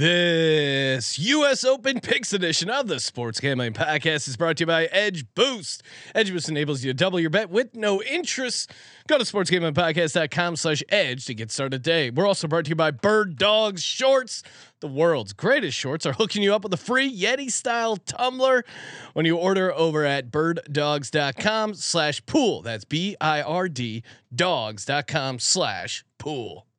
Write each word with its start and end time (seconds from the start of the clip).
This 0.00 1.18
U.S. 1.18 1.62
Open 1.62 2.00
Picks 2.00 2.32
edition 2.32 2.70
of 2.70 2.88
the 2.88 2.98
Sports 2.98 3.38
Gambling 3.38 3.74
Podcast 3.74 4.28
is 4.28 4.36
brought 4.38 4.56
to 4.56 4.62
you 4.62 4.66
by 4.66 4.86
Edge 4.86 5.26
Boost. 5.34 5.82
Edge 6.14 6.32
Boost 6.32 6.48
enables 6.48 6.82
you 6.82 6.88
to 6.90 6.94
double 6.94 7.20
your 7.20 7.28
bet 7.28 7.50
with 7.50 7.76
no 7.76 8.02
interest. 8.02 8.72
Go 9.08 9.18
to 9.18 9.24
sportsgamblingpodcast.com 9.24 10.56
slash 10.56 10.82
edge 10.88 11.26
to 11.26 11.34
get 11.34 11.50
started 11.50 11.84
today. 11.84 12.08
We're 12.08 12.26
also 12.26 12.48
brought 12.48 12.64
to 12.64 12.70
you 12.70 12.76
by 12.76 12.92
Bird 12.92 13.36
Dogs 13.36 13.82
Shorts. 13.82 14.42
The 14.80 14.88
world's 14.88 15.34
greatest 15.34 15.76
shorts 15.76 16.06
are 16.06 16.14
hooking 16.14 16.42
you 16.42 16.54
up 16.54 16.62
with 16.62 16.72
a 16.72 16.78
free 16.78 17.14
Yeti 17.14 17.50
style 17.50 17.98
tumbler 17.98 18.64
when 19.12 19.26
you 19.26 19.36
order 19.36 19.70
over 19.74 20.06
at 20.06 20.30
birddogs.com 20.30 21.74
slash 21.74 22.24
pool. 22.24 22.62
That's 22.62 22.86
B 22.86 23.16
I 23.20 23.42
R 23.42 23.68
D 23.68 24.02
dogs.com 24.34 25.40
slash 25.40 26.06
pool. 26.16 26.69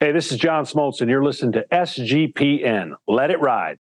Hey, 0.00 0.12
this 0.12 0.30
is 0.30 0.38
John 0.38 0.64
Smoltz, 0.64 1.00
and 1.00 1.10
you're 1.10 1.24
listening 1.24 1.50
to 1.54 1.66
SGPN. 1.72 2.92
Let 3.08 3.32
it 3.32 3.40
ride. 3.40 3.78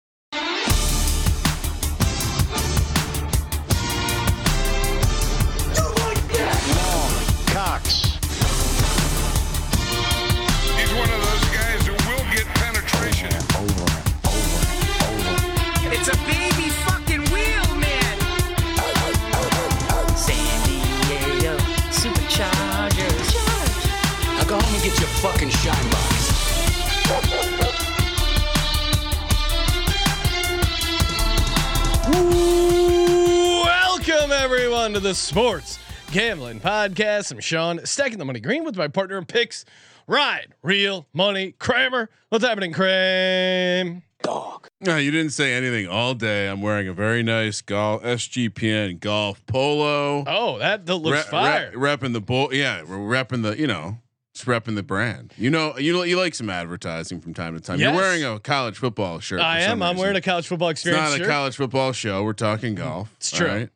To 34.98 35.03
the 35.03 35.13
Sports 35.13 35.77
Gambling 36.12 36.59
Podcast. 36.59 37.31
I'm 37.31 37.40
Sean, 37.40 37.85
stacking 37.85 38.17
the 38.17 38.26
money 38.26 38.40
green 38.40 38.63
with 38.63 38.76
my 38.76 38.87
partner 38.87 39.20
in 39.20 39.26
picks, 39.26 39.63
Ryan, 40.07 40.55
Real 40.63 41.05
Money 41.13 41.51
Kramer. 41.59 42.09
What's 42.29 42.43
happening, 42.43 42.73
Kramer? 42.73 44.01
No, 44.26 44.98
you 44.98 45.12
didn't 45.12 45.34
say 45.34 45.54
anything 45.54 45.87
all 45.87 46.15
day. 46.15 46.48
I'm 46.48 46.63
wearing 46.63 46.87
a 46.87 46.93
very 46.93 47.21
nice 47.21 47.62
golf 47.62 48.01
SGPN 48.01 48.99
golf 48.99 49.45
polo. 49.45 50.23
Oh, 50.26 50.57
that, 50.57 50.87
that 50.87 50.95
looks 50.95 51.26
Re- 51.26 51.29
fire. 51.32 51.71
re- 51.76 51.95
repping 51.95 52.13
the 52.13 52.21
bull. 52.21 52.51
Yeah, 52.51 52.82
we're 52.82 52.98
repping 52.98 53.43
the. 53.43 53.55
You 53.55 53.67
know, 53.67 53.99
just 54.34 54.48
repping 54.48 54.73
the 54.73 54.82
brand. 54.84 55.32
You 55.37 55.51
know, 55.51 55.77
you 55.77 55.93
know, 55.93 56.01
you 56.01 56.17
like 56.17 56.34
some 56.34 56.49
advertising 56.49 57.21
from 57.21 57.35
time 57.35 57.54
to 57.54 57.59
time. 57.59 57.79
Yes. 57.79 57.93
You're 57.93 58.01
wearing 58.01 58.23
a 58.23 58.39
college 58.39 58.79
football 58.79 59.20
shirt. 59.20 59.41
I 59.41 59.59
am. 59.59 59.84
I'm 59.84 59.95
wearing 59.95 60.15
a 60.17 60.21
college 60.21 60.48
football 60.48 60.70
It's 60.70 60.82
experience 60.82 61.11
not 61.11 61.15
a 61.15 61.17
shirt. 61.20 61.27
college 61.29 61.55
football 61.55 61.91
show. 61.91 62.23
We're 62.23 62.34
talking 62.34 62.73
golf. 62.73 63.13
It's 63.17 63.29
true. 63.29 63.48
right? 63.48 63.70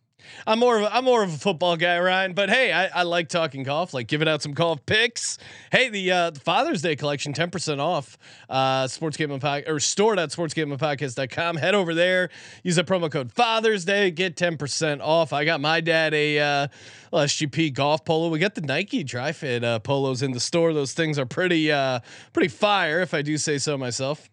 I'm 0.48 0.60
more 0.60 0.78
of 0.78 0.84
a, 0.84 0.96
I'm 0.96 1.04
more 1.04 1.24
of 1.24 1.34
a 1.34 1.38
football 1.38 1.78
guy, 1.78 2.00
Ryan. 2.00 2.34
But 2.34 2.50
hey, 2.50 2.72
I, 2.72 2.88
I 2.88 3.04
like 3.04 3.30
talking 3.30 3.64
golf, 3.64 3.94
like 3.94 4.08
giving 4.08 4.28
out 4.28 4.42
some 4.42 4.54
golf 4.54 4.86
picks. 4.86 5.38
Hey, 5.72 5.90
the, 5.90 6.12
uh, 6.12 6.30
the 6.32 6.40
Father's 6.40 6.82
Day 6.82 6.96
collection, 6.96 7.34
ten 7.34 7.50
percent 7.50 7.82
off. 7.82 8.18
Uh, 8.50 8.88
Sports 8.88 9.18
Gaming 9.18 9.40
Podcast 9.40 9.68
or 9.68 9.76
sportsgamingpodcast.com. 9.76 11.58
Head 11.58 11.76
over 11.76 11.94
there. 11.94 12.30
Use 12.64 12.76
the 12.76 12.84
promo 12.84 13.12
code 13.12 13.32
Father's 13.32 13.86
Day. 13.86 14.12
Get 14.12 14.36
ten 14.36 14.58
percent 14.58 15.02
off. 15.02 15.34
I 15.34 15.46
got 15.46 15.62
my 15.62 15.82
dad 15.82 16.14
a 16.14 16.40
uh, 16.40 16.68
SGP 17.14 17.74
golf 17.74 18.06
polo. 18.06 18.30
We 18.30 18.40
got 18.40 18.56
the 18.56 18.62
Nike 18.62 19.04
Dri-FIT 19.04 19.64
uh, 19.64 19.80
polos 19.80 20.22
in 20.22 20.32
the 20.32 20.40
store. 20.40 20.74
Those 20.74 20.94
things 20.94 21.20
are 21.20 21.26
pretty 21.26 21.72
uh, 21.72 22.00
pretty 22.34 22.50
fire, 22.50 23.02
if 23.02 23.14
I 23.14 23.22
do 23.22 23.38
say 23.38 23.58
so 23.58 23.78
myself. 23.78 24.30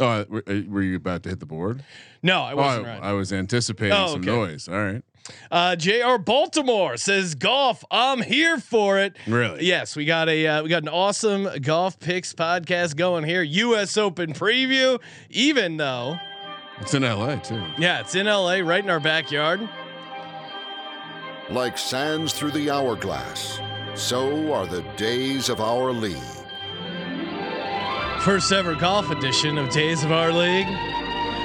Oh, 0.00 0.06
uh, 0.06 0.24
were, 0.68 0.82
you 0.82 0.96
about 0.96 1.22
to 1.24 1.28
hit 1.28 1.40
the 1.40 1.46
board? 1.46 1.82
No, 2.22 2.42
I 2.42 2.52
Oh, 2.52 2.56
wasn't. 2.56 2.86
I, 2.86 2.90
Ryan. 2.90 3.02
I 3.04 3.12
was 3.12 3.32
anticipating 3.32 3.92
Oh, 3.96 4.06
some 4.08 4.20
okay. 4.20 4.30
noise. 4.30 4.68
All 4.68 4.76
right. 4.76 5.02
Uh, 5.50 5.76
Jr. 5.76 6.16
Baltimore 6.24 6.96
says 6.96 7.34
golf. 7.34 7.84
I'm 7.90 8.22
here 8.22 8.58
for 8.58 8.98
it. 8.98 9.16
Really? 9.26 9.64
Yes, 9.66 9.94
we 9.96 10.04
got 10.06 10.28
a 10.28 10.46
uh, 10.46 10.62
we 10.62 10.68
got 10.70 10.82
an 10.82 10.88
awesome 10.88 11.48
golf 11.62 11.98
picks 12.00 12.32
podcast 12.32 12.96
going 12.96 13.24
here. 13.24 13.42
U.S. 13.42 13.96
Open 13.98 14.32
preview. 14.32 14.98
Even 15.30 15.76
though, 15.76 16.16
It's 16.80 16.94
in 16.94 17.02
LA 17.02 17.36
too. 17.36 17.62
yeah, 17.76 18.00
it's 18.00 18.14
in 18.14 18.26
L.A. 18.26 18.62
right 18.62 18.82
in 18.82 18.88
our 18.88 19.00
backyard. 19.00 19.68
Like 21.50 21.76
sands 21.76 22.32
through 22.32 22.52
the 22.52 22.70
hourglass, 22.70 23.58
so 23.94 24.52
are 24.52 24.66
the 24.66 24.82
days 24.96 25.48
of 25.48 25.60
our 25.60 25.92
league. 25.92 26.16
First 28.28 28.52
ever 28.52 28.74
golf 28.74 29.10
edition 29.10 29.56
of 29.56 29.70
Days 29.70 30.04
of 30.04 30.12
Our 30.12 30.30
League. 30.30 30.66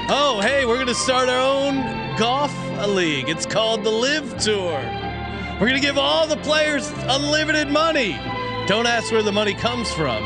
Oh, 0.10 0.42
hey, 0.44 0.66
we're 0.66 0.78
gonna 0.78 0.94
start 0.94 1.30
our 1.30 1.40
own 1.40 2.18
golf 2.18 2.54
league. 2.90 3.30
It's 3.30 3.46
called 3.46 3.86
the 3.86 3.90
LIV 3.90 4.38
Tour. 4.38 4.82
We're 5.62 5.68
gonna 5.68 5.80
give 5.80 5.98
all 5.98 6.28
the 6.28 6.36
players 6.36 6.92
unlimited 7.04 7.70
money. 7.70 8.20
Don't 8.68 8.86
ask 8.86 9.14
where 9.14 9.24
the 9.24 9.32
money 9.32 9.54
comes 9.54 9.90
from. 9.94 10.22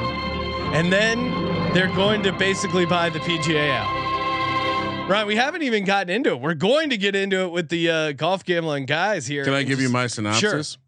And 0.74 0.92
then 0.92 1.32
they're 1.76 1.94
going 1.96 2.24
to 2.24 2.32
basically 2.32 2.88
buy 2.88 3.12
the 3.12 3.20
PGA 3.20 3.70
out. 3.70 5.08
Right, 5.08 5.28
we 5.28 5.36
haven't 5.36 5.62
even 5.62 5.86
gotten 5.86 6.10
into 6.10 6.32
it. 6.32 6.42
We're 6.42 6.56
going 6.56 6.90
to 6.90 6.98
get 6.98 7.16
into 7.16 7.42
it 7.42 7.52
with 7.52 7.70
the 7.70 7.92
uh, 7.92 8.12
golf 8.14 8.44
gambling 8.44 8.88
guys 8.88 9.28
here. 9.28 9.46
Can 9.46 9.54
I 9.54 9.62
give 9.62 9.80
you 9.80 9.90
my 9.90 10.08
synopsis? 10.08 10.80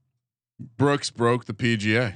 Brooks 0.60 1.10
broke 1.10 1.46
the 1.46 1.54
PGA. 1.54 2.16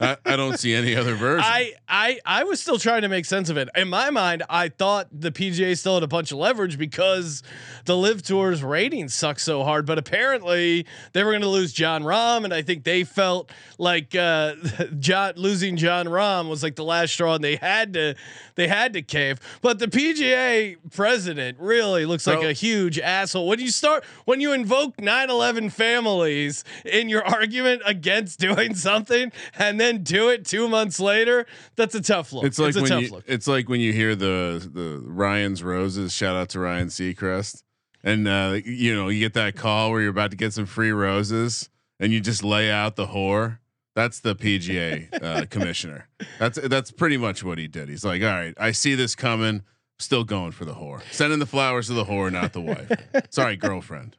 I, 0.00 0.16
I 0.24 0.36
don't 0.36 0.58
see 0.58 0.74
any 0.74 0.96
other 0.96 1.14
version. 1.16 1.44
I, 1.46 1.74
I 1.88 2.18
I 2.24 2.44
was 2.44 2.60
still 2.60 2.78
trying 2.78 3.02
to 3.02 3.08
make 3.08 3.24
sense 3.24 3.48
of 3.48 3.56
it. 3.56 3.68
In 3.76 3.88
my 3.88 4.10
mind, 4.10 4.42
I 4.50 4.68
thought 4.70 5.08
the 5.12 5.30
PGA 5.30 5.78
still 5.78 5.94
had 5.94 6.02
a 6.02 6.08
bunch 6.08 6.32
of 6.32 6.38
leverage 6.38 6.78
because 6.78 7.44
the 7.84 7.96
LIV 7.96 8.22
Tour's 8.22 8.62
ratings 8.64 9.14
suck 9.14 9.38
so 9.38 9.62
hard. 9.62 9.86
But 9.86 9.98
apparently, 9.98 10.84
they 11.12 11.22
were 11.22 11.30
going 11.30 11.42
to 11.42 11.48
lose 11.48 11.72
Jon 11.72 12.02
Rahm, 12.02 12.44
and 12.44 12.52
I 12.52 12.62
think 12.62 12.82
they 12.82 13.04
felt 13.04 13.52
like 13.78 14.16
uh, 14.16 14.54
John 14.98 15.34
losing 15.36 15.76
Jon 15.76 16.06
Rahm 16.06 16.48
was 16.48 16.64
like 16.64 16.74
the 16.74 16.84
last 16.84 17.12
straw, 17.12 17.34
and 17.34 17.44
they 17.44 17.56
had 17.56 17.92
to 17.92 18.16
they 18.56 18.66
had 18.66 18.94
to 18.94 19.02
cave. 19.02 19.38
But 19.62 19.78
the 19.78 19.86
PGA 19.86 20.76
president 20.92 21.58
really 21.60 22.04
looks 22.04 22.26
like 22.26 22.42
a 22.42 22.52
huge 22.52 22.98
asshole. 22.98 23.46
When 23.46 23.60
you 23.60 23.70
start 23.70 24.04
when 24.24 24.40
you 24.40 24.52
invoke 24.52 24.96
9/11 24.96 25.70
families 25.70 26.64
in 26.84 27.08
your 27.08 27.24
argument 27.24 27.75
against 27.84 28.38
doing 28.40 28.74
something 28.74 29.32
and 29.58 29.80
then 29.80 30.02
do 30.02 30.28
it 30.28 30.44
two 30.44 30.68
months 30.68 31.00
later, 31.00 31.46
that's 31.76 31.94
a 31.94 32.00
tough 32.00 32.32
look. 32.32 32.44
It's 32.44 32.58
like 32.58 32.76
a 32.76 32.80
when 32.80 32.90
tough 32.90 33.02
you, 33.02 33.10
look. 33.10 33.24
it's 33.26 33.46
like 33.46 33.68
when 33.68 33.80
you 33.80 33.92
hear 33.92 34.14
the 34.14 34.68
the 34.72 35.02
Ryan's 35.04 35.62
roses. 35.62 36.12
Shout 36.12 36.36
out 36.36 36.48
to 36.50 36.60
Ryan 36.60 36.88
Seacrest, 36.88 37.62
and 38.02 38.26
uh, 38.26 38.58
you 38.64 38.94
know 38.94 39.08
you 39.08 39.20
get 39.20 39.34
that 39.34 39.56
call 39.56 39.90
where 39.90 40.00
you're 40.00 40.10
about 40.10 40.30
to 40.30 40.36
get 40.36 40.52
some 40.52 40.66
free 40.66 40.92
roses, 40.92 41.70
and 42.00 42.12
you 42.12 42.20
just 42.20 42.42
lay 42.42 42.70
out 42.70 42.96
the 42.96 43.08
whore. 43.08 43.58
That's 43.94 44.20
the 44.20 44.36
PGA 44.36 45.22
uh, 45.22 45.46
commissioner. 45.50 46.08
That's 46.38 46.58
that's 46.60 46.90
pretty 46.90 47.16
much 47.16 47.42
what 47.42 47.58
he 47.58 47.66
did. 47.66 47.88
He's 47.88 48.04
like, 48.04 48.22
all 48.22 48.28
right, 48.28 48.54
I 48.58 48.72
see 48.72 48.94
this 48.94 49.14
coming. 49.14 49.62
Still 49.98 50.24
going 50.24 50.52
for 50.52 50.66
the 50.66 50.74
whore. 50.74 51.00
Sending 51.10 51.38
the 51.38 51.46
flowers 51.46 51.86
to 51.86 51.94
the 51.94 52.04
whore, 52.04 52.30
not 52.30 52.52
the 52.52 52.60
wife. 52.60 52.92
Sorry, 53.30 53.56
girlfriend. 53.56 54.14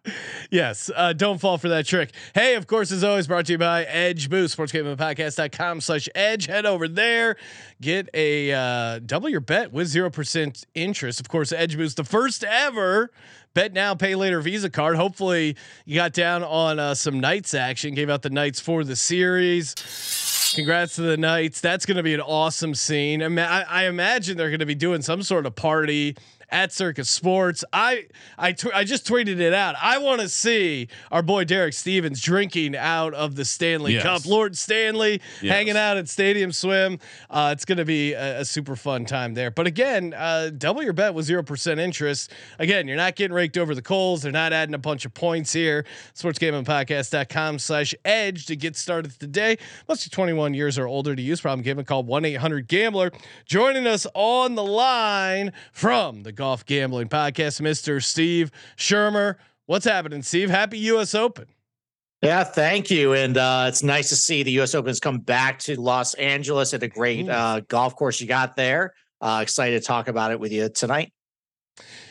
Yes, 0.50 0.90
uh, 0.96 1.14
don't 1.14 1.40
fall 1.40 1.60
for 1.60 1.70
that 1.70 1.86
trick. 1.86 2.14
Hey, 2.34 2.56
of 2.56 2.66
course, 2.66 2.92
as 2.92 3.04
always, 3.04 3.28
brought 3.28 3.46
to 3.46 3.52
you 3.52 3.58
by 3.60 3.84
Edge 3.84 4.28
Boost, 4.28 4.58
sportsgamingpodcast.com 4.58 5.82
slash 5.82 6.10
edge. 6.16 6.48
Head 6.48 6.66
over 6.66 6.88
there, 6.88 7.36
get 7.80 8.10
a 8.16 8.52
uh, 8.52 9.00
double 9.06 9.30
your 9.30 9.40
bet 9.40 9.72
with 9.72 9.88
0% 9.88 10.66
interest. 10.74 11.20
Of 11.20 11.30
course, 11.30 11.52
Edge 11.52 11.78
Boost, 11.78 11.98
the 11.98 12.04
first 12.04 12.44
ever 12.44 13.12
bet 13.54 13.72
now, 13.72 13.94
pay 13.94 14.16
later 14.16 14.42
Visa 14.42 14.72
card. 14.72 14.96
Hopefully, 14.96 15.58
you 15.86 15.94
got 15.94 16.12
down 16.12 16.44
on 16.44 16.80
uh, 16.80 16.96
some 16.96 17.20
Knights 17.20 17.54
action, 17.54 17.94
gave 17.94 18.10
out 18.10 18.24
the 18.24 18.32
Knights 18.32 18.60
for 18.60 18.84
the 18.84 18.96
series. 18.96 19.76
Congrats 20.57 20.95
to 20.95 21.01
the 21.03 21.18
Knights. 21.18 21.62
That's 21.62 21.85
going 21.85 21.97
to 21.97 22.03
be 22.03 22.16
an 22.16 22.19
awesome 22.19 22.73
scene. 22.73 23.22
I, 23.22 23.62
I 23.62 23.86
imagine 23.86 24.38
they're 24.38 24.50
going 24.50 24.59
to 24.59 24.65
be 24.65 24.74
doing 24.74 25.04
some 25.04 25.21
sort 25.21 25.45
of 25.45 25.56
party 25.56 26.18
at 26.50 26.72
Circa 26.72 27.04
Sports. 27.04 27.64
I 27.74 28.06
I 28.38 28.52
tw- 28.54 28.74
I 28.74 28.84
just 28.84 29.06
tweeted 29.08 29.40
it 29.40 29.54
out. 29.54 29.76
I 29.82 29.98
want 29.98 30.22
to 30.22 30.30
see 30.30 30.88
our 31.12 31.22
boy 31.22 31.44
Derek 31.44 31.74
Stevens 31.74 32.22
drinking 32.22 32.76
out 32.76 33.14
of 33.14 33.36
the 33.36 33.46
Stanley 33.46 33.94
Yes. 33.94 34.04
Cup. 34.04 34.26
Lord 34.26 34.58
Stanley 34.58 35.22
Yes. 35.42 35.54
hanging 35.54 35.78
out 35.78 35.98
at 35.98 36.08
Stadium 36.10 36.52
Swim. 36.52 37.00
Uh, 37.30 37.50
it's 37.54 37.66
going 37.66 37.78
to 37.78 37.86
be 37.86 38.14
a, 38.14 38.40
a 38.42 38.46
super 38.46 38.76
fun 38.76 39.06
time 39.06 39.34
there. 39.34 39.52
But 39.52 39.68
again, 39.68 40.14
uh, 40.16 40.52
double 40.58 40.84
your 40.84 40.94
bet 40.94 41.14
with 41.14 41.26
zero 41.26 41.44
percent 41.44 41.80
interest. 41.80 42.32
Again, 42.60 42.88
you're 42.88 42.98
not 42.98 43.16
getting 43.16 43.34
raked 43.36 43.58
over 43.58 43.76
the 43.76 43.82
coals. 43.82 44.22
They're 44.22 44.32
not 44.32 44.54
adding 44.54 44.76
a 44.76 44.78
bunch 44.80 45.06
of 45.06 45.14
points 45.14 45.52
here. 45.54 45.86
Sportsgamingpodcast.com 46.16 47.60
slash 47.60 47.94
edge 48.06 48.46
to 48.48 48.56
get 48.56 48.76
started 48.76 49.20
today. 49.20 49.58
Must 49.88 50.06
be 50.06 50.10
21 50.10 50.54
years 50.54 50.78
or 50.78 50.88
older 50.88 51.16
to 51.16 51.22
use. 51.22 51.42
Problem 51.42 51.64
gambling 51.64 51.86
call 51.86 52.04
1 52.04 52.26
800 52.26 52.68
Gambler. 52.68 53.12
Joining 53.46 53.88
us 53.88 54.06
on 54.14 54.56
the 54.56 54.64
line 54.64 55.52
from 55.72 56.24
the 56.24 56.32
Golf 56.38 56.66
Gambling 56.66 57.10
Podcast, 57.10 57.60
Mr. 57.60 58.01
Steve 58.01 58.51
Schirmer. 58.78 59.38
What's 59.66 59.86
happening, 59.86 60.22
Steve? 60.22 60.50
Happy 60.50 60.78
U.S. 60.80 61.13
Open. 61.13 61.48
Yeah, 62.22 62.44
thank 62.44 62.89
you. 62.89 63.13
And 63.13 63.38
uh, 63.38 63.66
it's 63.68 63.84
nice 63.84 64.10
to 64.10 64.16
see 64.16 64.44
the 64.44 64.51
U.S. 64.51 64.74
Open 64.74 64.88
has 64.88 65.00
come 65.00 65.19
back 65.19 65.60
to 65.60 65.80
Los 65.80 66.13
Angeles 66.13 66.74
at 66.74 66.81
a 66.81 66.88
great 66.88 67.28
uh, 67.28 67.62
golf 67.68 67.95
course 67.95 68.22
you 68.22 68.28
got 68.28 68.56
there. 68.56 68.94
Uh, 69.19 69.39
excited 69.42 69.81
to 69.81 69.86
talk 69.86 70.07
about 70.07 70.31
it 70.31 70.39
with 70.39 70.51
you 70.51 70.69
tonight. 70.69 71.12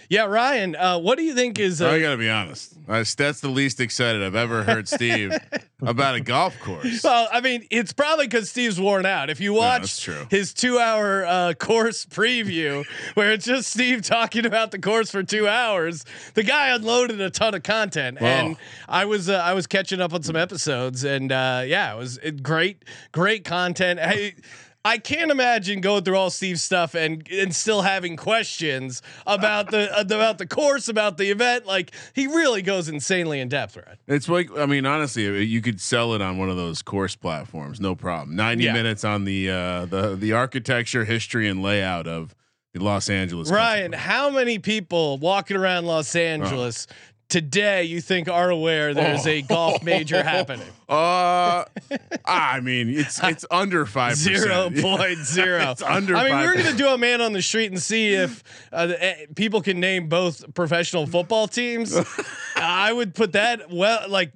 Yeah, 0.08 0.24
Ryan, 0.24 0.76
uh, 0.76 0.98
what 0.98 1.18
do 1.18 1.24
you 1.24 1.34
think 1.34 1.58
is? 1.58 1.82
Uh, 1.82 1.88
I 1.88 2.00
gotta 2.00 2.16
be 2.16 2.30
honest. 2.30 2.74
That's 2.86 3.40
the 3.40 3.48
least 3.48 3.80
excited 3.80 4.22
I've 4.22 4.36
ever 4.36 4.62
heard 4.62 4.88
Steve 4.88 5.36
about 5.82 6.14
a 6.14 6.20
golf 6.20 6.58
course. 6.60 7.02
well, 7.02 7.28
I 7.32 7.40
mean, 7.40 7.66
it's 7.70 7.92
probably 7.92 8.26
because 8.26 8.48
Steve's 8.48 8.80
worn 8.80 9.04
out. 9.04 9.28
If 9.28 9.40
you 9.40 9.52
watch 9.52 10.02
true. 10.02 10.26
his 10.30 10.54
two-hour 10.54 11.24
uh, 11.26 11.54
course 11.54 12.06
preview, 12.06 12.86
where 13.14 13.32
it's 13.32 13.44
just 13.44 13.70
Steve 13.72 14.02
talking 14.04 14.46
about 14.46 14.70
the 14.70 14.78
course 14.78 15.10
for 15.10 15.22
two 15.22 15.48
hours, 15.48 16.04
the 16.34 16.44
guy 16.44 16.68
unloaded 16.74 17.20
a 17.20 17.30
ton 17.30 17.54
of 17.54 17.62
content, 17.62 18.18
and. 18.20 18.56
I 18.88 19.04
was 19.04 19.28
uh, 19.28 19.34
I 19.34 19.54
was 19.54 19.66
catching 19.66 20.00
up 20.00 20.12
on 20.12 20.22
some 20.22 20.36
episodes, 20.36 21.04
and 21.04 21.32
uh, 21.32 21.62
yeah, 21.66 21.94
it 21.94 21.98
was 21.98 22.18
it, 22.18 22.42
great, 22.42 22.84
great 23.12 23.44
content. 23.44 23.98
Hey, 24.00 24.34
I 24.86 24.98
can't 24.98 25.32
imagine 25.32 25.80
going 25.80 26.04
through 26.04 26.16
all 26.16 26.30
Steve's 26.30 26.62
stuff 26.62 26.94
and 26.94 27.26
and 27.30 27.54
still 27.54 27.82
having 27.82 28.16
questions 28.16 29.02
about 29.26 29.70
the 29.72 29.90
about 29.98 30.38
the 30.38 30.46
course, 30.46 30.86
about 30.88 31.18
the 31.18 31.30
event. 31.30 31.66
Like 31.66 31.90
he 32.14 32.28
really 32.28 32.62
goes 32.62 32.88
insanely 32.88 33.40
in 33.40 33.48
depth, 33.48 33.76
right? 33.76 33.96
It's 34.06 34.28
like 34.28 34.48
I 34.56 34.66
mean, 34.66 34.86
honestly, 34.86 35.44
you 35.44 35.60
could 35.60 35.80
sell 35.80 36.14
it 36.14 36.22
on 36.22 36.38
one 36.38 36.48
of 36.50 36.56
those 36.56 36.82
course 36.82 37.16
platforms, 37.16 37.80
no 37.80 37.96
problem. 37.96 38.36
Ninety 38.36 38.64
Yeah. 38.64 38.74
minutes 38.74 39.02
on 39.04 39.24
the 39.24 39.50
uh, 39.50 39.86
the 39.86 40.14
the 40.14 40.32
architecture, 40.32 41.04
history, 41.04 41.48
and 41.48 41.60
layout 41.62 42.06
of 42.06 42.34
Los 42.74 43.08
Angeles. 43.10 43.50
Ryan, 43.50 43.92
Country 43.92 43.98
how 44.08 44.30
many 44.30 44.58
people 44.58 45.18
walking 45.18 45.56
around 45.56 45.86
Los 45.86 46.14
Angeles 46.14 46.86
today 47.28 47.84
you 47.84 48.00
think 48.00 48.28
are 48.28 48.50
aware 48.50 48.94
there's 48.94 49.26
a 49.26 49.42
golf 49.42 49.82
major 49.82 50.22
happening? 50.22 50.66
Uh, 50.88 51.64
I 52.24 52.60
mean, 52.60 52.88
it's 52.88 53.20
it's 53.20 53.44
under 53.50 53.86
five 53.86 54.14
Zero 54.14 54.70
point 54.80 55.18
zero. 55.18 55.72
It's 55.72 55.82
under. 55.82 56.14
I 56.14 56.28
mean, 56.28 56.38
we 56.38 56.46
were 56.46 56.52
5%. 56.52 56.62
going 56.62 56.70
to 56.76 56.78
do 56.80 56.86
a 56.90 56.96
man 56.96 57.20
on 57.20 57.32
the 57.32 57.42
street 57.42 57.72
and 57.72 57.82
see 57.82 58.14
if 58.14 58.44
uh, 58.72 58.86
the- 58.86 59.04
eh, 59.04 59.26
people 59.34 59.60
can 59.62 59.80
name 59.80 60.08
both 60.08 60.54
professional 60.54 61.04
football 61.08 61.48
teams. 61.48 61.92
I 62.56 62.92
would 62.92 63.16
put 63.16 63.32
that 63.32 63.68
well, 63.68 64.08
like 64.08 64.30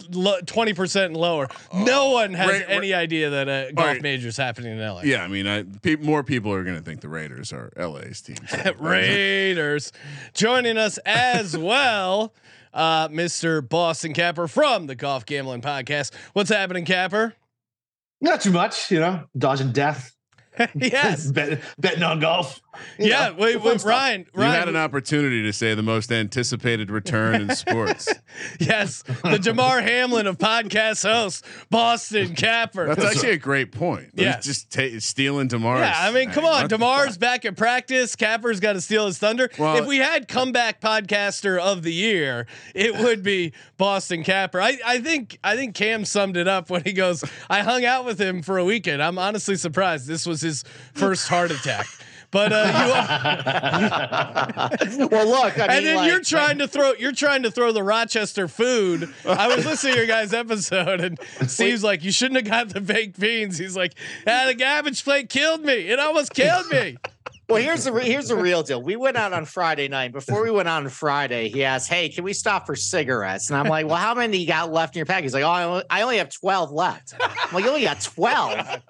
twenty 0.47 0.73
percent 0.75 1.13
lower. 1.13 1.47
No 1.73 2.11
one 2.11 2.33
has 2.35 2.63
Ra- 2.63 2.67
any 2.67 2.93
idea 2.95 3.31
that 3.31 3.49
a 3.49 3.73
golf 3.73 3.87
right. 3.87 4.03
major 4.03 4.27
is 4.27 4.37
happening 4.37 4.73
in 4.77 4.81
LA. 4.85 5.03
Yeah, 5.03 5.23
I 5.23 5.29
mean, 5.29 5.47
I, 5.47 5.63
pe- 5.63 5.95
more 5.99 6.25
people 6.25 6.53
are 6.53 6.65
going 6.65 6.79
to 6.79 6.83
think 6.83 7.01
the 7.01 7.09
Raiders 7.09 7.53
are 7.53 7.71
LA's 7.77 8.23
team. 8.23 8.39
Raiders 8.81 9.93
joining 10.35 10.79
us 10.79 10.99
as 11.07 11.57
well. 11.57 12.33
Uh, 12.73 13.09
Mr. 13.09 13.67
Boston 13.67 14.13
Capper 14.13 14.47
from 14.47 14.87
the 14.87 14.95
Golf 14.95 15.27
Gambling 15.27 15.63
Podcast. 15.63 16.13
What's 16.33 16.51
happening, 16.51 16.85
Capper? 16.85 17.35
Not 18.21 18.41
too 18.41 18.53
much, 18.53 18.91
you 18.91 19.01
know, 19.01 19.25
dodging 19.37 19.73
death, 19.73 20.15
yes. 20.75 21.31
Bet, 21.33 21.61
betting 21.79 22.03
on 22.03 22.21
golf. 22.21 22.61
You 22.99 23.09
Yeah. 23.09 23.29
know, 23.31 23.35
Wait, 23.39 23.55
fun 23.59 23.63
wait, 23.65 23.81
stuff. 23.81 23.91
Ryan. 23.91 24.27
You 24.35 24.43
had 24.43 24.69
an 24.69 24.77
opportunity 24.77 25.43
to 25.43 25.53
say 25.53 25.75
the 25.75 25.83
most 25.83 26.13
anticipated 26.13 26.91
return 26.91 27.41
in 27.43 27.55
sports. 27.57 28.09
yes. 28.61 29.03
The 29.25 29.39
Damar 29.39 29.81
Hamlin 29.81 30.27
of 30.27 30.39
podcast 30.39 31.03
hosts, 31.03 31.43
Boston 31.69 32.35
Capper. 32.35 32.87
That's 32.87 33.05
actually 33.05 33.31
a 33.33 33.39
great 33.39 33.73
point. 33.73 34.11
Yeah. 34.15 34.25
Yeah, 34.31 34.41
just 34.41 34.71
ta- 34.71 34.99
stealing 35.01 35.49
Damar's. 35.49 35.81
Yeah, 35.81 35.95
I 35.97 36.13
mean, 36.13 36.31
come 36.31 36.45
on. 36.45 36.63
what 36.63 36.71
Damar's 36.71 37.19
back 37.19 37.45
at 37.45 37.57
practice. 37.57 38.15
Capper's 38.15 38.61
got 38.61 38.75
to 38.75 38.81
steal 38.81 39.07
his 39.07 39.19
thunder. 39.19 39.51
Well- 39.59 39.77
if 39.79 39.87
we 39.87 39.99
had 39.99 40.29
comeback 40.29 40.81
podcaster 40.81 41.59
of 41.59 41.83
the 41.83 41.93
year, 41.93 42.47
it 42.75 42.95
would 42.97 43.23
be 43.23 43.53
Boston 43.79 44.23
Capper. 44.23 44.61
I, 44.61 44.79
I 44.87 45.01
think 45.01 45.39
I 45.43 45.57
think 45.57 45.75
Cam 45.75 46.05
summed 46.05 46.37
it 46.37 46.47
up 46.47 46.71
when 46.71 46.85
he 46.85 46.93
goes, 46.93 47.25
"I 47.49 47.61
hung 47.63 47.85
out 47.85 48.05
with 48.05 48.21
him 48.21 48.43
for 48.43 48.59
a 48.59 48.65
weekend. 48.65 49.03
I'm 49.03 49.19
honestly 49.19 49.57
surprised 49.57 50.07
this 50.07 50.27
was 50.27 50.41
his 50.41 50.65
first 50.95 51.29
heart 51.29 51.51
attack." 51.51 51.87
But 52.31 52.53
uh, 52.53 52.67
you. 54.99 55.09
well, 55.09 55.27
look, 55.27 55.59
I 55.59 55.63
mean, 55.63 55.71
and 55.71 55.87
then 55.87 55.97
like, 55.97 56.11
you're 56.11 56.23
trying 56.23 56.59
to 56.59 56.69
throw 56.69 56.93
you're 56.93 57.11
trying 57.13 57.43
to 57.43 57.51
throw 57.51 57.73
the 57.73 57.83
Rochester 57.83 58.47
food. 58.47 59.13
I 59.27 59.49
was 59.55 59.67
listening 59.67 59.95
to 59.95 59.99
your 59.99 60.07
guys' 60.07 60.33
episode, 60.33 61.01
and 61.01 61.19
Steve's 61.49 61.83
like, 61.83 62.05
"You 62.05 62.13
shouldn't 62.13 62.47
have 62.47 62.49
got 62.49 62.69
the 62.75 62.81
baked 62.81 63.19
beans." 63.19 63.59
He's 63.59 63.77
like, 63.77 63.95
"Ah, 64.29 64.45
the 64.47 64.55
garbage 64.55 65.03
plate 65.03 65.29
killed 65.29 65.63
me. 65.63 65.89
It 65.89 65.99
almost 65.99 66.33
killed 66.33 66.71
me." 66.71 66.99
Well, 67.49 67.61
here's 67.61 67.83
the 67.83 67.93
re- 67.93 68.05
here's 68.05 68.29
the 68.29 68.37
real 68.37 68.63
deal. 68.63 68.81
We 68.81 68.95
went 68.95 69.17
out 69.17 69.33
on 69.33 69.45
Friday 69.45 69.89
night. 69.89 70.13
Before 70.13 70.45
we 70.45 70.53
went 70.53 70.69
out 70.69 70.85
on 70.85 70.89
Friday, 70.89 71.49
he 71.49 71.65
asked, 71.65 71.91
"Hey, 71.91 72.09
can 72.09 72.23
we 72.23 72.33
stop 72.33 72.65
for 72.65 72.77
cigarettes?" 72.77 73.51
And 73.51 73.59
I'm 73.59 73.67
like, 73.67 73.87
"Well, 73.87 73.97
how 73.97 74.15
many 74.15 74.37
you 74.39 74.47
got 74.47 74.71
left 74.71 74.95
in 74.95 75.01
your 75.01 75.07
pack?" 75.07 75.25
He's 75.25 75.35
like, 75.35 75.43
"Oh, 75.43 75.49
I 75.49 75.65
only, 75.65 75.83
I 75.91 76.03
only 76.03 76.19
have 76.19 76.31
12 76.31 76.71
left." 76.71 77.13
I'm 77.21 77.53
like, 77.53 77.65
"You 77.65 77.71
only 77.71 77.83
got 77.83 78.01
12? 78.01 78.83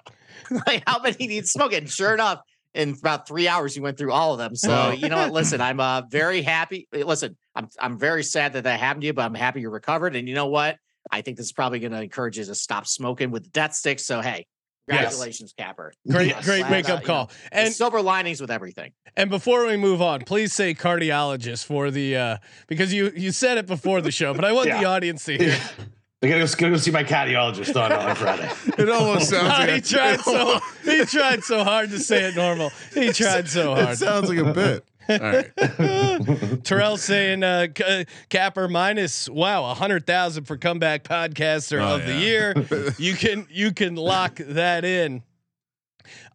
like, 0.67 0.83
how 0.85 1.01
many 1.01 1.15
do 1.15 1.33
you 1.33 1.41
smoke?" 1.41 1.73
And 1.73 1.89
sure 1.89 2.13
enough, 2.13 2.43
in 2.73 2.91
about 2.99 3.27
three 3.27 3.47
hours, 3.47 3.75
you 3.75 3.81
went 3.81 3.97
through 3.97 4.11
all 4.11 4.33
of 4.33 4.39
them. 4.39 4.55
So 4.55 4.91
you 4.91 5.09
know 5.09 5.17
what? 5.17 5.31
Listen, 5.31 5.61
I'm 5.69 5.79
uh, 5.79 6.01
very 6.09 6.41
happy. 6.41 6.87
Listen, 6.93 7.37
I'm 7.55 7.67
I'm 7.79 7.97
very 7.97 8.23
sad 8.23 8.53
that 8.53 8.63
that 8.63 8.79
happened 8.79 9.01
to 9.01 9.07
you, 9.07 9.13
but 9.13 9.23
I'm 9.25 9.33
happy 9.35 9.61
you're 9.61 9.71
recovered. 9.71 10.15
And 10.15 10.27
you 10.27 10.35
know 10.35 10.47
what? 10.47 10.77
I 11.11 11.21
think 11.21 11.37
this 11.37 11.47
is 11.47 11.51
probably 11.51 11.79
going 11.79 11.91
to 11.91 12.01
encourage 12.01 12.37
you 12.37 12.45
to 12.45 12.55
stop 12.55 12.87
smoking 12.87 13.31
with 13.31 13.43
the 13.43 13.49
death 13.49 13.73
stick. 13.73 13.99
So 13.99 14.21
hey, 14.21 14.45
Yes. 14.87 14.97
congratulations, 14.97 15.53
Capper. 15.57 15.93
Great, 16.09 16.27
Yes. 16.29 16.43
great 16.45 16.59
Glad, 16.61 16.71
wake 16.71 16.89
uh, 16.89 16.93
up 16.93 17.01
you 17.01 17.07
call. 17.07 17.23
know, 17.25 17.29
And 17.51 17.65
and 17.67 17.73
silver 17.75 18.01
linings 18.01 18.41
with 18.41 18.51
everything. 18.51 18.91
and 19.15 19.29
before 19.29 19.65
we 19.65 19.77
move 19.77 20.01
on, 20.01 20.21
please 20.21 20.53
say 20.53 20.73
cardiologist 20.73 21.65
for 21.65 21.91
the 21.91 22.15
uh 22.17 22.37
because 22.67 22.93
you 22.93 23.11
you 23.15 23.31
said 23.31 23.57
it 23.57 23.67
before 23.67 24.01
the 24.01 24.11
show, 24.11 24.33
but 24.33 24.45
I 24.45 24.51
want 24.53 24.69
the 24.71 24.85
audience 24.85 25.25
to 25.25 25.37
hear. 25.37 25.57
I 26.23 26.27
gotta 26.27 26.39
go, 26.41 26.45
gotta 26.45 26.69
go 26.71 26.77
see 26.77 26.91
my 26.91 27.03
cardiologist 27.03 27.75
on, 27.75 27.91
on 27.91 28.15
Friday. 28.15 28.49
It 28.77 28.89
almost 28.89 29.29
sounds 29.29 29.47
like 29.49 29.69
he 29.69 29.75
a- 29.77 29.81
tried 29.81 30.19
so 30.21 30.59
he 30.83 31.05
tried 31.05 31.43
so 31.43 31.63
hard 31.63 31.89
to 31.89 31.99
say 31.99 32.25
it 32.25 32.35
normal. 32.35 32.71
He 32.93 33.11
tried 33.11 33.49
so 33.49 33.73
It 33.75 33.83
hard. 33.85 33.97
sounds 33.97 34.29
like 34.29 34.37
a 34.37 34.53
bit. 34.53 34.85
All 35.09 35.17
right. 35.19 36.63
Terrell 36.63 36.95
saying 36.97 37.43
uh, 37.43 37.67
C- 37.75 38.05
Capper 38.29 38.67
minus 38.67 39.27
wow 39.27 39.69
a 39.69 39.73
hundred 39.73 40.05
thousand 40.05 40.45
for 40.45 40.57
comeback 40.57 41.03
podcaster 41.03 41.81
Oh, 41.81 41.95
of 41.95 42.05
the 42.05 42.13
year. 42.15 42.53
You 42.97 43.15
can 43.15 43.47
you 43.49 43.73
can 43.73 43.95
lock 43.95 44.35
that 44.35 44.85
in. 44.85 45.23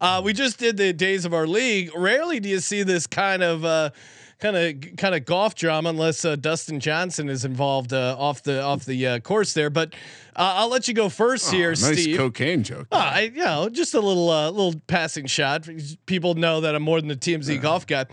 Uh, 0.01 0.21
we 0.23 0.33
just 0.33 0.59
did 0.59 0.75
the 0.77 0.91
days 0.93 1.23
of 1.25 1.33
our 1.33 1.47
league. 1.47 1.91
Rarely 1.95 2.39
do 2.39 2.49
you 2.49 2.59
see 2.59 2.83
this 2.83 3.07
kind 3.07 3.41
of 3.41 3.63
uh, 3.65 3.91
kind 4.39 4.55
of 4.57 4.95
kind 4.97 5.15
of 5.15 5.25
golf 5.25 5.55
drama 5.55 5.89
unless 5.89 6.23
uh, 6.25 6.35
Dustin 6.35 6.79
Johnson 6.79 7.29
is 7.29 7.43
involved 7.45 7.93
uh, 7.93 8.15
off 8.17 8.43
the 8.43 8.61
off 8.61 8.85
the 8.85 9.07
uh, 9.07 9.19
course 9.19 9.53
there. 9.53 9.69
But 9.69 9.93
uh, 10.35 10.53
I'll 10.57 10.69
let 10.69 10.87
you 10.87 10.93
go 10.93 11.09
first 11.09 11.51
here, 11.51 11.69
Oh, 11.69 11.87
nice 11.87 12.01
Steve. 12.01 12.17
cocaine 12.17 12.63
joke. 12.63 12.87
Oh, 12.91 12.97
I, 12.97 13.31
you 13.33 13.43
know, 13.43 13.69
just 13.69 13.93
a 13.95 13.99
little, 13.99 14.29
uh, 14.29 14.51
little 14.51 14.79
passing 14.87 15.25
shot. 15.25 15.67
People 16.05 16.35
know 16.35 16.61
that 16.61 16.75
I'm 16.75 16.83
more 16.83 16.99
than 17.01 17.07
the 17.07 17.15
TMZ 17.15 17.59
golf 17.61 17.87
guy. 17.87 18.05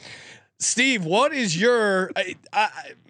Steve, 0.59 1.05
what 1.05 1.33
is 1.35 1.61
your? 1.61 2.11
I, 2.17 2.37
I, 2.53 2.69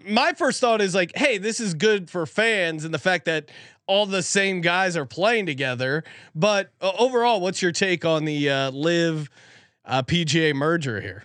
my 0.09 0.33
first 0.33 0.61
thought 0.61 0.81
is 0.81 0.95
like, 0.95 1.13
hey, 1.15 1.39
this 1.39 1.61
is 1.61 1.75
good 1.75 2.11
for 2.11 2.27
fans 2.27 2.85
and 2.85 2.93
the 2.93 2.99
fact 2.99 3.27
that 3.27 3.51
all 3.87 4.07
the 4.07 4.23
same 4.23 4.61
guys 4.63 4.97
are 4.97 5.05
playing 5.05 5.47
together. 5.47 6.03
But 6.35 6.73
uh, 6.81 6.91
overall, 6.99 7.41
what's 7.41 7.63
your 7.63 7.71
take 7.73 8.05
on 8.05 8.25
the 8.25 8.51
uh, 8.51 8.71
LIV 8.71 9.31
uh, 9.85 10.03
PGA 10.03 10.55
merger 10.55 11.01
here? 11.01 11.25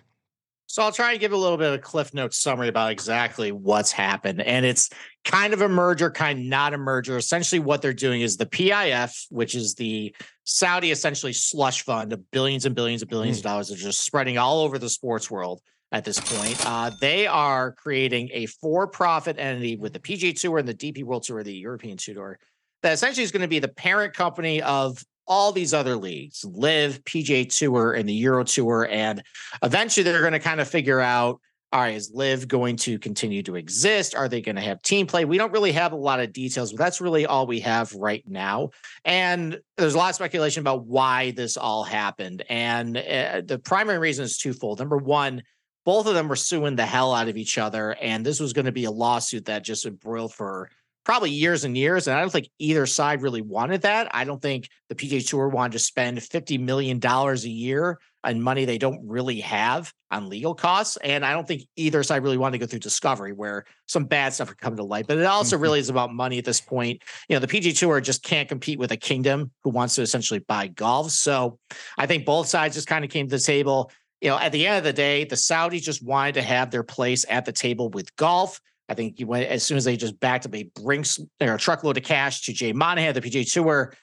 So 0.69 0.83
I'll 0.83 0.91
try 0.91 1.13
and 1.13 1.19
give 1.19 1.31
a 1.31 1.37
little 1.37 1.57
bit 1.57 1.69
of 1.69 1.73
a 1.73 1.79
cliff 1.79 2.13
notes 2.13 2.37
summary 2.37 2.67
about 2.67 2.91
exactly 2.91 3.51
what's 3.51 3.91
happened. 3.91 4.39
And 4.39 4.67
it's 4.67 4.91
kind 5.25 5.51
of 5.51 5.61
a 5.61 5.67
merger, 5.67 6.11
kind 6.11 6.37
of 6.37 6.45
not 6.45 6.75
a 6.75 6.77
merger. 6.77 7.17
Essentially, 7.17 7.57
what 7.57 7.81
they're 7.81 7.91
doing 7.91 8.21
is 8.21 8.37
the 8.37 8.45
PIF, 8.45 9.25
which 9.31 9.55
is 9.55 9.73
the 9.73 10.15
Saudi 10.43 10.91
essentially 10.91 11.33
slush 11.33 11.81
fund 11.81 12.13
of 12.13 12.29
billions 12.29 12.67
and 12.67 12.75
billions 12.75 13.01
and 13.01 13.09
billions 13.09 13.37
of 13.37 13.45
dollars, 13.45 13.71
are 13.71 13.77
just 13.77 14.03
spreading 14.03 14.37
all 14.37 14.61
over 14.61 14.77
the 14.77 14.89
sports 14.89 15.31
world 15.31 15.59
at 15.91 16.05
this 16.05 16.19
point. 16.19 16.63
Uh, 16.63 16.91
they 17.01 17.25
are 17.25 17.71
creating 17.71 18.29
a 18.31 18.45
for-profit 18.45 19.39
entity 19.39 19.75
with 19.75 19.93
the 19.93 19.99
PGA 19.99 20.39
Tour 20.39 20.59
and 20.59 20.67
the 20.67 20.75
DP 20.75 21.03
World 21.03 21.23
Tour, 21.23 21.41
the 21.41 21.51
European 21.51 21.97
Tour, 21.97 22.37
that 22.83 22.93
essentially 22.93 23.23
is 23.23 23.31
going 23.31 23.41
to 23.41 23.47
be 23.47 23.57
the 23.57 23.69
parent 23.69 24.13
company 24.13 24.61
of 24.61 25.03
all 25.29 25.51
these 25.51 25.73
other 25.73 25.95
leagues, 25.95 26.43
LIV, 26.43 27.05
PGA 27.05 27.57
Tour, 27.57 27.93
and 27.93 28.09
the 28.09 28.13
Euro 28.13 28.43
Tour, 28.43 28.87
and 28.89 29.23
eventually 29.63 30.03
they're 30.03 30.21
going 30.21 30.33
to 30.33 30.39
kind 30.39 30.59
of 30.59 30.67
figure 30.67 30.99
out 30.99 31.39
all 31.71 31.81
right 31.81 31.95
is 31.95 32.11
LIV 32.13 32.47
going 32.47 32.75
to 32.77 32.97
continue 32.97 33.43
to 33.43 33.55
exist? 33.55 34.15
Are 34.15 34.27
they 34.27 34.41
going 34.41 34.55
to 34.55 34.61
have 34.61 34.81
team 34.81 35.05
play? 35.05 35.25
We 35.25 35.37
don't 35.37 35.51
really 35.51 35.71
have 35.73 35.91
a 35.91 35.97
lot 35.97 36.19
of 36.19 36.33
details 36.33 36.71
but 36.71 36.79
that's 36.79 36.99
really 36.99 37.25
all 37.25 37.45
we 37.45 37.59
have 37.59 37.93
right 37.93 38.23
now. 38.27 38.71
And 39.05 39.59
there's 39.77 39.93
a 39.93 39.97
lot 39.97 40.09
of 40.09 40.15
speculation 40.15 40.61
about 40.61 40.85
why 40.85 41.31
this 41.31 41.57
all 41.57 41.83
happened 41.83 42.43
and 42.49 42.97
uh, 42.97 43.41
the 43.45 43.59
primary 43.59 43.99
reason 43.99 44.25
is 44.25 44.37
twofold. 44.37 44.79
Number 44.79 44.97
one 44.97 45.43
both 45.85 46.07
of 46.07 46.13
them 46.13 46.27
were 46.27 46.35
suing 46.35 46.75
the 46.75 46.85
hell 46.85 47.13
out 47.13 47.29
of 47.29 47.37
each 47.37 47.57
other 47.57 47.95
and 48.01 48.25
this 48.25 48.39
was 48.39 48.53
going 48.53 48.65
to 48.65 48.71
be 48.71 48.85
a 48.85 48.91
lawsuit 48.91 49.45
that 49.45 49.63
just 49.63 49.85
embroiled 49.85 50.33
for 50.33 50.69
probably 51.09 51.31
years 51.31 51.63
and 51.63 51.75
years. 51.75 52.07
And 52.07 52.15
I 52.15 52.21
don't 52.21 52.31
think 52.31 52.51
either 52.59 52.85
side 52.85 53.23
really 53.23 53.41
wanted 53.41 53.81
that. 53.81 54.11
I 54.13 54.25
don't 54.25 54.39
think 54.39 54.69
the 54.89 54.93
PGA 54.93 55.27
Tour 55.27 55.47
wanted 55.47 55.71
to 55.71 55.79
spend 55.79 56.19
$50 56.19 56.59
million 56.59 57.03
a 57.03 57.35
year 57.35 57.97
on 58.23 58.39
money 58.39 58.63
they 58.63 58.77
don't 58.77 59.01
really 59.03 59.39
have 59.39 59.91
on 60.11 60.29
legal 60.29 60.53
costs. 60.53 60.97
And 60.97 61.25
I 61.25 61.33
don't 61.33 61.47
think 61.47 61.63
either 61.75 62.03
side 62.03 62.21
really 62.21 62.37
wanted 62.37 62.59
to 62.59 62.63
go 62.63 62.69
through 62.69 62.81
discovery 62.81 63.33
where 63.33 63.65
some 63.87 64.05
bad 64.05 64.35
stuff 64.35 64.49
would 64.49 64.59
come 64.59 64.75
to 64.75 64.83
light. 64.83 65.07
But 65.07 65.17
it 65.17 65.25
also 65.25 65.55
mm-hmm. 65.55 65.63
really 65.63 65.79
is 65.79 65.89
about 65.89 66.13
money 66.13 66.37
at 66.37 66.45
this 66.45 66.61
point. 66.61 67.01
You 67.27 67.35
know, 67.35 67.39
the 67.39 67.47
PGA 67.47 67.75
Tour 67.75 67.99
just 68.01 68.21
can't 68.21 68.47
compete 68.47 68.77
with 68.77 68.91
a 68.91 68.97
kingdom 68.97 69.49
who 69.63 69.71
wants 69.71 69.95
to 69.95 70.03
essentially 70.03 70.41
buy 70.41 70.67
golf. 70.67 71.09
So 71.09 71.57
I 71.97 72.05
think 72.05 72.23
both 72.23 72.45
sides 72.45 72.75
just 72.75 72.87
kind 72.87 73.03
of 73.03 73.09
came 73.09 73.27
to 73.27 73.35
the 73.35 73.41
table. 73.41 73.89
You 74.21 74.29
know, 74.29 74.37
at 74.37 74.51
the 74.51 74.67
end 74.67 74.77
of 74.77 74.83
the 74.83 74.93
day, 74.93 75.23
the 75.23 75.37
Saudis 75.37 75.81
just 75.81 76.05
wanted 76.05 76.35
to 76.35 76.43
have 76.43 76.69
their 76.69 76.83
place 76.83 77.25
at 77.27 77.45
the 77.45 77.51
table 77.51 77.89
with 77.89 78.15
golf. 78.15 78.61
I 78.89 78.95
think 78.95 79.19
you 79.19 79.27
went 79.27 79.47
as 79.47 79.63
soon 79.63 79.77
as 79.77 79.85
they 79.85 79.95
just 79.95 80.19
backed 80.19 80.45
up 80.45 80.55
a 80.55 80.63
brinks 80.63 81.19
or 81.39 81.53
a 81.53 81.57
truckload 81.57 81.97
of 81.97 82.03
cash 82.03 82.41
to 82.41 82.53
Jay 82.53 82.73
Monahan, 82.73 83.13
the 83.13 83.21
PGA 83.21 83.51
Tour. 83.51 83.93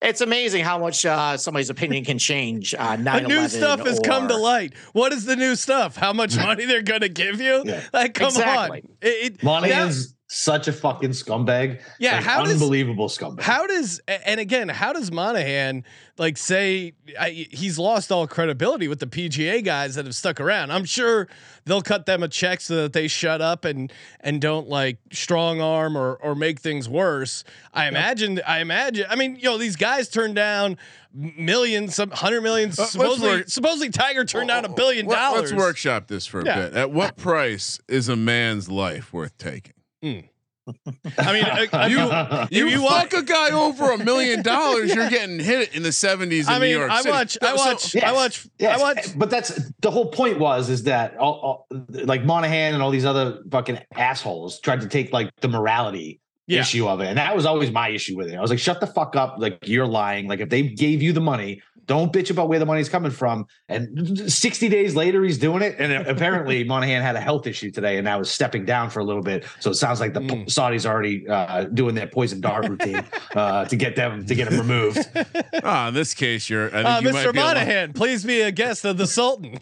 It's 0.00 0.20
amazing 0.20 0.64
how 0.64 0.78
much 0.78 1.06
uh, 1.06 1.36
somebody's 1.36 1.70
opinion 1.70 2.04
can 2.04 2.18
change. 2.18 2.74
Uh, 2.74 2.96
9 3.00 3.22
The 3.22 3.28
new 3.28 3.48
stuff 3.48 3.86
has 3.86 4.00
come 4.00 4.26
to 4.28 4.36
light. 4.36 4.74
What 4.92 5.12
is 5.12 5.24
the 5.24 5.36
new 5.36 5.54
stuff? 5.54 5.96
How 5.96 6.12
much 6.12 6.36
money 6.38 6.64
they're 6.64 6.82
going 6.82 7.02
to 7.02 7.08
give 7.08 7.40
you? 7.40 7.62
Yeah. 7.64 7.82
Like, 7.92 8.14
come 8.14 8.26
Exactly. 8.26 8.80
on. 8.80 8.88
It, 9.00 9.34
it, 9.34 9.42
Monahan's 9.44 10.12
such 10.34 10.66
a 10.66 10.72
fucking 10.72 11.10
scumbag. 11.10 11.82
Yeah, 11.98 12.16
Like, 12.16 12.24
how 12.24 12.42
does- 12.42 12.54
unbelievable 12.54 13.08
scumbag. 13.08 13.42
How 13.42 13.66
does 13.66 14.00
and 14.08 14.40
again, 14.40 14.70
how 14.70 14.94
does 14.94 15.12
Monahan 15.12 15.84
like 16.16 16.38
say 16.38 16.94
I, 17.20 17.46
he's 17.50 17.78
lost 17.78 18.10
all 18.10 18.26
credibility 18.26 18.88
with 18.88 18.98
the 18.98 19.06
PGA 19.06 19.62
guys 19.62 19.94
that 19.96 20.06
have 20.06 20.14
stuck 20.14 20.40
around? 20.40 20.70
I'm 20.70 20.86
sure 20.86 21.28
they'll 21.66 21.82
cut 21.82 22.06
them 22.06 22.22
a 22.22 22.28
check 22.28 22.62
so 22.62 22.76
that 22.82 22.94
they 22.94 23.08
shut 23.08 23.42
up 23.42 23.66
and 23.66 23.92
and 24.20 24.40
don't 24.40 24.68
like 24.70 24.96
strong 25.12 25.60
arm 25.60 25.98
or 25.98 26.14
or 26.14 26.34
make 26.34 26.60
things 26.60 26.88
worse. 26.88 27.44
I 27.74 27.86
imagine. 27.86 28.40
I 28.46 28.60
imagine. 28.60 29.04
I 29.10 29.16
mean, 29.16 29.36
you 29.36 29.44
know, 29.44 29.58
these 29.58 29.76
guys 29.76 30.08
turned 30.08 30.34
down 30.34 30.78
millions, 31.12 31.94
some 31.94 32.10
hundred 32.10 32.40
million. 32.40 32.70
Uh, 32.70 32.84
supposedly, 32.86 33.28
work- 33.28 33.48
supposedly 33.50 33.90
Tiger 33.90 34.24
turned 34.24 34.48
down 34.48 34.64
a 34.64 34.70
billion 34.70 35.06
dollars. 35.06 35.52
Let's 35.52 35.62
workshop 35.62 36.06
this 36.08 36.24
for 36.24 36.40
a 36.40 36.44
Yeah. 36.46 36.56
bit. 36.62 36.74
At 36.74 36.90
what 36.90 37.16
price 37.18 37.80
is 37.86 38.08
a 38.08 38.16
man's 38.16 38.70
life 38.70 39.12
worth 39.12 39.36
taking? 39.36 39.74
I 40.02 41.32
mean, 41.32 41.44
uh, 41.44 41.86
you, 42.50 42.56
You, 42.66 42.68
you 42.68 42.86
fuck 42.86 43.12
wa- 43.12 43.18
a 43.18 43.22
guy 43.22 43.50
over 43.50 43.92
a 43.92 43.98
million 43.98 44.42
dollars, 44.42 44.94
you're 44.94 45.10
getting 45.10 45.38
hit 45.40 45.74
in 45.74 45.82
the 45.82 45.88
70s 45.90 46.42
in 46.42 46.48
I 46.48 46.54
New 46.54 46.60
mean, 46.60 46.70
York 46.78 46.90
I 46.90 46.98
City. 46.98 47.10
watch, 47.10 47.38
I 47.42 47.56
So- 47.56 47.64
watch, 47.64 47.96
I 47.96 48.12
watch, 48.12 48.46
yes, 48.58 48.78
I 48.78 48.82
watch. 48.82 49.18
But 49.18 49.30
that's 49.30 49.70
the 49.80 49.90
whole 49.90 50.10
point 50.10 50.38
was 50.38 50.70
is 50.70 50.84
that 50.84 51.16
all, 51.16 51.66
all, 51.70 51.78
like 51.90 52.24
Monahan 52.24 52.74
and 52.74 52.82
all 52.82 52.90
these 52.90 53.04
other 53.04 53.40
fucking 53.50 53.78
assholes 53.94 54.60
tried 54.60 54.80
to 54.82 54.88
take 54.88 55.12
like 55.12 55.30
the 55.40 55.48
morality 55.48 56.20
Yeah. 56.46 56.60
issue 56.60 56.86
of 56.88 57.00
it, 57.00 57.06
and 57.06 57.18
that 57.18 57.34
was 57.34 57.44
always 57.46 57.70
my 57.72 57.88
issue 57.88 58.16
with 58.16 58.28
it. 58.28 58.36
I 58.36 58.40
was 58.40 58.50
like, 58.50 58.58
shut 58.60 58.80
the 58.80 58.86
fuck 58.86 59.16
up! 59.16 59.36
Like 59.38 59.58
you're 59.66 59.86
lying. 59.86 60.28
Like 60.28 60.40
if 60.40 60.48
they 60.48 60.62
gave 60.62 61.02
you 61.02 61.12
the 61.12 61.20
money, 61.20 61.60
don't 61.92 62.12
bitch 62.12 62.30
about 62.30 62.48
where 62.48 62.58
the 62.58 62.66
money's 62.66 62.88
coming 62.88 63.10
from. 63.12 63.44
And 63.68 64.30
60 64.32 64.68
days 64.68 64.94
later, 64.96 65.22
he's 65.24 65.38
doing 65.38 65.62
it, 65.62 65.76
and 65.78 65.92
apparently 66.06 66.64
Monahan 66.72 67.02
had 67.02 67.16
a 67.16 67.20
health 67.20 67.46
issue 67.46 67.70
today, 67.70 67.98
and 67.98 68.04
now 68.04 68.20
is 68.20 68.30
stepping 68.30 68.64
down 68.64 68.88
for 68.90 69.00
a 69.00 69.04
little 69.04 69.22
bit. 69.22 69.44
So 69.60 69.70
it 69.70 69.74
sounds 69.74 70.00
like 70.00 70.14
the 70.14 70.20
Mm. 70.22 70.46
Saudis 70.46 70.86
already 70.86 71.26
uh, 71.28 71.64
doing 71.64 71.94
their 71.94 72.06
poison 72.06 72.40
dart 72.40 72.68
routine 72.68 73.04
uh, 73.36 73.64
to 73.66 73.76
get 73.76 73.96
them 73.96 74.24
to 74.26 74.34
get 74.34 74.48
him 74.50 74.58
removed. 74.58 74.98
Ah, 75.64 75.88
in 75.88 75.94
this 75.94 76.12
case, 76.14 76.48
you're. 76.50 76.66
I 76.68 76.70
think 76.70 76.86
Uh, 76.86 77.00
you 77.02 77.12
might 77.12 77.26
Mr. 77.26 77.32
be 77.32 77.38
a 77.38 77.42
lot- 77.44 77.56
Monahan, 77.56 77.92
please 77.92 78.24
be 78.24 78.40
a 78.40 78.50
guest 78.50 78.84
of 78.84 78.96
the 78.96 79.06
Sultan. 79.06 79.58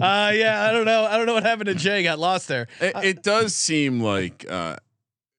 uh, 0.00 0.32
yeah, 0.34 0.66
I 0.68 0.72
don't 0.72 0.84
know. 0.84 1.04
I 1.04 1.16
don't 1.16 1.26
know 1.26 1.34
what 1.34 1.42
happened 1.44 1.66
to 1.66 1.74
Jay. 1.74 2.02
Got 2.02 2.18
lost 2.18 2.48
there. 2.48 2.66
It, 2.80 2.94
it 3.04 3.22
does 3.22 3.54
seem 3.54 4.00
like 4.00 4.44
uh, 4.50 4.76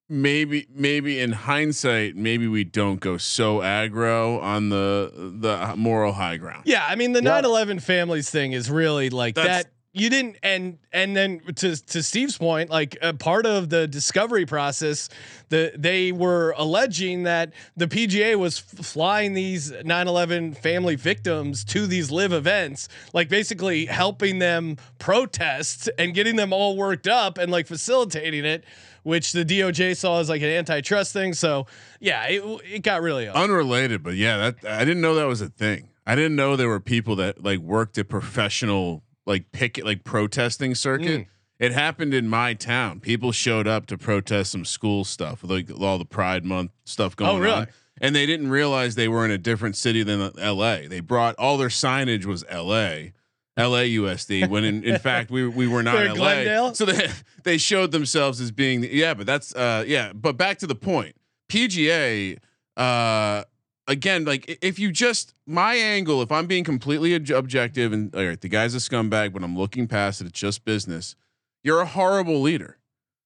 maybe, 0.09 0.67
maybe 0.73 1.19
in 1.19 1.31
hindsight, 1.31 2.15
maybe 2.15 2.47
we 2.47 2.63
don't 2.63 2.99
go 2.99 3.17
so 3.17 3.59
aggro 3.59 4.41
on 4.41 4.69
the 4.69 5.11
the 5.39 5.75
moral 5.75 6.13
high 6.13 6.37
ground. 6.37 6.63
Yeah, 6.65 6.85
I 6.87 6.95
mean 6.95 7.13
the 7.13 7.21
Yeah. 7.23 7.41
9/11 7.41 7.79
families 7.81 8.29
thing 8.29 8.53
is 8.53 8.69
really 8.69 9.09
like 9.09 9.35
That's- 9.35 9.63
that. 9.63 9.71
You 9.93 10.11
didn't, 10.11 10.35
and 10.43 10.77
and 10.93 11.15
then 11.17 11.39
to 11.55 11.75
to 11.75 12.03
Steve's 12.03 12.37
point, 12.37 12.69
like 12.69 12.95
a 13.01 13.13
part 13.15 13.47
of 13.47 13.69
the 13.69 13.87
discovery 13.87 14.45
process, 14.45 15.09
the 15.49 15.71
they 15.75 16.11
were 16.11 16.53
alleging 16.55 17.23
that 17.23 17.51
the 17.75 17.87
PGA 17.87 18.35
was 18.37 18.59
f- 18.59 18.85
flying 18.85 19.33
these 19.33 19.71
9/11 19.83 20.53
family 20.53 20.95
victims 20.95 21.63
to 21.65 21.87
these 21.87 22.11
LIV 22.11 22.31
events, 22.33 22.89
like 23.13 23.27
basically 23.27 23.87
helping 23.87 24.37
them 24.37 24.77
protest 24.99 25.89
and 25.97 26.13
getting 26.13 26.35
them 26.35 26.53
all 26.53 26.77
worked 26.77 27.07
up 27.07 27.39
and 27.39 27.51
like 27.51 27.65
facilitating 27.65 28.45
it, 28.45 28.63
which 29.07 29.31
the 29.31 29.45
DOJ 29.45 29.95
saw 29.95 30.19
as 30.19 30.27
like 30.27 30.41
an 30.41 30.49
antitrust 30.49 31.13
thing. 31.13 31.33
So 31.33 31.65
yeah, 32.01 32.25
it 32.27 32.43
it 32.65 32.83
got 32.83 33.01
really 33.01 33.27
ugly. 33.27 33.41
Unrelated, 33.41 34.03
but 34.03 34.15
yeah, 34.15 34.37
that 34.37 34.65
I 34.69 34.83
didn't 34.83 35.01
know 35.01 35.15
that 35.15 35.27
was 35.27 35.39
a 35.41 35.47
thing. 35.49 35.89
I 36.05 36.15
didn't 36.15 36.35
know 36.35 36.55
there 36.55 36.67
were 36.67 36.79
people 36.81 37.15
that 37.15 37.41
like 37.43 37.59
worked 37.59 37.97
at 37.97 38.09
professional 38.09 39.03
like 39.25 39.51
picket 39.53 39.85
like 39.85 40.03
protesting 40.03 40.75
circuit. 40.75 41.21
Mm. 41.21 41.27
It 41.59 41.71
happened 41.71 42.13
in 42.13 42.27
my 42.27 42.53
town. 42.53 42.99
People 42.99 43.31
showed 43.31 43.65
up 43.67 43.87
to 43.87 43.97
protest 43.97 44.51
some 44.51 44.65
school 44.65 45.03
stuff, 45.05 45.39
like 45.43 45.71
all 45.81 45.97
the 45.97 46.05
Pride 46.05 46.45
Month 46.45 46.71
stuff 46.83 47.15
going 47.15 47.31
Oh, 47.31 47.39
really? 47.39 47.55
on. 47.61 47.67
And 47.99 48.15
they 48.15 48.27
didn't 48.27 48.49
realize 48.49 48.93
they 48.93 49.07
were 49.07 49.25
in 49.25 49.31
a 49.31 49.39
different 49.39 49.75
city 49.75 50.03
than 50.03 50.19
LA. 50.37 50.87
They 50.87 50.99
brought 50.99 51.33
all 51.39 51.57
their 51.57 51.69
signage 51.69 52.25
was 52.25 52.45
LA. 52.53 53.13
LAUSD 53.57 54.49
when 54.49 54.63
in, 54.63 54.83
in 54.83 54.99
fact 54.99 55.31
we 55.31 55.47
we 55.47 55.67
were 55.67 55.83
not 55.83 55.95
They're 55.95 56.09
LA. 56.09 56.15
Glendale? 56.15 56.73
So 56.75 56.85
they 56.85 57.09
they 57.43 57.57
showed 57.57 57.91
themselves 57.91 58.39
as 58.39 58.51
being 58.51 58.83
yeah, 58.83 59.13
but 59.13 59.25
that's 59.25 59.53
uh 59.55 59.83
yeah, 59.87 60.13
but 60.13 60.37
back 60.37 60.59
to 60.59 60.67
the 60.67 60.75
point. 60.75 61.15
PGA 61.49 62.37
uh 62.75 63.43
again 63.87 64.25
like 64.25 64.59
if 64.61 64.77
you 64.77 64.91
just 64.91 65.33
my 65.45 65.75
angle 65.75 66.21
if 66.21 66.31
I'm 66.31 66.45
being 66.45 66.63
completely 66.63 67.15
objective 67.15 67.93
and 67.93 68.13
all 68.15 68.25
right, 68.25 68.39
the 68.39 68.49
guy's 68.49 68.75
a 68.75 68.79
scumbag 68.79 69.33
but 69.33 69.43
I'm 69.43 69.57
looking 69.57 69.87
past 69.87 70.21
it 70.21 70.27
it's 70.27 70.39
just 70.39 70.63
business. 70.63 71.15
You're 71.63 71.81
a 71.81 71.85
horrible 71.85 72.41
leader. 72.41 72.77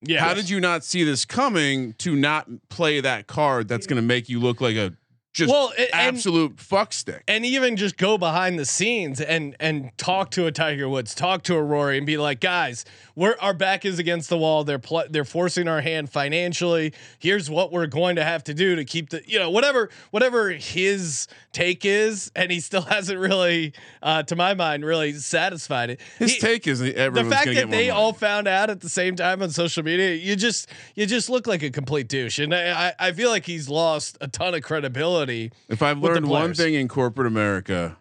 Yeah. 0.03 0.21
How 0.21 0.33
did 0.33 0.49
you 0.49 0.59
not 0.59 0.83
see 0.83 1.03
this 1.03 1.25
coming 1.25 1.93
to 1.99 2.15
not 2.15 2.47
play 2.69 3.01
that 3.01 3.27
card 3.27 3.67
that's 3.67 3.85
going 3.85 4.01
to 4.01 4.07
make 4.07 4.29
you 4.29 4.39
look 4.39 4.59
like 4.59 4.75
a 4.75 4.93
just 5.33 5.49
Well, 5.51 5.71
and- 5.77 5.87
absolute 5.93 6.59
fuck 6.59 6.91
stick? 6.93 7.23
and 7.27 7.45
even 7.45 7.77
just 7.77 7.97
go 7.97 8.17
behind 8.17 8.59
the 8.59 8.65
scenes 8.65 9.21
and 9.21 9.55
and 9.59 9.91
talk 9.97 10.31
to 10.31 10.45
a 10.45 10.51
Tiger 10.51 10.89
Woods, 10.89 11.15
talk 11.15 11.43
to 11.43 11.55
a 11.55 11.61
Rory, 11.63 11.97
and 11.97 12.05
be 12.05 12.17
like, 12.17 12.39
guys, 12.41 12.83
we're 13.15 13.35
our 13.39 13.53
back 13.53 13.85
is 13.85 13.97
against 13.99 14.29
the 14.29 14.37
wall. 14.37 14.63
They're 14.63 14.79
pl- 14.79 15.05
they're 15.09 15.23
forcing 15.25 15.67
our 15.67 15.81
hand 15.81 16.09
financially. 16.09 16.93
Here's 17.19 17.49
what 17.49 17.71
we're 17.71 17.87
going 17.87 18.15
to 18.17 18.23
have 18.23 18.43
to 18.45 18.53
do 18.53 18.75
to 18.75 18.83
keep 18.85 19.09
the 19.09 19.21
you 19.25 19.39
know 19.39 19.49
whatever 19.49 19.89
whatever 20.11 20.49
his 20.51 21.27
take 21.53 21.85
is, 21.85 22.31
and 22.35 22.51
he 22.51 22.59
still 22.59 22.81
hasn't 22.91 23.19
really, 23.19 23.73
uh, 24.03 24.23
to 24.23 24.35
my 24.35 24.53
mind, 24.53 24.83
really 24.85 25.13
satisfied 25.13 25.91
it. 25.91 25.99
His 26.19 26.33
He- 26.33 26.39
take 26.39 26.67
is 26.67 26.79
the 26.79 26.91
fact 27.29 27.45
that 27.53 27.69
they 27.71 27.89
all 27.89 28.13
found 28.13 28.47
out 28.47 28.69
at 28.69 28.81
the 28.81 28.89
same 28.89 29.15
time 29.15 29.41
on 29.41 29.49
social 29.51 29.83
media, 29.83 30.13
you 30.15 30.35
just 30.35 30.67
you 30.95 31.05
just 31.05 31.29
look 31.29 31.47
like 31.47 31.63
a 31.63 31.69
complete 31.69 32.07
douche, 32.09 32.39
and 32.39 32.53
I 32.53 32.87
I 32.99 33.07
I 33.07 33.11
feel 33.13 33.29
like 33.29 33.45
he's 33.45 33.69
lost 33.69 34.17
a 34.19 34.27
ton 34.27 34.53
of 34.55 34.61
credibility. 34.63 35.20
If 35.69 35.81
I've 35.81 35.99
learned 35.99 36.27
one 36.27 36.53
thing 36.53 36.73
in 36.73 36.87
corporate 36.87 37.27
America, 37.27 37.97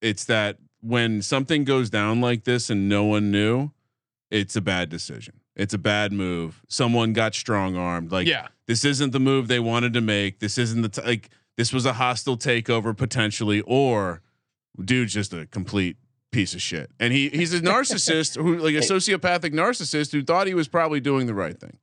it's 0.00 0.24
that 0.24 0.58
when 0.80 1.22
something 1.22 1.64
goes 1.64 1.90
down 1.90 2.20
like 2.20 2.44
this 2.44 2.68
and 2.70 2.88
no 2.88 3.04
one 3.04 3.30
knew, 3.30 3.70
it's 4.30 4.54
a 4.56 4.60
bad 4.60 4.88
decision. 4.90 5.40
It's 5.56 5.72
a 5.72 5.78
bad 5.78 6.12
move. 6.12 6.62
Someone 6.68 7.12
got 7.12 7.34
strong 7.34 7.76
armed. 7.76 8.10
Like, 8.12 8.26
Yeah. 8.26 8.48
this 8.66 8.84
isn't 8.84 9.12
the 9.12 9.20
move 9.20 9.48
they 9.48 9.60
wanted 9.60 9.92
to 9.94 10.00
make. 10.00 10.40
This 10.40 10.58
isn't 10.58 10.82
the 10.82 10.88
t- 10.88 11.02
like. 11.02 11.30
This 11.56 11.72
was 11.72 11.86
a 11.86 11.92
hostile 11.92 12.36
takeover 12.36 12.96
potentially, 12.96 13.60
or 13.60 14.20
dude's 14.82 15.14
just 15.14 15.32
a 15.32 15.46
complete 15.46 15.96
piece 16.32 16.52
of 16.52 16.60
shit. 16.60 16.90
And 16.98 17.12
he 17.12 17.28
he's 17.28 17.54
a 17.54 17.60
narcissist 17.60 18.34
who 18.36 18.58
like 18.58 18.74
a 18.74 18.78
sociopathic 18.92 19.52
narcissist 19.54 20.10
who 20.10 20.22
thought 20.24 20.48
he 20.48 20.54
was 20.54 20.66
probably 20.66 20.98
doing 20.98 21.28
the 21.28 21.34
right 21.34 21.56
thing. 21.58 21.78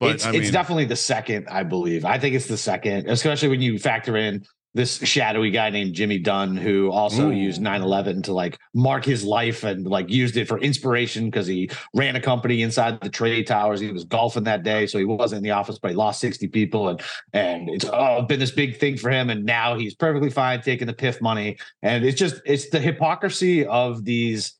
But 0.00 0.16
it's, 0.16 0.26
I 0.26 0.32
it's 0.32 0.50
definitely 0.50 0.84
the 0.84 0.96
second, 0.96 1.48
I 1.48 1.64
believe. 1.64 2.04
I 2.04 2.18
think 2.18 2.34
it's 2.34 2.46
the 2.46 2.56
second, 2.56 3.08
especially 3.08 3.48
when 3.48 3.60
you 3.60 3.78
factor 3.78 4.16
in 4.16 4.44
this 4.74 4.98
shadowy 4.98 5.50
guy 5.50 5.70
named 5.70 5.94
Jimmy 5.94 6.18
Dunne, 6.18 6.56
who 6.56 6.90
also 6.90 7.28
Ooh. 7.28 7.32
used 7.32 7.60
9 7.60 7.82
11 7.82 8.22
to 8.22 8.32
like 8.32 8.58
mark 8.74 9.04
his 9.04 9.24
life 9.24 9.64
and 9.64 9.86
like 9.86 10.08
used 10.10 10.36
it 10.36 10.46
for 10.46 10.58
inspiration 10.58 11.24
because 11.24 11.46
he 11.46 11.70
ran 11.94 12.16
a 12.16 12.20
company 12.20 12.62
inside 12.62 13.00
the 13.00 13.08
trade 13.08 13.46
towers. 13.46 13.80
He 13.80 13.90
was 13.90 14.04
golfing 14.04 14.44
that 14.44 14.62
day, 14.62 14.86
so 14.86 14.98
he 14.98 15.04
wasn't 15.04 15.38
in 15.38 15.42
the 15.42 15.50
office, 15.50 15.78
but 15.78 15.90
he 15.90 15.96
lost 15.96 16.20
60 16.20 16.48
people. 16.48 16.90
And 16.90 17.02
and 17.32 17.68
it's 17.70 17.86
oh, 17.90 18.22
been 18.22 18.38
this 18.38 18.50
big 18.52 18.78
thing 18.78 18.98
for 18.98 19.10
him. 19.10 19.30
And 19.30 19.44
now 19.44 19.76
he's 19.76 19.94
perfectly 19.94 20.30
fine 20.30 20.60
taking 20.60 20.86
the 20.86 20.94
PIF 20.94 21.20
money. 21.20 21.58
And 21.82 22.04
it's 22.04 22.18
just, 22.18 22.40
it's 22.44 22.68
the 22.68 22.78
hypocrisy 22.78 23.66
of 23.66 24.04
these 24.04 24.57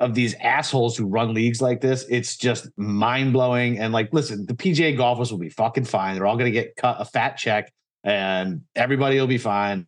of 0.00 0.14
these 0.14 0.34
assholes 0.40 0.96
who 0.96 1.06
run 1.06 1.34
leagues 1.34 1.62
like 1.62 1.80
this, 1.80 2.04
it's 2.08 2.36
just 2.36 2.68
mind 2.76 3.32
blowing. 3.32 3.78
And 3.78 3.92
like, 3.92 4.12
listen, 4.12 4.46
the 4.46 4.54
PGA 4.54 4.96
golfers 4.96 5.30
will 5.30 5.38
be 5.38 5.50
fucking 5.50 5.84
fine. 5.84 6.16
They're 6.16 6.26
all 6.26 6.36
going 6.36 6.52
to 6.52 6.58
get 6.58 6.74
cut 6.76 6.96
a 6.98 7.04
fat 7.04 7.36
check, 7.36 7.72
and 8.02 8.62
everybody 8.74 9.20
will 9.20 9.26
be 9.26 9.38
fine. 9.38 9.86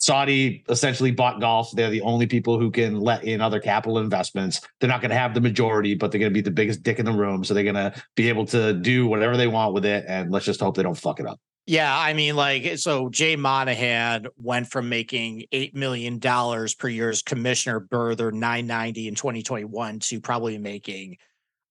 Saudi 0.00 0.64
essentially 0.68 1.10
bought 1.10 1.40
golf. 1.40 1.72
They're 1.72 1.90
the 1.90 2.02
only 2.02 2.26
people 2.26 2.58
who 2.58 2.70
can 2.70 3.00
let 3.00 3.24
in 3.24 3.40
other 3.40 3.58
capital 3.58 3.98
investments. 3.98 4.60
They're 4.80 4.88
not 4.88 5.00
going 5.00 5.10
to 5.10 5.16
have 5.16 5.34
the 5.34 5.40
majority, 5.40 5.94
but 5.94 6.10
they're 6.10 6.20
going 6.20 6.30
to 6.30 6.34
be 6.34 6.40
the 6.40 6.52
biggest 6.52 6.84
dick 6.84 7.00
in 7.00 7.04
the 7.04 7.12
room. 7.12 7.42
So 7.44 7.52
they're 7.52 7.64
going 7.64 7.74
to 7.74 7.92
be 8.14 8.28
able 8.28 8.46
to 8.46 8.72
do 8.74 9.08
whatever 9.08 9.36
they 9.36 9.48
want 9.48 9.74
with 9.74 9.84
it. 9.84 10.04
And 10.06 10.30
let's 10.30 10.44
just 10.44 10.60
hope 10.60 10.76
they 10.76 10.84
don't 10.84 10.96
fuck 10.96 11.18
it 11.18 11.26
up. 11.26 11.40
Yeah, 11.68 11.94
I 11.94 12.14
mean, 12.14 12.34
like, 12.34 12.78
so 12.78 13.10
Jay 13.10 13.36
Monahan 13.36 14.28
went 14.38 14.70
from 14.70 14.88
making 14.88 15.44
eight 15.52 15.74
million 15.74 16.18
dollars 16.18 16.74
per 16.74 16.88
year 16.88 17.10
as 17.10 17.20
commissioner, 17.20 17.78
Burther 17.78 18.32
nine 18.32 18.66
ninety 18.66 19.06
in 19.06 19.14
twenty 19.14 19.42
twenty 19.42 19.66
one, 19.66 19.98
to 19.98 20.18
probably 20.18 20.56
making, 20.56 21.18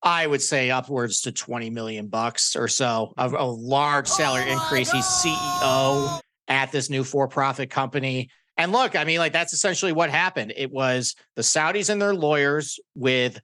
I 0.04 0.27
would 0.27 0.44
say, 0.44 0.70
upwards 0.70 1.22
to 1.22 1.32
twenty 1.32 1.72
million 1.72 2.10
bucks 2.10 2.56
or 2.56 2.68
so, 2.68 3.12
a, 3.18 3.27
a 3.27 3.44
large 3.44 4.08
salary 4.08 4.51
increase. 4.51 4.92
He's 4.92 5.04
CEO 5.04 6.20
at 6.48 6.72
this 6.72 6.92
new 6.92 7.04
for 7.04 7.27
profit 7.27 7.72
company. 7.72 8.30
And 8.56 8.72
look, 8.72 8.96
I 8.96 9.04
mean, 9.04 9.18
like, 9.18 9.34
that's 9.34 9.54
essentially 9.54 9.94
what 9.94 10.12
happened. 10.12 10.54
It 10.56 10.72
was 10.72 11.16
the 11.36 11.42
Saudis 11.42 11.89
and 11.89 12.00
their 12.00 12.13
lawyers 12.13 12.80
with 12.94 13.42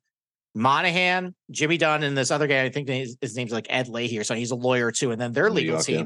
Monahan, 0.53 1.33
Jimmy 1.49 1.77
Dunne, 1.77 2.03
and 2.03 2.15
this 2.15 2.29
other 2.29 2.45
guy. 2.45 2.61
I 2.61 2.69
think 2.69 2.87
his, 2.87 3.17
name's 3.35 3.51
like 3.51 3.65
Ed 3.71 3.87
Leahy 3.87 4.19
or 4.19 4.23
something. 4.23 4.39
He's 4.39 4.51
a 4.51 4.55
lawyer 4.55 4.91
too, 4.91 5.09
and 5.09 5.19
then 5.19 5.31
their 5.31 5.49
legal 5.49 5.73
York, 5.73 5.87
yeah. 5.87 6.03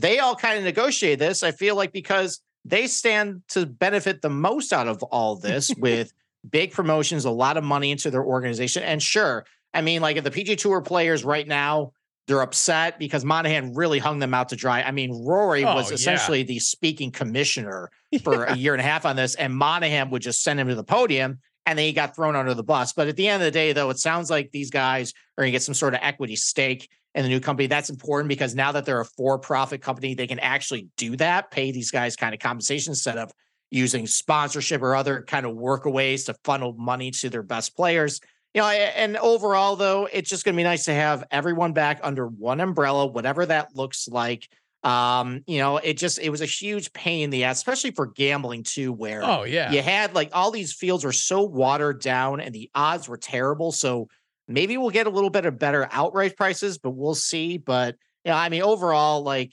They 0.00 0.18
all 0.18 0.34
kind 0.36 0.58
of 0.58 0.64
negotiate 0.64 1.18
this. 1.18 1.42
I 1.42 1.52
feel 1.52 1.76
like 1.76 1.92
because 1.92 2.40
they 2.64 2.86
stand 2.86 3.42
to 3.48 3.66
benefit 3.66 4.22
the 4.22 4.30
most 4.30 4.72
out 4.72 4.88
of 4.88 5.02
all 5.04 5.36
this 5.40 5.72
with 5.76 6.12
big 6.48 6.72
promotions, 6.72 7.24
a 7.24 7.30
lot 7.30 7.56
of 7.56 7.64
money 7.64 7.90
into 7.90 8.10
their 8.10 8.24
organization. 8.24 8.82
And 8.82 9.02
sure, 9.02 9.44
I 9.74 9.82
mean, 9.82 10.02
like 10.02 10.16
if 10.16 10.24
the 10.24 10.30
PG 10.30 10.56
Tour 10.56 10.80
players 10.80 11.24
right 11.24 11.46
now, 11.46 11.92
they're 12.26 12.42
upset 12.42 12.98
because 12.98 13.24
Monahan 13.24 13.74
really 13.74 13.98
hung 13.98 14.20
them 14.20 14.34
out 14.34 14.50
to 14.50 14.56
dry. 14.56 14.82
I 14.82 14.92
mean, 14.92 15.24
Rory 15.24 15.64
Oh, 15.64 15.74
was 15.74 15.90
yeah. 15.90 15.94
essentially 15.96 16.42
the 16.44 16.60
speaking 16.60 17.10
commissioner 17.10 17.90
for 18.22 18.44
a 18.44 18.56
year 18.56 18.72
and 18.72 18.80
a 18.80 18.84
half 18.84 19.04
on 19.04 19.16
this, 19.16 19.34
and 19.34 19.54
Monahan 19.54 20.10
would 20.10 20.22
just 20.22 20.42
send 20.42 20.60
him 20.60 20.68
to 20.68 20.74
the 20.74 20.84
podium 20.84 21.40
and 21.66 21.78
then 21.78 21.86
he 21.86 21.92
got 21.92 22.16
thrown 22.16 22.36
under 22.36 22.54
the 22.54 22.62
bus. 22.62 22.92
But 22.92 23.08
at 23.08 23.16
the 23.16 23.28
end 23.28 23.42
of 23.42 23.46
the 23.46 23.50
day, 23.50 23.72
though, 23.72 23.90
it 23.90 23.98
sounds 23.98 24.30
like 24.30 24.50
these 24.50 24.70
guys 24.70 25.12
are 25.36 25.42
going 25.42 25.48
to 25.48 25.52
get 25.52 25.62
some 25.62 25.74
sort 25.74 25.94
of 25.94 26.00
equity 26.02 26.36
stake 26.36 26.88
in 27.14 27.22
the 27.22 27.28
new 27.28 27.40
company. 27.40 27.66
That's 27.66 27.90
important 27.90 28.28
because 28.28 28.54
now 28.54 28.72
that 28.72 28.84
they're 28.84 29.00
a 29.00 29.04
for 29.04 29.38
profit 29.38 29.82
company, 29.82 30.14
they 30.14 30.26
can 30.26 30.38
actually 30.38 30.88
do 30.96 31.16
that, 31.16 31.50
pay 31.50 31.72
these 31.72 31.90
guys 31.90 32.16
kind 32.16 32.34
of 32.34 32.40
compensation 32.40 32.92
instead 32.92 33.18
of 33.18 33.32
using 33.70 34.06
sponsorship 34.06 34.82
or 34.82 34.94
other 34.94 35.22
kind 35.22 35.46
of 35.46 35.52
workaways 35.56 36.26
to 36.26 36.34
funnel 36.44 36.74
money 36.78 37.10
to 37.12 37.28
their 37.30 37.42
best 37.42 37.76
players. 37.76 38.20
You 38.54 38.62
know, 38.62 38.68
and 38.68 39.16
overall, 39.16 39.76
though, 39.76 40.08
it's 40.12 40.28
just 40.28 40.44
going 40.44 40.54
to 40.54 40.56
be 40.56 40.64
nice 40.64 40.86
to 40.86 40.92
have 40.92 41.24
everyone 41.30 41.72
back 41.72 42.00
under 42.02 42.26
one 42.26 42.60
umbrella, 42.60 43.06
whatever 43.06 43.46
that 43.46 43.76
looks 43.76 44.08
like. 44.08 44.48
Um, 44.82 45.42
you 45.46 45.58
know, 45.58 45.76
it 45.76 45.98
just 45.98 46.18
it 46.18 46.30
was 46.30 46.40
a 46.40 46.46
huge 46.46 46.92
pain 46.92 47.24
in 47.24 47.30
the 47.30 47.44
ass, 47.44 47.58
especially 47.58 47.90
for 47.90 48.06
gambling 48.06 48.62
too, 48.64 48.92
where 48.92 49.22
Oh 49.22 49.44
yeah. 49.44 49.70
you 49.70 49.82
had 49.82 50.14
like 50.14 50.30
all 50.32 50.50
these 50.50 50.72
fields 50.72 51.04
were 51.04 51.12
so 51.12 51.42
watered 51.42 52.00
down 52.00 52.40
and 52.40 52.52
the 52.54 52.70
odds 52.74 53.08
were 53.08 53.18
terrible. 53.18 53.72
So 53.72 54.08
maybe 54.50 54.76
we'll 54.76 54.90
get 54.90 55.06
a 55.06 55.10
little 55.10 55.30
bit 55.30 55.46
of 55.46 55.58
better 55.58 55.88
outright 55.90 56.36
prices, 56.36 56.78
but 56.78 56.90
we'll 56.90 57.14
see. 57.14 57.58
But 57.58 57.96
yeah, 58.24 58.36
I 58.36 58.48
mean, 58.48 58.62
overall, 58.62 59.22
like 59.22 59.52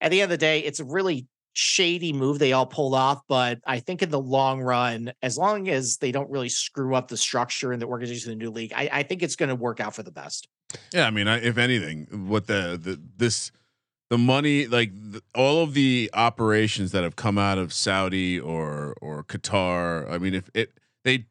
at 0.00 0.10
the 0.10 0.20
end 0.20 0.32
of 0.32 0.38
the 0.38 0.44
day, 0.44 0.60
it's 0.60 0.80
a 0.80 0.84
really 0.84 1.26
shady 1.52 2.12
move 2.12 2.38
they 2.38 2.52
all 2.52 2.66
pulled 2.66 2.94
off. 2.94 3.20
But 3.28 3.58
I 3.66 3.80
think 3.80 4.02
in 4.02 4.10
the 4.10 4.20
long 4.20 4.60
run, 4.60 5.12
as 5.22 5.36
long 5.36 5.68
as 5.68 5.96
they 5.98 6.12
don't 6.12 6.30
really 6.30 6.48
screw 6.48 6.94
up 6.94 7.08
the 7.08 7.16
structure 7.16 7.72
and 7.72 7.82
the 7.82 7.86
organization 7.86 8.32
of 8.32 8.38
the 8.38 8.44
new 8.44 8.50
league, 8.50 8.72
I, 8.74 8.88
I 8.92 9.02
think 9.02 9.22
it's 9.22 9.36
going 9.36 9.48
to 9.48 9.56
work 9.56 9.80
out 9.80 9.94
for 9.94 10.02
the 10.02 10.12
best. 10.12 10.48
Yeah, 10.92 11.06
I 11.06 11.10
mean, 11.10 11.28
I, 11.28 11.42
if 11.42 11.58
anything, 11.58 12.28
what 12.28 12.46
the 12.46 12.78
the 12.80 13.00
this 13.16 13.50
the 14.10 14.18
money 14.18 14.66
like 14.66 14.92
the, 14.94 15.22
all 15.34 15.62
of 15.62 15.74
the 15.74 16.10
operations 16.14 16.92
that 16.92 17.02
have 17.02 17.16
come 17.16 17.38
out 17.38 17.58
of 17.58 17.72
Saudi 17.72 18.38
or 18.38 18.94
or 19.00 19.24
Qatar. 19.24 20.10
I 20.10 20.18
mean, 20.18 20.34
if 20.34 20.50
it 20.54 20.72
they 21.04 21.26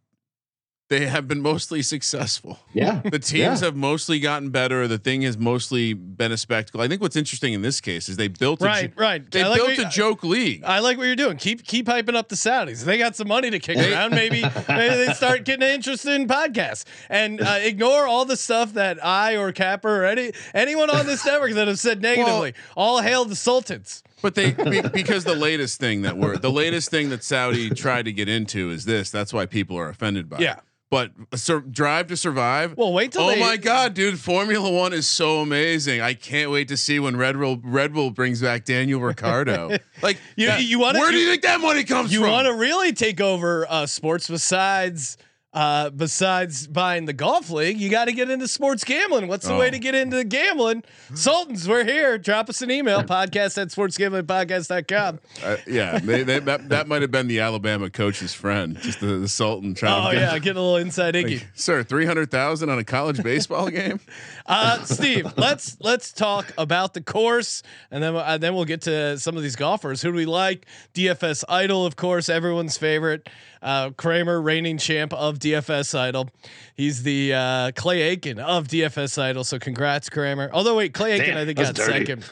they 0.89 1.05
have 1.07 1.27
been 1.27 1.41
mostly 1.41 1.81
successful. 1.81 2.59
Yeah. 2.73 3.01
The 3.03 3.19
teams 3.19 3.31
Yeah. 3.61 3.65
have 3.67 3.75
mostly 3.75 4.19
gotten 4.19 4.51
better. 4.51 4.87
The 4.87 4.97
thing 4.97 5.23
has 5.23 5.37
mostly 5.37 5.93
been 5.93 6.31
a 6.31 6.37
spectacle. 6.37 6.79
I 6.79 6.87
think 6.87 7.01
what's 7.01 7.15
interesting 7.17 7.51
in 7.53 7.61
this 7.61 7.81
case 7.81 8.07
is 8.07 8.15
they 8.15 8.29
built 8.29 8.61
a 8.61 8.65
Right, 8.65 8.95
jo- 8.95 9.01
right. 9.01 9.29
They 9.31 9.43
like 9.43 9.57
built 9.57 9.77
what 9.77 9.87
a 9.87 9.89
joke 9.89 10.23
league. 10.23 10.63
I 10.63 10.79
like 10.79 10.97
what 10.97 11.07
you're 11.07 11.15
doing. 11.17 11.37
Keep 11.37 11.65
keep 11.65 11.87
hyping 11.87 12.15
up 12.15 12.29
the 12.29 12.35
Saudis. 12.35 12.85
They 12.85 12.97
got 12.97 13.15
some 13.17 13.27
money 13.27 13.49
to 13.49 13.59
kick 13.59 13.77
around. 13.77 14.11
Maybe, 14.11 14.43
maybe 14.69 14.95
they 15.05 15.13
start 15.15 15.43
getting 15.43 15.67
interested 15.67 16.13
in 16.13 16.27
podcasts 16.27 16.85
and 17.09 17.41
uh, 17.41 17.57
ignore 17.61 18.07
all 18.07 18.23
the 18.23 18.37
stuff 18.37 18.73
that 18.73 19.03
I 19.05 19.35
or 19.35 19.51
Capper 19.51 20.03
or 20.03 20.05
any 20.05 20.31
anyone 20.53 20.89
on 20.89 21.05
this 21.05 21.25
network 21.25 21.51
that 21.53 21.67
have 21.67 21.79
said 21.79 22.01
negatively. 22.01 22.53
all 22.77 23.01
hail 23.01 23.25
the 23.25 23.35
Sultans. 23.35 24.03
But 24.21 24.35
they 24.35 24.51
be, 24.63 24.81
because 24.81 25.25
the 25.25 25.35
latest 25.35 25.79
thing 25.79 26.01
that 26.03 26.17
we're 26.17 26.37
the 26.37 26.49
latest 26.51 26.89
thing 26.89 27.09
that 27.09 27.23
Saudi 27.23 27.69
tried 27.69 28.05
to 28.05 28.13
get 28.13 28.27
into 28.29 28.69
is 28.71 28.85
this. 28.85 29.11
That's 29.11 29.33
why 29.33 29.45
people 29.45 29.77
are 29.77 29.89
offended 29.89 30.29
by. 30.29 30.39
Yeah. 30.39 30.53
it. 30.53 30.59
But 30.89 31.11
sur- 31.35 31.59
drive 31.59 32.07
to 32.07 32.15
survive. 32.15 32.75
Well, 32.77 32.93
wait 32.93 33.11
till 33.11 33.23
Oh 33.23 33.31
they- 33.31 33.39
my 33.41 33.57
god, 33.57 33.93
dude! 33.93 34.17
Formula 34.19 34.71
One 34.71 34.93
is 34.93 35.05
so 35.05 35.39
amazing. 35.41 35.99
I 35.99 36.13
can't 36.13 36.49
wait 36.49 36.69
to 36.69 36.77
see 36.77 36.97
when 36.97 37.17
Red 37.17 37.37
Bull 37.37 37.59
Red 37.61 37.93
Bull 37.93 38.09
brings 38.09 38.41
back 38.41 38.63
Daniel 38.63 39.01
Ricciardo. 39.01 39.77
Like 40.01 40.17
You- 40.37 40.47
that- 40.47 40.63
you 40.63 40.79
wanna- 40.79 40.99
Where 40.99 41.11
do 41.11 41.17
you 41.17 41.25
you- 41.25 41.31
think 41.31 41.41
that 41.41 41.59
money 41.59 41.83
comes 41.83 42.13
You 42.13 42.19
from? 42.19 42.27
You 42.27 42.31
want 42.33 42.47
to 42.47 42.53
really 42.53 42.93
take 42.93 43.19
over 43.19 43.65
uh, 43.69 43.85
sports 43.85 44.29
besides 44.29 45.17
uh, 45.57 45.89
besides 45.89 46.67
buying 46.67 47.05
the 47.05 47.13
golf 47.13 47.49
league? 47.49 47.79
You 47.79 47.89
got 47.89 48.05
to 48.05 48.11
get 48.11 48.29
into 48.29 48.47
sports 48.47 48.83
gambling. 48.83 49.27
What's 49.27 49.47
the 49.47 49.55
way 49.55 49.67
Oh. 49.69 49.71
to 49.71 49.79
get 49.79 49.95
into 49.95 50.23
gambling? 50.23 50.83
Sultans, 51.15 51.67
we're 51.67 51.83
here. 51.83 52.19
Drop 52.19 52.47
us 52.47 52.61
an 52.61 52.69
email 52.69 53.01
podcast 53.15 53.59
at 53.59 53.69
sportsgamblingpodcast.com. 53.69 55.19
Uh, 55.43 55.57
yeah, 55.65 55.97
they, 55.99 56.23
they, 56.23 56.39
that 56.39 56.69
that 56.69 56.87
might 56.89 57.01
have 57.01 57.11
been 57.11 57.27
the 57.27 57.39
Alabama 57.39 57.89
coach's 57.89 58.33
friend, 58.33 58.77
just 58.81 58.99
the, 58.99 59.07
the 59.17 59.27
Sultan 59.27 59.73
trying 59.73 60.05
Oh 60.07 60.11
to 60.11 60.15
get, 60.15 60.33
yeah, 60.33 60.39
get 60.39 60.55
a 60.57 60.61
little 60.61 60.77
inside 60.77 61.15
Iggy. 61.15 61.39
like, 61.39 61.47
sir, 61.55 61.83
three 61.83 62.05
hundred 62.05 62.29
thousand 62.31 62.69
on 62.69 62.77
a 62.79 62.83
college 62.83 63.23
baseball 63.23 63.69
game. 63.69 63.99
Uh, 64.49 64.81
Steve, 64.85 65.27
let's 65.35 65.75
let's 65.81 66.13
talk 66.13 66.53
about 66.57 66.93
the 66.93 67.01
course, 67.01 67.63
and 67.91 68.01
then 68.01 68.15
uh, 68.15 68.37
then 68.37 68.55
we'll 68.55 68.63
get 68.63 68.81
to 68.83 69.19
some 69.19 69.35
of 69.35 69.43
these 69.43 69.57
golfers. 69.57 70.01
Who 70.01 70.11
do 70.11 70.15
we 70.15 70.25
like? 70.25 70.65
DFS 70.93 71.43
Idol, 71.49 71.85
of 71.85 71.97
course, 71.97 72.29
everyone's 72.29 72.77
favorite. 72.77 73.27
Uh, 73.61 73.89
Kramer, 73.89 74.39
reigning 74.41 74.77
champ 74.77 75.11
of 75.11 75.39
DFS 75.39 75.46
Idol. 75.55 76.29
He's 76.75 77.03
the 77.03 77.33
uh, 77.33 77.71
Clay 77.75 78.01
Aiken 78.01 78.39
of 78.39 78.67
DFS 78.67 79.21
Idol. 79.21 79.43
So 79.43 79.59
congrats, 79.59 80.09
Kramer. 80.09 80.49
Although 80.53 80.75
wait, 80.77 80.93
Clay 80.93 81.13
Aiken 81.13 81.29
Damn, 81.29 81.37
I 81.37 81.45
think 81.45 81.57
got 81.57 81.75
dirty. 81.75 81.91
second. 82.05 82.25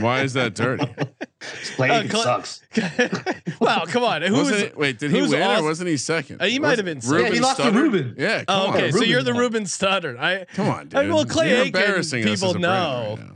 Why 0.00 0.22
is 0.22 0.32
that 0.32 0.54
dirty? 0.54 0.86
Playing 1.76 2.06
Uh, 2.06 2.10
Cla- 2.10 2.22
sucks. 2.22 2.62
wow, 3.60 3.84
come 3.86 4.04
on. 4.04 4.22
Who 4.22 4.32
wasn't 4.34 4.60
it, 4.62 4.76
wait, 4.76 4.98
did 4.98 5.10
he 5.10 5.20
win 5.20 5.42
awesome- 5.42 5.64
or 5.64 5.68
wasn't 5.68 5.88
he 5.90 5.96
second? 5.98 6.40
Uh, 6.40 6.46
he 6.46 6.58
might 6.58 6.78
have 6.78 6.86
been 6.86 7.00
second. 7.02 7.16
Ruben 7.18 7.26
Yeah, 7.28 7.34
he 7.34 7.40
lost 7.40 7.56
to 7.58 7.62
Studdard? 7.64 7.74
Ruben. 7.74 8.14
Yeah, 8.18 8.44
come 8.44 8.60
Oh, 8.60 8.70
okay, 8.74 8.86
on. 8.86 8.92
so 8.92 9.02
you're 9.02 9.22
the 9.22 9.32
Ruben. 9.32 9.42
Ruben 9.42 9.64
Studdard. 9.64 10.18
I 10.18 10.46
Come 10.54 10.68
on, 10.70 10.88
dude. 10.88 10.98
I- 10.98 11.08
well, 11.08 11.26
Clay 11.26 11.50
You're 11.50 11.58
Aiken, 11.64 11.80
embarrassing 11.80 12.24
us 12.24 12.30
people 12.40 12.48
as 12.50 12.54
a 12.56 12.58
know. 12.58 13.18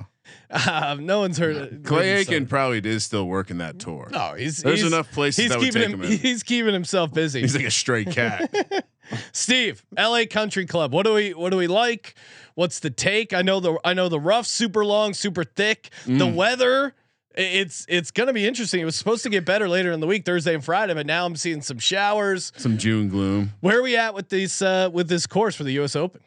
Um, 0.52 1.06
no 1.06 1.20
one's 1.20 1.38
heard 1.38 1.54
of 1.56 1.82
Clay 1.84 2.08
Ruben 2.08 2.16
Aiken 2.22 2.44
Studdard. 2.46 2.48
probably 2.48 2.78
is 2.78 3.04
still 3.04 3.26
working 3.28 3.58
that 3.58 3.78
tour. 3.78 4.08
No, 4.10 4.34
he's 4.34 4.62
There's 4.62 4.80
he's- 4.80 4.92
enough 4.92 5.12
places 5.12 5.42
He's 5.44 5.50
that 5.50 5.58
would 5.60 5.66
keeping 5.66 5.82
take 5.82 5.90
him. 5.94 6.02
him 6.02 6.10
in. 6.12 6.18
He's 6.18 6.42
keeping 6.42 6.72
himself 6.72 7.12
busy. 7.14 7.40
He's 7.42 7.54
like 7.54 7.66
a 7.66 7.70
stray 7.70 8.04
cat. 8.04 8.50
Steve, 9.32 9.84
L.A. 9.96 10.26
Country 10.26 10.66
Club. 10.66 10.92
What 10.92 11.04
do 11.06 11.14
we 11.14 11.34
What 11.34 11.50
do 11.50 11.56
we 11.56 11.66
like? 11.66 12.14
What's 12.54 12.80
the 12.80 12.90
take? 12.90 13.32
I 13.32 13.42
know 13.42 13.60
the 13.60 13.78
I 13.84 13.94
know 13.94 14.08
the 14.08 14.20
rough, 14.20 14.46
super 14.46 14.84
long, 14.84 15.14
super 15.14 15.44
thick. 15.44 15.90
The 16.06 16.26
Mm. 16.26 16.34
weather. 16.34 16.94
It's 17.36 17.86
it's 17.88 18.10
gonna 18.10 18.32
be 18.32 18.46
interesting. 18.46 18.80
It 18.80 18.84
was 18.84 18.96
supposed 18.96 19.22
to 19.22 19.30
get 19.30 19.44
better 19.44 19.68
later 19.68 19.92
in 19.92 20.00
the 20.00 20.06
week, 20.06 20.24
Thursday 20.24 20.52
and 20.54 20.64
Friday, 20.64 20.94
but 20.94 21.06
now 21.06 21.24
I'm 21.24 21.36
seeing 21.36 21.62
some 21.62 21.78
showers. 21.78 22.52
Some 22.56 22.76
June 22.76 23.08
gloom. 23.08 23.52
Where 23.60 23.78
are 23.78 23.82
we 23.82 23.96
at 23.96 24.14
with 24.14 24.28
these 24.30 24.60
uh, 24.60 24.90
with 24.92 25.08
this 25.08 25.26
course 25.28 25.54
for 25.54 25.62
the 25.64 25.72
U.S. 25.74 25.94
Open? 25.94 26.20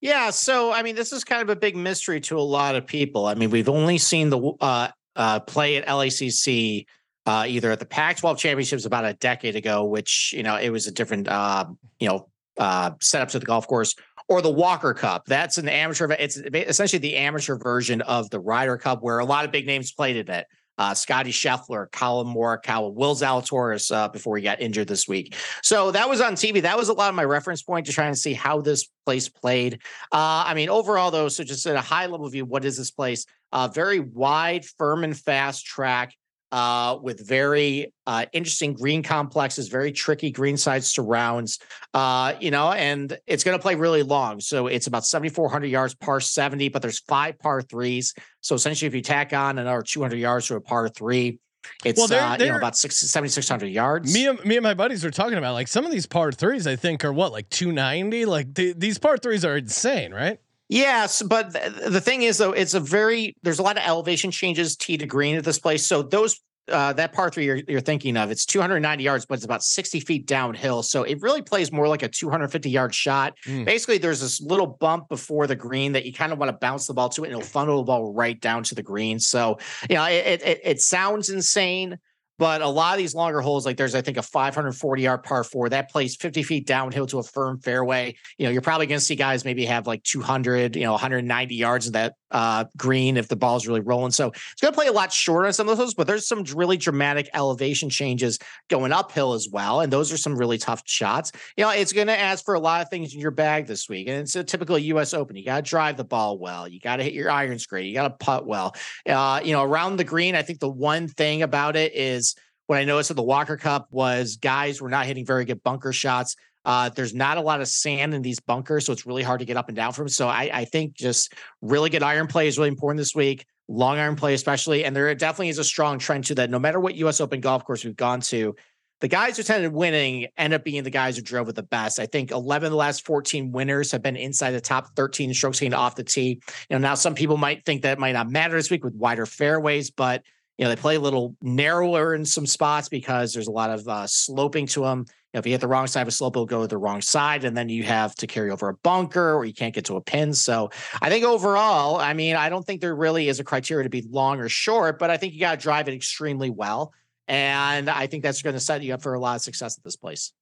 Yeah, 0.00 0.30
so 0.30 0.72
I 0.72 0.82
mean, 0.82 0.96
this 0.96 1.12
is 1.12 1.22
kind 1.22 1.42
of 1.42 1.50
a 1.50 1.54
big 1.56 1.76
mystery 1.76 2.20
to 2.22 2.38
a 2.38 2.40
lot 2.40 2.74
of 2.76 2.86
people. 2.86 3.26
I 3.26 3.34
mean, 3.34 3.50
we've 3.50 3.68
only 3.68 3.98
seen 3.98 4.30
the 4.30 4.52
uh, 4.60 4.88
uh, 5.14 5.40
play 5.40 5.76
at 5.76 5.86
LACC 5.86 6.86
uh, 7.26 7.44
either 7.46 7.70
at 7.70 7.78
the 7.78 7.86
Pac-12 7.86 8.38
championships 8.38 8.84
about 8.84 9.04
a 9.04 9.14
decade 9.14 9.56
ago, 9.56 9.84
which 9.84 10.32
you 10.36 10.42
know 10.42 10.56
it 10.56 10.70
was 10.70 10.86
a 10.86 10.92
different 10.92 11.28
uh, 11.28 11.66
you 11.98 12.08
know 12.08 12.28
uh, 12.58 12.90
setups 12.92 13.34
at 13.34 13.40
the 13.40 13.46
golf 13.46 13.66
course, 13.66 13.94
or 14.28 14.42
the 14.42 14.50
Walker 14.50 14.94
Cup. 14.94 15.24
That's 15.26 15.58
an 15.58 15.68
amateur. 15.68 16.10
It's 16.12 16.36
essentially 16.36 16.98
the 16.98 17.16
amateur 17.16 17.56
version 17.56 18.00
of 18.02 18.30
the 18.30 18.40
Ryder 18.40 18.76
Cup, 18.76 19.02
where 19.02 19.18
a 19.18 19.24
lot 19.24 19.44
of 19.44 19.52
big 19.52 19.66
names 19.66 19.92
played 19.92 20.16
in 20.16 20.30
it. 20.30 20.46
Uh, 20.78 20.94
Scottie 20.94 21.32
Scheffler, 21.32 21.92
Collin 21.92 22.34
Morikawa, 22.34 22.92
Will 22.92 23.14
Zalatoris 23.14 23.94
uh, 23.94 24.08
before 24.08 24.38
he 24.38 24.42
got 24.42 24.60
injured 24.60 24.88
this 24.88 25.06
week. 25.06 25.36
So 25.62 25.90
that 25.90 26.08
was 26.08 26.20
on 26.22 26.32
TV. 26.32 26.62
That 26.62 26.78
was 26.78 26.88
a 26.88 26.94
lot 26.94 27.10
of 27.10 27.14
my 27.14 27.24
reference 27.24 27.62
point 27.62 27.86
to 27.86 27.92
try 27.92 28.06
and 28.06 28.18
see 28.18 28.32
how 28.32 28.62
this 28.62 28.88
place 29.04 29.28
played. 29.28 29.74
Uh, 30.10 30.44
I 30.46 30.54
mean, 30.54 30.70
overall, 30.70 31.10
though, 31.10 31.28
so 31.28 31.44
just 31.44 31.66
at 31.66 31.76
a 31.76 31.80
high 31.82 32.06
level 32.06 32.28
view, 32.30 32.46
what 32.46 32.64
is 32.64 32.78
this 32.78 32.90
place? 32.90 33.26
Uh, 33.52 33.68
very 33.68 34.00
wide, 34.00 34.64
firm, 34.64 35.04
and 35.04 35.16
fast 35.16 35.66
track 35.66 36.14
uh, 36.52 36.98
with 37.02 37.26
very 37.26 37.92
uh, 38.06 38.26
interesting 38.32 38.74
green 38.74 39.02
complexes, 39.02 39.68
very 39.68 39.90
tricky 39.90 40.30
greenside 40.30 40.84
surrounds. 40.84 41.58
Uh, 41.94 42.34
you 42.40 42.50
know, 42.50 42.70
and 42.72 43.18
it's 43.26 43.42
going 43.42 43.56
to 43.58 43.62
play 43.62 43.74
really 43.74 44.02
long. 44.02 44.38
So 44.38 44.66
it's 44.66 44.86
about 44.86 45.04
7,400 45.06 45.66
yards, 45.66 45.94
par 45.94 46.20
70, 46.20 46.68
but 46.68 46.82
there's 46.82 47.00
five 47.00 47.38
par 47.38 47.62
threes. 47.62 48.14
So 48.42 48.54
essentially, 48.54 48.86
if 48.86 48.94
you 48.94 49.00
tack 49.02 49.32
on 49.32 49.58
another 49.58 49.82
200 49.82 50.16
yards 50.18 50.46
to 50.48 50.56
a 50.56 50.60
par 50.60 50.88
three, 50.88 51.38
It's 51.84 51.96
Well, 51.96 52.08
they're- 52.08 52.18
uh, 52.20 52.32
you 52.32 52.38
they're- 52.38 52.50
know 52.52 52.58
about 52.58 52.76
7,600 52.76 53.66
yards. 53.68 54.12
Me 54.12 54.26
and 54.26 54.44
me 54.44 54.56
and 54.56 54.64
my 54.64 54.74
buddies 54.74 55.04
were 55.04 55.12
talking 55.12 55.38
about 55.38 55.52
like 55.54 55.68
some 55.68 55.84
of 55.86 55.92
these 55.92 56.06
par 56.06 56.32
threes. 56.32 56.66
I 56.66 56.74
think 56.74 57.04
are 57.04 57.12
what 57.12 57.30
like 57.30 57.48
two 57.50 57.70
ninety. 57.70 58.24
Like 58.24 58.52
th- 58.54 58.74
these 58.78 58.98
par 58.98 59.16
threes 59.16 59.44
are 59.44 59.56
insane, 59.56 60.12
right? 60.12 60.38
Yes, 60.72 61.20
but 61.20 61.52
th- 61.52 61.90
the 61.90 62.00
thing 62.00 62.22
is 62.22 62.38
though, 62.38 62.52
it's 62.52 62.72
a 62.72 62.80
very 62.80 63.36
there's 63.42 63.58
a 63.58 63.62
lot 63.62 63.76
of 63.76 63.82
elevation 63.84 64.30
changes 64.30 64.74
tee 64.74 64.96
to 64.96 65.06
green 65.06 65.36
at 65.36 65.44
this 65.44 65.58
place. 65.58 65.86
So 65.86 66.02
those 66.02 66.40
uh, 66.68 66.94
that 66.94 67.12
par 67.12 67.28
three 67.28 67.44
you're, 67.44 67.60
you're 67.68 67.80
thinking 67.80 68.16
of, 68.16 68.30
it's 68.30 68.46
290 68.46 69.04
yards, 69.04 69.26
but 69.26 69.34
it's 69.34 69.44
about 69.44 69.62
60 69.62 70.00
feet 70.00 70.26
downhill. 70.26 70.82
So 70.82 71.02
it 71.02 71.20
really 71.20 71.42
plays 71.42 71.72
more 71.72 71.88
like 71.88 72.02
a 72.02 72.08
250 72.08 72.70
yard 72.70 72.94
shot. 72.94 73.36
Mm. 73.46 73.66
Basically, 73.66 73.98
there's 73.98 74.20
this 74.20 74.40
little 74.40 74.66
bump 74.66 75.10
before 75.10 75.46
the 75.46 75.56
green 75.56 75.92
that 75.92 76.06
you 76.06 76.12
kind 76.14 76.32
of 76.32 76.38
want 76.38 76.48
to 76.48 76.56
bounce 76.56 76.86
the 76.86 76.94
ball 76.94 77.10
to, 77.10 77.24
it, 77.24 77.26
and 77.26 77.36
it'll 77.36 77.46
funnel 77.46 77.78
the 77.78 77.84
ball 77.84 78.14
right 78.14 78.40
down 78.40 78.62
to 78.62 78.74
the 78.74 78.82
green. 78.82 79.18
So 79.18 79.58
you 79.90 79.96
know, 79.96 80.04
it 80.04 80.40
it, 80.42 80.60
it 80.64 80.80
sounds 80.80 81.28
insane. 81.28 81.98
But 82.42 82.60
a 82.60 82.68
lot 82.68 82.94
of 82.94 82.98
these 82.98 83.14
longer 83.14 83.40
holes, 83.40 83.64
like 83.64 83.76
there's, 83.76 83.94
I 83.94 84.00
think, 84.00 84.16
a 84.16 84.22
540 84.22 85.00
yard 85.00 85.22
par 85.22 85.44
four 85.44 85.68
that 85.68 85.88
plays 85.92 86.16
50 86.16 86.42
feet 86.42 86.66
downhill 86.66 87.06
to 87.06 87.20
a 87.20 87.22
firm 87.22 87.60
fairway. 87.60 88.16
You 88.36 88.46
know, 88.46 88.50
you're 88.50 88.62
probably 88.62 88.88
going 88.88 88.98
to 88.98 89.04
see 89.04 89.14
guys 89.14 89.44
maybe 89.44 89.64
have 89.66 89.86
like 89.86 90.02
200, 90.02 90.74
you 90.74 90.82
know, 90.82 90.90
190 90.90 91.54
yards 91.54 91.86
in 91.86 91.92
that 91.92 92.14
uh, 92.32 92.64
green 92.76 93.16
if 93.16 93.28
the 93.28 93.36
ball's 93.36 93.66
really 93.66 93.80
rolling. 93.80 94.10
So 94.10 94.28
it's 94.28 94.60
going 94.60 94.72
to 94.72 94.76
play 94.76 94.88
a 94.88 94.92
lot 94.92 95.12
shorter 95.12 95.46
on 95.46 95.52
some 95.52 95.68
of 95.68 95.78
those, 95.78 95.94
but 95.94 96.06
there's 96.06 96.26
some 96.26 96.44
really 96.54 96.76
dramatic 96.76 97.28
elevation 97.34 97.90
changes 97.90 98.38
going 98.68 98.92
uphill 98.92 99.34
as 99.34 99.48
well. 99.50 99.80
And 99.80 99.92
those 99.92 100.12
are 100.12 100.16
some 100.16 100.36
really 100.36 100.58
tough 100.58 100.82
shots. 100.86 101.32
You 101.56 101.64
know, 101.64 101.70
it's 101.70 101.92
going 101.92 102.06
to 102.08 102.18
ask 102.18 102.44
for 102.44 102.54
a 102.54 102.60
lot 102.60 102.80
of 102.80 102.88
things 102.88 103.14
in 103.14 103.20
your 103.20 103.30
bag 103.30 103.66
this 103.66 103.88
week. 103.88 104.08
And 104.08 104.18
it's 104.18 104.34
a 104.34 104.42
typical 104.42 104.78
US 104.78 105.14
Open. 105.14 105.36
You 105.36 105.44
got 105.44 105.64
to 105.64 105.70
drive 105.70 105.96
the 105.96 106.04
ball 106.04 106.38
well. 106.38 106.66
You 106.66 106.80
got 106.80 106.96
to 106.96 107.02
hit 107.02 107.12
your 107.12 107.30
irons 107.30 107.66
great. 107.66 107.86
You 107.86 107.94
got 107.94 108.08
to 108.08 108.24
putt 108.24 108.46
well. 108.46 108.74
Uh, 109.06 109.40
you 109.44 109.52
know, 109.52 109.62
around 109.62 109.96
the 109.96 110.04
green, 110.04 110.34
I 110.34 110.42
think 110.42 110.60
the 110.60 110.68
one 110.68 111.08
thing 111.08 111.42
about 111.42 111.76
it 111.76 111.94
is 111.94 112.34
what 112.66 112.78
I 112.78 112.84
noticed 112.84 113.10
at 113.10 113.16
the 113.16 113.22
Walker 113.22 113.56
Cup 113.56 113.88
was 113.90 114.36
guys 114.36 114.80
were 114.80 114.88
not 114.88 115.06
hitting 115.06 115.26
very 115.26 115.44
good 115.44 115.62
bunker 115.62 115.92
shots. 115.92 116.36
Uh, 116.64 116.88
there's 116.90 117.14
not 117.14 117.38
a 117.38 117.40
lot 117.40 117.60
of 117.60 117.68
sand 117.68 118.14
in 118.14 118.22
these 118.22 118.40
bunkers, 118.40 118.86
so 118.86 118.92
it's 118.92 119.06
really 119.06 119.22
hard 119.22 119.40
to 119.40 119.46
get 119.46 119.56
up 119.56 119.68
and 119.68 119.76
down 119.76 119.92
from. 119.92 120.08
So 120.08 120.28
I, 120.28 120.50
I 120.52 120.64
think 120.64 120.94
just 120.94 121.32
really 121.60 121.90
good 121.90 122.02
iron 122.02 122.26
play 122.26 122.46
is 122.46 122.58
really 122.58 122.68
important 122.68 122.98
this 122.98 123.14
week. 123.14 123.46
Long 123.68 123.98
iron 123.98 124.16
play, 124.16 124.34
especially, 124.34 124.84
and 124.84 124.94
there 124.94 125.12
definitely 125.14 125.48
is 125.48 125.58
a 125.58 125.64
strong 125.64 125.98
trend 125.98 126.24
to 126.24 126.34
that. 126.36 126.50
No 126.50 126.58
matter 126.58 126.78
what 126.78 126.94
U.S. 126.96 127.20
Open 127.20 127.40
golf 127.40 127.64
course 127.64 127.84
we've 127.84 127.96
gone 127.96 128.20
to, 128.22 128.54
the 129.02 129.08
guys 129.08 129.36
who 129.36 129.42
tended 129.42 129.72
winning 129.72 130.28
end 130.36 130.54
up 130.54 130.62
being 130.62 130.84
the 130.84 130.90
guys 130.90 131.16
who 131.16 131.22
drove 131.22 131.48
with 131.48 131.56
the 131.56 131.62
best. 131.64 131.98
I 131.98 132.06
think 132.06 132.30
11 132.30 132.66
of 132.66 132.70
the 132.70 132.76
last 132.76 133.04
14 133.04 133.50
winners 133.50 133.90
have 133.90 134.00
been 134.00 134.14
inside 134.14 134.52
the 134.52 134.60
top 134.60 134.94
13 134.94 135.34
strokes 135.34 135.58
gained 135.58 135.74
off 135.74 135.96
the 135.96 136.04
tee. 136.04 136.40
You 136.70 136.76
know, 136.76 136.78
now 136.78 136.94
some 136.94 137.16
people 137.16 137.36
might 137.36 137.64
think 137.64 137.82
that 137.82 137.98
might 137.98 138.12
not 138.12 138.30
matter 138.30 138.54
this 138.54 138.70
week 138.70 138.84
with 138.84 138.94
wider 138.94 139.26
fairways, 139.26 139.90
but 139.90 140.22
you 140.56 140.64
know, 140.64 140.68
they 140.68 140.80
play 140.80 140.94
a 140.94 141.00
little 141.00 141.34
narrower 141.42 142.14
in 142.14 142.24
some 142.24 142.46
spots 142.46 142.88
because 142.88 143.32
there's 143.32 143.48
a 143.48 143.52
lot 143.52 143.70
of 143.70 143.88
uh, 143.88 144.06
sloping 144.06 144.68
to 144.68 144.82
them. 144.82 145.06
You 145.32 145.38
know, 145.38 145.40
if 145.40 145.46
you 145.46 145.52
hit 145.52 145.62
the 145.62 145.68
wrong 145.68 145.86
side 145.86 146.02
of 146.02 146.08
a 146.08 146.10
slope, 146.10 146.36
it'll 146.36 146.44
go 146.44 146.60
to 146.60 146.68
the 146.68 146.76
wrong 146.76 147.00
side, 147.00 147.44
and 147.44 147.56
then 147.56 147.70
you 147.70 147.84
have 147.84 148.14
to 148.16 148.26
carry 148.26 148.50
over 148.50 148.68
a 148.68 148.74
bunker 148.74 149.34
or 149.34 149.46
you 149.46 149.54
can't 149.54 149.74
get 149.74 149.86
to 149.86 149.96
a 149.96 150.00
pin. 150.02 150.34
So 150.34 150.70
I 151.00 151.08
think 151.08 151.24
overall, 151.24 151.96
I 151.96 152.12
mean, 152.12 152.36
I 152.36 152.50
don't 152.50 152.66
think 152.66 152.82
there 152.82 152.94
really 152.94 153.28
is 153.28 153.40
a 153.40 153.44
criteria 153.44 153.84
to 153.84 153.88
be 153.90 154.02
long 154.10 154.40
or 154.40 154.50
short, 154.50 154.98
but 154.98 155.10
I 155.10 155.16
think 155.16 155.32
you 155.32 155.40
got 155.40 155.58
to 155.58 155.62
drive 155.62 155.88
it 155.88 155.94
extremely 155.94 156.50
well. 156.50 156.92
And 157.28 157.88
I 157.88 158.08
think 158.08 158.22
that's 158.22 158.42
going 158.42 158.54
to 158.54 158.60
set 158.60 158.82
you 158.82 158.92
up 158.92 159.00
for 159.02 159.14
a 159.14 159.20
lot 159.20 159.36
of 159.36 159.42
success 159.42 159.78
at 159.78 159.84
this 159.84 159.96
place. 159.96 160.32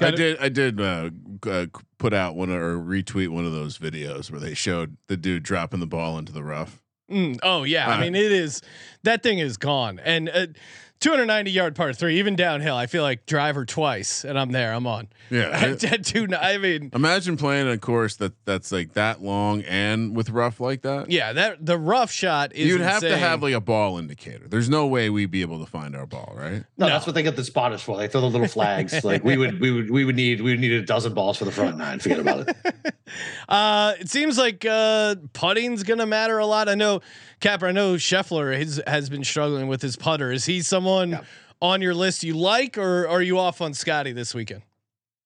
I 0.00 0.08
it. 0.08 0.16
did. 0.16 0.38
I 0.40 0.48
did 0.48 0.80
uh, 0.80 1.10
uh, 1.46 1.66
put 1.98 2.12
out 2.12 2.34
one 2.34 2.50
or 2.50 2.76
retweet 2.76 3.28
one 3.28 3.44
of 3.44 3.52
those 3.52 3.78
videos 3.78 4.30
where 4.32 4.40
they 4.40 4.54
showed 4.54 4.96
the 5.06 5.16
dude 5.16 5.44
dropping 5.44 5.78
the 5.80 5.86
ball 5.86 6.18
into 6.18 6.32
the 6.32 6.42
rough. 6.42 6.82
Mm, 7.10 7.38
oh 7.42 7.62
yeah, 7.62 7.88
I 7.88 7.98
Uh, 7.98 8.00
mean 8.00 8.14
it 8.14 8.32
is 8.32 8.62
that 9.04 9.22
thing 9.22 9.38
is 9.38 9.56
gone 9.56 10.00
and. 10.04 10.56
Uh, 11.04 11.10
290 11.10 11.50
yard 11.50 11.74
par 11.74 11.92
three, 11.92 12.18
even 12.18 12.34
downhill. 12.36 12.76
I 12.76 12.86
feel 12.86 13.02
like 13.02 13.26
driver 13.26 13.64
twice, 13.64 14.24
and 14.24 14.38
I'm 14.38 14.52
there. 14.52 14.72
I'm 14.72 14.86
on. 14.86 15.08
Yeah. 15.30 15.74
two, 16.02 16.28
I 16.38 16.58
mean, 16.58 16.90
imagine 16.94 17.36
playing 17.36 17.68
a 17.68 17.78
course 17.78 18.16
that 18.16 18.32
that's 18.44 18.72
like 18.72 18.94
that 18.94 19.22
long 19.22 19.62
and 19.62 20.16
with 20.16 20.30
rough 20.30 20.60
like 20.60 20.82
that. 20.82 21.10
yeah, 21.10 21.32
that 21.32 21.64
the 21.64 21.78
rough 21.78 22.10
shot 22.10 22.54
is. 22.54 22.66
You'd 22.68 22.80
have 22.80 23.00
to 23.00 23.16
have 23.16 23.42
like 23.42 23.54
a 23.54 23.60
ball 23.60 23.98
indicator. 23.98 24.48
There's 24.48 24.68
no 24.70 24.86
way 24.86 25.10
we'd 25.10 25.30
be 25.30 25.42
able 25.42 25.62
to 25.64 25.70
find 25.70 25.94
our 25.94 26.06
ball, 26.06 26.32
right? 26.36 26.64
No, 26.78 26.86
No. 26.86 26.88
that's 26.88 27.06
what 27.06 27.14
they 27.14 27.22
get 27.22 27.36
the 27.36 27.44
spotters 27.44 27.82
for. 27.82 27.96
They 27.98 28.08
throw 28.08 28.20
the 28.22 28.30
little 28.30 28.48
flags. 28.48 29.04
like 29.04 29.24
we 29.24 29.36
would, 29.36 29.60
we 29.60 29.70
would, 29.70 29.90
we 29.90 30.04
would 30.04 30.16
need, 30.16 30.40
we 30.40 30.52
would 30.52 30.60
need 30.60 30.72
a 30.72 30.82
dozen 30.82 31.14
balls 31.14 31.36
for 31.38 31.44
the 31.44 31.52
front 31.52 31.76
nine. 31.76 31.98
Forget 31.98 32.18
about 32.20 32.48
it. 32.48 32.56
Uh, 33.48 33.92
it 34.00 34.08
seems 34.08 34.38
like 34.38 34.64
uh, 34.68 35.14
putting's 35.34 35.82
gonna 35.82 36.06
matter 36.06 36.38
a 36.38 36.46
lot. 36.46 36.68
I 36.68 36.74
know, 36.74 37.00
Capper. 37.44 37.66
I 37.66 37.72
know 37.72 37.94
Scheffler 37.96 38.56
has 38.58 38.80
has 38.86 39.10
been 39.10 39.22
struggling 39.22 39.68
with 39.68 39.82
his 39.82 39.96
putter. 39.96 40.32
Is 40.32 40.46
he 40.46 40.62
someone 40.62 41.10
Yeah. 41.10 41.20
on 41.60 41.82
your 41.82 41.92
list 41.92 42.24
you 42.24 42.32
like, 42.34 42.78
or 42.78 43.06
are 43.06 43.20
you 43.20 43.38
off 43.38 43.60
on 43.60 43.74
Scottie 43.74 44.12
this 44.12 44.34
weekend? 44.34 44.62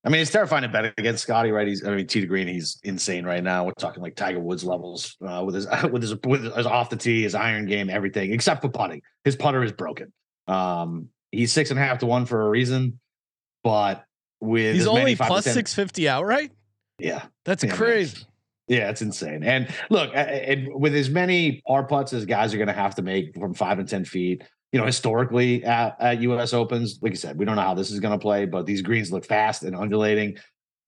I 0.04 0.08
mean, 0.08 0.20
it's 0.20 0.32
terrifying 0.32 0.62
to 0.62 0.68
bet 0.68 0.92
against 0.98 1.22
Scottie, 1.22 1.52
right? 1.52 1.68
He's, 1.68 1.84
I 1.84 1.94
mean, 1.94 2.08
T 2.08 2.20
to 2.20 2.26
green, 2.26 2.48
he's 2.48 2.80
insane 2.82 3.24
right 3.24 3.42
now. 3.42 3.64
We're 3.64 3.72
talking 3.72 4.02
like 4.02 4.16
Tiger 4.16 4.40
Woods 4.40 4.64
levels 4.64 5.16
uh, 5.24 5.44
with 5.46 5.54
his, 5.54 5.66
with 5.92 6.02
his, 6.02 6.14
with 6.26 6.42
his 6.56 6.66
off 6.66 6.90
the 6.90 6.96
tee, 6.96 7.22
his 7.22 7.36
iron 7.36 7.66
game, 7.66 7.88
everything 7.88 8.32
except 8.32 8.62
for 8.62 8.68
putting. 8.68 9.00
His 9.22 9.36
putter 9.36 9.62
is 9.62 9.70
broken. 9.70 10.12
Um, 10.48 11.10
he's 11.30 11.52
six 11.52 11.70
and 11.70 11.78
a 11.78 11.82
half 11.84 11.98
to 11.98 12.06
one 12.06 12.26
for 12.26 12.42
a 12.46 12.48
reason, 12.48 12.98
but 13.62 14.04
with 14.40 14.74
He's 14.74 14.88
only 14.88 15.14
plus 15.14 15.44
10 15.44 15.54
six 15.54 15.72
fifty 15.72 16.08
outright. 16.08 16.50
Yeah, 16.98 17.22
That's 17.44 17.62
Yeah, 17.62 17.70
man. 17.70 17.78
Yeah, 18.68 18.90
it's 18.90 19.00
insane. 19.00 19.42
And 19.42 19.68
look, 19.88 20.10
and 20.14 20.68
with 20.74 20.94
as 20.94 21.08
many 21.08 21.62
par 21.66 21.84
putts 21.84 22.12
as 22.12 22.26
guys 22.26 22.52
are 22.52 22.58
going 22.58 22.68
to 22.68 22.74
have 22.74 22.94
to 22.96 23.02
make 23.02 23.34
from 23.34 23.54
five 23.54 23.78
and 23.78 23.88
ten 23.88 24.04
feet, 24.04 24.42
you 24.72 24.78
know, 24.78 24.84
historically 24.84 25.64
at, 25.64 25.96
at 26.00 26.20
U.S. 26.20 26.52
Opens, 26.52 26.98
like 27.00 27.12
I 27.12 27.16
said, 27.16 27.38
we 27.38 27.46
don't 27.46 27.56
know 27.56 27.62
how 27.62 27.74
this 27.74 27.90
is 27.90 28.00
going 28.00 28.12
to 28.12 28.22
play, 28.22 28.44
but 28.44 28.66
these 28.66 28.82
greens 28.82 29.10
look 29.10 29.24
fast 29.24 29.62
and 29.62 29.74
undulating. 29.74 30.36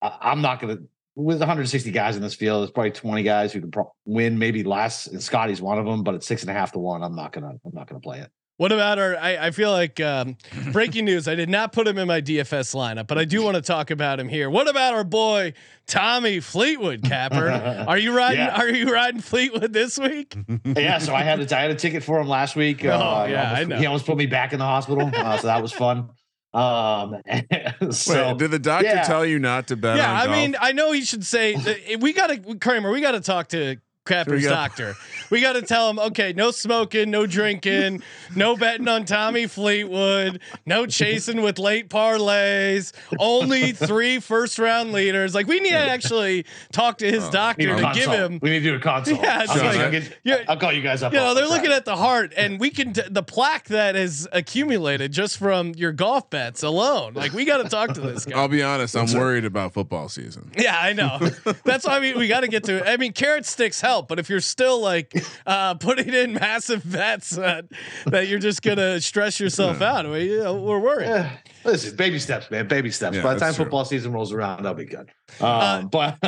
I, 0.02 0.16
I'm 0.20 0.42
not 0.42 0.60
going 0.60 0.76
to. 0.76 0.82
With 1.16 1.38
160 1.38 1.90
guys 1.90 2.16
in 2.16 2.22
this 2.22 2.34
field, 2.34 2.62
there's 2.62 2.70
probably 2.70 2.92
20 2.92 3.22
guys 3.24 3.52
who 3.52 3.60
can 3.60 3.70
pro- 3.70 3.92
win, 4.04 4.38
maybe 4.38 4.62
less, 4.62 5.06
and 5.06 5.20
Scottie's 5.20 5.60
one 5.60 5.78
of 5.78 5.84
them. 5.84 6.04
But 6.04 6.14
at 6.14 6.22
six 6.22 6.42
and 6.42 6.50
a 6.50 6.54
half 6.54 6.72
to 6.72 6.78
one, 6.78 7.02
I'm 7.02 7.16
not 7.16 7.32
gonna. 7.32 7.48
I'm 7.48 7.72
not 7.72 7.88
gonna 7.88 8.00
play 8.00 8.20
it. 8.20 8.30
What 8.60 8.72
about 8.72 8.98
our? 8.98 9.16
I, 9.16 9.46
I 9.46 9.50
feel 9.52 9.70
like 9.70 10.00
um, 10.00 10.36
breaking 10.70 11.06
news. 11.06 11.26
I 11.26 11.34
did 11.34 11.48
not 11.48 11.72
put 11.72 11.88
him 11.88 11.96
in 11.96 12.06
my 12.06 12.20
DFS 12.20 12.74
lineup, 12.74 13.06
but 13.06 13.16
I 13.16 13.24
do 13.24 13.42
want 13.42 13.54
to 13.54 13.62
talk 13.62 13.90
about 13.90 14.20
him 14.20 14.28
here. 14.28 14.50
What 14.50 14.68
about 14.68 14.92
our 14.92 15.02
boy 15.02 15.54
Tommy 15.86 16.40
Fleetwood? 16.40 17.02
Capper, 17.02 17.48
are 17.88 17.96
you 17.96 18.14
riding? 18.14 18.40
Yeah. 18.40 18.60
Are 18.60 18.68
you 18.68 18.92
riding 18.92 19.22
Fleetwood 19.22 19.72
this 19.72 19.98
week? 19.98 20.36
yeah, 20.76 20.98
so 20.98 21.14
I 21.14 21.22
had 21.22 21.40
a, 21.40 21.56
I 21.56 21.62
had 21.62 21.70
a 21.70 21.74
ticket 21.74 22.04
for 22.04 22.20
him 22.20 22.28
last 22.28 22.54
week. 22.54 22.84
Oh, 22.84 22.90
uh, 22.90 23.24
he 23.24 23.32
yeah, 23.32 23.44
almost, 23.44 23.60
I 23.60 23.64
know. 23.64 23.76
He 23.78 23.86
almost 23.86 24.04
put 24.04 24.18
me 24.18 24.26
back 24.26 24.52
in 24.52 24.58
the 24.58 24.66
hospital, 24.66 25.10
uh, 25.10 25.38
so 25.38 25.46
that 25.46 25.62
was 25.62 25.72
fun. 25.72 26.10
Um, 26.52 27.22
so 27.92 28.28
Wait, 28.28 28.36
did 28.36 28.50
the 28.50 28.58
doctor 28.58 28.88
yeah. 28.88 29.04
tell 29.04 29.24
you 29.24 29.38
not 29.38 29.68
to 29.68 29.76
bet? 29.76 29.96
yeah, 29.96 30.10
on 30.10 30.16
I 30.18 30.26
golf? 30.26 30.36
mean, 30.36 30.56
I 30.60 30.72
know 30.72 30.92
he 30.92 31.00
should 31.00 31.24
say 31.24 31.56
that- 31.56 32.00
we 32.00 32.12
got 32.12 32.26
to 32.26 32.56
Kramer. 32.58 32.90
We 32.90 33.00
got 33.00 33.12
to 33.12 33.22
talk 33.22 33.48
to 33.48 33.78
Capper's 34.10 34.42
go? 34.42 34.50
doctor. 34.50 34.96
We 35.30 35.40
got 35.40 35.52
to 35.54 35.62
tell 35.62 35.88
him, 35.88 35.98
okay, 35.98 36.32
no 36.32 36.50
smoking, 36.50 37.10
no 37.10 37.26
drinking, 37.26 38.02
no 38.34 38.56
betting 38.56 38.88
on 38.88 39.04
Tommy 39.04 39.46
Fleetwood, 39.46 40.40
no 40.66 40.86
chasing 40.86 41.42
with 41.42 41.58
late 41.58 41.88
parlays, 41.88 42.92
only 43.18 43.72
three 43.72 44.18
first 44.18 44.58
round 44.58 44.92
leaders. 44.92 45.34
Like 45.34 45.46
we 45.46 45.60
need 45.60 45.70
to 45.70 45.76
actually 45.76 46.46
talk 46.72 46.98
to 46.98 47.06
his 47.06 47.24
oh. 47.24 47.26
we 47.26 47.32
doctor 47.32 47.74
a 47.74 47.80
to 47.80 47.92
give 47.94 48.10
him. 48.10 48.38
We 48.42 48.50
need 48.50 48.60
to 48.60 48.70
do 48.70 48.76
a 48.76 48.80
consult. 48.80 49.20
Yeah, 49.20 49.42
it's 49.42 49.52
I'll, 49.52 49.64
like- 49.64 49.78
I'll 49.78 49.90
get- 49.90 50.50
I'll 50.50 50.56
call 50.56 50.72
you 50.72 50.82
guys 50.82 51.02
up. 51.02 51.12
You 51.12 51.18
know, 51.18 51.34
they're 51.34 51.46
Friday. 51.46 51.62
looking 51.62 51.76
at 51.76 51.84
the 51.84 51.96
heart, 51.96 52.32
and 52.36 52.58
we 52.58 52.70
can 52.70 52.92
t- 52.92 53.02
the 53.08 53.22
plaque 53.22 53.68
that 53.68 53.94
has 53.94 54.26
accumulated 54.32 55.12
just 55.12 55.38
from 55.38 55.72
your 55.76 55.92
golf 55.92 56.30
bets 56.30 56.62
alone. 56.62 57.14
Like 57.14 57.32
we 57.32 57.44
got 57.44 57.58
to 57.58 57.68
talk 57.68 57.94
to 57.94 58.00
this 58.00 58.24
guy. 58.24 58.38
I'll 58.38 58.48
be 58.48 58.62
honest. 58.62 58.96
I'm 58.96 59.12
worried 59.12 59.44
about 59.44 59.72
football 59.72 60.08
season. 60.08 60.50
Yeah, 60.58 60.78
I 60.78 60.92
know. 60.92 61.18
That's 61.64 61.86
why 61.86 61.96
I 61.96 62.00
mean 62.00 62.18
we 62.18 62.26
got 62.26 62.40
to 62.40 62.48
get 62.48 62.64
to. 62.64 62.78
It. 62.78 62.84
I 62.86 62.96
mean, 62.96 63.12
carrot 63.12 63.46
sticks 63.46 63.80
help, 63.80 63.99
but 64.08 64.18
if 64.18 64.28
you're 64.28 64.40
still 64.40 64.80
like 64.80 65.12
uh, 65.46 65.74
putting 65.74 66.12
in 66.12 66.34
massive 66.34 66.82
bets 66.90 67.30
that, 67.30 67.66
that 68.06 68.28
you're 68.28 68.38
just 68.38 68.62
gonna 68.62 69.00
stress 69.00 69.38
yourself 69.40 69.80
out, 69.82 70.08
we, 70.08 70.30
you 70.30 70.42
know, 70.42 70.54
we're 70.56 70.78
worried. 70.80 71.08
Eh, 71.08 71.28
Listen, 71.64 71.96
baby 71.96 72.18
steps, 72.18 72.50
man. 72.50 72.66
Baby 72.68 72.90
steps. 72.90 73.16
Yeah, 73.16 73.22
By 73.22 73.34
the 73.34 73.40
time 73.40 73.54
true. 73.54 73.64
football 73.64 73.84
season 73.84 74.12
rolls 74.12 74.32
around, 74.32 74.62
that'll 74.62 74.74
be 74.74 74.84
good. 74.86 75.10
Um, 75.40 75.46
Uh, 75.46 75.82
but 75.82 76.18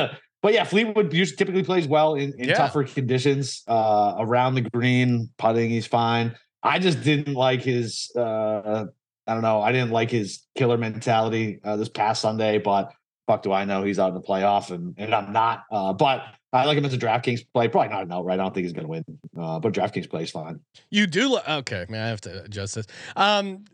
but 0.41 0.53
yeah, 0.53 0.63
Fleetwood 0.65 1.13
usually 1.13 1.37
typically 1.37 1.63
plays 1.63 1.87
well 1.87 2.15
in, 2.15 2.33
in 2.37 2.49
Yeah. 2.49 2.55
tougher 2.55 2.83
conditions. 2.83 3.63
Uh, 3.67 4.15
around 4.19 4.55
the 4.55 4.61
green, 4.61 5.29
putting, 5.37 5.69
he's 5.69 5.87
fine. 5.87 6.35
I 6.61 6.79
just 6.79 7.01
didn't 7.03 7.33
like 7.33 7.61
his. 7.61 8.11
Uh, 8.15 8.85
I 9.25 9.33
don't 9.33 9.41
know. 9.41 9.61
I 9.61 9.71
didn't 9.71 9.91
like 9.91 10.11
his 10.11 10.45
killer 10.55 10.77
mentality 10.77 11.59
uh, 11.63 11.77
this 11.77 11.87
past 11.89 12.21
Sunday, 12.21 12.57
but 12.57 12.91
fuck, 13.25 13.41
do 13.41 13.53
I 13.53 13.63
know 13.63 13.83
he's 13.83 13.99
out 13.99 14.09
in 14.09 14.15
the 14.15 14.21
playoff 14.21 14.69
and 14.69 14.93
and 14.97 15.15
I'm 15.15 15.31
not. 15.31 15.63
Uh, 15.71 15.93
but 15.93 16.23
I 16.53 16.65
like 16.65 16.77
him 16.77 16.85
as 16.85 16.93
a 16.93 16.97
DraftKings 16.97 17.45
play. 17.53 17.67
Probably 17.67 17.89
not 17.89 18.03
an 18.03 18.11
outright. 18.11 18.39
I 18.39 18.43
don't 18.43 18.53
think 18.53 18.65
he's 18.65 18.73
going 18.73 18.85
to 18.85 18.89
win. 18.89 19.03
Uh, 19.37 19.59
but 19.59 19.73
DraftKings 19.73 20.09
play 20.09 20.23
is 20.23 20.31
fine. 20.31 20.59
You 20.91 21.07
do 21.07 21.29
lo- 21.29 21.41
okay, 21.59 21.85
man. 21.89 22.05
I 22.05 22.09
have 22.09 22.21
to 22.21 22.43
adjust 22.43 22.75
this. 22.75 22.85
Um, 23.15 23.65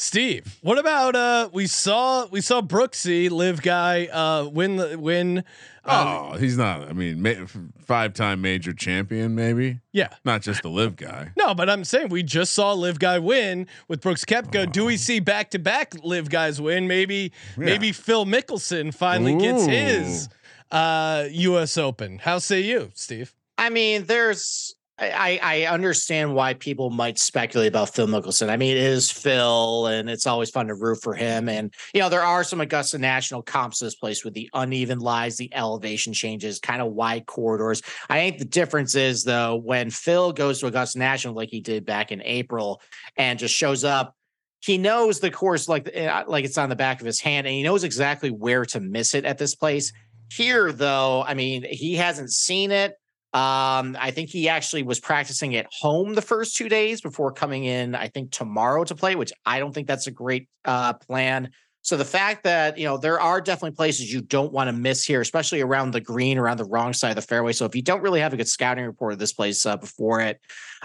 Steve, 0.00 0.60
what 0.62 0.78
about 0.78 1.16
uh 1.16 1.48
we 1.52 1.66
saw 1.66 2.24
we 2.28 2.40
saw 2.40 2.60
Brooksy 2.62 3.28
LIV 3.28 3.62
guy 3.62 4.06
uh 4.06 4.44
win 4.48 4.76
the 4.76 4.96
win 4.96 5.42
uh, 5.84 6.30
Oh, 6.32 6.36
he's 6.36 6.56
not. 6.56 6.82
I 6.88 6.92
mean, 6.92 7.20
ma- 7.20 7.46
five-time 7.80 8.40
major 8.40 8.72
champion, 8.72 9.34
maybe 9.34 9.80
yeah. 9.92 10.10
not 10.24 10.42
just 10.42 10.62
the 10.62 10.68
LIV 10.68 10.94
guy. 10.96 11.32
No, 11.36 11.52
but 11.52 11.68
I'm 11.68 11.82
saying 11.82 12.10
we 12.10 12.22
just 12.22 12.52
saw 12.52 12.74
LIV 12.74 13.00
guy 13.00 13.18
win 13.18 13.66
with 13.88 14.00
Brooks 14.00 14.24
Koepka. 14.24 14.70
Do 14.70 14.84
we 14.84 14.96
see 14.96 15.18
back 15.18 15.50
to 15.50 15.58
back 15.58 15.94
LIV 16.04 16.30
guys 16.30 16.60
win? 16.60 16.86
Maybe 16.86 17.32
maybe 17.56 17.90
Phil 17.90 18.24
Mickelson 18.24 18.94
finally 18.94 19.34
gets 19.36 19.66
his 19.66 20.28
uh 20.70 21.26
US 21.30 21.76
Open. 21.76 22.18
How 22.18 22.38
say 22.38 22.60
you, 22.60 22.90
Steve? 22.94 23.34
I 23.56 23.70
mean, 23.70 24.04
there's 24.04 24.74
I, 25.00 25.38
I 25.42 25.66
understand 25.66 26.34
why 26.34 26.54
people 26.54 26.90
might 26.90 27.18
speculate 27.18 27.68
about 27.68 27.94
Phil 27.94 28.08
Mickelson. 28.08 28.48
I 28.48 28.56
mean, 28.56 28.76
it 28.76 28.82
is 28.82 29.10
Phil, 29.10 29.86
and 29.86 30.10
it's 30.10 30.26
always 30.26 30.50
fun 30.50 30.66
to 30.66 30.74
root 30.74 31.00
for 31.02 31.14
him. 31.14 31.48
And 31.48 31.72
you 31.94 32.00
know, 32.00 32.08
there 32.08 32.22
are 32.22 32.42
some 32.42 32.60
Augusta 32.60 32.98
National 32.98 33.40
comps 33.40 33.78
to 33.78 33.84
this 33.84 33.94
place 33.94 34.24
with 34.24 34.34
the 34.34 34.50
uneven 34.54 34.98
lies, 34.98 35.36
the 35.36 35.54
elevation 35.54 36.12
changes, 36.12 36.58
kind 36.58 36.82
of 36.82 36.92
wide 36.92 37.26
corridors. 37.26 37.80
I 38.08 38.18
think 38.18 38.38
the 38.38 38.44
difference 38.44 38.96
is 38.96 39.22
though 39.22 39.56
when 39.56 39.90
Phil 39.90 40.32
goes 40.32 40.60
to 40.60 40.66
Augusta 40.66 40.98
National 40.98 41.34
like 41.34 41.50
he 41.50 41.60
did 41.60 41.86
back 41.86 42.10
in 42.10 42.20
April 42.22 42.82
and 43.16 43.38
just 43.38 43.54
shows 43.54 43.84
up. 43.84 44.16
He 44.60 44.78
knows 44.78 45.20
the 45.20 45.30
course 45.30 45.68
like 45.68 45.96
uh, 45.96 46.24
like 46.26 46.44
it's 46.44 46.58
on 46.58 46.70
the 46.70 46.76
back 46.76 46.98
of 46.98 47.06
his 47.06 47.20
hand, 47.20 47.46
and 47.46 47.54
he 47.54 47.62
knows 47.62 47.84
exactly 47.84 48.30
where 48.30 48.64
to 48.66 48.80
miss 48.80 49.14
it 49.14 49.24
at 49.24 49.38
this 49.38 49.54
place. 49.54 49.92
Here, 50.30 50.72
though, 50.72 51.22
I 51.22 51.34
mean, 51.34 51.64
he 51.68 51.96
hasn't 51.96 52.32
seen 52.32 52.70
it. 52.70 52.92
Um, 53.34 53.96
I 54.00 54.10
think 54.10 54.30
he 54.30 54.48
actually 54.48 54.82
was 54.82 55.00
practicing 55.00 55.54
at 55.56 55.66
home 55.70 56.14
the 56.14 56.22
first 56.22 56.56
two 56.56 56.68
days 56.68 57.00
before 57.00 57.32
coming 57.32 57.64
in, 57.64 57.94
I 57.94 58.08
think 58.08 58.30
tomorrow 58.30 58.84
to 58.84 58.94
play, 58.94 59.16
which 59.16 59.32
I 59.44 59.58
don't 59.58 59.72
think 59.72 59.86
that's 59.86 60.06
a 60.06 60.10
great 60.10 60.48
uh, 60.64 60.94
plan. 60.94 61.50
So 61.82 61.96
the 61.96 62.04
fact 62.04 62.44
that, 62.44 62.76
you 62.76 62.84
know, 62.84 62.98
there 62.98 63.20
are 63.20 63.40
definitely 63.40 63.76
places 63.76 64.12
you 64.12 64.20
don't 64.20 64.52
want 64.52 64.68
to 64.68 64.72
miss 64.72 65.04
here, 65.04 65.20
especially 65.20 65.60
around 65.60 65.92
the 65.92 66.00
green, 66.00 66.36
around 66.36 66.56
the 66.56 66.64
wrong 66.64 66.92
side 66.92 67.10
of 67.10 67.16
the 67.16 67.22
fairway. 67.22 67.52
So 67.52 67.64
if 67.64 67.74
you 67.74 67.82
don't 67.82 68.02
really 68.02 68.20
have 68.20 68.32
a 68.32 68.36
good 68.36 68.48
scouting 68.48 68.84
report 68.84 69.12
of 69.12 69.18
this 69.18 69.32
place 69.32 69.64
uh, 69.64 69.76
before 69.76 70.20
it, 70.20 70.40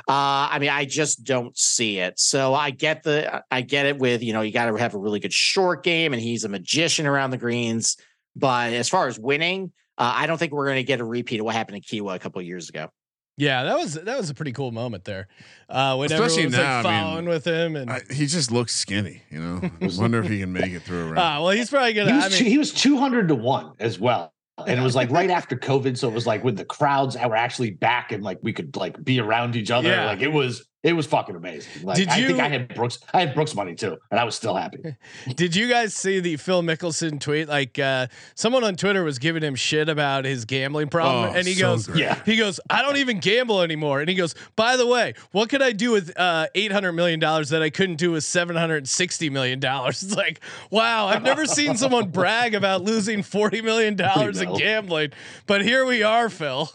uh, 0.08 0.48
I 0.52 0.60
mean, 0.60 0.70
I 0.70 0.86
just 0.86 1.24
don't 1.24 1.58
see 1.58 2.00
it. 2.00 2.20
So 2.20 2.54
I 2.54 2.70
get 2.70 3.04
the, 3.04 3.44
I 3.52 3.62
get 3.62 3.86
it 3.86 3.98
with, 3.98 4.24
you 4.24 4.34
know, 4.34 4.42
you 4.42 4.54
got 4.54 4.68
to 4.68 4.76
have 4.76 4.94
a 4.94 5.00
really 5.00 5.20
good 5.20 5.34
short 5.34 5.84
game 5.84 6.14
and 6.14 6.22
he's 6.22 6.44
a 6.44 6.50
magician 6.50 7.06
around 7.06 7.32
the 7.32 7.38
greens. 7.38 7.98
But 8.36 8.74
as 8.74 8.90
far 8.90 9.08
as 9.08 9.20
winning, 9.20 9.72
uh, 9.98 10.12
I 10.16 10.28
don't 10.28 10.38
think 10.38 10.54
we're 10.54 10.66
going 10.66 10.78
to 10.78 10.84
get 10.84 11.00
a 11.00 11.06
repeat 11.06 11.40
of 11.40 11.46
what 11.46 11.56
happened 11.56 11.78
in 11.78 11.84
Kiawah 11.84 12.16
a 12.16 12.20
couple 12.20 12.40
of 12.40 12.46
years 12.48 12.70
ago. 12.70 12.90
Yeah, 13.36 13.64
that 13.64 13.78
was 13.78 13.96
that 13.96 14.16
was 14.18 14.30
a 14.30 14.36
pretty 14.36 14.52
cool 14.52 14.72
moment 14.72 15.06
there. 15.06 15.28
Uh 15.68 15.96
when 15.96 16.12
Especially 16.12 16.44
everyone 16.44 16.68
was 16.68 16.84
now, 16.86 17.10
I 17.14 17.16
mean, 17.16 17.26
with 17.30 17.46
him 17.46 17.76
and 17.76 17.90
I, 17.90 18.02
he 18.12 18.28
just 18.28 18.52
looks 18.52 18.76
skinny. 18.76 19.24
You 19.32 19.40
know, 19.40 19.62
I 19.82 19.90
wonder 19.98 20.20
if 20.20 20.30
he 20.30 20.40
can 20.40 20.54
make 20.54 20.72
it 20.72 20.84
through 20.84 21.00
a 21.00 21.06
round. 21.14 21.18
uh 21.18 21.42
well 21.44 21.50
he's 21.50 21.72
probably 21.72 21.94
gonna 21.94 22.12
He 22.12 22.16
was 22.16 22.26
I 22.26 22.30
mean 22.30 22.46
he 22.52 22.60
was 22.60 22.72
two 22.72 22.96
hundred 22.98 23.30
to 23.30 23.36
one 23.36 23.74
as 23.80 24.00
well, 24.00 24.32
and 24.68 24.80
it 24.80 24.84
was 24.84 24.96
like 24.96 25.10
right 25.10 25.32
after 25.32 25.56
COVID, 25.56 25.98
so 25.98 26.10
it 26.10 26.14
was 26.14 26.28
like 26.28 26.44
when 26.44 26.54
the 26.54 26.66
crowds 26.66 27.16
were 27.16 27.36
actually 27.36 27.72
back 27.72 28.12
and 28.12 28.24
like 28.24 28.38
we 28.44 28.54
could 28.54 28.76
like 28.76 29.04
be 29.04 29.20
around 29.20 29.56
each 29.56 29.72
other. 29.72 29.90
Yeah. 29.90 30.06
Like 30.06 30.22
it 30.22 30.32
was 30.32 30.68
it 30.84 30.94
was 30.94 31.08
fucking 31.08 31.36
amazing. 31.36 31.84
Like 31.84 31.96
Did 31.98 32.10
I 32.10 32.16
think 32.18 32.30
you- 32.38 32.40
I 32.42 32.50
had 32.50 32.76
Brooks 32.76 33.00
I 33.14 33.22
had 33.22 33.34
Brooks 33.34 33.56
money 33.56 33.74
too, 33.74 33.98
and 34.12 34.20
I 34.20 34.24
was 34.26 34.36
still 34.36 34.56
happy. 34.56 34.80
Did 35.36 35.56
you 35.56 35.70
guys 35.70 35.94
see 35.94 36.20
the 36.20 36.36
Phil 36.38 36.62
Mickelson 36.62 37.20
tweet? 37.20 37.48
Like 37.48 37.80
uh, 37.80 38.08
someone 38.36 38.64
on 38.64 38.76
Twitter 38.76 39.04
was 39.04 39.18
giving 39.20 39.42
him 39.44 39.56
shit 39.56 39.88
about 39.90 40.26
his 40.26 40.46
gambling 40.46 40.90
problem, 40.90 41.30
Oh, 41.32 41.38
and 41.38 41.48
he 41.48 41.54
so 41.54 41.62
goes, 41.76 41.88
great. 41.88 42.00
Yeah. 42.02 42.22
he 42.26 42.36
goes, 42.36 42.60
I 42.70 42.82
don't 42.82 42.98
even 42.98 43.20
gamble 43.20 43.62
anymore. 43.62 44.02
And 44.02 44.10
he 44.10 44.16
goes, 44.16 44.36
by 44.56 44.76
the 44.78 44.86
way, 44.86 45.14
what 45.32 45.50
could 45.50 45.62
I 45.62 45.72
do 45.72 45.92
with 45.92 46.12
uh, 46.20 46.48
eight 46.54 46.72
hundred 46.72 46.92
million 46.94 47.20
dollars 47.20 47.50
that 47.50 47.62
I 47.62 47.70
couldn't 47.70 47.96
do 47.96 48.12
with 48.12 48.24
seven 48.26 48.56
hundred 48.56 48.88
sixty 48.88 49.30
million 49.30 49.60
dollars? 49.60 50.04
It's 50.04 50.16
like, 50.18 50.42
wow, 50.70 51.08
I've 51.08 51.24
never 51.24 51.46
seen 51.46 51.78
someone 51.78 52.10
brag 52.12 52.54
about 52.56 52.82
losing 52.82 53.24
forty 53.24 53.62
million 53.62 53.96
dollars 53.96 54.42
in 54.42 54.54
gambling, 54.56 55.12
but 55.48 55.62
here 55.64 55.86
we 55.86 56.04
are, 56.04 56.30
Phil. 56.30 56.70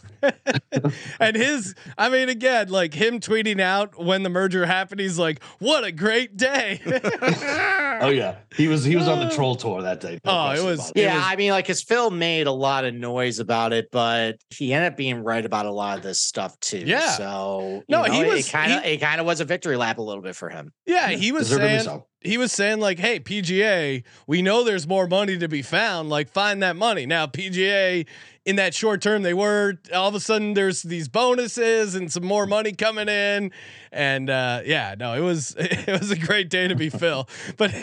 and 1.21 1.37
his, 1.37 1.75
I 1.97 2.09
mean, 2.09 2.29
again, 2.29 2.69
like 2.71 2.95
him 2.95 3.21
tweeting 3.21 3.61
out 3.61 3.98
when 3.99 4.23
the 4.23 4.31
merger 4.31 4.65
happened, 4.67 5.01
he's 5.01 5.19
like, 5.19 5.43
what 5.59 5.85
a 5.85 5.93
great 5.93 6.37
day. 6.37 6.81
Oh 8.01 8.11
yeah, 8.11 8.37
he 8.57 8.69
was 8.69 8.85
he 8.85 8.95
was 8.95 9.09
on 9.09 9.19
the 9.19 9.25
uh, 9.27 9.31
troll 9.35 9.57
tour 9.57 9.83
that 9.83 10.01
day. 10.01 10.21
No 10.25 10.31
Oh, 10.31 10.45
it 10.45 10.47
question 10.51 10.67
was- 10.67 10.79
about 10.91 10.97
It 10.97 11.03
Yeah, 11.03 11.21
I 11.21 11.35
mean, 11.35 11.51
like 11.51 11.67
his 11.67 11.83
Phil 11.83 12.11
made 12.13 12.47
a 12.47 12.53
lot 12.53 12.85
of 12.85 12.95
noise 12.95 13.41
about 13.41 13.73
it, 13.73 13.89
but 13.91 14.37
he 14.51 14.73
ended 14.73 14.93
up 14.93 14.97
being 14.97 15.25
right 15.25 15.45
about 15.45 15.67
a 15.67 15.73
lot 15.73 15.97
of 15.99 16.05
this 16.05 16.21
stuff 16.21 16.59
too. 16.61 16.79
Yeah. 16.79 17.11
So 17.17 17.83
No, 17.89 18.07
you 18.07 18.13
he 18.13 18.25
was- 18.25 18.47
It 18.49 18.53
kind 18.53 18.73
of 18.73 18.85
it 18.85 19.01
kind 19.01 19.21
of 19.21 19.27
was 19.27 19.41
a 19.41 19.45
victory 19.45 19.77
lap 19.77 19.99
a 19.99 20.03
little 20.03 20.23
bit 20.23 20.37
for 20.37 20.49
him. 20.49 20.73
Yeah, 20.87 21.09
he 21.11 21.33
was 21.33 21.49
Deservedly 21.49 21.69
saying 21.71 21.85
so. 21.85 22.07
He 22.21 22.37
was 22.39 22.53
saying 22.53 22.81
like, 22.81 22.99
"Hey, 22.99 23.21
PGA, 23.21 24.03
we 24.27 24.43
know 24.43 24.65
there's 24.65 24.87
more 24.87 25.07
money 25.07 25.39
to 25.39 25.49
be 25.49 25.63
found. 25.63 26.09
Like, 26.09 26.29
find 26.29 26.63
that 26.63 26.77
money." 26.77 27.07
Now, 27.07 27.27
PGA 27.27 28.07
in 28.45 28.57
that 28.57 28.75
short 28.75 29.03
term, 29.03 29.23
they 29.23 29.35
were 29.35 29.75
all 29.95 30.09
of 30.09 30.15
a 30.15 30.21
sudden 30.21 30.55
there's 30.55 30.83
these 30.83 31.09
bonuses 31.09 31.95
and 31.95 32.11
some 32.11 32.25
more 32.25 32.47
money 32.47 32.73
coming 32.73 33.09
in, 33.09 33.53
and 33.93 34.31
uh, 34.31 34.63
yeah, 34.65 34.95
no, 34.99 35.15
it 35.15 35.21
was 35.21 35.55
it 35.59 36.01
was 36.01 36.11
a 36.11 36.19
great 36.19 36.51
day 36.51 36.69
to 36.69 36.75
be 36.75 36.91
Phil, 36.91 37.29
but. 37.57 37.71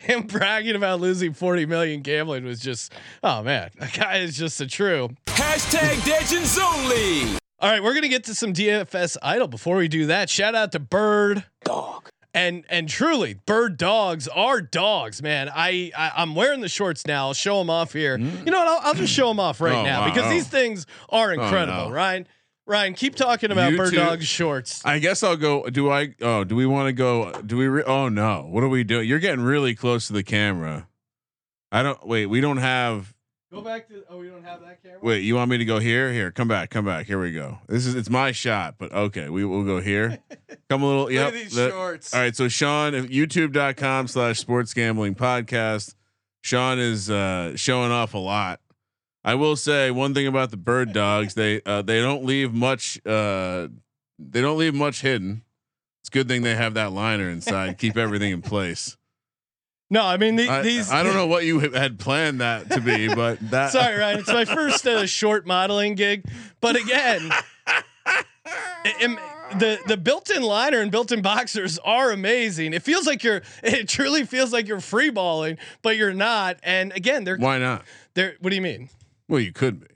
Him 0.00 0.24
bragging 0.24 0.76
about 0.76 1.00
losing 1.00 1.32
40 1.32 1.64
million 1.64 2.02
gambling 2.02 2.44
was 2.44 2.60
just, 2.60 2.92
oh 3.22 3.42
man, 3.42 3.70
that 3.78 3.94
guy 3.94 4.18
is 4.18 4.36
just 4.36 4.60
a 4.60 4.66
true. 4.66 5.08
Hashtag 5.28 6.06
Legends 6.06 6.58
Only. 6.58 7.38
All 7.60 7.70
right, 7.70 7.82
we're 7.82 7.94
gonna 7.94 8.08
get 8.08 8.24
to 8.24 8.34
some 8.34 8.52
DFS 8.52 9.16
idol. 9.22 9.48
Before 9.48 9.76
we 9.76 9.88
do 9.88 10.06
that, 10.06 10.28
shout 10.28 10.54
out 10.54 10.72
to 10.72 10.78
Bird 10.78 11.44
Dog. 11.64 12.10
And 12.34 12.64
and 12.68 12.88
truly, 12.88 13.34
bird 13.46 13.78
dogs 13.78 14.28
are 14.28 14.60
dogs, 14.60 15.22
man. 15.22 15.48
I, 15.48 15.90
I 15.96 16.12
I'm 16.16 16.34
wearing 16.34 16.60
the 16.60 16.68
shorts 16.68 17.06
now. 17.06 17.28
I'll 17.28 17.34
show 17.34 17.58
them 17.58 17.70
off 17.70 17.94
here. 17.94 18.18
Mm. 18.18 18.44
You 18.44 18.52
know 18.52 18.58
what? 18.58 18.68
I'll, 18.68 18.80
I'll 18.88 18.94
just 18.94 19.12
show 19.12 19.28
them 19.28 19.40
off 19.40 19.60
right 19.60 19.74
Oh, 19.74 19.82
now 19.82 20.02
wow. 20.02 20.14
because 20.14 20.30
these 20.30 20.46
things 20.46 20.86
are 21.08 21.30
oh, 21.30 21.32
incredible. 21.32 21.88
no. 21.88 21.90
Ryan, 21.90 22.26
Ryan, 22.66 22.92
keep 22.92 23.14
talking 23.14 23.50
about 23.50 23.72
You 23.72 23.78
bird 23.78 23.90
two- 23.90 23.96
dog 23.96 24.22
shorts. 24.22 24.84
I 24.84 24.98
guess 24.98 25.22
I'll 25.22 25.36
go. 25.38 25.68
Do 25.70 25.90
I? 25.90 26.14
Oh, 26.20 26.44
do 26.44 26.54
we 26.54 26.66
want 26.66 26.88
to 26.88 26.92
go? 26.92 27.32
Do 27.40 27.56
we? 27.56 27.66
Re- 27.66 27.84
oh 27.86 28.10
no! 28.10 28.46
What 28.50 28.62
are 28.62 28.68
we 28.68 28.84
doing? 28.84 29.08
You're 29.08 29.20
getting 29.20 29.42
really 29.42 29.74
close 29.74 30.06
to 30.08 30.12
the 30.12 30.22
camera. 30.22 30.86
I 31.72 31.82
don't. 31.82 32.06
Wait. 32.06 32.26
We 32.26 32.42
don't 32.42 32.58
have. 32.58 33.14
Go 33.50 33.62
back 33.62 33.88
to. 33.88 34.04
Oh, 34.10 34.18
we 34.18 34.28
don't 34.28 34.44
have 34.44 34.60
that 34.60 34.82
camera. 34.82 34.98
Wait. 35.00 35.20
You 35.22 35.34
want 35.34 35.50
me 35.50 35.56
to 35.56 35.64
go 35.64 35.78
here? 35.78 36.12
Here. 36.12 36.30
Come 36.30 36.48
back. 36.48 36.68
Come 36.68 36.84
back. 36.84 37.06
Here 37.06 37.18
we 37.18 37.32
go. 37.32 37.58
This 37.66 37.86
is. 37.86 37.94
It's 37.94 38.10
my 38.10 38.30
shot. 38.30 38.74
But 38.78 38.92
okay. 38.92 39.30
We 39.30 39.44
will 39.46 39.64
go 39.64 39.80
here. 39.80 40.18
Come 40.68 40.82
a 40.82 40.86
little. 40.86 41.02
Look 41.04 41.12
Yep. 41.12 41.26
at 41.28 41.32
these 41.32 41.54
the- 41.54 41.70
shorts. 41.70 42.12
all 42.12 42.20
right. 42.20 42.36
So 42.36 42.48
Sean, 42.48 42.92
YouTube.com 42.92 44.06
slash 44.08 44.38
Sports 44.38 44.74
Gambling 44.74 45.14
Podcast. 45.14 45.94
Sean 46.42 46.78
is 46.78 47.10
uh, 47.10 47.56
showing 47.56 47.90
off 47.90 48.12
a 48.12 48.18
lot. 48.18 48.60
I 49.24 49.34
will 49.34 49.56
say 49.56 49.90
one 49.90 50.12
thing 50.14 50.26
about 50.26 50.50
the 50.50 50.56
bird 50.58 50.92
dogs. 50.92 51.32
They 51.34 51.62
uh, 51.64 51.80
they 51.80 52.02
don't 52.02 52.24
leave 52.26 52.52
much. 52.52 53.00
Uh, 53.06 53.68
they 54.18 54.42
don't 54.42 54.58
leave 54.58 54.74
much 54.74 55.00
hidden. 55.00 55.42
It's 56.02 56.10
a 56.10 56.12
good 56.12 56.28
thing 56.28 56.42
they 56.42 56.54
have 56.54 56.74
that 56.74 56.92
liner 56.92 57.30
inside. 57.30 57.78
keep 57.78 57.96
everything 57.96 58.30
in 58.32 58.42
place. 58.42 58.97
No, 59.90 60.02
I 60.04 60.16
mean 60.18 60.36
the, 60.36 60.48
I, 60.48 60.62
these. 60.62 60.90
I 60.90 61.02
don't 61.02 61.14
know 61.14 61.26
what 61.34 61.44
you 61.44 61.60
had 61.60 61.98
planned 61.98 62.40
that 62.40 62.70
to 62.72 62.80
be, 62.80 63.08
but 63.12 63.38
that. 63.50 63.72
Sorry, 63.72 63.96
Ryan. 63.98 64.18
It's 64.20 64.28
my 64.28 64.44
first 64.44 64.86
uh, 64.86 65.06
short 65.06 65.46
modeling 65.46 65.94
gig, 65.94 66.24
but 66.60 66.76
again, 66.76 67.30
it- 68.84 68.96
it- 69.00 69.18
the 69.58 69.78
the 69.86 69.96
built-in 69.96 70.42
liner 70.42 70.80
and 70.80 70.90
built-in 70.90 71.22
boxers 71.22 71.78
are 71.78 72.10
amazing. 72.10 72.74
It 72.74 72.82
feels 72.82 73.06
like 73.06 73.24
you're. 73.24 73.40
It 73.62 73.88
truly 73.88 74.24
feels 74.26 74.52
like 74.52 74.68
you're 74.68 74.78
free 74.80 75.08
balling, 75.08 75.56
but 75.80 75.96
you're 75.96 76.12
not. 76.12 76.58
And 76.62 76.92
again, 76.92 77.24
they're 77.24 77.38
Why 77.38 77.56
not? 77.56 77.84
they're. 78.12 78.34
What 78.40 78.50
do 78.50 78.56
you 78.56 78.60
mean? 78.62 78.90
Well, 79.26 79.40
you 79.40 79.52
could 79.52 79.80
be, 79.80 79.86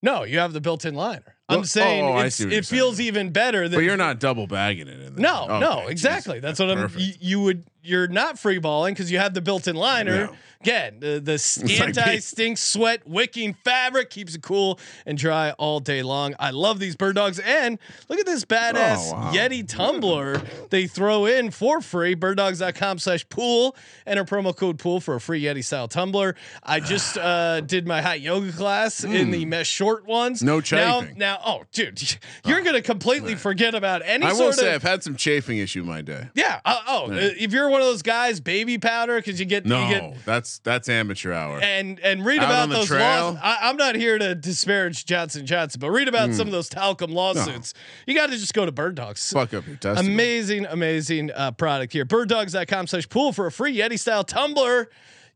No, 0.00 0.22
you 0.22 0.38
have 0.38 0.52
the 0.52 0.60
built-in 0.60 0.94
liner. 0.94 1.34
I'm 1.48 1.56
Well, 1.58 1.64
saying 1.64 2.04
oh, 2.04 2.18
it 2.18 2.38
you're 2.38 2.62
feels 2.62 2.98
saying. 2.98 3.08
even 3.08 3.30
better 3.30 3.68
than. 3.68 3.78
but 3.78 3.84
you're 3.84 3.96
not 3.96 4.20
double 4.20 4.46
bagging 4.46 4.86
it 4.86 5.00
in 5.00 5.14
there. 5.16 5.22
No, 5.24 5.44
Okay, 5.44 5.58
no, 5.60 5.80
geez. 5.82 5.90
exactly. 5.90 6.38
That's 6.38 6.60
what 6.60 6.70
I'm. 6.70 6.88
You, 6.96 7.12
you 7.18 7.40
would. 7.40 7.64
You're 7.82 8.08
not 8.08 8.38
free 8.38 8.58
balling 8.58 8.94
because 8.94 9.10
you 9.10 9.18
have 9.18 9.34
the 9.34 9.40
built-in 9.40 9.76
liner. 9.76 10.26
No. 10.26 10.36
Again, 10.60 10.98
the, 10.98 11.20
the 11.20 11.34
s- 11.34 11.56
It's 11.62 11.78
like 11.78 11.96
anti-stink 11.96 12.58
sweat 12.58 13.06
wicking 13.06 13.54
fabric 13.64 14.10
keeps 14.10 14.34
it 14.34 14.42
cool 14.42 14.80
and 15.06 15.16
dry 15.16 15.52
all 15.52 15.78
day 15.78 16.02
long. 16.02 16.34
I 16.40 16.50
love 16.50 16.80
these 16.80 16.96
bird 16.96 17.14
dogs. 17.14 17.38
And 17.38 17.78
look 18.08 18.18
at 18.18 18.26
this 18.26 18.44
badass 18.44 18.96
Oh, 19.08 19.12
wow. 19.12 19.32
Yeti 19.32 19.66
tumbler 19.66 20.42
they 20.70 20.88
throw 20.88 21.26
in 21.26 21.52
for 21.52 21.80
free. 21.80 22.16
Birddogs.com 22.16 22.98
slash 22.98 23.28
pool. 23.28 23.76
Enter 24.04 24.24
promo 24.24 24.54
code 24.54 24.80
pool 24.80 25.00
for 25.00 25.14
a 25.14 25.20
free 25.20 25.40
Yeti 25.44 25.64
style 25.64 25.86
tumbler. 25.86 26.34
I 26.64 26.80
just 26.88 27.16
uh, 27.16 27.60
did 27.60 27.86
my 27.86 28.02
hot 28.02 28.20
yoga 28.20 28.50
class 28.50 29.04
in 29.04 29.30
the 29.30 29.44
mesh 29.44 29.68
short 29.68 30.04
ones. 30.06 30.40
Hmm. 30.40 30.46
No 30.46 30.56
now, 30.56 30.60
chafing. 31.02 31.18
now, 31.18 31.38
oh, 31.46 31.62
dude, 31.72 32.02
you're 32.44 32.62
gonna 32.62 32.82
completely 32.82 33.36
forget 33.36 33.76
about 33.76 34.02
any 34.04 34.24
I 34.26 34.30
sort 34.30 34.40
will 34.40 34.48
of 34.48 34.54
say 34.56 34.74
I've 34.74 34.82
had 34.82 35.04
some 35.04 35.14
chafing 35.14 35.58
issue 35.58 35.84
my 35.84 36.02
day. 36.02 36.28
yeah. 36.34 36.60
Uh, 36.64 36.80
oh, 36.88 37.12
Yeah. 37.12 37.16
uh, 37.18 37.30
if 37.38 37.52
you're 37.52 37.67
one 37.68 37.80
of 37.80 37.86
those 37.86 38.02
guys, 38.02 38.40
baby 38.40 38.78
powder, 38.78 39.16
because 39.16 39.38
you 39.40 39.46
get 39.46 39.64
No, 39.66 39.86
you 39.88 39.94
get 39.94 40.24
that's 40.24 40.58
that's 40.60 40.88
amateur 40.88 41.32
hour. 41.32 41.60
and 41.60 41.98
and 42.00 42.24
read 42.24 42.38
Out 42.40 42.44
about 42.44 42.68
those 42.70 42.86
trail? 42.86 43.00
laws. 43.32 43.38
I, 43.42 43.58
I'm 43.62 43.76
not 43.76 43.94
here 43.94 44.18
to 44.18 44.34
disparage 44.34 45.04
Johnson 45.06 45.46
Johnson, 45.46 45.78
but 45.80 45.90
read 45.90 46.08
about 46.08 46.28
Hmm. 46.28 46.34
some 46.34 46.46
of 46.48 46.52
those 46.52 46.68
talcum 46.68 47.12
lawsuits. 47.12 47.74
You 48.06 48.14
got 48.14 48.30
to 48.30 48.36
just 48.36 48.54
go 48.54 48.66
to 48.66 48.72
Bird 48.72 48.94
Dogs. 48.94 49.32
Fuck 49.32 49.54
up 49.54 49.66
your 49.66 49.76
testicles. 49.76 50.06
Amazing, 50.06 50.66
amazing 50.66 51.30
uh, 51.34 51.52
product 51.52 51.92
here. 51.92 52.04
Birddogs.com 52.04 52.86
slash 52.86 53.08
pool 53.08 53.32
for 53.32 53.46
a 53.46 53.52
free 53.52 53.76
Yeti 53.76 53.98
style 53.98 54.24
tumbler. 54.24 54.88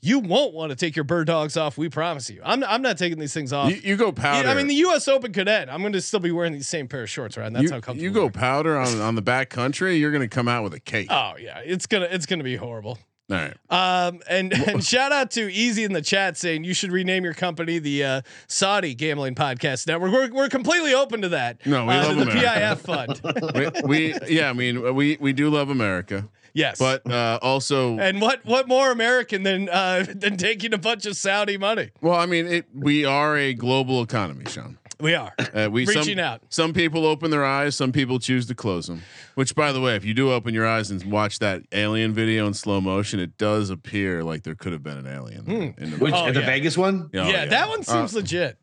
You 0.04 0.18
won't 0.18 0.52
want 0.52 0.70
to 0.70 0.76
take 0.76 0.96
your 0.96 1.04
bird 1.04 1.28
dogs 1.28 1.56
off. 1.56 1.78
We 1.78 1.88
promise 1.88 2.28
you. 2.28 2.42
I'm, 2.44 2.64
I'm 2.64 2.82
not 2.82 2.98
taking 2.98 3.20
these 3.20 3.32
things 3.32 3.52
off. 3.52 3.70
You, 3.70 3.76
you 3.76 3.96
go 3.96 4.10
powder. 4.10 4.48
Yeah, 4.48 4.52
I 4.52 4.56
mean, 4.56 4.66
the 4.66 4.74
U.S. 4.74 5.06
Open 5.06 5.32
could 5.32 5.46
end. 5.46 5.70
I'm 5.70 5.80
going 5.80 5.92
to 5.92 6.00
still 6.00 6.18
be 6.18 6.32
wearing 6.32 6.52
these 6.52 6.68
same 6.68 6.88
pair 6.88 7.04
of 7.04 7.10
shorts, 7.10 7.36
right? 7.36 7.46
And 7.46 7.54
that's 7.54 7.64
you, 7.64 7.70
how 7.70 7.76
comfortable. 7.76 8.02
you 8.02 8.10
go 8.10 8.28
powder 8.28 8.76
on 8.76 9.00
on 9.00 9.14
the 9.14 9.22
back 9.22 9.48
country. 9.48 9.96
You're 9.96 10.10
gonna 10.12 10.28
come 10.28 10.48
out 10.48 10.64
with 10.64 10.74
a 10.74 10.80
cake. 10.80 11.06
Oh 11.10 11.34
yeah, 11.38 11.60
it's 11.64 11.86
gonna 11.86 12.08
it's 12.10 12.26
gonna 12.26 12.44
be 12.44 12.56
horrible. 12.56 12.98
All 13.30 13.36
right. 13.36 13.56
Um, 13.70 14.20
and 14.28 14.52
and 14.52 14.84
shout 14.84 15.12
out 15.12 15.30
to 15.32 15.52
Easy 15.52 15.84
in 15.84 15.92
the 15.92 16.02
chat 16.02 16.36
saying 16.36 16.64
you 16.64 16.74
should 16.74 16.92
rename 16.92 17.24
your 17.24 17.34
company 17.34 17.78
the 17.78 18.04
uh, 18.04 18.22
Saudi 18.48 18.94
Gambling 18.94 19.34
Podcast 19.34 19.86
Network. 19.86 20.12
We're, 20.12 20.32
we're 20.32 20.48
completely 20.48 20.92
open 20.94 21.22
to 21.22 21.30
that. 21.30 21.64
No, 21.64 21.86
we 21.86 21.94
uh, 21.94 22.08
love 22.08 22.16
the 22.16 22.22
America. 22.22 22.76
PIF 22.76 22.78
fund. 22.78 23.82
we, 23.86 24.10
we 24.10 24.14
yeah. 24.28 24.50
I 24.50 24.52
mean, 24.52 24.94
we 24.94 25.16
we 25.20 25.32
do 25.32 25.48
love 25.48 25.70
America, 25.70 26.28
yes, 26.54 26.78
but 26.78 27.08
uh, 27.10 27.38
also 27.42 27.98
and 27.98 28.20
what 28.20 28.44
what 28.44 28.68
more 28.68 28.90
American 28.90 29.42
than 29.42 29.68
uh, 29.68 30.04
than 30.14 30.36
taking 30.36 30.72
a 30.74 30.78
bunch 30.78 31.06
of 31.06 31.16
Saudi 31.16 31.56
money? 31.58 31.90
well, 32.00 32.14
I 32.18 32.26
mean, 32.26 32.46
it. 32.46 32.66
We 32.74 33.04
are 33.04 33.36
a 33.36 33.54
global 33.54 34.02
economy, 34.02 34.44
Sean. 34.48 34.78
We 35.00 35.14
are. 35.16 35.32
Uh, 35.52 35.68
we 35.68 35.84
Reaching 35.84 36.02
some, 36.04 36.18
out. 36.20 36.42
Some 36.48 36.72
people 36.72 37.06
open 37.06 37.32
their 37.32 37.44
eyes. 37.44 37.74
Some 37.74 37.90
people 37.90 38.20
choose 38.20 38.46
to 38.46 38.54
close 38.54 38.86
them. 38.86 39.02
Which, 39.34 39.52
by 39.56 39.72
the 39.72 39.80
way, 39.80 39.96
if 39.96 40.04
you 40.04 40.14
do 40.14 40.30
open 40.30 40.54
your 40.54 40.64
eyes 40.64 40.92
and 40.92 41.02
watch 41.10 41.40
that 41.40 41.62
alien 41.72 42.12
video 42.14 42.46
in 42.46 42.54
slow 42.54 42.80
motion, 42.80 43.18
it 43.18 43.36
does 43.36 43.68
appear 43.68 44.22
like 44.22 44.44
there 44.44 44.54
could 44.54 44.70
have 44.72 44.84
been 44.84 44.98
an 44.98 45.08
alien. 45.08 45.44
there 45.44 45.74
in 45.76 45.90
the 45.90 45.96
Which 45.96 46.14
Oh, 46.14 46.30
the 46.30 46.38
yeah. 46.38 46.46
Vegas 46.46 46.78
one? 46.78 47.10
Oh, 47.14 47.28
yeah, 47.28 47.46
that 47.46 47.68
one 47.68 47.80
Uh, 47.80 47.82
seems 47.82 48.14
legit. 48.14 48.56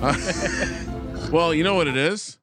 well, 1.30 1.54
you 1.54 1.62
know 1.62 1.74
what 1.76 1.86
it 1.86 1.96
is. 1.96 2.39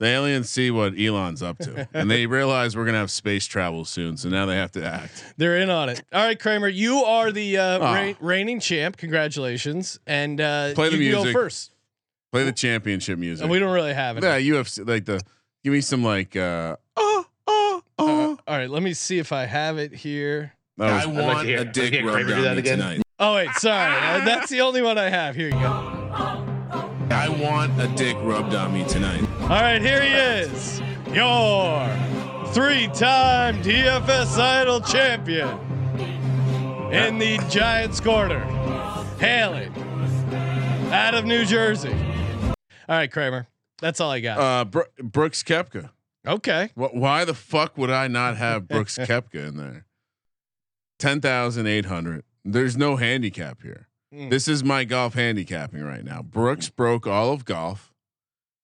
The 0.00 0.06
aliens 0.08 0.50
see 0.50 0.70
what 0.72 0.98
Elon's 0.98 1.42
up 1.42 1.58
to, 1.58 1.88
and 1.94 2.10
they 2.10 2.26
realize 2.26 2.76
we're 2.76 2.84
gonna 2.86 2.98
have 2.98 3.10
space 3.10 3.46
travel 3.46 3.84
soon. 3.84 4.16
So 4.16 4.28
now 4.28 4.46
they 4.46 4.56
have 4.56 4.72
to 4.72 4.84
act. 4.84 5.34
They're 5.36 5.58
in 5.58 5.70
on 5.70 5.88
it. 5.90 6.02
All 6.12 6.24
right, 6.24 6.38
Kramer, 6.38 6.66
you 6.68 7.04
are 7.04 7.30
the 7.30 7.56
uh, 7.58 7.78
Oh. 7.80 7.94
reign, 7.94 8.16
reigning 8.20 8.58
champ. 8.58 8.96
Congratulations, 8.96 10.00
and 10.06 10.40
uh, 10.40 10.72
Play 10.74 10.88
the 10.88 10.96
you 10.96 11.10
music. 11.12 11.32
go 11.34 11.40
first. 11.40 11.70
Play 12.32 12.42
the 12.44 12.52
championship 12.52 13.18
music. 13.18 13.42
And 13.44 13.50
we 13.50 13.58
don't 13.60 13.72
really 13.72 13.94
have 13.94 14.16
it. 14.16 14.24
yeah, 14.24 14.38
UFC 14.40 14.88
like 14.88 15.04
the. 15.04 15.20
Give 15.62 15.72
me 15.72 15.80
some 15.82 16.02
like. 16.02 16.34
uh 16.34 16.76
Oh 16.96 17.26
oh 17.46 17.82
Uh, 17.98 18.02
oh. 18.02 18.38
all 18.48 18.56
right, 18.56 18.68
let 18.70 18.82
me 18.82 18.94
see 18.94 19.18
if 19.20 19.30
I 19.32 19.44
have 19.46 19.78
it 19.78 19.92
here. 19.94 20.52
That 20.78 20.90
I 20.90 21.06
want 21.06 21.40
to 21.40 21.44
hear- 21.44 21.58
a 21.58 21.60
I'd 21.60 21.66
like 21.66 21.74
to 21.74 21.90
dick 21.90 22.00
rubbed 22.04 22.12
Kramer 22.14 22.34
do 22.34 22.42
that 22.42 22.58
again. 22.58 22.78
tonight. 22.78 23.02
Oh 23.20 23.36
wait, 23.36 23.50
sorry, 23.52 23.94
uh, 23.94 24.24
that's 24.24 24.50
the 24.50 24.62
only 24.62 24.82
one 24.82 24.98
I 24.98 25.10
have. 25.10 25.36
Here 25.36 25.46
you 25.48 25.52
go. 25.60 26.01
I 27.12 27.28
want 27.28 27.78
a 27.80 27.88
dick 27.88 28.16
rubbed 28.20 28.54
on 28.54 28.72
me 28.72 28.84
tonight. 28.88 29.22
All 29.42 29.48
right, 29.48 29.80
here 29.82 30.02
he 30.02 30.12
is, 30.12 30.80
your 31.12 31.88
three-time 32.52 33.62
DFS 33.62 34.38
Idol 34.38 34.80
champion 34.80 35.48
in 36.92 37.18
the 37.18 37.38
Giants 37.50 38.00
corner, 38.00 38.40
Haley, 39.18 39.68
out 40.92 41.14
of 41.14 41.24
New 41.24 41.44
Jersey. 41.44 41.94
All 42.88 42.96
right, 42.96 43.10
Kramer, 43.10 43.46
that's 43.80 44.00
all 44.00 44.10
I 44.10 44.20
got. 44.20 44.38
uh 44.38 44.64
Bro- 44.64 44.84
Brooks 45.02 45.42
Koepka. 45.42 45.90
okay, 46.26 46.70
Wh- 46.74 46.94
Why 46.94 47.24
the 47.24 47.34
fuck 47.34 47.76
would 47.78 47.90
I 47.90 48.08
not 48.08 48.36
have 48.36 48.68
Brooks 48.68 48.96
Koepka 49.00 49.48
in 49.48 49.56
there? 49.56 49.86
Ten 50.98 51.20
thousand 51.20 51.66
eight 51.66 51.86
hundred. 51.86 52.24
There's 52.44 52.76
no 52.76 52.96
handicap 52.96 53.62
here. 53.62 53.88
Mm. 54.12 54.30
This 54.30 54.46
is 54.48 54.62
my 54.62 54.84
golf 54.84 55.14
handicapping 55.14 55.82
right 55.82 56.04
now. 56.04 56.22
Brooks 56.22 56.68
broke 56.68 57.06
all 57.06 57.32
of 57.32 57.44
golf. 57.44 57.92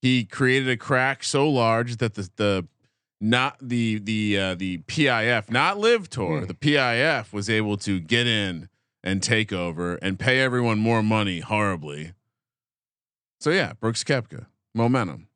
He 0.02 0.24
created 0.24 0.68
a 0.68 0.76
crack 0.76 1.24
so 1.24 1.48
large 1.48 1.96
that 1.96 2.14
the 2.14 2.30
the 2.36 2.66
not 3.20 3.56
the 3.60 3.98
the 3.98 4.38
uh, 4.38 4.54
the 4.54 4.78
PIF, 4.78 5.50
not 5.50 5.78
LIV 5.78 6.08
Tour, 6.10 6.42
Mm. 6.42 6.48
the 6.48 6.54
PIF 6.54 7.32
was 7.32 7.48
able 7.50 7.76
to 7.78 7.98
get 7.98 8.26
in 8.26 8.68
and 9.02 9.22
take 9.22 9.52
over 9.52 9.96
and 9.96 10.18
pay 10.18 10.40
everyone 10.40 10.78
more 10.78 11.02
money 11.02 11.40
horribly. 11.40 12.12
So 13.40 13.50
yeah, 13.50 13.72
Brooks 13.80 14.04
Koepka, 14.04 14.46
momentum. 14.74 15.28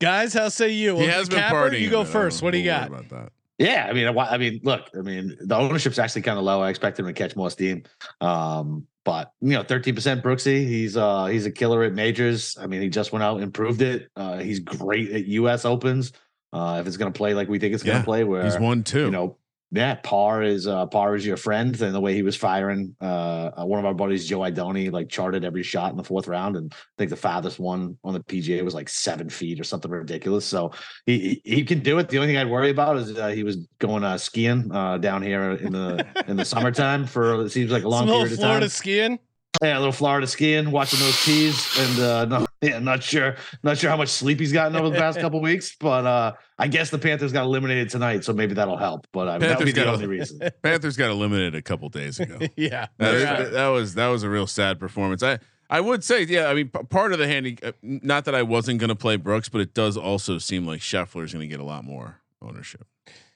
guys, 0.00 0.34
how 0.34 0.48
say 0.48 0.70
you? 0.72 0.96
he 0.96 1.02
Well, 1.06 1.10
has 1.10 1.28
been 1.28 1.38
Capper, 1.38 1.70
partying. 1.70 1.80
You 1.80 1.90
go 1.90 2.02
bit. 2.04 2.12
First. 2.12 2.42
What 2.42 2.50
do 2.52 2.58
you 2.58 2.64
got? 2.64 2.88
about 2.88 3.08
that? 3.08 3.32
Yeah, 3.58 3.86
I 3.88 3.92
mean, 3.92 4.06
I, 4.08 4.12
I 4.12 4.38
mean, 4.38 4.60
look, 4.62 4.88
I 4.96 5.02
mean, 5.02 5.36
the 5.40 5.54
ownership's 5.56 5.98
actually 5.98 6.22
kind 6.22 6.38
of 6.38 6.44
low. 6.44 6.62
I 6.62 6.70
expect 6.70 6.98
him 6.98 7.06
to 7.06 7.12
catch 7.12 7.36
more 7.36 7.50
steam. 7.50 7.82
Um, 8.20 8.86
but 9.04 9.32
you 9.40 9.50
know, 9.50 9.62
thirteen 9.62 9.94
percent 9.94 10.22
Brooksy. 10.22 10.66
He's 10.66 10.96
uh 10.96 11.26
he's 11.26 11.46
a 11.46 11.50
killer 11.50 11.82
at 11.84 11.92
majors. 11.92 12.56
I 12.60 12.66
mean, 12.66 12.82
he 12.82 12.88
just 12.88 13.12
went 13.12 13.22
out 13.22 13.34
and 13.34 13.44
improved 13.44 13.82
it. 13.82 14.08
Uh, 14.16 14.38
he's 14.38 14.60
great 14.60 15.10
at 15.10 15.26
U.S. 15.26 15.64
Opens. 15.64 16.12
Uh, 16.52 16.78
if 16.80 16.86
it's 16.86 16.96
gonna 16.96 17.10
play 17.12 17.34
like 17.34 17.48
we 17.48 17.58
think 17.58 17.74
it's 17.74 17.82
gonna 17.82 18.04
play, 18.04 18.24
where 18.24 18.44
He's 18.44 18.58
won 18.58 18.82
two. 18.82 19.04
you 19.06 19.10
know, 19.10 19.36
yeah, 19.72 19.94
par 19.96 20.42
is 20.42 20.66
uh 20.66 20.86
par 20.86 21.14
is 21.14 21.24
your 21.24 21.36
friend, 21.36 21.80
and 21.80 21.94
the 21.94 22.00
way 22.00 22.14
he 22.14 22.22
was 22.22 22.36
firing, 22.36 22.96
uh, 23.00 23.50
uh, 23.56 23.64
one 23.64 23.78
of 23.78 23.86
our 23.86 23.94
buddies, 23.94 24.28
Joe 24.28 24.40
Idoni, 24.40 24.90
like 24.90 25.08
charted 25.08 25.44
every 25.44 25.62
shot 25.62 25.92
in 25.92 25.96
the 25.96 26.02
fourth 26.02 26.26
round, 26.26 26.56
and 26.56 26.72
I 26.72 26.76
think 26.98 27.10
the 27.10 27.16
farthest 27.16 27.60
one 27.60 27.96
on 28.02 28.14
the 28.14 28.20
PGA 28.20 28.64
was 28.64 28.74
like 28.74 28.88
seven 28.88 29.28
feet 29.30 29.60
or 29.60 29.64
something 29.64 29.90
ridiculous. 29.90 30.44
So 30.44 30.72
he 31.06 31.40
he, 31.44 31.64
can 31.64 31.80
do 31.80 31.98
it. 31.98 32.08
The 32.08 32.18
only 32.18 32.28
thing 32.28 32.36
I'd 32.36 32.50
worry 32.50 32.70
about 32.70 32.96
is 32.96 33.16
uh, 33.16 33.28
he 33.28 33.44
was 33.44 33.58
going 33.78 34.02
uh, 34.02 34.18
skiing 34.18 34.72
uh, 34.72 34.98
down 34.98 35.22
here 35.22 35.52
in 35.52 35.72
the 35.72 36.04
in 36.26 36.36
the 36.36 36.44
summertime 36.54 37.06
for 37.06 37.42
it 37.42 37.50
seems 37.50 37.70
like 37.70 37.84
a 37.84 37.88
long 37.88 38.08
Some 38.08 38.16
period 38.16 38.32
of 38.32 38.38
time. 38.38 38.46
Florida 38.46 38.70
skiing. 38.70 39.18
Yeah, 39.62 39.76
a 39.76 39.80
little 39.80 39.92
Florida 39.92 40.26
skiing, 40.26 40.70
watching 40.70 41.00
those 41.00 41.22
tees, 41.24 41.68
and 41.78 41.98
uh, 42.00 42.24
no, 42.24 42.46
yeah, 42.62 42.78
not 42.78 43.02
sure, 43.02 43.36
not 43.62 43.76
sure 43.76 43.90
how 43.90 43.96
much 43.96 44.08
sleep 44.08 44.40
he's 44.40 44.52
gotten 44.52 44.74
over 44.74 44.88
the 44.88 44.96
past 44.96 45.18
couple 45.20 45.40
weeks, 45.42 45.76
but 45.78 46.06
uh, 46.06 46.32
I 46.58 46.66
guess 46.68 46.88
the 46.88 46.98
Panthers 46.98 47.30
got 47.32 47.44
eliminated 47.44 47.90
tonight, 47.90 48.24
so 48.24 48.32
maybe 48.32 48.54
that'll 48.54 48.78
help. 48.78 49.06
But 49.12 49.28
uh, 49.28 49.38
that 49.38 49.40
would 49.40 49.48
Panthers 49.48 49.64
be 49.66 49.72
the 49.72 49.84
got 49.84 49.94
only 49.94 50.06
reason. 50.06 50.40
Panthers 50.62 50.96
got 50.96 51.10
eliminated 51.10 51.54
a 51.56 51.62
couple 51.62 51.88
days 51.90 52.20
ago. 52.20 52.38
yeah, 52.56 52.86
That, 52.98 53.14
is- 53.14 53.22
Yeah. 53.22 53.42
that 53.42 53.66
was 53.68 53.94
that 53.96 54.06
was 54.08 54.22
a 54.22 54.30
real 54.30 54.46
sad 54.46 54.78
performance. 54.80 55.22
I 55.22 55.38
I 55.68 55.80
would 55.80 56.02
say 56.04 56.22
yeah. 56.22 56.46
I 56.46 56.54
mean, 56.54 56.68
p- 56.70 56.82
part 56.84 57.12
of 57.12 57.18
the 57.18 57.26
handy. 57.26 57.58
Uh, 57.62 57.72
not 57.82 58.24
that 58.26 58.34
I 58.34 58.42
wasn't 58.42 58.78
going 58.80 58.88
to 58.88 58.96
play 58.96 59.16
Brooks, 59.16 59.48
but 59.50 59.60
it 59.60 59.74
does 59.74 59.96
also 59.98 60.38
seem 60.38 60.66
like 60.66 60.80
Scheffler 60.80 61.24
is 61.24 61.32
going 61.34 61.42
to 61.46 61.52
get 61.52 61.60
a 61.60 61.64
lot 61.64 61.84
more 61.84 62.16
ownership. 62.40 62.86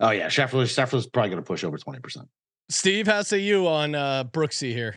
Oh 0.00 0.11
yeah, 0.11 0.29
Scheffler, 0.29 0.64
Scheffler's 0.64 1.07
probably 1.07 1.31
going 1.31 1.42
to 1.42 1.46
push 1.46 1.64
over 1.64 1.77
twenty 1.77 2.00
percent. 2.00 2.29
Steve, 2.70 3.07
how 3.07 3.20
say 3.22 3.40
you 3.40 3.68
on 3.68 3.94
uh, 3.94 4.24
Brooksy 4.24 4.72
here? 4.72 4.96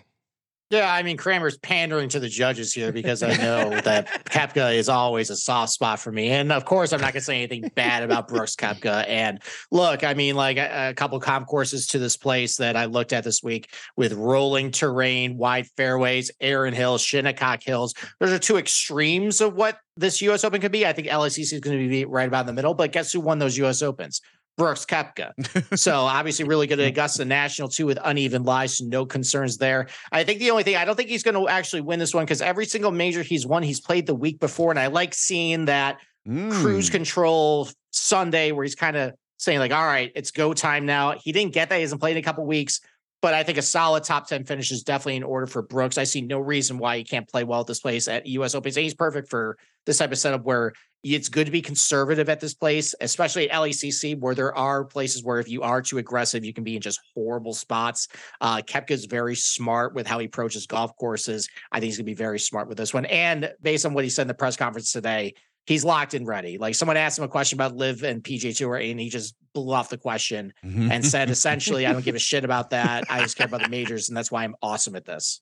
Yeah, 0.69 0.93
I 0.93 1.01
mean 1.01 1.15
Kramer's 1.15 1.57
pandering 1.57 2.09
to 2.09 2.19
the 2.19 2.27
judges 2.27 2.73
here 2.73 2.91
because 2.91 3.23
I 3.23 3.37
know 3.37 3.79
that 3.81 4.25
Koepka 4.25 4.75
is 4.75 4.89
always 4.89 5.29
a 5.29 5.37
soft 5.37 5.71
spot 5.71 5.97
for 5.97 6.11
me, 6.11 6.29
and 6.29 6.51
of 6.51 6.65
course 6.65 6.91
I'm 6.91 6.99
not 6.99 7.13
going 7.13 7.21
to 7.21 7.25
say 7.25 7.37
anything 7.37 7.71
bad 7.73 8.03
about 8.03 8.27
Brooks 8.27 8.55
Koepka. 8.57 9.05
And 9.07 9.41
look, 9.71 10.03
I 10.03 10.13
mean 10.13 10.35
like 10.35 10.57
a, 10.57 10.89
a 10.89 10.93
couple 10.93 11.17
comp 11.21 11.47
courses 11.47 11.87
to 11.87 11.99
this 11.99 12.17
place 12.17 12.57
that 12.57 12.75
I 12.75 12.85
looked 12.85 13.13
at 13.13 13.23
this 13.23 13.41
week 13.41 13.73
with 13.95 14.11
rolling 14.11 14.71
terrain, 14.71 15.37
wide 15.37 15.67
fairways, 15.77 16.31
Erin 16.41 16.73
Hills, 16.73 17.01
Shinnecock 17.01 17.63
Hills. 17.63 17.93
Those 18.19 18.33
are 18.33 18.39
two 18.39 18.57
extremes 18.57 19.39
of 19.39 19.53
what 19.53 19.79
this 19.95 20.21
U.S. 20.21 20.43
Open 20.43 20.59
could 20.59 20.73
be. 20.73 20.85
I 20.85 20.91
think 20.91 21.07
LACC 21.07 21.53
is 21.53 21.59
going 21.61 21.79
to 21.79 21.87
be 21.87 22.03
right 22.03 22.27
about 22.27 22.41
in 22.41 22.47
the 22.47 22.53
middle. 22.53 22.73
But 22.73 22.91
guess 22.91 23.13
who 23.13 23.21
won 23.21 23.39
those 23.39 23.57
U.S. 23.57 23.81
Opens? 23.81 24.21
Brooks 24.57 24.85
Koepka. 24.85 25.77
so 25.77 25.93
obviously 25.95 26.45
really 26.45 26.67
good 26.67 26.79
at 26.79 26.87
Augusta 26.87 27.23
National 27.25 27.69
too 27.69 27.85
with 27.85 27.99
uneven 28.03 28.43
lies, 28.43 28.77
so 28.77 28.85
no 28.85 29.05
concerns 29.05 29.57
there. 29.57 29.87
I 30.11 30.23
think 30.23 30.39
the 30.39 30.51
only 30.51 30.63
thing 30.63 30.75
I 30.75 30.85
don't 30.85 30.95
think 30.95 31.09
he's 31.09 31.23
going 31.23 31.35
to 31.35 31.47
actually 31.47 31.81
win 31.81 31.99
this 31.99 32.13
one 32.13 32.25
because 32.25 32.41
every 32.41 32.65
single 32.65 32.91
major 32.91 33.21
he's 33.23 33.45
won, 33.45 33.61
he's 33.63 33.79
played 33.79 34.07
the 34.07 34.15
week 34.15 34.39
before, 34.39 34.71
and 34.71 34.79
I 34.79 34.87
like 34.87 35.13
seeing 35.13 35.65
that 35.65 35.97
cruise 36.25 36.89
Mm. 36.89 36.91
control 36.91 37.69
Sunday 37.91 38.51
where 38.51 38.63
he's 38.63 38.75
kind 38.75 38.97
of 38.97 39.13
saying 39.37 39.59
like, 39.59 39.71
"All 39.71 39.85
right, 39.85 40.11
it's 40.15 40.31
go 40.31 40.53
time 40.53 40.85
now." 40.85 41.13
He 41.17 41.31
didn't 41.31 41.53
get 41.53 41.69
that; 41.69 41.75
he 41.75 41.81
hasn't 41.81 42.01
played 42.01 42.13
in 42.13 42.17
a 42.17 42.21
couple 42.25 42.45
weeks. 42.45 42.81
But 43.21 43.33
I 43.33 43.43
think 43.43 43.57
a 43.57 43.63
solid 43.63 44.03
top 44.03 44.27
10 44.27 44.45
finish 44.45 44.71
is 44.71 44.83
definitely 44.83 45.15
in 45.15 45.23
order 45.23 45.47
for 45.47 45.61
Brooks. 45.61 45.97
I 45.97 46.03
see 46.03 46.21
no 46.21 46.39
reason 46.39 46.77
why 46.77 46.97
he 46.97 47.03
can't 47.03 47.27
play 47.27 47.43
well 47.43 47.61
at 47.61 47.67
this 47.67 47.79
place 47.79 48.07
at 48.07 48.27
US 48.27 48.53
Open. 48.53 48.71
He's 48.71 48.93
perfect 48.93 49.29
for 49.29 49.57
this 49.85 49.97
type 49.97 50.11
of 50.11 50.17
setup 50.17 50.43
where 50.43 50.73
it's 51.03 51.29
good 51.29 51.45
to 51.45 51.51
be 51.51 51.61
conservative 51.61 52.29
at 52.29 52.39
this 52.39 52.53
place, 52.53 52.93
especially 53.01 53.49
at 53.49 53.55
LACC, 53.55 54.19
where 54.19 54.35
there 54.35 54.55
are 54.55 54.83
places 54.83 55.23
where 55.23 55.39
if 55.39 55.49
you 55.49 55.61
are 55.61 55.81
too 55.81 55.97
aggressive, 55.97 56.43
you 56.43 56.53
can 56.53 56.63
be 56.63 56.75
in 56.75 56.81
just 56.81 56.99
horrible 57.15 57.53
spots. 57.53 58.07
Uh, 58.41 58.57
Koepka's 58.57 59.05
very 59.05 59.35
smart 59.35 59.93
with 59.93 60.07
how 60.07 60.19
he 60.19 60.25
approaches 60.25 60.67
golf 60.67 60.95
courses. 60.97 61.47
I 61.71 61.79
think 61.79 61.89
he's 61.89 61.97
going 61.97 62.05
to 62.05 62.11
be 62.11 62.15
very 62.15 62.39
smart 62.39 62.67
with 62.67 62.77
this 62.77 62.93
one. 62.93 63.05
And 63.05 63.51
based 63.61 63.85
on 63.85 63.93
what 63.93 64.03
he 64.03 64.09
said 64.09 64.23
in 64.23 64.27
the 64.27 64.33
press 64.33 64.57
conference 64.57 64.91
today, 64.91 65.33
he's 65.67 65.85
locked 65.85 66.15
and 66.15 66.25
ready. 66.25 66.57
Like 66.57 66.73
someone 66.73 66.97
asked 66.97 67.19
him 67.19 67.25
a 67.25 67.27
question 67.27 67.57
about 67.57 67.75
LIV 67.75 68.03
and 68.03 68.23
PGA 68.23 68.55
Tour, 68.57 68.77
and 68.77 68.99
he 68.99 69.09
just 69.09 69.35
blew 69.53 69.73
off 69.73 69.89
the 69.89 69.97
question 69.97 70.53
mm-hmm. 70.65 70.91
and 70.91 71.05
said, 71.05 71.29
essentially, 71.29 71.85
I 71.85 71.93
don't 71.93 72.03
give 72.03 72.15
a 72.15 72.19
shit 72.31 72.43
about 72.43 72.71
that. 72.71 73.03
I 73.09 73.19
just 73.19 73.37
care 73.37 73.45
about 73.45 73.61
the 73.61 73.69
majors, 73.69 74.09
and 74.09 74.17
that's 74.17 74.31
why 74.31 74.43
I'm 74.43 74.55
awesome 74.63 74.95
at 74.95 75.05
this. 75.05 75.41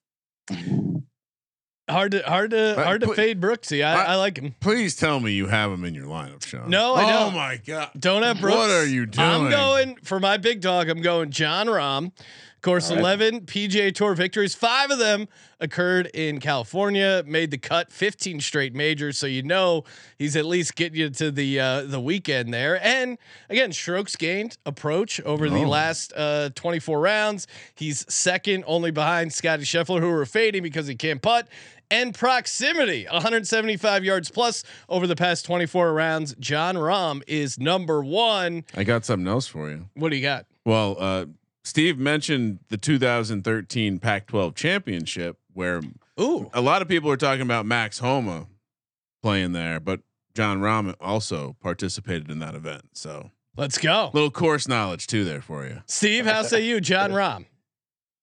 hard 1.89 2.11
to 2.11 2.21
hard 2.23 2.51
to 2.51 2.75
hard 2.75 3.01
to 3.01 3.07
put- 3.07 3.15
fade 3.15 3.39
Brooksy. 3.39 3.85
I, 3.85 3.93
I- 3.93 4.05
I 4.05 4.15
like 4.15 4.37
him. 4.37 4.55
Please 4.59 4.95
tell 4.95 5.19
me 5.19 5.31
you 5.31 5.47
have 5.47 5.71
him 5.71 5.85
in 5.85 5.93
your 5.93 6.07
lineup, 6.07 6.43
Sean. 6.43 6.69
No, 6.69 6.95
I 6.95 7.03
oh 7.03 7.07
don't. 7.07 7.33
Oh 7.33 7.37
my 7.37 7.57
god. 7.65 7.91
Don't 7.97 8.23
have 8.23 8.41
Brooks. 8.41 8.57
What 8.57 8.71
are 8.71 8.85
you 8.85 9.05
doing? 9.05 9.27
I'm 9.27 9.49
going 9.49 9.95
for 9.97 10.19
my 10.19 10.37
big 10.37 10.59
dog. 10.61 10.89
I'm 10.89 11.01
going 11.01 11.29
Jon 11.29 11.67
Rahm. 11.67 12.11
Course, 12.65 12.89
right. 12.89 12.99
11 12.99 13.41
PGA 13.41 13.93
Tour 13.93 14.15
victories. 14.15 14.55
Five 14.55 14.89
of 14.89 14.97
them 14.97 15.27
occurred 15.59 16.07
in 16.15 16.39
California. 16.39 17.23
Made 17.27 17.51
the 17.51 17.59
cut. 17.59 17.91
15 17.91 18.41
straight 18.41 18.73
majors. 18.73 19.19
So 19.19 19.27
you 19.27 19.43
know 19.43 19.83
he's 20.17 20.35
at 20.35 20.45
least 20.45 20.75
getting 20.75 20.99
you 20.99 21.11
to 21.11 21.29
the 21.29 21.59
uh, 21.59 21.81
the 21.83 21.99
weekend 21.99 22.51
there. 22.51 22.83
And 22.83 23.19
again, 23.51 23.71
strokes 23.71 24.15
gained 24.15 24.57
approach 24.65 25.21
over 25.21 25.47
the 25.47 25.63
Oh. 25.63 25.69
last 25.69 26.11
uh, 26.15 26.49
24 26.55 26.99
rounds. 26.99 27.45
He's 27.75 28.03
second, 28.11 28.63
only 28.65 28.89
behind 28.89 29.31
Scottie 29.31 29.63
Scheffler, 29.63 29.99
who 29.99 30.09
we're 30.09 30.25
fading 30.25 30.63
because 30.63 30.87
he 30.87 30.95
can't 30.95 31.21
putt. 31.21 31.47
And 31.91 32.15
proximity, 32.15 33.05
175 33.11 34.03
yards 34.03 34.31
plus 34.31 34.63
over 34.89 35.05
the 35.05 35.15
past 35.15 35.45
24 35.45 35.93
rounds. 35.93 36.33
Jon 36.39 36.73
Rahm 36.75 37.21
is 37.27 37.59
number 37.59 38.03
one. 38.03 38.63
I 38.75 38.83
got 38.83 39.05
something 39.05 39.27
else 39.27 39.45
for 39.45 39.69
you. 39.69 39.85
What 39.93 40.09
do 40.09 40.15
you 40.15 40.23
got? 40.23 40.47
Well, 40.65 40.95
uh, 40.99 41.25
Steve 41.65 41.97
mentioned 41.97 42.59
the 42.69 42.77
2013 42.77 43.97
Pac-12 43.97 44.53
championship, 44.53 45.39
where 45.51 45.81
Ooh, 46.19 46.49
a 46.53 46.61
lot 46.61 46.83
of 46.83 46.87
people 46.87 47.09
are 47.09 47.17
talking 47.17 47.41
about 47.41 47.65
Max 47.65 47.97
Homa 47.99 48.45
playing 49.23 49.53
there, 49.53 49.79
but 49.79 50.01
Jon 50.35 50.61
Rahm 50.61 50.93
also 51.01 51.55
participated 51.61 52.29
in 52.29 52.37
that 52.39 52.53
event. 52.53 52.83
So 52.93 53.31
let's 53.57 53.79
go. 53.79 54.11
little 54.13 54.29
course 54.29 54.67
knowledge 54.67 55.07
too 55.07 55.25
there 55.25 55.41
for 55.41 55.65
you. 55.65 55.81
Steve, 55.87 56.27
how 56.27 56.43
say 56.43 56.63
you, 56.63 56.79
Jon 56.79 57.09
Rahm? 57.11 57.45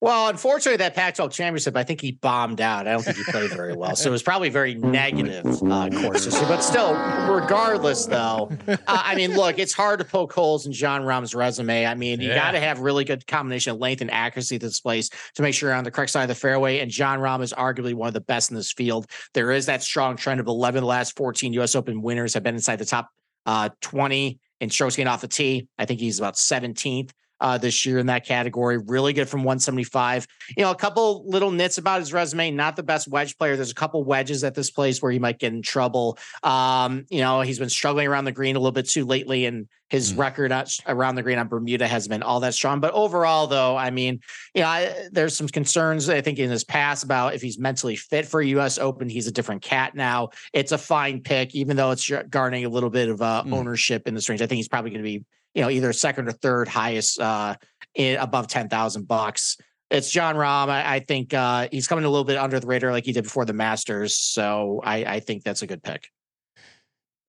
Well, 0.02 0.30
unfortunately, 0.30 0.78
that 0.78 0.96
Pac-12 0.96 1.30
championship, 1.30 1.76
I 1.76 1.84
think 1.84 2.00
he 2.00 2.10
bombed 2.10 2.60
out. 2.60 2.88
I 2.88 2.90
don't 2.90 3.04
think 3.04 3.18
he 3.18 3.22
played 3.22 3.52
very 3.52 3.72
well, 3.76 3.94
so 3.94 4.08
it 4.08 4.10
was 4.10 4.20
probably 4.24 4.48
very 4.48 4.74
negative 4.74 5.46
uh, 5.46 5.90
course 5.90 6.24
history. 6.24 6.44
But 6.48 6.60
still, 6.62 6.94
regardless, 7.32 8.06
though, 8.06 8.50
uh, 8.66 8.76
I 8.88 9.14
mean, 9.14 9.36
look, 9.36 9.60
it's 9.60 9.72
hard 9.72 10.00
to 10.00 10.04
poke 10.04 10.32
holes 10.32 10.66
in 10.66 10.72
Jon 10.72 11.02
Rahm's 11.02 11.36
resume. 11.36 11.86
I 11.86 11.94
mean, 11.94 12.20
you 12.20 12.30
Yeah. 12.30 12.34
got 12.34 12.50
to 12.50 12.58
have 12.58 12.80
really 12.80 13.04
good 13.04 13.24
combination 13.28 13.74
of 13.74 13.78
length 13.78 14.00
and 14.00 14.10
accuracy 14.10 14.58
to 14.58 14.66
this 14.66 14.80
place 14.80 15.08
to 15.36 15.42
make 15.42 15.54
sure 15.54 15.68
you're 15.68 15.78
on 15.78 15.84
the 15.84 15.92
correct 15.92 16.10
side 16.10 16.22
of 16.24 16.28
the 16.28 16.34
fairway. 16.34 16.80
And 16.80 16.90
Jon 16.90 17.20
Rahm 17.20 17.40
is 17.40 17.52
arguably 17.52 17.94
one 17.94 18.08
of 18.08 18.14
the 18.14 18.20
best 18.22 18.50
in 18.50 18.56
this 18.56 18.72
field. 18.72 19.06
There 19.34 19.52
is 19.52 19.66
that 19.66 19.84
strong 19.84 20.16
trend 20.16 20.40
of 20.40 20.48
11 20.48 20.78
of 20.78 20.82
the 20.82 20.86
last 20.88 21.16
14 21.16 21.52
U.S. 21.52 21.76
Open 21.76 22.02
winners 22.02 22.34
have 22.34 22.42
been 22.42 22.56
inside 22.56 22.80
the 22.80 22.86
top 22.86 23.08
uh, 23.46 23.68
20 23.82 24.40
in 24.60 24.68
strokes 24.68 24.96
gained 24.96 25.08
off 25.08 25.20
the 25.20 25.28
tee. 25.28 25.68
I 25.78 25.84
think 25.84 26.00
he's 26.00 26.18
about 26.18 26.34
17th 26.34 27.10
uh, 27.42 27.58
this 27.58 27.84
year 27.84 27.98
in 27.98 28.06
that 28.06 28.24
category. 28.24 28.78
Really 28.78 29.12
good 29.12 29.28
from 29.28 29.40
175. 29.40 30.26
You 30.56 30.62
know, 30.62 30.70
a 30.70 30.76
couple 30.76 31.28
little 31.28 31.50
nits 31.50 31.76
about 31.76 32.00
his 32.00 32.12
resume. 32.12 32.52
Not 32.52 32.76
the 32.76 32.82
best 32.82 33.08
wedge 33.08 33.36
player. 33.36 33.56
There's 33.56 33.72
a 33.72 33.74
couple 33.74 34.02
wedges 34.04 34.44
at 34.44 34.54
this 34.54 34.70
place 34.70 35.02
where 35.02 35.12
he 35.12 35.18
might 35.18 35.38
get 35.38 35.52
in 35.52 35.60
trouble. 35.60 36.16
Um, 36.42 37.04
you 37.10 37.20
know, 37.20 37.40
he's 37.42 37.58
been 37.58 37.68
struggling 37.68 38.06
around 38.06 38.24
the 38.24 38.32
green 38.32 38.56
a 38.56 38.58
little 38.60 38.72
bit 38.72 38.88
too 38.88 39.04
lately, 39.04 39.44
and 39.44 39.68
his 39.90 40.14
Mm. 40.14 40.18
record 40.18 40.52
around 40.86 41.16
the 41.16 41.22
green 41.22 41.38
on 41.38 41.48
Bermuda 41.48 41.86
has 41.86 42.08
been 42.08 42.22
all 42.22 42.40
that 42.40 42.54
strong. 42.54 42.80
But 42.80 42.94
overall, 42.94 43.46
though, 43.46 43.76
I 43.76 43.90
mean, 43.90 44.20
you 44.54 44.62
know, 44.62 44.68
I, 44.68 45.08
there's 45.10 45.36
some 45.36 45.48
concerns 45.48 46.08
I 46.08 46.22
think 46.22 46.38
in 46.38 46.48
his 46.48 46.64
past 46.64 47.04
about 47.04 47.34
if 47.34 47.42
he's 47.42 47.58
mentally 47.58 47.96
fit 47.96 48.24
for 48.24 48.40
a 48.40 48.46
U.S. 48.46 48.78
Open. 48.78 49.08
He's 49.10 49.26
a 49.26 49.32
different 49.32 49.60
cat 49.60 49.94
now. 49.94 50.30
It's 50.54 50.72
a 50.72 50.78
fine 50.78 51.20
pick, 51.20 51.54
even 51.54 51.76
though 51.76 51.90
it's 51.90 52.10
garnering 52.30 52.64
a 52.64 52.70
little 52.70 52.88
bit 52.90 53.08
of 53.10 53.20
uh, 53.20 53.42
Mm. 53.44 53.52
ownership 53.54 54.06
in 54.08 54.14
this 54.14 54.28
range. 54.28 54.40
I 54.40 54.46
think 54.46 54.56
he's 54.58 54.68
probably 54.68 54.90
going 54.92 55.02
to 55.02 55.18
be 55.18 55.24
you 55.54 55.62
know, 55.62 55.70
either 55.70 55.92
second 55.92 56.28
or 56.28 56.32
third 56.32 56.68
highest 56.68 57.20
uh, 57.20 57.54
in, 57.94 58.16
above 58.18 58.46
ten 58.48 58.68
thousand 58.68 59.06
bucks. 59.08 59.56
It's 59.90 60.10
Jon 60.10 60.36
Rahm. 60.36 60.70
I, 60.70 60.94
I 60.96 61.00
think 61.00 61.34
uh, 61.34 61.68
he's 61.70 61.86
coming 61.86 62.04
a 62.06 62.08
little 62.08 62.24
bit 62.24 62.38
under 62.38 62.58
the 62.58 62.66
radar 62.66 62.92
like 62.92 63.04
he 63.04 63.12
did 63.12 63.24
before 63.24 63.44
the 63.44 63.52
Masters. 63.52 64.16
So 64.16 64.80
I, 64.82 65.04
I 65.04 65.20
think 65.20 65.42
that's 65.44 65.60
a 65.62 65.66
good 65.66 65.82
pick. 65.82 66.08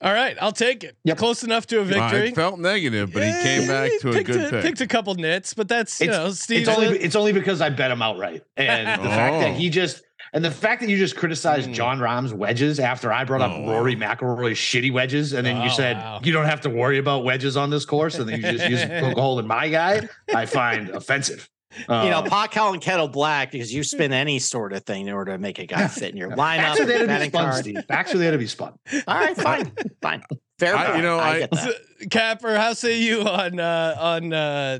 All 0.02 0.12
right, 0.14 0.36
I'll 0.42 0.52
take 0.52 0.84
it. 0.84 0.98
Yep. 1.06 1.18
Close 1.18 1.44
enough 1.44 1.66
to 1.68 1.80
a 1.80 1.84
victory. 1.86 2.28
it 2.30 2.36
felt 2.36 2.60
negative, 2.60 3.14
but 3.14 3.24
he 3.24 3.32
came 3.42 3.68
back 3.68 3.90
he 3.92 4.00
to 4.00 4.10
a 4.10 4.14
picked 4.14 4.28
good 4.28 4.50
pick. 4.52 4.62
Picked 4.62 4.82
a 4.82 4.88
couple 4.88 5.16
nits, 5.16 5.54
but 5.54 5.70
that's 5.70 6.02
you 6.02 6.08
It's- 6.10 6.18
know, 6.20 6.32
Steve. 6.32 6.68
It's 6.68 6.70
only 6.70 6.88
it's 7.00 7.16
only 7.16 7.32
because 7.32 7.62
I 7.62 7.70
bet 7.70 7.90
him 7.90 8.02
outright, 8.02 8.44
and 8.58 9.02
the 9.04 9.08
fact 9.08 9.40
that 9.40 9.52
Oh. 9.52 9.54
he 9.54 9.70
just 9.70 10.02
and 10.34 10.44
the 10.44 10.52
fact 10.52 10.82
that 10.82 10.90
you 10.90 10.98
just 10.98 11.16
criticized 11.16 11.70
Mm. 11.70 11.74
Jon 11.74 12.00
Rahm's 12.00 12.34
wedges 12.34 12.80
after 12.80 13.14
I 13.14 13.24
brought 13.24 13.42
up 13.42 13.52
Oh, 13.54 13.62
wow. 13.62 13.72
Rory 13.74 13.96
McIlroy's 13.96 14.58
shitty 14.58 14.92
wedges, 14.92 15.34
and 15.34 15.46
then 15.46 15.58
you 15.58 15.70
Oh, 15.72 15.74
said 15.74 15.98
wow. 15.98 16.20
you 16.24 16.32
don't 16.34 16.46
have 16.46 16.62
to 16.62 16.70
worry 16.70 16.98
about 16.98 17.24
wedges 17.24 17.56
on 17.56 17.70
this 17.70 17.86
course, 17.86 18.16
and 18.20 18.28
then 18.28 18.42
you 18.42 18.52
just 18.52 18.70
use 18.70 18.84
poke 18.84 19.18
a 19.18 19.22
hole 19.22 19.40
in 19.40 19.48
my 19.48 19.70
guy. 19.70 20.08
I 20.34 20.46
find 20.46 20.90
offensive. 20.90 21.50
you 21.80 21.88
know, 21.88 22.22
pot 22.22 22.52
pot 22.52 22.74
and 22.74 22.82
kettle 22.84 23.08
black 23.08 23.52
because 23.52 23.74
you 23.74 23.84
spin 23.84 24.14
any 24.14 24.38
sort 24.38 24.74
of 24.74 24.84
thing 24.84 25.08
in 25.08 25.14
order 25.14 25.32
to 25.32 25.38
make 25.40 25.58
a 25.58 25.66
guy 25.66 25.88
fit 25.88 26.12
in 26.12 26.18
your 26.18 26.30
lineup. 26.38 26.58
Facts 26.58 26.80
are 26.82 26.86
there 26.86 27.00
to 27.08 27.20
be 27.20 27.30
spun, 27.30 27.44
card. 27.46 27.56
Steve. 27.64 27.86
Facts 27.88 28.14
are 28.14 28.18
there 28.20 28.32
to 28.32 28.38
be 28.38 28.46
spun. 28.48 28.74
All 29.08 29.16
right, 29.20 29.36
fine, 29.36 29.72
fine, 30.02 30.24
fair. 30.60 30.76
I- 30.76 30.96
you 30.98 31.02
know, 31.02 31.20
I- 31.20 31.40
get 31.40 31.52
that. 31.52 31.76
Capper, 32.12 32.58
how 32.58 32.74
say 32.74 33.00
you 33.02 33.22
on 33.22 33.60
uh 33.60 33.96
on 34.00 34.34
uh 34.34 34.80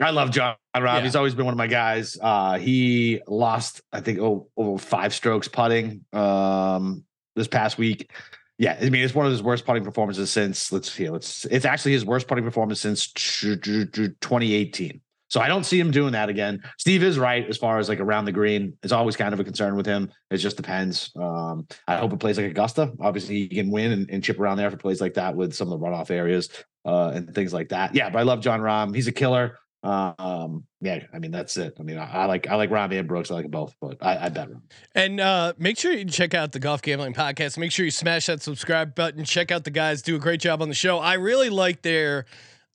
I 0.00 0.10
love 0.10 0.30
Jon 0.30 0.56
Rahm. 0.74 0.84
Yeah. 0.84 1.00
He's 1.02 1.16
always 1.16 1.34
been 1.34 1.44
one 1.44 1.54
of 1.54 1.58
my 1.58 1.66
guys. 1.66 2.16
Uh, 2.20 2.58
he 2.58 3.20
lost, 3.26 3.82
I 3.92 4.00
think, 4.00 4.18
oh, 4.18 4.48
over 4.56 4.78
five 4.78 5.12
strokes 5.14 5.48
putting 5.48 6.04
um, 6.12 7.04
this 7.36 7.48
past 7.48 7.78
week. 7.78 8.10
Yeah, 8.58 8.78
I 8.80 8.90
mean, 8.90 9.02
it's 9.02 9.14
one 9.14 9.24
of 9.24 9.32
his 9.32 9.42
worst 9.42 9.64
putting 9.64 9.84
performances 9.84 10.30
since. 10.30 10.70
Let's 10.70 10.92
see, 10.92 11.08
let's. 11.08 11.46
It's 11.46 11.64
actually 11.64 11.92
his 11.92 12.04
worst 12.04 12.28
putting 12.28 12.44
performance 12.44 12.80
since 12.80 13.10
tr- 13.12 13.54
tr- 13.54 13.84
tr- 13.84 14.06
2018. 14.20 15.00
So 15.30 15.40
I 15.40 15.46
don't 15.46 15.64
see 15.64 15.78
him 15.78 15.92
doing 15.92 16.12
that 16.12 16.28
again. 16.28 16.62
Steve 16.76 17.04
is 17.04 17.16
right 17.16 17.48
as 17.48 17.56
far 17.56 17.78
as 17.78 17.88
like 17.88 18.00
around 18.00 18.24
the 18.24 18.32
green. 18.32 18.76
It's 18.82 18.92
always 18.92 19.16
kind 19.16 19.32
of 19.32 19.38
a 19.38 19.44
concern 19.44 19.76
with 19.76 19.86
him. 19.86 20.10
It 20.30 20.38
just 20.38 20.56
depends. 20.56 21.12
Um, 21.16 21.68
I 21.86 21.96
hope 21.96 22.12
it 22.12 22.18
plays 22.18 22.36
like 22.36 22.46
Augusta. 22.46 22.92
Obviously, 23.00 23.46
he 23.46 23.48
can 23.48 23.70
win 23.70 23.92
and, 23.92 24.10
and 24.10 24.24
chip 24.24 24.40
around 24.40 24.56
there 24.56 24.66
if 24.66 24.74
it 24.74 24.80
plays 24.80 25.00
like 25.00 25.14
that 25.14 25.36
with 25.36 25.54
some 25.54 25.70
of 25.70 25.78
the 25.78 25.86
runoff 25.86 26.10
areas 26.10 26.50
uh, 26.84 27.12
and 27.14 27.32
things 27.32 27.52
like 27.54 27.68
that. 27.68 27.94
Yeah, 27.94 28.10
but 28.10 28.18
I 28.18 28.22
love 28.22 28.40
Jon 28.40 28.60
Rahm. 28.60 28.92
He's 28.92 29.06
a 29.06 29.12
killer. 29.12 29.56
Um, 29.82 30.64
yeah, 30.82 31.04
I 31.12 31.18
mean 31.18 31.30
that's 31.30 31.56
it. 31.56 31.76
I 31.80 31.82
mean, 31.82 31.96
I, 31.96 32.04
I 32.04 32.24
like 32.26 32.48
I 32.48 32.56
like 32.56 32.70
Rahm 32.70 32.96
and 32.98 33.08
Brooks. 33.08 33.30
I 33.30 33.34
like 33.34 33.44
them 33.44 33.50
both, 33.50 33.74
but 33.80 33.96
I, 34.02 34.26
I 34.26 34.28
bet 34.28 34.50
Rahm. 34.50 34.60
and 34.94 35.20
uh 35.20 35.54
make 35.58 35.78
sure 35.78 35.92
you 35.92 36.04
check 36.04 36.34
out 36.34 36.52
the 36.52 36.58
golf 36.58 36.82
gambling 36.82 37.14
podcast. 37.14 37.56
Make 37.56 37.72
sure 37.72 37.84
you 37.84 37.90
smash 37.90 38.26
that 38.26 38.42
subscribe 38.42 38.94
button. 38.94 39.24
Check 39.24 39.50
out 39.50 39.64
the 39.64 39.70
guys 39.70 40.02
do 40.02 40.16
a 40.16 40.18
great 40.18 40.40
job 40.40 40.60
on 40.60 40.68
the 40.68 40.74
show. 40.74 40.98
I 40.98 41.14
really 41.14 41.48
like 41.48 41.80
their 41.82 42.26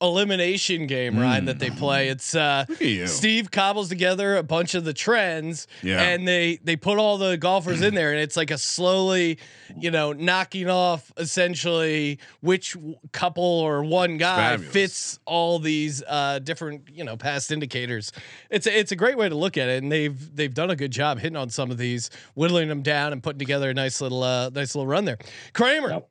elimination 0.02 0.86
game, 0.86 1.18
Ryan, 1.18 1.46
that 1.46 1.58
they 1.58 1.70
play. 1.70 2.08
It's 2.08 2.34
uh 2.34 2.66
Look 2.68 2.82
at 2.82 2.86
you. 2.86 3.06
Steve 3.06 3.50
cobbles 3.50 3.88
together 3.88 4.36
a 4.36 4.42
bunch 4.42 4.74
of 4.74 4.84
the 4.84 4.92
trends 4.92 5.66
Yeah. 5.82 6.02
and 6.02 6.28
they 6.28 6.58
they 6.62 6.76
put 6.76 6.98
all 6.98 7.16
the 7.16 7.36
golfers 7.38 7.80
in 7.80 7.94
there 7.94 8.10
and 8.12 8.20
it's 8.20 8.36
like 8.36 8.50
a 8.50 8.58
slowly 8.58 9.38
you 9.78 9.90
know 9.90 10.12
knocking 10.12 10.68
off 10.68 11.10
essentially 11.16 12.18
which 12.40 12.76
couple 13.12 13.42
or 13.42 13.82
one 13.82 14.18
guy 14.18 14.50
fabulous. 14.52 14.72
fits 14.72 15.18
all 15.24 15.58
these 15.58 16.02
uh 16.06 16.40
different 16.40 16.88
you 16.92 17.02
know 17.02 17.16
past 17.16 17.50
indicators 17.50 18.12
it's 18.50 18.66
a, 18.66 18.78
it's 18.78 18.92
a 18.92 18.96
great 18.96 19.16
way 19.16 19.28
to 19.28 19.34
look 19.34 19.56
at 19.56 19.68
it 19.68 19.82
and 19.82 19.90
they've 19.90 20.36
they've 20.36 20.54
done 20.54 20.70
a 20.70 20.76
good 20.76 20.90
job 20.90 21.18
hitting 21.18 21.36
on 21.36 21.48
some 21.48 21.70
of 21.70 21.78
these 21.78 22.10
whittling 22.34 22.68
them 22.68 22.82
down 22.82 23.12
and 23.14 23.22
putting 23.22 23.38
together 23.38 23.70
a 23.70 23.74
nice 23.74 24.00
little 24.00 24.22
uh 24.22 24.50
nice 24.50 24.74
little 24.74 24.86
run 24.86 25.04
there 25.06 25.18
kramer 25.54 25.88
Yep. 25.90 26.10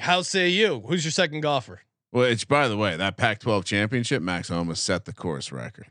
how 0.00 0.22
say 0.22 0.48
you 0.50 0.82
who's 0.86 1.04
your 1.04 1.12
second 1.12 1.40
golfer 1.40 1.80
Well, 2.12 2.24
it's 2.24 2.44
by 2.44 2.68
the 2.68 2.76
way, 2.76 2.96
that 2.96 3.16
Pac-12 3.16 3.64
championship, 3.64 4.22
Max 4.22 4.48
Homa 4.48 4.74
set 4.76 5.04
the 5.04 5.12
course 5.12 5.52
record. 5.52 5.86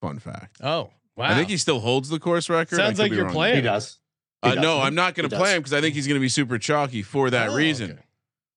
Fun 0.00 0.18
fact. 0.18 0.58
oh 0.62 0.90
wow 1.16 1.26
I 1.30 1.34
think 1.34 1.48
he 1.48 1.56
still 1.56 1.80
holds 1.80 2.08
the 2.08 2.18
course 2.18 2.48
record. 2.50 2.76
Sounds 2.76 2.98
like 2.98 3.12
you're 3.12 3.24
wrong. 3.24 3.32
playing. 3.32 3.56
He 3.56 3.62
does. 3.62 3.98
He 4.42 4.50
Uh, 4.50 4.54
does. 4.56 4.62
no, 4.62 4.80
I'm 4.80 4.94
not 4.94 5.14
going 5.14 5.24
He 5.24 5.28
to 5.30 5.36
does. 5.36 5.38
play 5.40 5.52
him 5.54 5.60
because 5.60 5.72
I 5.72 5.80
think 5.80 5.94
he's 5.94 6.06
going 6.06 6.18
to 6.18 6.20
be 6.20 6.28
super 6.28 6.58
chalky 6.58 7.02
for 7.02 7.30
that 7.30 7.50
Oh, 7.50 7.54
reason. 7.56 7.92
okay. 7.92 8.00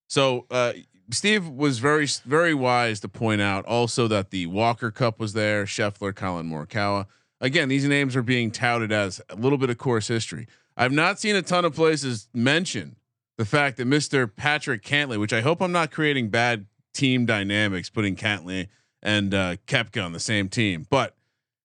So 0.08 0.46
uh, 0.50 0.72
Steve 1.10 1.48
was 1.48 1.78
very 1.78 2.06
very 2.26 2.52
wise 2.54 3.00
to 3.00 3.08
point 3.08 3.40
out 3.40 3.64
also 3.66 4.08
that 4.08 4.30
the 4.30 4.46
Walker 4.46 4.90
Cup 4.90 5.18
was 5.20 5.32
there. 5.32 5.64
Scheffler, 5.64 6.14
Collin 6.14 6.50
Morikawa. 6.50 7.06
Again, 7.40 7.68
these 7.68 7.84
names 7.84 8.16
are 8.16 8.22
being 8.22 8.50
touted 8.50 8.90
as 8.90 9.20
a 9.30 9.36
little 9.36 9.58
bit 9.58 9.70
of 9.70 9.78
course 9.78 10.08
history. 10.08 10.48
I've 10.76 10.92
not 10.92 11.18
seen 11.20 11.36
a 11.36 11.42
ton 11.42 11.64
of 11.64 11.74
places 11.74 12.28
mention 12.34 12.96
the 13.36 13.44
fact 13.44 13.76
that 13.76 13.86
Mr. 13.86 14.28
Patrick 14.34 14.82
Cantlay, 14.82 15.18
which 15.18 15.32
I 15.32 15.40
hope 15.40 15.62
I'm 15.62 15.72
not 15.72 15.90
creating 15.92 16.28
bad 16.30 16.66
team 16.98 17.24
dynamics, 17.24 17.88
putting 17.88 18.16
Cantlay 18.16 18.68
and 19.02 19.32
uh, 19.32 19.56
Koepka 19.66 20.04
on 20.04 20.12
the 20.12 20.20
same 20.20 20.48
team, 20.48 20.86
but 20.90 21.14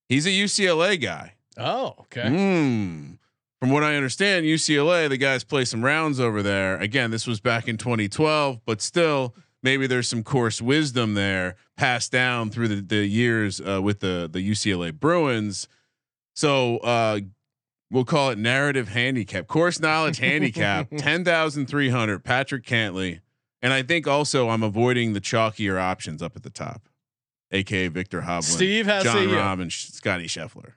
he's 0.07 0.25
a 0.25 0.29
UCLA 0.29 1.01
guy. 1.01 1.33
oh 1.57 1.95
okay 2.01 2.29
Hmm. 2.29 3.13
From 3.59 3.69
what 3.71 3.81
I 3.83 3.95
understand, 3.95 4.45
UCLA, 4.45 5.07
the 5.07 5.15
guys 5.15 5.45
play 5.45 5.63
some 5.63 5.85
rounds 5.85 6.19
over 6.19 6.43
there. 6.43 6.77
Again, 6.77 7.11
this 7.11 7.25
was 7.25 7.39
back 7.39 7.69
in 7.69 7.77
2012, 7.77 8.59
but 8.65 8.81
still, 8.81 9.33
maybe 9.61 9.87
there's 9.87 10.09
some 10.09 10.21
course 10.21 10.61
wisdom 10.61 11.13
there 11.13 11.55
passed 11.77 12.11
down 12.11 12.49
through 12.49 12.67
the, 12.67 12.81
the 12.81 13.05
years 13.07 13.61
uh, 13.61 13.81
with 13.81 14.01
the 14.01 14.29
the 14.31 14.39
UCLA 14.47 14.93
Bruins. 14.93 15.69
So 16.35 16.77
uh, 16.79 17.21
we'll 17.89 18.03
call 18.03 18.31
it 18.31 18.37
narrative 18.37 18.89
handicap, 18.89 19.47
course 19.47 19.79
knowledge 19.79 20.17
handicap, 20.17 20.89
ten 20.97 21.23
thousand 21.23 21.67
three 21.67 21.89
hundred. 21.89 22.23
Patrick 22.25 22.65
Cantlay, 22.65 23.21
and 23.63 23.73
I 23.73 23.81
think 23.81 24.07
also 24.07 24.49
I'm 24.49 24.61
avoiding 24.61 25.13
the 25.13 25.21
chalkier 25.21 25.79
options 25.81 26.21
up 26.21 26.35
at 26.35 26.43
the 26.43 26.51
top, 26.51 26.87
aka 27.51 27.87
Viktor 27.87 28.21
Hovland, 28.21 28.43
Steve, 28.43 28.85
how 28.85 28.99
say 28.99 29.05
Jon 29.13 29.29
you? 29.29 29.35
Uh, 29.39 29.55
Rahm, 29.55 29.61
and 29.63 29.71
Sh- 29.73 29.85
Scottie 29.87 30.27
Scheffler. 30.27 30.73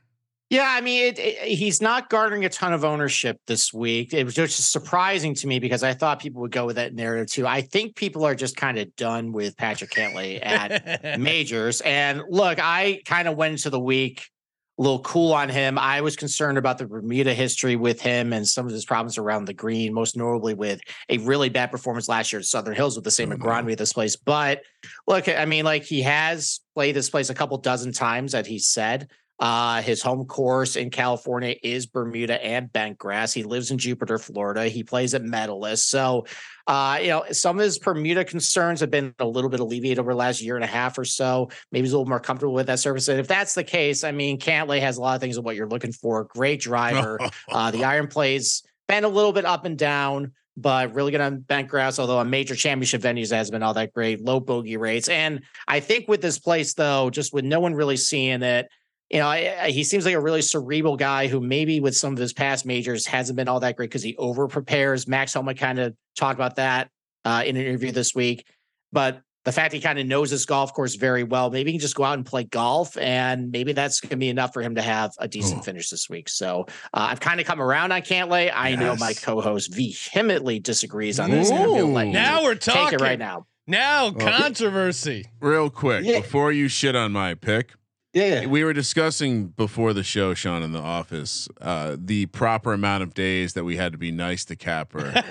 Yeah, 0.48 0.64
I 0.68 0.80
mean, 0.80 1.06
it, 1.06 1.18
it- 1.18 1.48
he's 1.58 1.82
not 1.82 2.08
garnering 2.08 2.44
a 2.44 2.48
ton 2.48 2.72
of 2.72 2.84
ownership 2.84 3.38
this 3.48 3.74
week. 3.74 4.14
It 4.14 4.22
was 4.22 4.34
just 4.36 4.70
surprising 4.70 5.34
to 5.34 5.46
me 5.48 5.58
because 5.58 5.82
I 5.82 5.92
thought 5.92 6.20
people 6.20 6.40
would 6.42 6.52
go 6.52 6.64
with 6.66 6.76
that 6.76 6.94
narrative 6.94 7.26
too. 7.32 7.46
I 7.48 7.62
think 7.62 7.96
people 7.96 8.24
are 8.24 8.36
just 8.36 8.56
kind 8.56 8.78
of 8.78 8.94
done 8.94 9.32
with 9.32 9.56
Patrick 9.56 9.90
Cantlay 9.90 10.38
at 10.40 11.18
majors. 11.20 11.80
And 11.80 12.22
look, 12.30 12.60
I 12.62 13.02
kind 13.04 13.26
of 13.26 13.36
went 13.36 13.52
into 13.52 13.70
the 13.70 13.80
week 13.80 14.30
a 14.78 14.82
little 14.82 15.00
cool 15.00 15.32
on 15.32 15.48
him. 15.48 15.78
I 15.78 16.00
was 16.02 16.16
concerned 16.16 16.58
about 16.58 16.78
the 16.78 16.86
Bermuda 16.86 17.32
history 17.32 17.76
with 17.76 18.00
him 18.00 18.32
and 18.32 18.46
some 18.46 18.66
of 18.66 18.72
his 18.72 18.84
problems 18.84 19.16
around 19.16 19.46
the 19.46 19.54
green, 19.54 19.94
most 19.94 20.16
notably 20.16 20.54
with 20.54 20.80
a 21.08 21.18
really 21.18 21.48
bad 21.48 21.70
performance 21.70 22.08
last 22.08 22.32
year 22.32 22.40
at 22.40 22.46
Southern 22.46 22.74
Hills 22.74 22.96
with 22.96 23.04
the 23.04 23.10
same 23.10 23.30
mm-hmm. 23.30 23.42
no. 23.42 23.46
McGrandby 23.46 23.72
at 23.72 23.78
this 23.78 23.92
place. 23.92 24.16
But 24.16 24.62
look, 25.06 25.28
I 25.28 25.46
mean, 25.46 25.64
like 25.64 25.84
he 25.84 26.02
has 26.02 26.60
played 26.74 26.94
this 26.94 27.08
place 27.08 27.30
a 27.30 27.34
couple 27.34 27.56
dozen 27.58 27.92
times 27.92 28.32
that 28.32 28.46
he 28.46 28.58
said. 28.58 29.08
Uh, 29.38 29.82
his 29.82 30.02
home 30.02 30.24
course 30.24 30.76
in 30.76 30.90
California 30.90 31.54
is 31.62 31.86
Bermuda 31.86 32.42
and 32.42 32.72
Bentgrass. 32.72 33.34
He 33.34 33.42
lives 33.42 33.70
in 33.70 33.76
Jupiter, 33.76 34.18
Florida. 34.18 34.68
He 34.68 34.82
plays 34.82 35.12
at 35.12 35.22
Medalist. 35.22 35.90
So, 35.90 36.26
uh, 36.66 36.98
you 37.02 37.08
know, 37.08 37.24
some 37.32 37.58
of 37.58 37.64
his 37.64 37.78
Bermuda 37.78 38.24
concerns 38.24 38.80
have 38.80 38.90
been 38.90 39.14
a 39.18 39.26
little 39.26 39.50
bit 39.50 39.60
alleviated 39.60 39.98
over 39.98 40.12
the 40.12 40.18
last 40.18 40.40
year 40.40 40.56
and 40.56 40.64
a 40.64 40.68
half 40.68 40.96
or 40.96 41.04
so. 41.04 41.50
Maybe 41.70 41.84
he's 41.84 41.92
a 41.92 41.98
little 41.98 42.08
more 42.08 42.20
comfortable 42.20 42.54
with 42.54 42.66
that 42.68 42.78
surface. 42.78 43.08
And 43.08 43.20
if 43.20 43.28
that's 43.28 43.54
the 43.54 43.64
case, 43.64 44.04
I 44.04 44.12
mean, 44.12 44.38
Cantlay 44.38 44.80
has 44.80 44.96
a 44.96 45.02
lot 45.02 45.16
of 45.16 45.20
things 45.20 45.36
of 45.36 45.44
what 45.44 45.54
you're 45.54 45.68
looking 45.68 45.92
for. 45.92 46.24
Great 46.24 46.60
driver. 46.60 47.18
Uh, 47.52 47.70
the 47.70 47.84
iron 47.84 48.06
plays 48.06 48.62
been 48.88 49.04
a 49.04 49.08
little 49.08 49.32
bit 49.32 49.44
up 49.44 49.64
and 49.64 49.78
down, 49.78 50.32
but 50.56 50.94
really 50.94 51.10
good 51.10 51.20
on 51.20 51.38
bent 51.38 51.68
grass. 51.68 51.98
Although 51.98 52.18
on 52.18 52.30
major 52.30 52.54
championship 52.54 53.02
venues 53.02 53.30
has 53.30 53.50
been 53.50 53.62
all 53.62 53.74
that 53.74 53.92
great, 53.92 54.20
low 54.20 54.40
bogey 54.40 54.76
rates. 54.76 55.08
And 55.08 55.42
I 55.68 55.80
think 55.80 56.08
with 56.08 56.22
this 56.22 56.38
place, 56.38 56.74
though, 56.74 57.10
just 57.10 57.32
with 57.32 57.44
no 57.44 57.60
one 57.60 57.74
really 57.74 57.96
seeing 57.96 58.42
it, 58.42 58.68
you 59.10 59.18
know, 59.20 59.26
I, 59.26 59.64
I- 59.64 59.70
he 59.70 59.84
seems 59.84 60.04
like 60.04 60.14
a 60.14 60.20
really 60.20 60.42
cerebral 60.42 60.96
guy 60.96 61.26
who 61.28 61.40
maybe 61.40 61.80
with 61.80 61.96
some 61.96 62.12
of 62.12 62.18
his 62.18 62.32
past 62.32 62.66
majors 62.66 63.06
hasn't 63.06 63.36
been 63.36 63.48
all 63.48 63.60
that 63.60 63.76
great 63.76 63.90
because 63.90 64.02
he 64.02 64.16
over 64.16 64.48
prepares. 64.48 65.06
Max 65.06 65.34
Homa 65.34 65.54
kind 65.54 65.78
of 65.78 65.94
talked 66.16 66.38
about 66.38 66.56
that 66.56 66.90
uh, 67.24 67.42
in 67.46 67.56
an 67.56 67.64
interview 67.64 67.92
this 67.92 68.14
week, 68.14 68.46
but 68.92 69.20
the 69.44 69.52
fact 69.52 69.72
he 69.72 69.78
kind 69.80 69.96
of 70.00 70.06
knows 70.06 70.28
this 70.30 70.44
golf 70.44 70.72
course 70.74 70.96
very 70.96 71.22
well, 71.22 71.50
maybe 71.50 71.70
he 71.70 71.78
can 71.78 71.80
just 71.80 71.94
go 71.94 72.02
out 72.02 72.14
and 72.14 72.26
play 72.26 72.42
golf, 72.42 72.96
and 72.98 73.52
maybe 73.52 73.72
that's 73.72 74.00
going 74.00 74.10
to 74.10 74.16
be 74.16 74.28
enough 74.28 74.52
for 74.52 74.60
him 74.60 74.74
to 74.74 74.82
have 74.82 75.12
a 75.18 75.28
decent 75.28 75.60
Oh. 75.60 75.62
finish 75.62 75.88
this 75.88 76.10
week. 76.10 76.28
So 76.28 76.66
uh, 76.92 77.06
I've 77.10 77.20
kind 77.20 77.38
of 77.38 77.46
come 77.46 77.60
around 77.62 77.92
on 77.92 78.02
Cantlay. 78.02 78.50
I 78.52 78.74
know 78.74 78.96
my 78.96 79.12
co-host 79.12 79.72
vehemently 79.72 80.58
disagrees 80.58 81.20
on 81.20 81.30
this. 81.30 81.50
and 81.50 81.60
I'm 81.60 81.68
gonna 81.68 81.84
let 81.84 82.04
Ooh. 82.06 82.08
you 82.08 82.12
now 82.12 82.42
we're 82.42 82.56
take 82.56 82.74
talking 82.74 82.98
it 82.98 83.02
right 83.02 83.20
now. 83.20 83.46
Now 83.68 84.10
controversy. 84.10 85.26
Real 85.40 85.70
quick, 85.70 86.04
Yeah. 86.04 86.20
before 86.20 86.50
you 86.50 86.66
shit 86.68 86.96
on 86.96 87.12
my 87.12 87.34
pick, 87.34 87.74
Yeah, 88.16 88.40
yeah. 88.42 88.46
we 88.46 88.64
were 88.64 88.72
discussing 88.72 89.48
before 89.48 89.92
the 89.92 90.02
show, 90.02 90.32
Sean, 90.32 90.62
in 90.62 90.72
the 90.72 90.80
office, 90.80 91.48
uh, 91.60 91.96
the 91.98 92.24
proper 92.26 92.72
amount 92.72 93.02
of 93.02 93.12
days 93.12 93.52
that 93.52 93.64
we 93.64 93.76
had 93.76 93.92
to 93.92 93.98
be 93.98 94.10
nice 94.10 94.44
to 94.46 94.56
Capper 94.56 95.08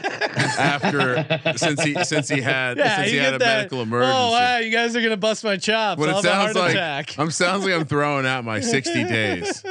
after 0.59 1.25
since 1.57 1.81
he 1.83 1.95
since 2.03 2.27
he 2.29 2.41
had 2.41 2.77
Yeah, 2.77 2.97
since 2.97 3.11
he 3.11 3.17
had 3.17 3.33
a 3.33 3.37
that. 3.39 3.45
medical 3.57 3.81
emergency. 3.81 4.15
Oh 4.15 4.31
wow, 4.31 4.57
you 4.57 4.69
guys 4.71 4.95
are 4.95 5.01
gonna 5.01 5.17
bust 5.17 5.43
my 5.43 5.57
chops. 5.57 5.99
What 5.99 6.09
it 6.09 6.21
sounds 6.23 6.55
like, 6.55 6.71
attack. 6.75 7.17
I'm 7.17 7.31
sounds 7.31 7.65
like 7.65 7.73
I'm 7.73 7.85
throwing 7.85 8.25
out 8.25 8.43
my 8.43 8.59
60 8.59 9.03
days. 9.05 9.63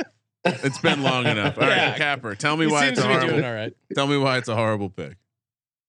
It's 0.44 0.78
been 0.80 1.02
long 1.02 1.26
enough. 1.26 1.56
All 1.56 1.66
right, 1.66 1.76
Yeah. 1.76 1.96
Capper, 1.96 2.34
tell 2.34 2.56
me 2.56 2.66
He 2.66 2.72
why 2.72 2.86
it's 2.86 2.98
a 2.98 3.02
to 3.02 3.08
be 3.08 3.14
doing 3.14 3.28
horrible. 3.28 3.44
all 3.48 3.54
right. 3.54 3.72
Tell 3.94 4.06
me 4.06 4.18
why 4.18 4.38
it's 4.38 4.48
a 4.48 4.56
horrible 4.56 4.90
pick. 4.90 5.16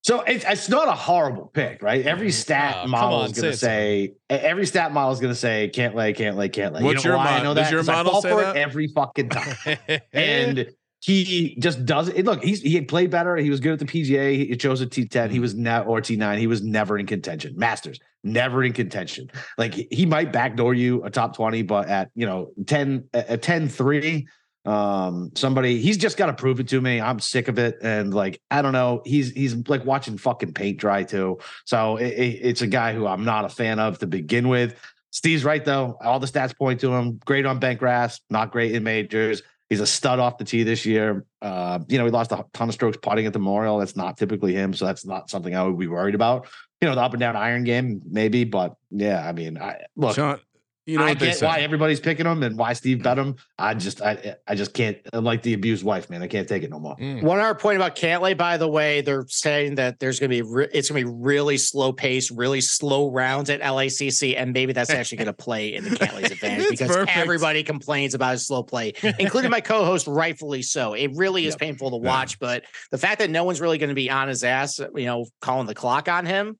So 0.05 0.21
it's, 0.21 0.45
it's 0.47 0.69
not 0.69 0.87
a 0.87 0.91
horrible 0.91 1.47
pick, 1.47 1.81
right? 1.81 2.05
Every 2.05 2.29
stat 2.29 2.81
Oh, 2.83 2.87
model 2.87 3.21
on, 3.21 3.25
is 3.25 3.31
going 3.31 3.41
to 3.45 3.49
it's 3.49 3.59
say, 3.59 4.13
every 4.29 4.67
stat 4.67 4.91
model 4.93 5.11
is 5.13 5.19
going 5.19 5.33
to 5.33 5.39
say 5.39 5.67
can't 5.69 5.95
lay, 5.95 6.13
can't 6.13 6.37
lay, 6.37 6.47
can't 6.47 6.75
lay. 6.75 6.83
What's 6.83 7.03
you 7.03 7.09
know 7.09 7.15
your 7.15 7.25
why 7.25 7.31
I 7.31 7.31
mod- 7.37 7.43
know 7.43 7.53
does 7.55 7.65
that? 7.65 7.71
your 7.71 7.79
'Cause 7.79 7.89
I 7.89 7.93
model 7.93 8.11
fall 8.11 8.21
say 8.21 8.29
for 8.29 8.41
that? 8.41 8.55
it 8.55 8.59
every 8.59 8.87
fucking 8.89 9.29
time. 9.29 9.77
and 10.13 10.69
he 11.01 11.55
just 11.59 11.87
does 11.87 12.09
it. 12.09 12.23
Look, 12.23 12.43
he's 12.43 12.61
he 12.61 12.75
had 12.75 12.87
played 12.87 13.09
better. 13.09 13.35
He 13.35 13.49
was 13.49 13.59
good 13.59 13.73
at 13.73 13.79
the 13.79 13.85
PGA. 13.85 14.47
He 14.47 14.55
chose 14.57 14.79
a 14.81 14.85
T10. 14.85 15.07
Mm-hmm. 15.09 15.31
He 15.33 15.39
was 15.39 15.55
ne- 15.55 15.79
or 15.81 16.01
T9. 16.01 16.37
He 16.37 16.45
was 16.45 16.61
never 16.61 16.99
in 16.99 17.07
contention. 17.07 17.55
Masters 17.57 17.99
never 18.23 18.63
in 18.63 18.73
contention. 18.73 19.31
Like 19.57 19.73
he- 19.73 20.05
might 20.05 20.31
backdoor 20.31 20.75
you 20.75 21.03
a 21.03 21.09
top 21.09 21.35
20, 21.35 21.63
but 21.63 21.87
at 21.89 22.11
you 22.13 22.27
know 22.27 22.51
10 22.67 23.05
a 23.15 23.37
10 23.37 23.69
3 23.69 24.27
um 24.65 25.31
somebody 25.35 25.79
he's 25.79 25.97
just 25.97 26.17
got 26.17 26.25
to 26.27 26.33
prove 26.33 26.59
it 26.59 26.67
to 26.69 26.81
me. 26.81 26.99
I'm 26.99 27.19
sick 27.19 27.47
of 27.47 27.59
it. 27.59 27.77
And 27.81 28.13
like 28.13 28.41
i 28.49 28.61
don't 28.61 28.73
know 28.73 29.01
he's 29.05 29.31
he's 29.31 29.55
like 29.67 29.85
watching 29.85 30.17
fucking 30.17 30.53
paint 30.53 30.77
dry 30.79 31.03
too. 31.03 31.39
So 31.65 31.97
it, 31.97 32.07
it- 32.07 32.39
it's 32.41 32.61
a 32.61 32.67
guy 32.67 32.93
who 32.93 33.05
i'm 33.07 33.23
not 33.25 33.45
a 33.45 33.49
fan 33.49 33.79
of 33.79 33.99
to 33.99 34.07
begin 34.07 34.47
with. 34.47 34.75
Steve's 35.11 35.43
right 35.45 35.63
though. 35.63 35.97
All 36.01 36.19
the 36.19 36.27
stats 36.27 36.55
point 36.57 36.79
to 36.81 36.93
him. 36.93 37.19
Great 37.25 37.45
on 37.45 37.59
bent 37.59 37.79
grass 37.79 38.19
not 38.29 38.51
great 38.51 38.73
in 38.73 38.83
majors. 38.83 39.41
He's 39.69 39.79
a 39.79 39.87
stud 39.87 40.19
off 40.19 40.37
the 40.37 40.43
tee 40.43 40.63
this 40.63 40.85
year. 40.85 41.25
Uh 41.41 41.79
you 41.87 41.97
know 41.97 42.05
he 42.05 42.11
lost 42.11 42.31
a 42.31 42.43
ton 42.53 42.67
of 42.69 42.73
strokes 42.73 42.97
putting 43.01 43.25
at 43.25 43.33
the 43.33 43.39
memorial. 43.39 43.77
That's 43.77 43.95
not 43.95 44.17
typically 44.17 44.53
him 44.53 44.73
so 44.73 44.85
that's 44.85 45.05
not 45.05 45.29
something 45.29 45.55
i 45.55 45.63
would 45.63 45.77
be 45.79 45.87
worried 45.87 46.15
about. 46.15 46.47
You 46.81 46.89
know 46.89 46.95
the 46.95 47.01
up 47.01 47.13
and 47.13 47.19
down 47.19 47.35
iron 47.35 47.63
game 47.63 48.01
maybe 48.09 48.43
but 48.43 48.75
yeah 48.91 49.27
i 49.27 49.31
mean 49.31 49.57
i 49.57 49.77
look 49.95 50.15
Sean, 50.15 50.39
you 50.85 50.97
know 50.97 51.05
I 51.05 51.13
get 51.13 51.39
why 51.41 51.59
everybody's 51.61 51.99
picking 51.99 52.25
him 52.25 52.43
and 52.43 52.57
why 52.57 52.73
Steve 52.73 53.01
bet 53.03 53.17
him. 53.17 53.35
I 53.57 53.73
just, 53.73 54.01
I, 54.01 54.35
I 54.47 54.55
just 54.55 54.73
can't. 54.73 54.97
I'm 55.13 55.23
like 55.23 55.41
the 55.41 55.53
abused 55.53 55.83
wife, 55.83 56.09
man. 56.09 56.21
I 56.21 56.27
can't 56.27 56.47
take 56.47 56.63
it 56.63 56.69
no 56.69 56.79
more. 56.79 56.95
Mm. 56.97 57.23
One 57.23 57.39
other 57.39 57.55
point 57.55 57.77
about 57.77 57.95
Cantlay, 57.95 58.37
by 58.37 58.57
the 58.57 58.67
way, 58.67 59.01
they're 59.01 59.25
saying 59.27 59.75
that 59.75 59.99
there's 59.99 60.19
going 60.19 60.29
to 60.29 60.35
be 60.35 60.41
re- 60.41 60.67
it's 60.73 60.89
going 60.89 61.01
to 61.03 61.07
be 61.11 61.17
really 61.19 61.57
slow 61.57 61.91
pace, 61.93 62.29
really 62.31 62.61
slow 62.61 63.09
rounds 63.11 63.49
at 63.49 63.61
LACC, 63.61 64.35
and 64.37 64.53
maybe 64.53 64.73
that's 64.73 64.89
actually 64.89 65.17
going 65.17 65.25
to 65.27 65.33
play 65.33 65.73
in 65.73 65.83
the 65.83 65.89
Cantlay's 65.91 66.31
advantage 66.31 66.69
because 66.69 66.87
perfect. 66.89 67.17
everybody 67.17 67.63
complains 67.63 68.13
about 68.13 68.33
his 68.33 68.45
slow 68.45 68.63
play, 68.63 68.93
including 69.19 69.51
my 69.51 69.61
co-host, 69.61 70.07
rightfully 70.07 70.61
so. 70.61 70.93
It 70.93 71.11
really 71.15 71.45
is 71.45 71.53
Yep. 71.53 71.59
painful 71.59 71.89
to 71.91 71.97
Yeah. 72.03 72.09
watch, 72.11 72.39
but 72.39 72.63
the 72.91 72.97
fact 72.97 73.19
that 73.19 73.29
no 73.29 73.43
one's 73.43 73.61
really 73.61 73.77
going 73.77 73.89
to 73.89 73.95
be 73.95 74.09
on 74.09 74.27
his 74.27 74.43
ass, 74.43 74.79
you 74.79 75.05
know, 75.05 75.25
calling 75.41 75.67
the 75.67 75.75
clock 75.75 76.07
on 76.09 76.25
him, 76.25 76.57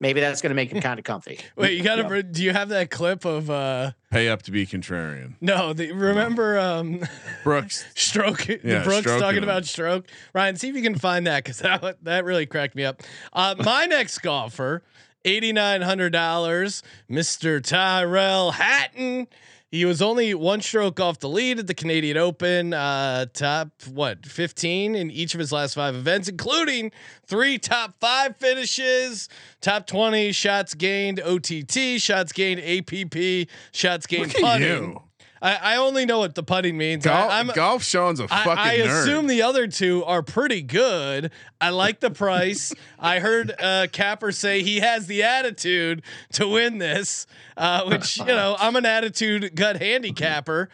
maybe 0.00 0.20
that's 0.20 0.40
going 0.42 0.50
to 0.50 0.54
make 0.54 0.72
him 0.72 0.80
kind 0.82 0.98
of 0.98 1.04
comfy. 1.04 1.38
Wait, 1.56 1.76
you 1.76 1.82
gotta. 1.82 2.08
re- 2.08 2.22
Do 2.22 2.42
you 2.42 2.52
have 2.52 2.68
that 2.70 2.90
clip 2.90 3.24
of? 3.24 3.50
uh 3.50 3.92
Pay 4.10 4.28
up 4.30 4.42
to 4.42 4.50
be 4.50 4.64
contrarian. 4.66 5.34
No, 5.40 5.72
the, 5.74 5.92
remember 5.92 6.58
um 6.58 7.02
Brooks. 7.44 7.84
stroke. 7.94 8.48
Yeah, 8.48 8.82
Brooks 8.84 9.04
talking 9.06 9.38
him. 9.38 9.42
about 9.44 9.66
stroke. 9.66 10.06
Ryan, 10.32 10.56
see 10.56 10.68
if 10.70 10.76
you 10.76 10.82
can 10.82 10.94
find 10.94 11.26
that 11.26 11.44
because 11.44 11.58
that 11.58 12.02
that 12.04 12.24
really 12.24 12.46
cracked 12.46 12.74
me 12.74 12.84
up. 12.84 13.02
Uh, 13.32 13.54
my 13.58 13.84
next 13.90 14.18
golfer, 14.20 14.82
eighty 15.24 15.52
nine 15.52 15.82
hundred 15.82 16.10
dollars, 16.14 16.82
Mister 17.08 17.60
Tyrrell 17.60 18.52
Hatton. 18.52 19.26
He 19.70 19.84
was 19.84 20.00
only 20.00 20.32
one 20.32 20.62
stroke 20.62 20.98
off 20.98 21.18
the 21.18 21.28
lead 21.28 21.58
at 21.58 21.66
the 21.66 21.74
Canadian 21.74 22.16
Open. 22.16 22.72
Uh, 22.72 23.26
top 23.32 23.68
what 23.92 24.24
fifteen 24.24 24.94
in 24.94 25.10
each 25.10 25.34
of 25.34 25.40
his 25.40 25.52
last 25.52 25.74
five 25.74 25.94
events, 25.94 26.26
including 26.26 26.90
three 27.26 27.58
top 27.58 27.94
five 28.00 28.36
finishes, 28.36 29.28
top 29.60 29.86
twenty 29.86 30.32
shots 30.32 30.72
gained, 30.72 31.20
OTT 31.20 32.00
shots 32.00 32.32
gained, 32.32 32.60
APP 32.60 33.48
shots 33.72 34.06
gained, 34.06 34.28
Look 34.28 34.42
at 34.42 34.60
putting. 34.60 35.00
You. 35.42 35.48
I, 35.48 35.74
I 35.74 35.76
only 35.76 36.06
know 36.06 36.18
what 36.18 36.34
the 36.34 36.42
putting 36.42 36.76
means. 36.76 37.04
Golf, 37.04 37.30
I, 37.30 37.38
I'm 37.40 37.48
golf 37.48 37.82
Sean's 37.82 38.20
a 38.20 38.24
I, 38.30 38.44
fucking 38.44 38.58
I 38.58 38.78
nerd. 38.78 39.02
assume 39.02 39.26
the 39.26 39.42
other 39.42 39.66
two 39.66 40.04
are 40.04 40.22
pretty 40.22 40.62
good. 40.62 41.30
I 41.60 41.70
like 41.70 42.00
the 42.00 42.10
price. 42.10 42.72
I 42.98 43.18
heard 43.20 43.54
uh, 43.60 43.86
Capper 43.92 44.32
say 44.32 44.62
he 44.62 44.80
has 44.80 45.06
the 45.06 45.22
attitude 45.22 46.02
to 46.32 46.46
win 46.48 46.78
this, 46.78 47.26
uh, 47.56 47.84
which 47.84 48.18
you 48.18 48.24
know 48.26 48.56
I'm 48.58 48.76
an 48.76 48.86
attitude 48.86 49.54
gut 49.54 49.76
handicapper. 49.80 50.68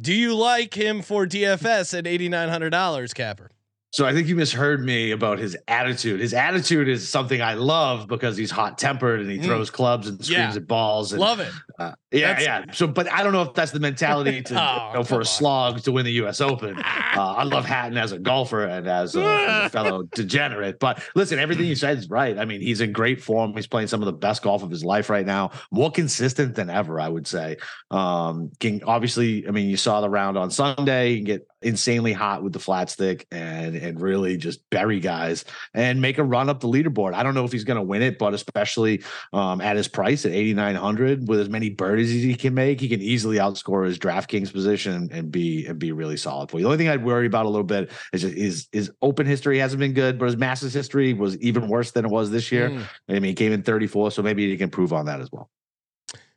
Do 0.00 0.12
you 0.12 0.34
like 0.34 0.74
him 0.74 1.02
for 1.02 1.26
DFS 1.26 1.96
at 1.96 2.06
eighty 2.06 2.28
nine 2.28 2.48
hundred 2.48 2.70
dollars, 2.70 3.14
Capper? 3.14 3.50
So 3.92 4.04
I 4.04 4.12
think 4.12 4.26
you 4.26 4.34
misheard 4.34 4.84
me 4.84 5.12
about 5.12 5.38
his 5.38 5.56
attitude. 5.68 6.18
His 6.18 6.34
attitude 6.34 6.88
is 6.88 7.08
something 7.08 7.40
I 7.40 7.54
love 7.54 8.08
because 8.08 8.36
he's 8.36 8.50
hot 8.50 8.76
tempered 8.76 9.20
and 9.20 9.30
he 9.30 9.38
Mm. 9.38 9.44
throws 9.44 9.70
clubs 9.70 10.08
and 10.08 10.18
screams 10.24 10.54
Yeah. 10.56 10.60
at 10.60 10.66
balls. 10.66 11.12
And, 11.12 11.20
Love 11.20 11.38
it. 11.38 11.52
uh, 11.78 11.92
yeah, 12.14 12.28
That's- 12.34 12.44
yeah. 12.44 12.72
So, 12.72 12.86
but 12.86 13.12
I 13.12 13.22
don't 13.22 13.32
know 13.32 13.42
if 13.42 13.54
that's 13.54 13.72
the 13.72 13.80
mentality 13.80 14.42
to 14.42 14.54
Oh, 14.60 14.88
you 14.88 14.94
know, 14.98 15.04
for 15.04 15.16
a 15.16 15.18
on. 15.18 15.24
slog 15.24 15.80
to 15.82 15.92
win 15.92 16.04
the 16.04 16.12
U.S. 16.12 16.40
Open. 16.40 16.80
Uh, 17.14 17.32
I 17.34 17.44
love 17.44 17.64
Hatton 17.64 17.96
as 17.96 18.10
a 18.10 18.18
golfer 18.18 18.64
and 18.64 18.88
as 18.88 19.14
a, 19.14 19.22
as 19.24 19.66
a 19.66 19.68
fellow 19.68 20.02
degenerate. 20.16 20.80
But 20.80 21.00
listen, 21.14 21.38
everything 21.38 21.66
you 21.66 21.76
said 21.76 21.96
is 21.96 22.10
right. 22.10 22.36
I 22.36 22.44
mean, 22.44 22.60
he's 22.60 22.80
in 22.80 22.90
great 22.90 23.22
form. 23.22 23.54
He's 23.54 23.68
playing 23.68 23.86
some 23.86 24.02
of 24.02 24.06
the 24.06 24.12
best 24.12 24.42
golf 24.42 24.64
of 24.64 24.70
his 24.70 24.84
life 24.84 25.08
right 25.08 25.24
now. 25.24 25.52
More 25.70 25.92
consistent 25.92 26.56
than 26.56 26.70
ever, 26.70 26.98
I 26.98 27.08
would 27.08 27.28
say. 27.28 27.58
Um, 27.92 28.50
can 28.58 28.82
obviously, 28.82 29.46
I 29.46 29.52
mean, 29.52 29.68
you 29.68 29.76
saw 29.76 30.00
the 30.00 30.10
round 30.10 30.36
on 30.36 30.50
Sunday. 30.50 31.10
You 31.10 31.16
can 31.18 31.24
get 31.24 31.48
insanely 31.62 32.12
hot 32.12 32.42
with 32.42 32.52
the 32.52 32.58
flat 32.58 32.90
stick 32.90 33.26
and 33.30 33.74
and 33.76 33.98
really 34.00 34.36
just 34.36 34.68
bury 34.70 35.00
guys 35.00 35.44
and 35.72 36.00
make 36.00 36.18
a 36.18 36.24
run 36.24 36.48
up 36.50 36.58
the 36.60 36.68
leaderboard. 36.68 37.14
I 37.14 37.22
don't 37.22 37.34
know 37.34 37.44
if 37.44 37.52
he's 37.52 37.64
going 37.64 37.78
to 37.78 37.82
win 37.82 38.02
it, 38.02 38.18
but 38.18 38.34
especially 38.34 39.04
um, 39.32 39.60
at 39.60 39.76
his 39.76 39.86
price 39.86 40.26
at 40.26 40.32
8,900 40.32 41.28
with 41.28 41.38
as 41.38 41.48
many 41.48 41.70
birdies 41.70 42.03
as 42.10 42.22
he 42.22 42.34
can 42.34 42.54
make, 42.54 42.80
he 42.80 42.88
can 42.88 43.00
easily 43.00 43.36
outscore 43.36 43.86
his 43.86 43.98
DraftKings 43.98 44.52
position 44.52 45.08
and 45.12 45.30
be 45.30 45.66
and 45.66 45.78
be 45.78 45.92
really 45.92 46.16
solid 46.16 46.50
for 46.50 46.58
you. 46.58 46.64
The 46.64 46.68
only 46.68 46.78
thing 46.78 46.88
I'd 46.88 47.04
worry 47.04 47.26
about 47.26 47.46
a 47.46 47.48
little 47.48 47.64
bit 47.64 47.90
is 48.12 48.22
just 48.22 48.34
his 48.34 48.68
his 48.72 48.90
open 49.02 49.26
history 49.26 49.58
hasn't 49.58 49.80
been 49.80 49.92
good, 49.92 50.18
but 50.18 50.26
his 50.26 50.36
Masters 50.36 50.74
history 50.74 51.12
was 51.12 51.36
even 51.38 51.68
worse 51.68 51.90
than 51.92 52.04
it 52.04 52.10
was 52.10 52.30
this 52.30 52.50
year. 52.50 52.70
Mm. 52.70 52.86
I 53.08 53.12
mean, 53.12 53.24
he 53.24 53.34
came 53.34 53.52
in 53.52 53.62
34, 53.62 54.10
so 54.10 54.22
maybe 54.22 54.48
he 54.48 54.56
can 54.56 54.70
prove 54.70 54.92
on 54.92 55.06
that 55.06 55.20
as 55.20 55.30
well. 55.30 55.50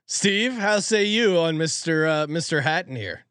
Steve, 0.05 0.53
how 0.53 0.79
say 0.79 1.03
you 1.03 1.37
on 1.37 1.57
Mister 1.57 2.07
uh, 2.07 2.27
Mister 2.27 2.61
Hatton 2.61 2.95
here? 2.95 3.25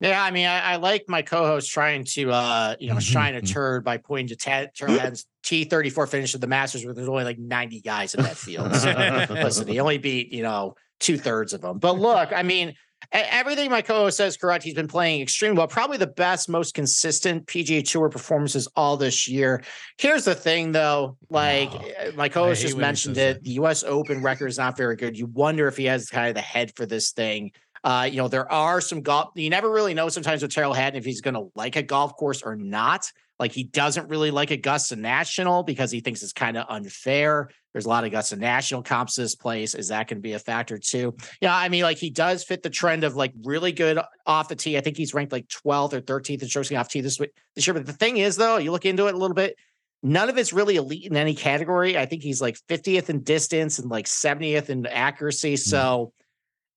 Yeah, 0.00 0.22
I 0.22 0.30
mean, 0.30 0.46
I, 0.46 0.60
I 0.60 0.76
like 0.76 1.04
my 1.08 1.20
co-host 1.20 1.70
trying 1.70 2.04
to, 2.04 2.30
uh, 2.30 2.74
you 2.80 2.90
know, 2.90 2.98
shine 3.00 3.34
a 3.34 3.42
turd 3.42 3.84
by 3.84 3.98
pointing 3.98 4.28
to 4.28 4.36
Ted 4.36 4.70
Turner's 4.74 5.26
T34 5.44 6.08
finish 6.08 6.34
of 6.34 6.40
the 6.40 6.46
Masters, 6.46 6.86
where 6.86 6.94
there's 6.94 7.08
only 7.08 7.24
like 7.24 7.38
90 7.38 7.82
guys 7.82 8.14
in 8.14 8.22
that 8.22 8.36
field. 8.38 8.74
So, 8.76 9.26
listen, 9.28 9.68
he 9.68 9.78
only 9.78 9.98
beat, 9.98 10.32
you 10.32 10.42
know, 10.42 10.74
two 11.00 11.18
thirds 11.18 11.52
of 11.52 11.60
them. 11.62 11.78
But 11.78 11.98
look, 11.98 12.32
I 12.32 12.42
mean, 12.42 12.74
everything 13.12 13.70
my 13.70 13.82
co-host 13.82 14.16
says 14.16 14.36
correct. 14.36 14.62
He's 14.62 14.74
been 14.74 14.88
playing 14.88 15.22
extremely 15.22 15.58
well, 15.58 15.66
probably 15.66 15.96
the 15.96 16.06
best, 16.06 16.48
most 16.48 16.74
consistent 16.74 17.46
PGA 17.46 17.86
Tour 17.86 18.08
performances 18.08 18.68
all 18.76 18.96
this 18.96 19.26
year. 19.26 19.62
Here's 19.98 20.24
the 20.24 20.34
thing, 20.34 20.72
though, 20.72 21.16
like 21.28 21.70
uh, 21.72 22.12
my 22.14 22.28
co-host 22.28 22.62
just 22.62 22.76
mentioned 22.76 23.16
it, 23.18 23.42
the 23.42 23.52
U.S. 23.52 23.82
Open 23.82 24.22
record 24.22 24.48
is 24.48 24.58
not 24.58 24.76
very 24.76 24.96
good. 24.96 25.18
You 25.18 25.26
wonder 25.26 25.66
if 25.66 25.76
he 25.76 25.86
has 25.86 26.08
kind 26.08 26.28
of 26.28 26.34
the 26.34 26.40
head 26.40 26.72
for 26.76 26.86
this 26.86 27.12
thing. 27.12 27.52
Uh, 27.82 28.06
you 28.10 28.18
know, 28.18 28.28
there 28.28 28.50
are 28.52 28.80
some 28.80 29.00
golf. 29.00 29.30
You 29.34 29.48
never 29.48 29.70
really 29.70 29.94
know 29.94 30.08
sometimes 30.10 30.42
with 30.42 30.54
Tyrrell 30.54 30.74
Hatton 30.74 30.98
if 30.98 31.04
he's 31.04 31.22
going 31.22 31.34
to 31.34 31.50
like 31.54 31.76
a 31.76 31.82
golf 31.82 32.14
course 32.16 32.42
or 32.42 32.54
not. 32.54 33.10
Like 33.38 33.52
he 33.52 33.64
doesn't 33.64 34.08
really 34.10 34.30
like 34.30 34.50
Augusta 34.50 34.96
National 34.96 35.62
because 35.62 35.90
he 35.90 36.00
thinks 36.00 36.22
it's 36.22 36.34
kind 36.34 36.58
of 36.58 36.66
unfair. 36.68 37.48
There's 37.72 37.86
a 37.86 37.88
lot 37.88 38.04
of 38.04 38.08
Augusta 38.08 38.36
National 38.36 38.82
comps 38.82 39.14
this 39.14 39.34
place. 39.34 39.74
Is 39.74 39.88
that 39.88 40.08
going 40.08 40.18
to 40.18 40.22
be 40.22 40.32
a 40.32 40.38
factor 40.38 40.78
too? 40.78 41.14
Yeah, 41.40 41.54
I 41.54 41.68
mean, 41.68 41.82
like 41.82 41.98
he 41.98 42.10
does 42.10 42.42
fit 42.42 42.62
the 42.62 42.70
trend 42.70 43.04
of 43.04 43.14
like 43.14 43.32
really 43.44 43.72
good 43.72 43.98
off 44.26 44.48
the 44.48 44.56
tee. 44.56 44.76
I 44.76 44.80
think 44.80 44.96
he's 44.96 45.14
ranked 45.14 45.32
like 45.32 45.46
12th 45.48 45.92
or 45.92 46.00
13th 46.00 46.42
in 46.42 46.48
strokes 46.48 46.72
off 46.72 46.88
tee 46.88 47.00
this 47.00 47.20
week 47.20 47.30
this 47.54 47.66
year. 47.66 47.74
But 47.74 47.86
the 47.86 47.92
thing 47.92 48.16
is, 48.16 48.36
though, 48.36 48.56
you 48.56 48.72
look 48.72 48.86
into 48.86 49.06
it 49.06 49.14
a 49.14 49.18
little 49.18 49.34
bit. 49.34 49.56
None 50.02 50.28
of 50.30 50.38
it's 50.38 50.52
really 50.52 50.76
elite 50.76 51.06
in 51.06 51.16
any 51.16 51.34
category. 51.34 51.98
I 51.98 52.06
think 52.06 52.22
he's 52.22 52.40
like 52.40 52.56
50th 52.68 53.10
in 53.10 53.22
distance 53.22 53.78
and 53.78 53.90
like 53.90 54.06
70th 54.06 54.70
in 54.70 54.86
accuracy. 54.86 55.54
Mm-hmm. 55.54 55.68
So 55.68 56.12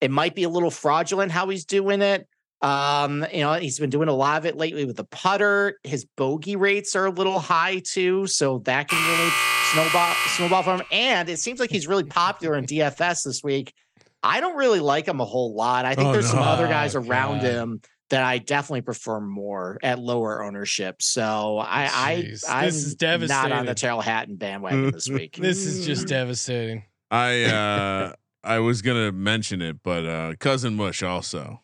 it 0.01 0.11
might 0.11 0.35
be 0.35 0.43
a 0.43 0.49
little 0.49 0.71
fraudulent 0.71 1.31
how 1.31 1.47
he's 1.47 1.65
doing 1.65 2.01
it. 2.01 2.27
Um, 2.63 3.25
you 3.33 3.41
know, 3.41 3.53
he's 3.53 3.77
been 3.77 3.89
doing 3.89 4.07
a 4.07 4.13
lot 4.13 4.37
of 4.37 4.45
it 4.45 4.55
lately 4.57 4.85
with 4.85 4.95
the 4.95 5.03
putter. 5.03 5.77
His 5.83 6.05
bogey 6.05 6.55
rates 6.55 6.95
are 6.95 7.05
a 7.07 7.11
little 7.11 7.39
high 7.39 7.81
too, 7.85 8.25
so 8.27 8.59
that 8.59 8.87
can 8.87 8.97
really 9.17 9.31
snowball 9.73 10.13
snowball 10.37 10.63
for 10.63 10.75
him. 10.75 10.81
And 10.91 11.27
it 11.29 11.39
seems 11.39 11.59
like 11.59 11.69
he's 11.69 11.87
really 11.87 12.05
popular 12.05 12.55
in 12.55 12.65
DFS 12.65 13.23
this 13.25 13.43
week. 13.43 13.73
I 14.23 14.39
don't 14.39 14.55
really 14.55 14.79
like 14.79 15.05
him 15.07 15.19
a 15.19 15.25
whole 15.25 15.53
lot. 15.53 15.83
I 15.85 15.95
think 15.95 16.07
Oh, 16.07 16.13
there's 16.13 16.29
some 16.29 16.39
other 16.39 16.67
guys 16.67 16.95
Oh, 16.95 17.01
around 17.01 17.39
God. 17.41 17.51
him 17.51 17.81
that 18.09 18.23
I 18.23 18.37
definitely 18.37 18.81
prefer 18.81 19.19
more 19.19 19.77
at 19.83 19.99
lower 19.99 20.41
ownership. 20.43 21.01
So 21.01 21.57
I, 21.59 22.23
Jeez, 22.23 22.47
I, 22.47 22.59
I'm 22.59 22.65
this 22.67 22.75
is 22.85 22.95
not 23.01 23.51
on 23.51 23.65
the 23.65 23.73
devastating. 23.73 23.75
Tyrrell 23.75 24.01
Hatton 24.01 24.35
bandwagon 24.37 24.91
this 24.91 25.09
week. 25.09 25.35
This 25.35 25.65
is 25.65 25.85
just 25.85 26.07
devastating. 26.07 26.83
I 27.11 27.43
uh 27.43 28.13
I 28.41 28.59
was 28.59 28.81
gonna 28.81 29.11
mention 29.11 29.61
it, 29.61 29.83
but 29.83 30.05
uh 30.05 30.33
cousin 30.39 30.75
Mush 30.75 31.03
also 31.03 31.59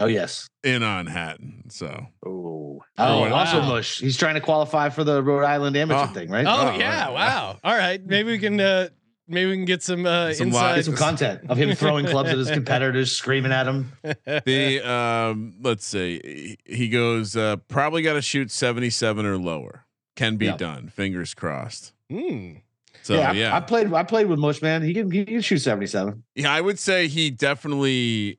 Oh 0.00 0.06
yes. 0.06 0.48
in 0.62 0.82
on 0.82 1.06
Hatton. 1.06 1.64
So 1.70 2.06
Oh, 2.24 2.82
Oh, 2.98 3.20
wow. 3.20 3.32
also 3.34 3.62
Mush. 3.62 3.98
He's 4.00 4.16
trying 4.16 4.34
to 4.34 4.40
qualify 4.40 4.88
for 4.90 5.02
the 5.04 5.22
Rhode 5.22 5.44
Island 5.44 5.76
amateur 5.76 6.00
Oh. 6.02 6.06
thing, 6.06 6.30
right? 6.30 6.46
Oh, 6.46 6.72
Oh, 6.74 6.78
yeah, 6.78 7.04
right. 7.06 7.12
wow. 7.14 7.58
All 7.64 7.76
right, 7.76 8.04
maybe 8.04 8.30
we 8.32 8.38
can 8.38 8.60
uh 8.60 8.88
maybe 9.26 9.50
we 9.50 9.56
can 9.56 9.64
get 9.64 9.82
some 9.82 10.04
uh 10.06 10.32
Some. 10.34 10.50
Get 10.50 10.84
some 10.84 10.94
content 10.96 11.40
of 11.48 11.56
him 11.56 11.74
throwing 11.74 12.06
clubs 12.06 12.28
at 12.30 12.38
his 12.38 12.50
competitors, 12.58 13.12
screaming 13.16 13.52
at 13.52 13.66
him. 13.66 13.92
the 14.44 14.80
um 14.88 15.54
let's 15.62 15.84
see 15.86 16.20
he- 16.66 16.76
he 16.76 16.88
goes 16.88 17.34
uh 17.36 17.56
probably 17.68 18.02
got 18.02 18.14
to 18.14 18.22
shoot 18.22 18.50
77 18.50 19.24
or 19.24 19.38
lower 19.38 19.86
can 20.16 20.36
be 20.36 20.46
Yeah. 20.46 20.56
done 20.56 20.88
fingers 20.88 21.32
crossed 21.34 21.92
Hmm. 22.10 22.54
so 23.02 23.14
yeah, 23.14 23.32
yeah 23.32 23.54
I, 23.54 23.58
I 23.58 23.60
played. 23.60 23.92
I 23.92 24.02
played 24.02 24.26
with 24.26 24.38
Mush, 24.38 24.60
man. 24.62 24.82
He 24.82 24.92
can. 24.94 25.10
He 25.10 25.24
can 25.24 25.40
shoot 25.40 25.58
seventy-seven. 25.58 26.24
Yeah, 26.34 26.52
I 26.52 26.60
would 26.60 26.78
say 26.78 27.06
he 27.08 27.30
definitely. 27.30 28.38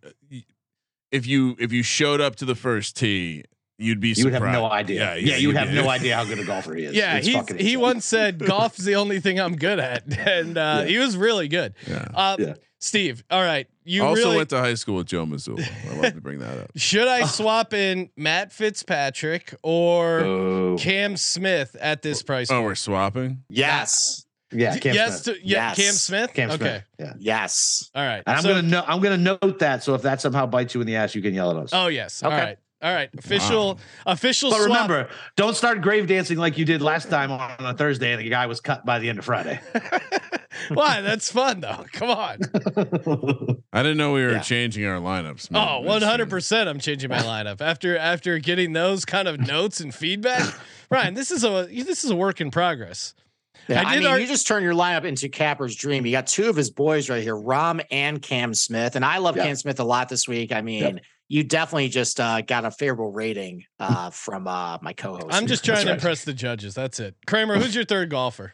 If 1.12 1.26
you 1.28 1.56
if 1.60 1.72
you 1.72 1.84
showed 1.84 2.22
up 2.22 2.36
to 2.38 2.46
the 2.46 2.56
first 2.56 2.96
tee, 2.98 3.44
you'd 3.78 4.00
be. 4.00 4.10
You 4.10 4.26
would 4.26 4.34
have 4.34 4.42
surprised. 4.42 4.60
no 4.60 4.70
idea. 4.70 5.16
Yeah, 5.18 5.38
you 5.38 5.48
would 5.50 5.58
have 5.58 5.72
no 5.74 5.90
idea 5.98 6.16
how 6.16 6.26
good 6.26 6.40
a 6.40 6.46
golfer 6.46 6.76
he 6.76 6.86
is. 6.86 6.94
Yeah, 6.96 7.18
It's 7.18 7.28
he's, 7.28 7.36
fucking 7.36 7.58
he 7.58 7.78
once 7.78 8.06
said 8.06 8.38
golf 8.46 8.78
is 8.78 8.86
the 8.86 8.96
only 8.96 9.20
thing 9.20 9.40
I'm 9.40 9.56
good 9.56 9.80
at, 9.80 10.04
and 10.28 10.58
uh, 10.58 10.82
Yeah. 10.82 10.86
he 10.86 10.98
was 11.00 11.18
really 11.18 11.48
good. 11.48 11.74
Yeah. 11.88 12.08
Uh, 12.14 12.36
Yeah. 12.40 12.54
Steve, 12.82 13.26
all 13.30 13.42
right, 13.42 13.68
you 13.84 14.06
also 14.06 14.22
really 14.24 14.38
went 14.38 14.50
to 14.52 14.58
high 14.60 14.76
school 14.76 14.96
with 14.96 15.08
Joe 15.08 15.26
Missoula. 15.26 15.62
I 15.92 15.96
wanted 15.96 16.14
to 16.16 16.22
bring 16.22 16.40
that 16.40 16.58
up. 16.60 16.72
should 16.78 17.10
I 17.10 17.26
swap 17.26 17.74
in 17.74 18.10
Matt 18.16 18.54
Fitzpatrick 18.54 19.54
or 19.64 20.22
Oh, 20.22 20.78
Cam 20.80 21.18
Smith 21.18 21.76
at 21.82 22.02
this 22.04 22.24
price? 22.24 22.50
Oh, 22.50 22.54
point? 22.56 22.66
we're 22.68 22.76
swapping. 22.76 23.44
yes, 23.50 24.26
yeah, 24.52 24.78
Cam 24.78 24.94
yes, 24.96 25.24
Smith. 25.24 25.38
to, 25.38 25.46
yeah, 25.48 25.68
Yes. 25.70 25.76
Cam 25.78 25.94
Smith. 25.94 26.34
Cam 26.34 26.52
okay, 26.52 26.58
Smith. 26.58 26.84
Yeah, 27.00 27.14
yes. 27.20 27.92
all 27.96 28.04
right. 28.06 28.24
and 28.26 28.38
I'm 28.38 28.42
So- 28.44 28.50
gonna 28.50 28.62
no, 28.64 28.84
I'm 28.88 29.02
gonna 29.02 29.18
note 29.18 29.60
that. 29.60 29.84
So 29.84 29.94
if 29.96 30.02
that 30.04 30.22
somehow 30.22 30.46
bites 30.46 30.74
you 30.76 30.82
in 30.82 30.88
the 30.88 30.96
ass, 30.96 31.14
you 31.16 31.22
can 31.22 31.34
yell 31.34 31.52
at 31.52 31.58
us. 31.58 31.70
Oh 31.74 31.88
yes. 31.88 32.24
All 32.24 32.32
Okay. 32.32 32.42
right. 32.44 32.58
All 32.82 32.94
right. 32.94 33.10
Official. 33.18 33.78
Official. 34.06 34.52
but 34.52 34.58
swap. 34.58 34.68
remember, 34.70 35.10
don't 35.36 35.54
start 35.56 35.82
grave 35.82 36.08
dancing 36.08 36.38
like 36.38 36.58
you 36.58 36.64
did 36.64 36.82
last 36.82 37.10
time 37.10 37.30
on 37.30 37.52
a 37.60 37.74
Thursday, 37.74 38.14
and 38.14 38.22
the 38.22 38.30
guy 38.30 38.46
was 38.46 38.62
cut 38.62 38.86
by 38.86 39.00
the 39.00 39.10
end 39.10 39.20
of 39.20 39.26
Friday. 39.26 39.60
Why? 40.70 41.02
That's 41.02 41.30
fun 41.32 41.60
though. 41.60 41.86
Come 41.92 42.10
on. 42.10 42.38
I 43.74 43.84
didn't 43.84 43.98
know 43.98 44.14
we 44.14 44.24
were 44.24 44.32
Yeah. 44.34 44.40
changing 44.40 44.86
our 44.86 45.00
lineups. 45.00 45.52
mid- 45.52 45.62
Oh, 45.62 45.82
100% 45.84 46.68
I'm 46.68 46.80
changing 46.80 47.10
my 47.10 47.20
lineup. 47.20 47.60
After 47.62 47.98
after 47.98 48.40
getting 48.40 48.72
those 48.74 49.04
kind 49.06 49.28
of 49.28 49.40
notes 49.40 49.80
and 49.80 49.94
feedback. 49.94 50.54
Ryan, 50.90 51.14
this 51.14 51.32
is 51.32 51.44
a 51.44 51.68
this 51.70 52.04
is 52.04 52.10
a 52.12 52.16
work 52.16 52.40
in 52.42 52.50
progress. 52.50 53.14
Yeah, 53.70 53.82
I 53.86 53.94
I, 53.94 54.00
mean, 54.00 54.08
ar- 54.08 54.20
you 54.20 54.28
just 54.28 54.48
turn 54.48 54.64
your 54.64 54.74
lineup 54.74 55.06
into 55.06 55.30
Capper's 55.30 55.76
dream. 55.76 56.06
You 56.06 56.12
got 56.12 56.28
two 56.28 56.50
of 56.50 56.56
his 56.56 56.72
boys 56.72 57.10
right 57.10 57.22
here, 57.24 57.36
Rahm 57.36 57.82
and 57.92 58.22
Cam 58.22 58.54
Smith, 58.54 58.96
and 58.96 59.06
I 59.06 59.20
love 59.20 59.38
Yeah. 59.38 59.44
Cam 59.46 59.56
Smith 59.56 59.80
a 59.80 59.84
lot 59.84 60.10
this 60.10 60.28
week. 60.28 60.52
I 60.52 60.62
mean, 60.62 61.00
you 61.28 61.44
definitely 61.44 61.90
just 61.90 62.20
uh, 62.20 62.42
got 62.42 62.66
a 62.66 62.72
favorable 62.72 63.12
rating 63.12 63.64
uh, 63.80 64.10
from 64.10 64.48
uh, 64.48 64.80
my 64.82 64.94
co-host. 64.94 65.28
I'm 65.30 65.46
just 65.46 65.64
here. 65.66 65.76
trying 65.76 65.86
to 65.86 65.92
right. 65.92 66.00
impress 66.00 66.24
the 66.26 66.34
judges. 66.34 66.74
That's 66.74 67.00
it. 67.00 67.16
Kramer, 67.28 67.58
who's 67.60 67.76
your 67.76 67.86
third 67.86 68.10
golfer? 68.10 68.54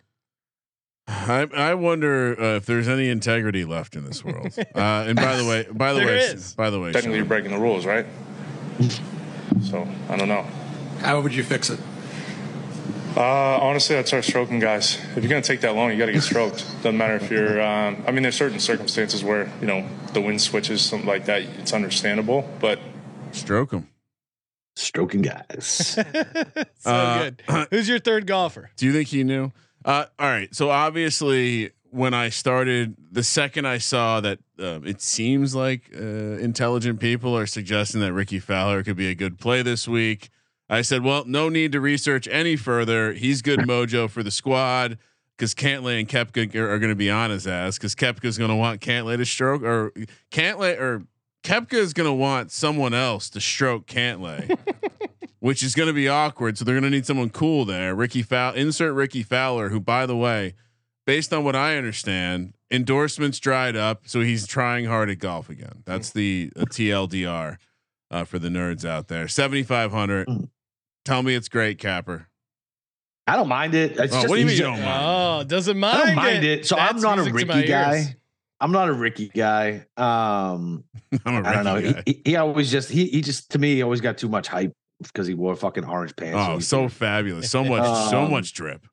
I 1.08 1.48
I 1.56 1.74
wonder 1.76 2.36
uh, 2.42 2.56
if 2.56 2.66
there's 2.66 2.88
any 2.88 3.10
integrity 3.10 3.64
left 3.64 3.96
in 3.96 4.06
this 4.06 4.24
world. 4.26 4.54
Uh, 4.76 5.06
and 5.08 5.16
by 5.16 5.38
the 5.38 5.46
way, 5.46 5.66
by 5.72 5.94
the 5.94 6.00
There 6.00 6.08
way, 6.08 6.18
is. 6.18 6.54
by 6.56 6.70
the 6.70 6.80
way, 6.80 6.92
Technically, 6.92 7.18
you're 7.18 7.26
breaking 7.26 7.52
the 7.52 7.58
rules, 7.60 7.86
right? 7.86 8.06
So 9.62 9.88
I 10.10 10.18
don't 10.18 10.28
know. 10.28 10.46
How 11.00 11.22
would 11.22 11.34
you 11.34 11.44
fix 11.44 11.70
it? 11.70 11.80
Uh, 13.16 13.60
honestly, 13.62 13.96
I'd 13.96 14.08
start 14.08 14.26
stroking 14.26 14.60
guys. 14.60 14.98
If 15.16 15.24
you're 15.24 15.30
gonna 15.30 15.42
take 15.42 15.62
that 15.62 15.74
long, 15.76 15.92
you 15.92 15.98
got 15.98 16.08
to 16.08 16.12
get 16.12 16.24
stroked. 16.24 16.66
Doesn't 16.84 16.98
matter 16.98 17.16
if 17.16 17.32
you're. 17.32 17.62
Um, 17.62 18.04
I 18.06 18.12
mean, 18.12 18.24
there's 18.24 18.36
certain 18.36 18.60
circumstances 18.60 19.24
where 19.24 19.50
you 19.62 19.68
know 19.68 19.88
the 20.14 20.20
wind 20.22 20.42
switches, 20.42 20.82
something 20.82 21.08
like 21.08 21.26
that. 21.26 21.44
It's 21.60 21.72
understandable, 21.74 22.50
but 22.60 22.80
stroke 23.32 23.72
him. 23.72 23.88
Stroking 24.76 25.22
guys. 25.22 25.98
so 25.98 26.04
Uh, 26.86 27.24
good. 27.24 27.44
Who's 27.70 27.88
your 27.88 28.00
third 28.00 28.28
golfer? 28.28 28.72
Do 28.76 28.86
you 28.86 28.92
think 28.92 29.08
he 29.08 29.24
knew? 29.24 29.54
Uh, 29.86 30.06
all 30.20 30.28
right. 30.28 30.54
So 30.54 30.70
obviously, 30.70 31.72
when 31.92 32.14
I 32.14 32.28
started, 32.28 32.96
the 33.10 33.24
second 33.24 33.66
I 33.66 33.78
saw 33.78 34.20
that 34.20 34.40
uh, 34.60 34.82
it 34.84 35.02
seems 35.02 35.56
like 35.56 35.84
uh, 35.96 36.02
intelligent 36.04 37.00
people 37.00 37.38
are 37.38 37.46
suggesting 37.46 38.02
that 38.02 38.12
Rickie 38.12 38.40
Fowler 38.40 38.84
could 38.84 38.98
be 38.98 39.08
a 39.08 39.16
good 39.16 39.40
play 39.40 39.62
this 39.62 39.88
week, 39.88 40.30
I 40.70 40.82
said, 40.82 41.04
well, 41.04 41.26
no 41.26 41.50
need 41.50 41.72
to 41.74 41.80
research 41.80 42.28
any 42.30 42.56
further. 42.56 43.14
He's 43.14 43.42
good 43.42 43.60
mojo 43.60 44.10
for 44.10 44.24
the 44.24 44.32
squad 44.32 44.98
because 45.38 45.54
Cantlay 45.54 46.00
and 46.00 46.10
Koepka 46.10 46.56
are, 46.56 46.80
going 46.80 46.92
to 46.92 46.96
be 46.96 47.12
on 47.12 47.30
his 47.30 47.46
ass 47.46 47.78
because 47.78 47.94
Koepka 47.94 48.26
is 48.26 48.38
going 48.38 48.50
to 48.50 48.56
want 48.56 48.82
Cantlay 48.82 49.18
to 49.18 49.26
stroke 49.26 49.62
or 49.62 49.92
Cantlay 50.32 50.80
or 50.80 51.06
Kepka 51.44 51.74
is 51.74 51.94
going 51.94 52.10
to 52.10 52.14
want 52.14 52.52
someone 52.52 52.94
else 52.94 53.30
to 53.32 53.42
stroke 53.42 53.86
Cantlay. 53.86 54.58
which 55.46 55.62
is 55.62 55.76
going 55.76 55.86
to 55.86 55.94
be 55.94 56.08
awkward. 56.08 56.58
So 56.58 56.66
they're 56.66 56.74
going 56.74 56.86
to 56.86 56.90
need 56.90 57.06
someone 57.06 57.30
cool 57.30 57.66
there. 57.66 57.94
Rickie 57.94 58.24
Fowler, 58.24 58.58
insert 58.58 58.96
Rickie 58.96 59.22
Fowler, 59.22 59.70
who, 59.70 59.80
by 59.80 60.08
the 60.08 60.18
way, 60.18 60.56
based 61.06 61.32
on 61.32 61.44
what 61.44 61.56
I 61.56 61.78
understand, 61.78 62.56
endorsements 62.72 63.40
dried 63.40 63.76
up, 63.76 64.08
so 64.08 64.22
he's 64.22 64.48
trying 64.48 64.86
hard 64.86 65.08
at 65.12 65.20
golf 65.20 65.48
again. 65.48 65.84
That's 65.86 66.10
the 66.10 66.52
uh, 66.56 66.62
TLDR 66.62 67.58
uh, 68.10 68.24
for 68.24 68.40
the 68.40 68.50
nerds 68.50 68.86
out 68.86 69.08
there. 69.08 69.28
Seventy 69.28 69.62
five 69.62 69.92
hundred. 69.92 70.28
Mm. 71.06 71.12
Tell 71.12 71.24
me 71.24 71.36
it's 71.36 71.48
great, 71.50 71.78
Capper. 71.80 72.28
I 73.28 73.36
don't 73.36 73.48
mind 73.48 73.74
it. 73.74 73.92
It's 73.98 74.14
Oh, 74.14 74.18
just 74.22 74.30
what 74.30 74.36
do 74.36 74.42
you 74.42 74.46
mean 74.48 74.56
you 74.58 74.64
don't 74.64 74.82
mind? 74.82 75.04
Oh, 75.04 75.44
doesn't 75.48 75.80
mind. 75.80 75.98
I 75.98 76.06
don't 76.08 76.16
mind 76.16 76.44
it. 76.44 76.66
So 76.68 76.78
I'm 76.78 76.98
not 77.00 77.14
a 77.20 77.24
music 77.24 77.34
to 77.48 77.54
Rickie 77.54 77.60
ears. 77.60 77.70
guy. 77.70 78.16
I'm 78.62 78.72
not 78.72 78.88
a 78.90 78.94
Rickie 78.94 79.30
guy. 79.30 79.86
Um, 79.98 80.84
I'm 81.26 81.44
a 81.44 81.48
I 81.48 81.54
don't 81.54 81.64
know. 81.64 81.76
He, 81.78 81.94
guy. 81.94 82.04
he, 82.06 82.22
he 82.26 82.36
always 82.36 82.72
just 82.72 82.90
he 82.90 83.08
he 83.08 83.22
just 83.22 83.52
to 83.52 83.60
me 83.60 83.76
he 83.76 83.82
always 83.84 84.02
got 84.02 84.18
too 84.18 84.30
much 84.30 84.48
hype 84.48 84.74
because 85.02 85.26
he 85.28 85.34
wore 85.34 85.56
fucking 85.56 85.86
orange 85.86 86.16
pants. 86.16 86.38
Oh, 86.40 86.56
He- 86.56 86.62
so 86.62 86.88
fabulous! 86.88 87.50
So 87.50 87.64
much, 87.64 87.84
so 88.10 88.22
Um, 88.24 88.32
much 88.32 88.54
drip. 88.54 88.86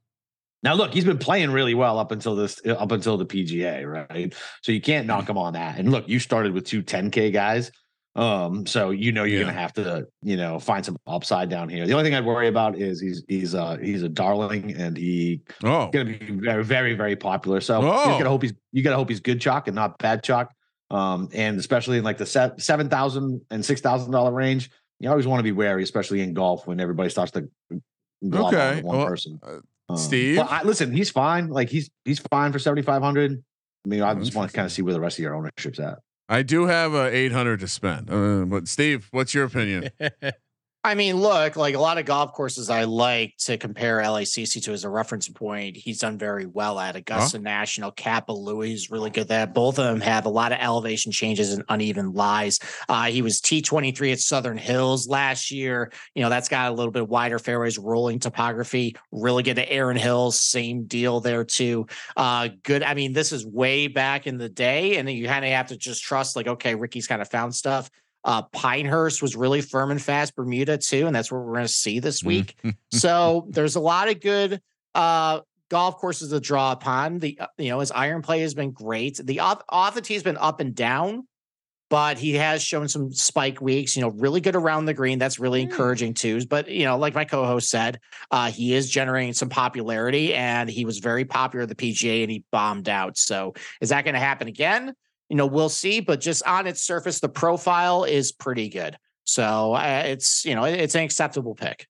now 0.62 0.74
look, 0.74 0.92
he's 0.94 1.04
been 1.04 1.18
playing 1.18 1.50
really 1.50 1.74
well 1.74 1.98
up 1.98 2.10
until 2.10 2.34
this 2.34 2.60
up 2.66 2.90
until 2.90 3.16
the 3.18 3.26
PGA, 3.26 4.08
right? 4.10 4.34
So 4.62 4.72
you 4.72 4.80
can't 4.80 5.06
knock 5.06 5.28
him 5.28 5.36
on 5.38 5.52
that. 5.52 5.78
And 5.78 5.90
look, 5.92 6.08
you 6.08 6.18
started 6.18 6.52
with 6.52 6.64
two 6.64 6.82
10k 6.82 7.32
guys. 7.32 7.70
Um, 8.14 8.66
so 8.66 8.90
you 8.90 9.10
know 9.12 9.24
you're 9.24 9.40
Yeah. 9.40 9.46
gonna 9.46 9.58
have 9.58 9.72
to, 9.74 10.06
you 10.22 10.36
know, 10.36 10.58
find 10.58 10.84
some 10.84 10.96
upside 11.06 11.48
down 11.48 11.68
here. 11.70 11.86
The 11.86 11.92
only 11.94 12.04
thing 12.04 12.14
I'd 12.14 12.26
worry 12.26 12.48
about 12.48 12.76
is 12.78 13.00
he's 13.00 13.24
he's 13.26 13.54
uh 13.54 13.78
he's 13.78 14.02
a 14.02 14.08
darling 14.08 14.74
and 14.74 14.96
he 14.96 15.40
Oh, 15.64 15.88
gonna 15.88 16.04
be 16.04 16.18
very, 16.32 16.62
very, 16.62 16.94
very 16.94 17.16
popular. 17.16 17.60
So 17.62 17.80
Oh. 17.82 18.12
you 18.12 18.18
gotta 18.18 18.28
hope 18.28 18.42
he's 18.42 18.52
you 18.72 18.82
gotta 18.82 18.96
hope 18.96 19.08
he's 19.08 19.20
good 19.20 19.40
chalk 19.40 19.66
and 19.66 19.74
not 19.74 19.96
bad 19.98 20.22
chalk. 20.22 20.52
Um, 20.90 21.30
and 21.32 21.58
especially 21.58 21.96
in 21.96 22.04
like 22.04 22.18
the 22.18 22.26
se- 22.26 22.52
seven 22.58 22.90
thousand 22.90 23.40
and 23.50 23.64
six 23.64 23.80
thousand 23.80 24.10
dollar 24.12 24.30
range, 24.32 24.70
you 25.00 25.08
always 25.08 25.26
want 25.26 25.38
to 25.38 25.44
be 25.44 25.52
wary, 25.52 25.82
especially 25.82 26.20
in 26.20 26.34
golf 26.34 26.66
when 26.66 26.80
everybody 26.80 27.08
starts 27.08 27.30
to 27.32 27.48
Okay, 28.30 28.76
onto 28.76 28.86
one 28.86 28.96
well, 28.98 29.06
person. 29.06 29.40
uh, 29.42 29.58
Um, 29.88 29.96
Steve? 29.96 30.36
but 30.36 30.50
I, 30.52 30.62
listen, 30.64 30.92
he's 30.94 31.10
fine. 31.10 31.48
Like 31.48 31.70
he's 31.70 31.88
he's 32.04 32.20
fine 32.30 32.52
for 32.52 32.58
seventy 32.58 32.82
five 32.82 33.00
hundred. 33.02 33.42
I 33.86 33.88
mean, 33.88 34.02
I 34.02 34.14
just 34.14 34.34
want 34.36 34.50
to 34.50 34.54
kind 34.54 34.66
of 34.66 34.70
see 34.70 34.82
where 34.82 34.92
the 34.94 35.00
rest 35.00 35.18
of 35.18 35.22
your 35.22 35.34
ownership's 35.34 35.80
at. 35.80 35.98
I 36.33 36.43
do 36.43 36.64
have 36.64 36.95
a 36.95 37.14
800 37.14 37.61
to 37.61 37.68
spend. 37.68 38.11
Uh, 38.11 38.47
but 38.47 38.66
Steve, 38.66 39.09
what's 39.11 39.35
your 39.35 39.45
opinion? 39.45 39.91
I 40.85 40.97
mean, 40.97 41.20
look, 41.20 41.55
like 41.55 41.76
a 41.76 41.78
lot 41.78 41.99
of 41.99 42.07
golf 42.07 42.33
courses 42.33 42.68
I 42.68 42.85
like 42.85 43.37
to 43.43 43.57
compare 43.57 44.01
LACC 44.01 44.61
to 44.64 44.72
as 44.72 44.83
a 44.83 44.91
reference 44.91 45.28
point. 45.28 45.76
He's 45.76 46.01
done 46.01 46.18
very 46.18 46.45
well 46.45 46.76
at 46.80 46.97
Augusta 46.97 47.39
National, 47.39 47.93
Kapalua. 47.93 48.66
He's 48.66 48.91
really 48.91 49.11
good 49.11 49.28
there. 49.28 49.47
Both 49.47 49.78
of 49.78 49.85
them 49.85 50.01
have 50.01 50.26
a 50.26 50.28
lot 50.28 50.51
of 50.51 50.59
elevation 50.61 51.12
changes 51.12 51.53
and 51.53 51.62
uneven 51.68 52.14
lies. 52.14 52.59
Uh, 52.89 53.05
he 53.05 53.22
was 53.22 53.41
T23 53.41 54.12
at 54.12 54.18
Southern 54.18 54.59
Hills 54.59 55.07
last 55.07 55.53
year. 55.53 55.93
You 56.16 56.22
know, 56.22 56.28
that's 56.28 56.49
got 56.49 56.72
a 56.72 56.74
little 56.74 56.91
bit 56.91 57.09
wider 57.09 57.39
fairways, 57.39 57.78
rolling 57.78 58.18
topography. 58.18 58.97
Really 59.12 59.45
good 59.45 59.61
at 59.61 59.70
Erin 59.70 59.97
Hills. 59.97 60.41
Same 60.41 60.87
deal 60.87 61.20
there, 61.20 61.45
too. 61.45 61.87
Uh, 62.16 62.49
good. 62.64 62.83
I 62.83 62.95
mean, 62.95 63.12
this 63.12 63.30
is 63.30 63.47
way 63.47 63.87
back 63.87 64.26
in 64.26 64.37
the 64.37 64.49
day. 64.49 64.97
And 64.97 65.07
then 65.07 65.14
you 65.14 65.28
kind 65.28 65.45
of 65.45 65.53
have 65.53 65.68
to 65.68 65.76
just 65.76 66.03
trust, 66.03 66.35
like, 66.35 66.49
okay, 66.49 66.74
Rickie's 66.74 67.07
kind 67.07 67.22
of 67.22 67.30
found 67.30 67.55
stuff. 67.55 67.89
Uh, 68.24 68.42
Pinehurst 68.42 69.20
was 69.20 69.34
really 69.34 69.60
firm 69.60 69.90
and 69.90 70.00
fast. 70.00 70.36
Bermuda 70.36 70.78
too, 70.78 71.06
and 71.06 71.14
that's 71.14 71.30
what 71.30 71.42
we're 71.42 71.54
going 71.54 71.66
to 71.66 71.72
see 71.72 71.98
this 72.00 72.22
week. 72.22 72.56
so 72.92 73.46
there's 73.50 73.76
a 73.76 73.80
lot 73.80 74.08
of 74.08 74.20
good 74.20 74.60
uh, 74.94 75.40
golf 75.68 75.96
courses 75.96 76.30
to 76.30 76.38
draw 76.40 76.72
upon. 76.72 77.18
The 77.18 77.38
uh, 77.40 77.46
you 77.58 77.70
know 77.70 77.80
his 77.80 77.90
iron 77.90 78.22
play 78.22 78.40
has 78.42 78.54
been 78.54 78.70
great. 78.70 79.18
The 79.22 79.40
off 79.40 79.62
off 79.68 79.94
the 79.94 80.00
tee 80.00 80.14
has 80.14 80.22
been 80.22 80.36
up 80.36 80.60
and 80.60 80.74
down, 80.74 81.26
but 81.90 82.18
he 82.18 82.34
has 82.34 82.62
shown 82.62 82.88
some 82.88 83.12
spike 83.12 83.60
weeks. 83.60 83.96
You 83.96 84.02
know, 84.02 84.10
really 84.10 84.40
good 84.40 84.54
around 84.54 84.84
the 84.84 84.94
green. 84.94 85.18
That's 85.18 85.38
really 85.38 85.62
encouraging 85.62 86.14
too. 86.14 86.46
But 86.46 86.68
you 86.68 86.84
know, 86.84 86.98
like 86.98 87.14
my 87.14 87.24
co-host 87.24 87.70
said, 87.70 87.98
uh, 88.30 88.50
he 88.50 88.74
is 88.74 88.88
generating 88.88 89.32
some 89.32 89.48
popularity, 89.48 90.34
and 90.34 90.70
he 90.70 90.84
was 90.84 90.98
very 90.98 91.24
popular 91.24 91.64
at 91.64 91.68
the 91.68 91.74
PGA, 91.74 92.22
and 92.22 92.30
he 92.30 92.44
bombed 92.52 92.88
out. 92.88 93.16
So 93.16 93.54
is 93.80 93.88
that 93.88 94.04
going 94.04 94.14
to 94.14 94.20
happen 94.20 94.48
again? 94.48 94.94
You 95.33 95.37
know, 95.39 95.47
we'll 95.47 95.70
see. 95.70 96.01
But 96.01 96.20
just 96.20 96.47
on 96.47 96.66
its 96.66 96.83
surface, 96.83 97.20
the 97.20 97.28
profile 97.30 98.05
is 98.05 98.33
pretty 98.33 98.68
good. 98.68 98.99
So 99.24 99.72
uh, 99.72 100.03
it's 100.05 100.45
you 100.45 100.55
know 100.55 100.64
it's 100.64 100.95
an 100.95 101.05
acceptable 101.05 101.55
pick. 101.55 101.89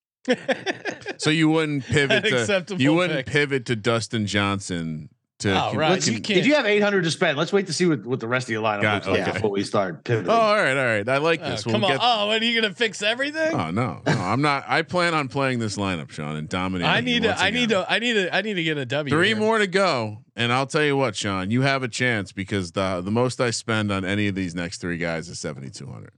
so 1.17 1.29
you 1.29 1.49
wouldn't 1.49 1.85
pivot 1.85 2.23
to 2.69 2.77
you 2.77 2.95
wouldn't 2.95 3.27
pick. 3.27 3.33
pivot 3.33 3.67
to 3.67 3.75
Dustin 3.75 4.27
Johnson 4.27 5.09
to 5.43 5.53
Oh, 5.53 5.69
con- 5.71 5.77
right. 5.77 6.03
con- 6.03 6.13
You 6.15 6.21
can't- 6.21 6.39
If 6.41 6.47
you 6.47 6.55
have 6.55 6.67
eight 6.67 6.81
hundred 6.83 7.05
to 7.05 7.11
spend, 7.11 7.39
let's 7.39 7.53
wait 7.53 7.67
to 7.69 7.73
see 7.73 7.87
what, 7.87 8.05
what 8.05 8.19
the 8.21 8.27
rest 8.29 8.47
of 8.49 8.51
your 8.51 8.63
lineup 8.63 8.83
Got- 8.83 8.95
looks 8.95 9.07
like 9.09 9.21
okay. 9.21 9.33
before 9.33 9.51
we 9.51 9.63
start 9.63 9.97
oh, 9.99 10.01
pivoting. 10.03 10.31
Oh, 10.31 10.35
all 10.35 10.57
right, 10.57 10.77
all 10.77 10.85
right. 10.85 11.09
I 11.09 11.19
like 11.19 11.41
Oh, 11.43 11.51
this. 11.51 11.65
come 11.65 11.75
we'll 11.75 11.85
on. 11.85 11.91
get. 11.93 12.01
Oh, 12.03 12.27
what 12.29 12.41
are 12.43 12.45
you 12.45 12.61
gonna 12.61 12.75
fix 12.75 13.03
everything? 13.03 13.55
Oh 13.55 13.71
no, 13.71 14.01
no, 14.07 14.13
I'm 14.13 14.43
not. 14.43 14.65
I 14.67 14.83
plan 14.83 15.15
on 15.15 15.29
playing 15.29 15.59
this 15.59 15.77
lineup, 15.77 16.11
Sean, 16.11 16.37
and 16.37 16.49
dominating. 16.49 16.91
I 16.91 17.01
need 17.01 17.23
to. 17.23 17.29
once 17.29 17.41
I 17.41 17.51
need 17.51 17.69
to. 17.69 17.87
I 17.89 17.99
need 17.99 18.15
to. 18.15 18.35
I 18.35 18.43
need 18.43 18.55
to 18.55 18.63
get 18.63 18.79
a 18.79 18.85
W. 18.87 19.15
Three 19.15 19.29
here. 19.29 19.37
more 19.37 19.59
to 19.59 19.67
go, 19.67 20.19
and 20.37 20.53
I'll 20.53 20.67
tell 20.67 20.85
you 20.85 20.97
what, 20.97 21.15
Sean, 21.17 21.51
you 21.51 21.63
have 21.63 21.83
a 21.83 21.89
chance 21.89 22.33
because 22.33 22.73
the 22.73 23.01
the 23.05 23.11
most 23.11 23.41
I 23.41 23.51
spend 23.51 23.93
on 23.93 24.05
any 24.05 24.29
of 24.29 24.35
these 24.35 24.55
next 24.55 24.81
three 24.81 24.97
guys 24.99 25.29
is 25.29 25.39
seventy 25.39 25.71
two 25.71 25.87
hundred. 25.87 26.13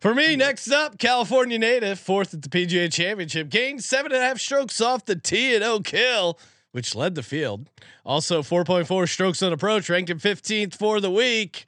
For 0.00 0.14
me, 0.14 0.36
next 0.36 0.70
up, 0.70 0.98
California 0.98 1.58
native, 1.58 1.98
fourth 1.98 2.34
at 2.34 2.42
the 2.42 2.48
PGA 2.50 2.92
Championship, 2.92 3.48
gained 3.48 3.82
seven 3.82 4.12
and 4.12 4.20
a 4.22 4.26
half 4.26 4.38
strokes 4.38 4.80
off 4.82 5.06
the 5.06 5.16
tee 5.16 5.54
at 5.54 5.62
Oak 5.62 5.88
Hill, 5.88 6.38
which 6.74 6.96
led 6.96 7.14
the 7.14 7.22
field. 7.22 7.70
Also, 8.04 8.42
4.4 8.42 9.08
strokes 9.08 9.44
on 9.44 9.52
approach, 9.52 9.88
ranked 9.88 10.10
him 10.10 10.18
15th 10.18 10.74
for 10.74 10.98
the 10.98 11.10
week. 11.10 11.66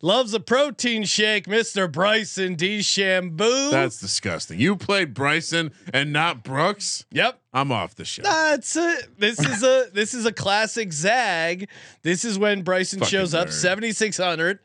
Loves 0.00 0.32
a 0.32 0.40
protein 0.40 1.04
shake, 1.04 1.46
Mr. 1.46 1.90
Bryson 1.92 2.54
D. 2.54 2.78
DeChambeau. 2.78 3.70
That's 3.70 4.00
disgusting. 4.00 4.58
You 4.58 4.76
played 4.76 5.12
Bryson 5.12 5.72
and 5.92 6.10
not 6.10 6.42
Brooks. 6.42 7.04
yep. 7.10 7.38
I'm 7.52 7.70
off 7.70 7.96
the 7.96 8.06
show. 8.06 8.22
That's 8.22 8.76
it. 8.76 9.18
This 9.18 9.38
is 9.38 9.62
a 9.62 9.88
this 9.92 10.14
is 10.14 10.24
a 10.24 10.32
classic 10.32 10.92
zag. 10.92 11.68
This 12.02 12.24
is 12.24 12.38
when 12.38 12.62
Bryson 12.62 13.00
Fucking 13.00 13.10
shows 13.10 13.34
up 13.34 13.50
7600. 13.50 14.58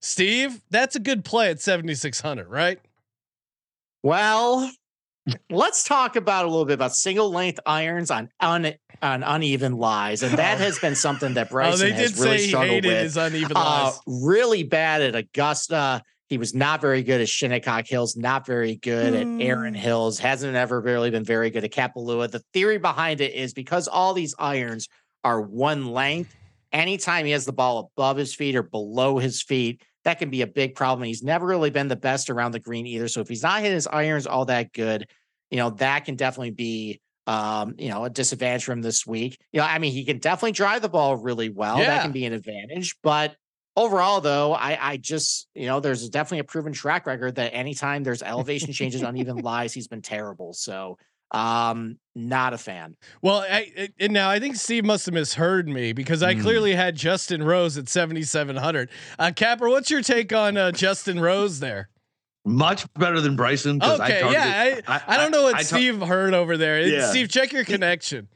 Steve, 0.00 0.60
that's 0.70 0.96
a 0.96 1.00
good 1.00 1.24
play 1.24 1.50
at 1.50 1.60
7600, 1.60 2.48
right? 2.48 2.80
Well, 4.02 4.70
let's 5.50 5.84
talk 5.84 6.16
about 6.16 6.44
a 6.44 6.48
little 6.48 6.64
bit 6.64 6.74
about 6.74 6.94
single 6.94 7.30
length 7.30 7.60
irons 7.66 8.10
on 8.10 8.28
un, 8.40 8.74
on 9.02 9.22
uneven 9.22 9.76
lies, 9.76 10.22
and 10.22 10.38
that 10.38 10.58
has 10.58 10.78
been 10.78 10.94
something 10.94 11.34
that 11.34 11.50
Bryson 11.50 11.92
oh, 11.92 11.94
has 11.94 12.18
really 12.20 12.38
struggled 12.38 12.84
with. 12.84 13.02
his 13.02 13.16
uneven 13.16 13.56
Uh, 13.56 13.60
lies. 13.60 14.00
really 14.06 14.62
bad 14.62 15.02
at 15.02 15.14
Augusta. 15.16 16.02
He 16.28 16.38
was 16.38 16.54
not 16.54 16.80
very 16.80 17.02
good 17.04 17.20
at 17.20 17.28
Shinnecock 17.28 17.86
Hills, 17.86 18.16
not 18.16 18.46
very 18.46 18.76
good 18.76 19.14
at 19.14 19.26
Erin 19.40 19.74
Hmm. 19.74 19.80
Hills, 19.80 20.18
hasn't 20.18 20.56
ever 20.56 20.80
really 20.80 21.10
been 21.10 21.24
very 21.24 21.50
good 21.50 21.62
at 21.64 21.70
Kapalua. 21.70 22.30
The 22.30 22.42
theory 22.52 22.78
behind 22.78 23.20
it 23.20 23.32
is 23.32 23.52
because 23.52 23.86
all 23.86 24.12
these 24.12 24.34
irons 24.38 24.88
are 25.22 25.40
one 25.40 25.86
length, 25.86 26.34
anytime 26.72 27.26
he 27.26 27.30
has 27.32 27.44
the 27.44 27.52
ball 27.52 27.90
above 27.96 28.16
his 28.16 28.34
feet 28.34 28.56
or 28.56 28.62
below 28.64 29.18
his 29.18 29.40
feet, 29.42 29.82
that 30.06 30.20
can 30.20 30.30
be 30.30 30.42
a 30.42 30.46
big 30.46 30.76
problem. 30.76 31.04
He's 31.04 31.24
never 31.24 31.44
really 31.44 31.70
been 31.70 31.88
the 31.88 31.96
best 31.96 32.30
around 32.30 32.52
the 32.52 32.60
green 32.60 32.86
either. 32.86 33.08
So 33.08 33.20
if 33.22 33.28
he's 33.28 33.42
not 33.42 33.58
hitting 33.58 33.74
his 33.74 33.88
irons 33.88 34.28
all 34.28 34.44
that 34.44 34.72
good, 34.72 35.08
you 35.50 35.56
know, 35.56 35.70
that 35.70 36.04
can 36.04 36.14
definitely 36.14 36.52
be 36.52 37.00
um, 37.26 37.74
you 37.76 37.88
know, 37.88 38.04
a 38.04 38.10
disadvantage 38.10 38.62
for 38.62 38.70
him 38.70 38.82
this 38.82 39.04
week. 39.04 39.36
You 39.50 39.58
know, 39.58 39.66
I 39.66 39.80
mean, 39.80 39.92
he 39.92 40.04
can 40.04 40.18
definitely 40.18 40.52
drive 40.52 40.80
the 40.80 40.88
ball 40.88 41.16
really 41.16 41.48
well. 41.48 41.80
Yeah. 41.80 41.86
That 41.86 42.02
can 42.02 42.12
be 42.12 42.24
an 42.24 42.32
advantage. 42.32 42.94
But 43.02 43.34
overall, 43.74 44.20
though, 44.20 44.54
I 44.54 44.78
I 44.80 44.96
just, 44.96 45.48
you 45.56 45.66
know, 45.66 45.80
there's 45.80 46.08
definitely 46.08 46.38
a 46.38 46.44
proven 46.44 46.72
track 46.72 47.04
record 47.04 47.34
that 47.34 47.52
anytime 47.52 48.04
there's 48.04 48.22
elevation 48.22 48.72
changes, 48.72 49.02
uneven 49.02 49.38
lies, 49.42 49.72
he's 49.72 49.88
been 49.88 50.02
terrible. 50.02 50.52
So 50.52 50.98
um, 51.32 51.98
not 52.14 52.52
a 52.54 52.58
fan. 52.58 52.96
Well, 53.22 53.40
I, 53.40 53.72
I- 53.78 53.88
and 54.00 54.12
now 54.12 54.30
I 54.30 54.38
think 54.40 54.56
Steve 54.56 54.84
must 54.84 55.06
have 55.06 55.14
misheard 55.14 55.68
me 55.68 55.92
because 55.92 56.22
I 56.22 56.34
clearly 56.34 56.74
had 56.74 56.96
Justin 56.96 57.42
Rose 57.42 57.76
at 57.76 57.88
7,700. 57.88 58.88
Uh, 59.18 59.32
Capper, 59.34 59.68
what's 59.68 59.90
your 59.90 60.02
take 60.02 60.32
on 60.32 60.56
uh, 60.56 60.72
Justin 60.72 61.20
Rose 61.20 61.60
there? 61.60 61.88
Much 62.44 62.86
better 62.94 63.20
than 63.20 63.34
Bryson. 63.34 63.82
Okay, 63.82 64.20
targeted- 64.20 64.32
yeah, 64.32 64.80
I, 64.86 65.02
I, 65.08 65.16
don't 65.16 65.32
know 65.32 65.42
what 65.42 65.56
I 65.56 65.62
tar- 65.62 65.78
Steve 65.78 66.00
heard 66.00 66.32
over 66.32 66.56
there. 66.56 66.80
Yeah. 66.80 67.10
Steve, 67.10 67.28
check 67.28 67.52
your 67.52 67.64
connection. 67.74 68.28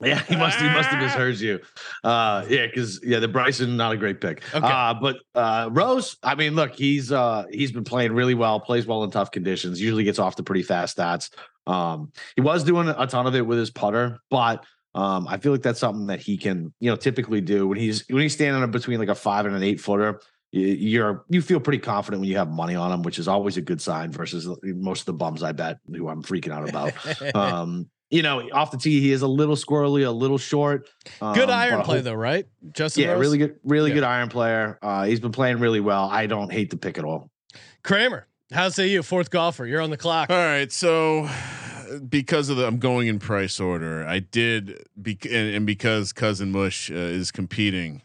Yeah, 0.00 0.18
he 0.20 0.34
must 0.36 0.58
he 0.58 0.66
must 0.66 0.88
have 0.88 1.02
misheard 1.02 1.38
you. 1.40 1.60
Uh 2.02 2.46
yeah, 2.48 2.64
because 2.66 3.00
yeah, 3.04 3.18
the 3.18 3.28
Bryson 3.28 3.76
not 3.76 3.92
a 3.92 3.98
great 3.98 4.18
pick. 4.18 4.42
Okay. 4.54 4.66
Uh 4.66 4.94
but 4.94 5.16
uh 5.34 5.68
Rose, 5.72 6.16
I 6.22 6.34
mean, 6.36 6.54
look, 6.54 6.74
he's 6.74 7.12
uh 7.12 7.44
he's 7.50 7.70
been 7.70 7.84
playing 7.84 8.12
really 8.12 8.32
well, 8.34 8.60
plays 8.60 8.86
well 8.86 9.04
in 9.04 9.10
tough 9.10 9.30
conditions, 9.30 9.78
usually 9.78 10.04
gets 10.04 10.18
off 10.18 10.36
to 10.36 10.42
pretty 10.42 10.62
fast 10.62 10.96
stats. 10.96 11.28
Um 11.66 12.12
he 12.36 12.42
was 12.42 12.64
doing 12.64 12.88
a 12.88 13.06
ton 13.06 13.26
of 13.26 13.34
it 13.34 13.46
with 13.46 13.58
his 13.58 13.70
putter, 13.70 14.18
but 14.30 14.64
um 14.94 15.26
I 15.28 15.38
feel 15.38 15.52
like 15.52 15.62
that's 15.62 15.80
something 15.80 16.06
that 16.06 16.20
he 16.20 16.36
can, 16.36 16.72
you 16.80 16.90
know, 16.90 16.96
typically 16.96 17.40
do 17.40 17.66
when 17.68 17.78
he's 17.78 18.04
when 18.08 18.22
he's 18.22 18.34
standing 18.34 18.70
between 18.70 18.98
like 18.98 19.08
a 19.08 19.14
five 19.14 19.46
and 19.46 19.54
an 19.56 19.62
eight 19.62 19.80
footer. 19.80 20.20
you- 20.52 20.66
You're 20.68 21.24
you 21.30 21.42
feel 21.42 21.58
pretty 21.60 21.78
confident 21.80 22.20
when 22.20 22.28
you 22.30 22.36
have 22.36 22.50
money 22.50 22.74
on 22.76 22.92
him, 22.92 23.02
which 23.02 23.18
is 23.18 23.26
always 23.28 23.56
a 23.56 23.62
good 23.62 23.80
sign 23.80 24.12
versus 24.12 24.46
most 24.62 25.00
of 25.00 25.06
the 25.06 25.14
bums 25.14 25.42
I 25.42 25.52
bet 25.52 25.78
who 25.92 26.08
I'm 26.08 26.22
freaking 26.22 26.52
out 26.52 26.68
about. 26.68 26.92
um, 27.34 27.88
you 28.10 28.22
know, 28.22 28.48
off 28.52 28.70
the 28.70 28.76
tee, 28.78 29.00
he 29.00 29.10
is 29.10 29.22
a 29.22 29.26
little 29.26 29.56
squirrely, 29.56 30.06
a 30.06 30.10
little 30.10 30.38
short. 30.38 30.88
Good 31.18 31.50
um, 31.50 31.50
iron 31.50 31.82
play 31.82 31.96
hope- 31.96 32.04
though, 32.04 32.14
right? 32.14 32.44
Justin 32.70 33.02
Yeah, 33.04 33.12
Rose? 33.12 33.20
really 33.22 33.38
good, 33.38 33.56
really 33.64 33.90
Yeah. 33.90 33.94
good 33.96 34.04
iron 34.04 34.28
player. 34.28 34.78
Uh, 34.80 35.04
he's 35.06 35.18
been 35.18 35.32
playing 35.32 35.58
really 35.58 35.80
well. 35.80 36.08
I 36.12 36.26
don't 36.26 36.52
hate 36.52 36.70
the 36.70 36.76
pick 36.76 36.98
at 36.98 37.04
all. 37.04 37.30
Kramer, 37.82 38.28
how 38.52 38.68
say 38.68 38.88
you? 38.88 39.02
Fourth 39.02 39.30
golfer. 39.30 39.66
You're 39.66 39.80
on 39.80 39.90
the 39.90 39.96
clock. 39.96 40.30
All 40.30 40.36
right, 40.36 40.70
so 40.70 41.28
because 42.08 42.48
of 42.48 42.56
the 42.56 42.66
I'm 42.66 42.78
going 42.78 43.08
in 43.08 43.18
price 43.18 43.60
order, 43.60 44.06
I 44.06 44.18
did 44.20 44.84
bec- 44.96 45.26
and, 45.26 45.54
and 45.54 45.66
because 45.66 46.12
cousin 46.12 46.50
Mush 46.52 46.90
uh, 46.90 46.94
is 46.94 47.30
competing 47.30 48.02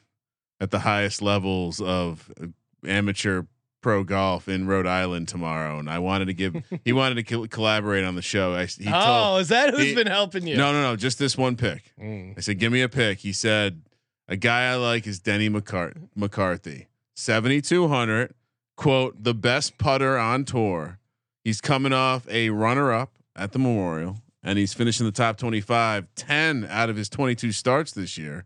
at 0.62 0.72
the 0.72 0.80
highest 0.80 1.22
levels 1.22 1.80
of 1.82 2.32
uh, 2.42 2.48
amateur 2.88 3.44
pro 3.82 4.04
golf 4.04 4.50
in 4.50 4.68
Rhode 4.68 4.86
Island 4.88 5.28
tomorrow, 5.30 5.80
and 5.80 5.90
I 5.90 6.00
wanted 6.00 6.26
to 6.26 6.34
give 6.34 6.56
he 6.86 6.92
wanted 6.94 7.16
to 7.16 7.24
col- 7.24 7.48
collaborate 7.48 8.04
on 8.04 8.16
the 8.16 8.22
show. 8.22 8.54
I, 8.54 8.66
he 8.66 8.88
oh, 8.88 9.06
told 9.06 9.42
is 9.42 9.50
that 9.50 9.74
who's 9.74 9.84
he- 9.84 9.96
been 9.96 10.08
helping 10.08 10.46
you? 10.48 10.58
no, 10.58 10.72
no, 10.72 10.82
no, 10.82 10.96
just 10.96 11.20
this 11.20 11.38
one 11.38 11.56
pick. 11.56 11.94
Mm. 12.00 12.38
I 12.38 12.42
said, 12.42 12.60
give 12.60 12.72
me 12.72 12.82
a 12.82 12.90
pick. 12.90 13.20
He 13.20 13.32
said, 13.34 13.82
a 14.28 14.36
guy 14.36 14.72
I 14.72 14.76
like 14.76 15.08
is 15.08 15.20
Denny 15.20 15.50
McCart- 15.50 16.10
McCarthy, 16.16 16.88
7,200, 17.16 18.34
quote, 18.80 19.22
the 19.22 19.34
best 19.34 19.78
putter 19.78 20.18
on 20.18 20.46
tour. 20.46 21.00
He's 21.44 21.60
coming 21.60 21.92
off 21.92 22.26
a 22.30 22.50
runner 22.50 22.94
up 22.94 23.12
at 23.36 23.52
the 23.52 23.60
Memorial 23.60 24.22
and 24.42 24.58
he's 24.58 24.74
finishing 24.74 25.06
the 25.06 25.12
top 25.12 25.38
25, 25.38 26.08
10 26.16 26.66
out 26.70 26.90
of 26.90 26.96
his 26.96 27.10
22 27.10 27.52
starts 27.52 27.92
this 27.92 28.18
year. 28.18 28.46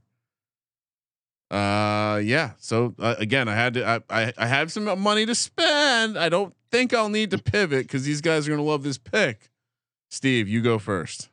Uh, 1.52 2.20
yeah. 2.24 2.54
So 2.58 2.96
uh, 2.98 3.14
again, 3.20 3.48
I 3.48 3.54
had 3.54 3.76
to, 3.76 3.88
I, 3.88 4.00
I, 4.10 4.34
I 4.36 4.48
have 4.48 4.72
some 4.72 5.00
money 5.00 5.28
to 5.28 5.36
spend. 5.36 6.18
I 6.18 6.30
don't 6.30 6.56
think 6.72 6.96
I'll 6.96 7.10
need 7.10 7.30
to 7.30 7.38
pivot 7.38 7.84
because 7.84 8.04
these 8.04 8.22
guys 8.22 8.48
are 8.48 8.52
going 8.52 8.64
to 8.64 8.68
love 8.68 8.82
this 8.82 8.98
pick. 8.98 9.52
Steve, 10.10 10.48
you 10.48 10.62
go 10.62 10.80
first. 10.80 11.30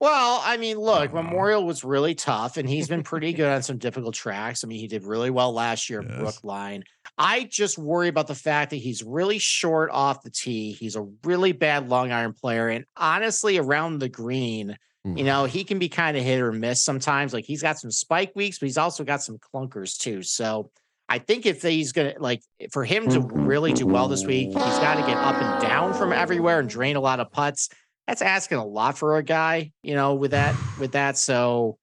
Well, 0.00 0.40
I 0.44 0.58
mean, 0.58 0.78
look. 0.78 1.12
Memorial 1.12 1.64
was 1.64 1.82
really 1.82 2.14
tough, 2.14 2.56
and 2.56 2.68
he's 2.68 2.86
been 2.86 3.02
pretty 3.02 3.32
good 3.32 3.48
on 3.48 3.62
some 3.62 3.78
difficult 3.78 4.14
tracks. 4.14 4.62
I 4.62 4.68
mean, 4.68 4.78
he 4.78 4.86
did 4.86 5.02
really 5.02 5.30
well 5.30 5.52
last 5.52 5.90
year 5.90 6.00
at 6.00 6.06
Yes. 6.08 6.18
Brookline. 6.18 6.84
I 7.18 7.44
just 7.44 7.78
worry 7.78 8.08
about 8.08 8.28
the 8.28 8.34
fact 8.34 8.70
that 8.70 8.76
he's 8.76 9.02
really 9.02 9.38
short 9.38 9.90
off 9.90 10.22
the 10.22 10.30
tee. 10.30 10.72
He's 10.72 10.94
a 10.94 11.06
really 11.24 11.52
bad 11.52 11.88
long 11.88 12.12
iron 12.12 12.32
player. 12.32 12.68
And 12.68 12.84
honestly, 12.96 13.58
around 13.58 13.98
the 13.98 14.08
green, 14.08 14.76
you 15.04 15.12
hmm. 15.12 15.24
know, 15.24 15.44
he 15.44 15.64
can 15.64 15.78
be 15.78 15.88
kind 15.88 16.16
of 16.16 16.22
hit 16.22 16.40
or 16.40 16.52
miss 16.52 16.84
sometimes. 16.84 17.32
Like 17.32 17.44
he's 17.44 17.62
got 17.62 17.78
some 17.78 17.90
spike 17.90 18.32
weeks, 18.36 18.58
but 18.58 18.66
he's 18.66 18.78
also 18.78 19.02
got 19.02 19.22
some 19.22 19.38
clunkers 19.38 19.98
too. 19.98 20.22
So 20.22 20.70
I 21.08 21.18
think 21.18 21.46
if 21.46 21.62
he's 21.62 21.92
gonna 21.92 22.14
like 22.18 22.42
for 22.70 22.84
him 22.84 23.08
to 23.08 23.20
really 23.20 23.72
do 23.72 23.86
well 23.86 24.08
this 24.08 24.24
week, 24.24 24.48
he's 24.48 24.54
got 24.54 24.96
to 24.96 25.00
get 25.00 25.16
up 25.16 25.36
and 25.36 25.62
down 25.62 25.94
from 25.94 26.12
everywhere 26.12 26.60
and 26.60 26.68
drain 26.68 26.96
a 26.96 27.00
lot 27.00 27.18
of 27.18 27.32
putts. 27.32 27.68
That's 28.06 28.22
asking 28.22 28.58
a 28.58 28.64
lot 28.64 28.96
for 28.96 29.16
a 29.16 29.22
guy, 29.22 29.72
you 29.82 29.94
know, 29.94 30.14
with 30.14 30.32
that 30.32 30.54
with 30.78 30.92
that. 30.92 31.16
So 31.16 31.78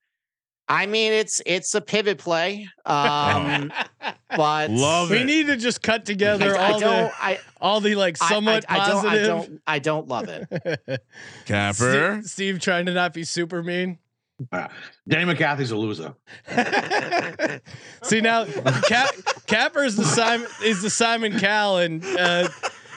I 0.68 0.86
mean, 0.86 1.12
it's 1.12 1.40
it's 1.46 1.74
a 1.74 1.80
pivot 1.80 2.18
play. 2.18 2.68
Um, 2.86 3.72
but 4.36 4.70
Love 4.70 5.10
we 5.10 5.18
it. 5.18 5.24
need 5.24 5.46
to 5.48 5.56
just 5.56 5.82
cut 5.82 6.04
together 6.04 6.56
I, 6.56 6.68
I 6.68 6.70
all 6.72 6.80
don't. 6.80 6.90
the 7.08 7.12
I, 7.20 7.38
all 7.60 7.80
the 7.80 7.94
like 7.96 8.16
I- 8.22 8.28
somewhat 8.28 8.64
I, 8.68 8.78
I, 8.78 8.88
don't. 8.88 9.06
I 9.06 9.22
don't. 9.22 9.62
I 9.66 9.78
don't 9.80 10.08
love 10.08 10.28
it. 10.28 11.00
Capper. 11.46 12.20
Steve, 12.22 12.24
Steve 12.30 12.60
trying 12.60 12.86
to 12.86 12.92
not 12.92 13.12
be 13.12 13.24
super 13.24 13.62
mean. 13.62 13.98
Uh, 14.52 14.68
Danny 15.08 15.24
McCarthy's 15.24 15.70
a 15.72 15.76
loser. 15.76 16.14
See 18.02 18.20
now, 18.20 18.44
Cap, 18.44 19.08
Capper 19.46 19.82
is 19.82 19.96
the 19.96 20.04
Simon 20.04 20.46
is 20.62 20.82
the 20.82 20.90
Simon 20.90 21.38
Cowell 21.40 21.78
and 21.78 22.04
uh, 22.04 22.48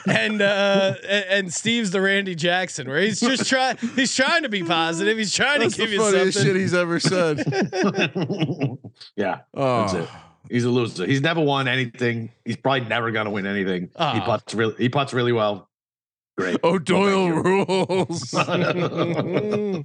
and 0.06 0.40
uh, 0.42 0.94
and 1.08 1.24
and 1.30 1.54
Steve's 1.54 1.90
the 1.90 2.00
Randy 2.00 2.34
Jackson, 2.34 2.88
where 2.88 3.00
he's 3.00 3.20
just 3.20 3.48
trying 3.48 3.76
he's 3.78 4.14
trying 4.14 4.42
to 4.42 4.48
be 4.48 4.62
positive. 4.62 5.16
He's 5.18 5.34
trying 5.34 5.60
That's 5.60 5.74
to 5.76 5.80
give 5.80 5.90
the 5.90 5.96
you 5.96 6.02
funniest 6.02 6.38
something. 6.38 6.52
shit 6.54 6.60
he's 6.60 6.74
ever 6.74 7.00
said. 7.00 7.38
yeah, 9.16 9.40
Oh, 9.54 9.80
that's 9.82 9.94
it. 9.94 10.08
He's 10.50 10.64
a 10.64 10.70
loser. 10.70 11.06
He's 11.06 11.20
never 11.20 11.40
won 11.40 11.68
anything. 11.68 12.30
He's 12.44 12.56
probably 12.56 12.88
never 12.88 13.10
going 13.12 13.26
to 13.26 13.30
win 13.30 13.46
anything. 13.46 13.90
He 14.12 14.20
puts 14.20 14.52
really. 14.54 14.74
He 14.78 14.88
puts 14.88 15.12
really 15.14 15.32
well. 15.32 15.68
Great. 16.40 16.56
Oh, 16.62 16.78
Doyle 16.78 17.26
you. 17.26 17.42
rules. 17.42 18.34
All 18.34 19.82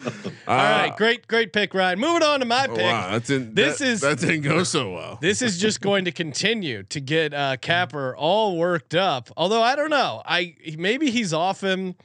right, 0.47 0.93
great 0.97 1.27
great 1.27 1.53
pick, 1.53 1.73
Ryan. 1.73 1.99
Moving 1.99 2.23
on 2.23 2.39
to 2.39 2.45
my 2.45 2.65
Oh, 2.69 2.75
pick. 2.75 2.83
wow, 2.85 3.11
that 3.11 3.25
didn't. 3.25 3.55
This 3.55 3.79
that, 3.79 3.87
is- 3.87 4.01
that 4.01 4.19
didn't 4.19 4.41
go 4.41 4.63
so 4.63 4.91
well. 4.93 5.17
This 5.21 5.41
is 5.41 5.57
just 5.59 5.81
going 5.81 6.05
to 6.05 6.11
continue 6.11 6.83
to 6.83 6.99
get 6.99 7.33
uh, 7.33 7.57
Capper 7.57 8.15
all 8.15 8.57
worked 8.57 8.95
up. 8.95 9.29
Although 9.37 9.61
I 9.61 9.75
don't 9.75 9.89
know, 9.89 10.21
I 10.25 10.55
maybe 10.77 11.11
he's 11.11 11.33
off 11.33 11.61
him. 11.61 11.95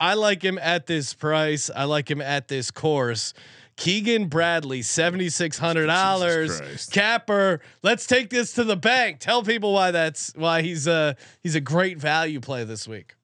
I 0.00 0.14
like 0.14 0.42
him 0.42 0.58
at 0.58 0.86
this 0.86 1.14
price. 1.14 1.70
I 1.74 1.84
like 1.84 2.10
him 2.10 2.20
at 2.20 2.48
this 2.48 2.70
course. 2.70 3.34
Keegan 3.76 4.26
Bradley, 4.28 4.82
seventy 4.82 5.28
six 5.28 5.58
hundred 5.58 5.86
dollars. 5.86 6.60
Capper, 6.90 7.60
let's 7.82 8.06
take 8.06 8.28
this 8.30 8.52
to 8.54 8.64
the 8.64 8.76
bank. 8.76 9.18
Tell 9.20 9.42
people 9.42 9.72
why 9.72 9.90
that's 9.92 10.32
why 10.36 10.62
he's 10.62 10.86
a 10.86 11.16
he's 11.42 11.54
a 11.54 11.60
great 11.60 11.98
value 11.98 12.40
play 12.40 12.64
this 12.64 12.86
week. 12.86 13.14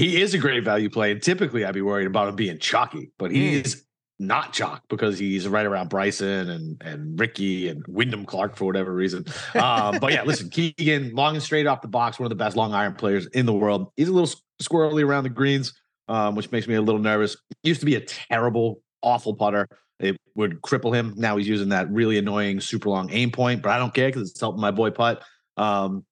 He 0.00 0.20
is 0.20 0.34
a 0.34 0.38
great 0.38 0.64
value 0.64 0.88
play, 0.90 1.12
and 1.12 1.22
typically 1.22 1.64
I'd 1.64 1.74
be 1.74 1.82
worried 1.82 2.06
about 2.06 2.28
him 2.28 2.36
being 2.36 2.58
chalky, 2.58 3.10
but 3.18 3.30
he 3.30 3.58
Hmm. 3.58 3.64
is 3.66 3.84
not 4.18 4.52
chalk 4.52 4.82
because 4.90 5.18
he's 5.18 5.48
right 5.48 5.64
around 5.64 5.88
Bryson 5.88 6.50
and 6.50 6.82
and 6.82 7.18
Rickie 7.18 7.68
and 7.68 7.82
Wyndham 7.88 8.26
Clark 8.26 8.56
for 8.56 8.66
whatever 8.66 8.92
reason. 8.92 9.24
Um, 9.54 9.98
but 9.98 10.12
yeah, 10.12 10.24
listen, 10.24 10.50
Keegan, 10.50 11.14
long 11.14 11.34
and 11.34 11.42
straight 11.42 11.66
off 11.66 11.80
the 11.80 11.88
box, 11.88 12.18
one 12.18 12.26
of 12.26 12.30
the 12.30 12.42
best 12.42 12.56
long 12.56 12.74
iron 12.74 12.94
players 12.94 13.26
in 13.28 13.46
the 13.46 13.52
world. 13.52 13.90
He's 13.96 14.08
a 14.08 14.12
little 14.12 14.30
squirrely 14.62 15.02
around 15.04 15.24
the 15.24 15.30
greens, 15.30 15.72
um, 16.08 16.34
which 16.34 16.50
makes 16.52 16.68
me 16.68 16.74
a 16.74 16.82
little 16.82 17.00
nervous. 17.00 17.36
Used 17.62 17.80
to 17.80 17.86
be 17.86 17.94
a 17.94 18.00
terrible, 18.00 18.82
awful 19.02 19.34
putter. 19.34 19.66
It 19.98 20.16
would 20.34 20.60
cripple 20.62 20.94
him. 20.94 21.14
Now 21.16 21.36
he's 21.36 21.48
using 21.48 21.70
that 21.70 21.90
really 21.90 22.18
annoying 22.18 22.60
super 22.60 22.88
long 22.90 23.10
aim 23.10 23.30
point, 23.30 23.62
but 23.62 23.70
I 23.70 23.78
don't 23.78 23.94
care 23.94 24.08
because 24.08 24.30
it's 24.30 24.40
helping 24.40 24.60
my 24.60 24.70
boy 24.70 24.90
putt. 24.90 25.22
Um, 25.56 26.04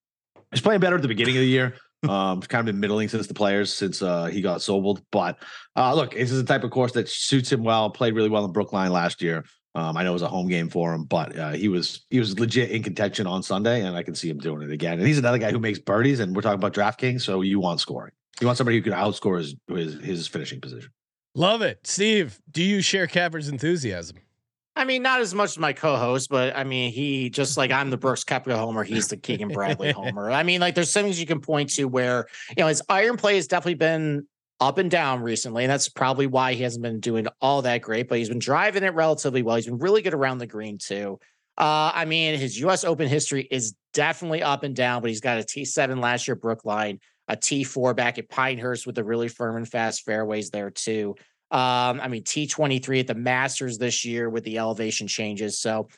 he's 0.50 0.60
playing 0.62 0.80
better 0.80 0.96
at 0.96 1.02
the 1.02 1.08
beginning 1.08 1.36
of 1.36 1.40
the 1.40 1.46
year. 1.48 1.74
Um, 2.06 2.40
kind 2.42 2.60
of 2.60 2.66
been 2.66 2.80
middling 2.80 3.08
since 3.08 3.26
the 3.26 3.34
players 3.34 3.72
since 3.72 4.02
uh, 4.02 4.26
he 4.26 4.40
got 4.40 4.62
sold. 4.62 5.02
But 5.10 5.38
uh, 5.74 5.94
look, 5.94 6.14
this 6.14 6.30
is 6.30 6.40
the 6.40 6.46
type 6.46 6.62
of 6.62 6.70
course 6.70 6.92
that 6.92 7.08
suits 7.08 7.50
him 7.50 7.64
well. 7.64 7.90
Played 7.90 8.14
really 8.14 8.28
well 8.28 8.44
in 8.44 8.52
Brookline 8.52 8.92
last 8.92 9.20
year. 9.20 9.44
Um, 9.74 9.96
I 9.96 10.02
know 10.02 10.10
it 10.10 10.14
was 10.14 10.22
a 10.22 10.28
home 10.28 10.48
game 10.48 10.68
for 10.68 10.94
him, 10.94 11.04
but 11.04 11.36
uh, 11.36 11.52
he 11.52 11.68
was 11.68 12.06
he 12.10 12.18
was 12.18 12.38
legit 12.38 12.70
in 12.70 12.82
contention 12.82 13.26
on 13.26 13.42
Sunday, 13.42 13.82
and 13.82 13.96
I 13.96 14.02
can 14.02 14.14
see 14.14 14.28
him 14.28 14.38
doing 14.38 14.62
it 14.62 14.72
again. 14.72 14.98
And 14.98 15.06
he's 15.06 15.18
another 15.18 15.38
guy 15.38 15.50
who 15.50 15.58
makes 15.58 15.78
birdies, 15.78 16.20
and 16.20 16.34
we're 16.34 16.42
talking 16.42 16.58
about 16.58 16.72
DraftKings, 16.72 17.22
so 17.22 17.42
you 17.42 17.60
want 17.60 17.80
scoring. 17.80 18.12
You 18.40 18.46
want 18.46 18.58
somebody 18.58 18.76
who 18.76 18.82
can 18.82 18.92
outscore 18.92 19.38
his 19.38 19.54
his, 19.68 19.94
his 20.00 20.28
finishing 20.28 20.60
position. 20.60 20.90
Love 21.34 21.62
it, 21.62 21.86
Steve. 21.86 22.40
Do 22.50 22.62
you 22.62 22.80
share 22.80 23.06
Capper's 23.06 23.48
enthusiasm? 23.48 24.18
I 24.78 24.84
mean, 24.84 25.02
not 25.02 25.20
as 25.20 25.34
much 25.34 25.50
as 25.50 25.58
my 25.58 25.72
co-host, 25.72 26.30
but 26.30 26.56
I 26.56 26.62
mean, 26.62 26.92
he 26.92 27.30
just 27.30 27.56
like 27.56 27.72
I'm 27.72 27.90
the 27.90 27.96
Brooks 27.96 28.22
Koepka 28.22 28.56
homer, 28.56 28.84
he's 28.84 29.08
the 29.08 29.16
Keegan 29.16 29.48
Bradley 29.48 29.90
homer. 29.92 30.30
I 30.30 30.44
mean, 30.44 30.60
like 30.60 30.76
there's 30.76 30.92
some 30.92 31.02
things 31.02 31.18
you 31.18 31.26
can 31.26 31.40
point 31.40 31.70
to 31.70 31.84
where 31.86 32.26
you 32.56 32.62
know 32.62 32.68
his 32.68 32.80
iron 32.88 33.16
play 33.16 33.34
has 33.34 33.48
definitely 33.48 33.74
been 33.74 34.28
up 34.60 34.78
and 34.78 34.88
down 34.88 35.20
recently, 35.20 35.64
and 35.64 35.70
that's 35.70 35.88
probably 35.88 36.28
why 36.28 36.54
he 36.54 36.62
hasn't 36.62 36.84
been 36.84 37.00
doing 37.00 37.26
all 37.40 37.62
that 37.62 37.82
great. 37.82 38.08
But 38.08 38.18
he's 38.18 38.28
been 38.28 38.38
driving 38.38 38.84
it 38.84 38.94
relatively 38.94 39.42
well. 39.42 39.56
He's 39.56 39.66
been 39.66 39.78
really 39.78 40.00
good 40.00 40.14
around 40.14 40.38
the 40.38 40.46
green 40.46 40.78
too. 40.78 41.18
Uh, 41.58 41.90
I 41.92 42.04
mean, 42.04 42.38
his 42.38 42.58
U.S. 42.60 42.84
Open 42.84 43.08
history 43.08 43.48
is 43.50 43.74
definitely 43.92 44.44
up 44.44 44.62
and 44.62 44.76
down, 44.76 45.02
but 45.02 45.10
he's 45.10 45.20
got 45.20 45.38
a 45.38 45.42
T7 45.42 46.00
last 46.00 46.28
year, 46.28 46.36
Brookline, 46.36 47.00
a 47.26 47.36
T4 47.36 47.96
back 47.96 48.18
at 48.18 48.28
Pinehurst 48.28 48.86
with 48.86 48.94
the 48.94 49.02
really 49.02 49.26
firm 49.26 49.56
and 49.56 49.68
fast 49.68 50.04
fairways 50.04 50.50
there 50.50 50.70
too. 50.70 51.16
Um, 51.50 52.00
I 52.00 52.08
mean, 52.08 52.24
T23 52.24 53.00
at 53.00 53.06
the 53.06 53.14
Masters 53.14 53.78
this 53.78 54.04
year 54.04 54.28
with 54.28 54.44
the 54.44 54.58
elevation 54.58 55.06
changes. 55.06 55.58
So, 55.60 55.88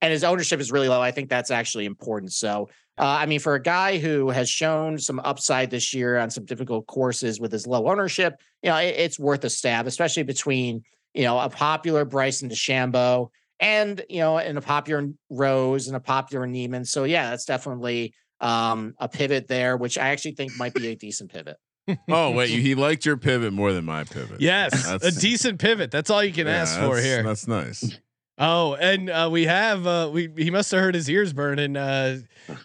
and 0.00 0.12
his 0.12 0.24
ownership 0.24 0.60
is 0.60 0.70
really 0.70 0.88
low. 0.88 1.00
I 1.00 1.10
think 1.10 1.30
that's 1.30 1.50
actually 1.50 1.86
important. 1.86 2.32
So, 2.32 2.68
uh, 2.98 3.04
I 3.04 3.26
mean, 3.26 3.40
for 3.40 3.54
a 3.54 3.62
guy 3.62 3.98
who 3.98 4.28
has 4.28 4.50
shown 4.50 4.98
some 4.98 5.20
upside 5.20 5.70
this 5.70 5.94
year 5.94 6.18
on 6.18 6.28
some 6.28 6.44
difficult 6.44 6.86
courses 6.86 7.40
with 7.40 7.50
his 7.50 7.66
low 7.66 7.88
ownership, 7.88 8.34
you 8.62 8.68
know, 8.70 8.76
it- 8.76 8.96
it's 8.96 9.18
worth 9.18 9.42
a 9.44 9.50
stab, 9.50 9.86
especially 9.86 10.24
between, 10.24 10.82
you 11.14 11.22
know, 11.22 11.38
a 11.38 11.48
popular 11.48 12.04
Bryson 12.04 12.50
DeChambeau 12.50 13.28
and, 13.58 14.04
you 14.10 14.20
know, 14.20 14.38
and 14.38 14.58
a 14.58 14.60
popular 14.60 15.08
Rose 15.30 15.86
and 15.86 15.96
a 15.96 16.00
popular 16.00 16.46
Niemann. 16.46 16.84
So, 16.84 17.04
yeah, 17.04 17.30
that's 17.30 17.46
definitely 17.46 18.12
um, 18.42 18.94
a 18.98 19.06
pivot 19.08 19.48
there, 19.48 19.76
which 19.76 19.98
I 19.98 20.08
actually 20.08 20.32
think 20.32 20.56
might 20.56 20.72
be 20.72 20.88
a 20.88 20.96
decent 20.96 21.30
pivot. 21.30 21.58
Oh 22.08 22.30
wait, 22.32 22.50
you, 22.50 22.60
he 22.60 22.74
liked 22.74 23.04
your 23.06 23.16
pivot 23.16 23.52
more 23.52 23.72
than 23.72 23.84
my 23.84 24.04
pivot. 24.04 24.40
Yes, 24.40 24.86
a 24.88 25.10
decent 25.10 25.58
pivot. 25.58 25.90
That's 25.90 26.10
all 26.10 26.22
you 26.24 26.32
can 26.32 26.46
Yeah, 26.46 26.54
ask 26.62 26.78
for 26.80 26.98
here. 26.98 27.22
That's 27.22 27.46
nice. 27.48 27.98
Oh, 28.42 28.72
and 28.74 29.10
uh, 29.10 29.28
we 29.30 29.44
have 29.44 29.86
uh, 29.86 30.08
we 30.10 30.30
he 30.34 30.50
must 30.50 30.70
have 30.70 30.80
heard 30.80 30.94
his 30.94 31.10
ears 31.10 31.34
burning. 31.34 31.76
Uh, 31.76 32.20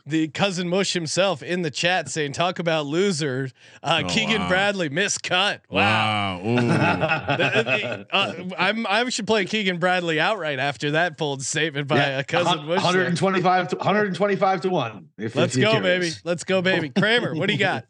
the 0.05 0.29
cousin 0.29 0.69
Mush 0.69 0.93
himself 0.93 1.43
in 1.43 1.63
the 1.63 1.69
chat 1.69 2.07
saying, 2.07 2.31
"Talk 2.31 2.59
about 2.59 2.85
losers." 2.85 3.51
Uh, 3.83 4.03
Oh, 4.05 4.07
Keegan 4.07 4.43
wow. 4.43 4.47
Bradley 4.47 4.89
miscut. 4.89 5.59
Wow. 5.69 6.39
Wow. 6.45 8.05
Uh, 8.09 8.33
I'm 8.57 8.87
I 8.87 9.09
should 9.09 9.27
play 9.27 9.43
Keegan 9.43 9.77
Bradley 9.79 10.17
outright 10.19 10.59
after 10.59 10.91
that 10.91 11.17
bold 11.17 11.41
statement 11.41 11.89
by 11.89 11.97
a 11.99 12.23
cousin 12.23 12.65
Mush. 12.67 12.81
125 12.81 13.67
to 13.69 13.75
125 13.75 14.61
to 14.61 14.69
one. 14.69 15.09
If, 15.17 15.35
Let's 15.35 15.57
if 15.57 15.61
go, 15.63 15.71
curious. 15.71 16.15
baby. 16.15 16.21
Let's 16.23 16.43
go, 16.45 16.61
baby. 16.61 16.89
Kramer, 16.95 17.35
what 17.35 17.47
do 17.47 17.53
you 17.53 17.59
got? 17.59 17.85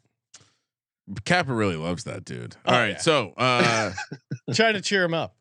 Capper 1.24 1.54
really 1.54 1.76
loves 1.76 2.04
that 2.04 2.24
dude. 2.24 2.56
Oh, 2.66 2.72
All 2.72 2.78
right, 2.80 2.90
yeah. 2.90 2.98
so 2.98 3.32
uh, 3.36 3.92
Trying 4.54 4.74
to 4.74 4.80
cheer 4.80 5.04
him 5.04 5.14
up. 5.14 5.36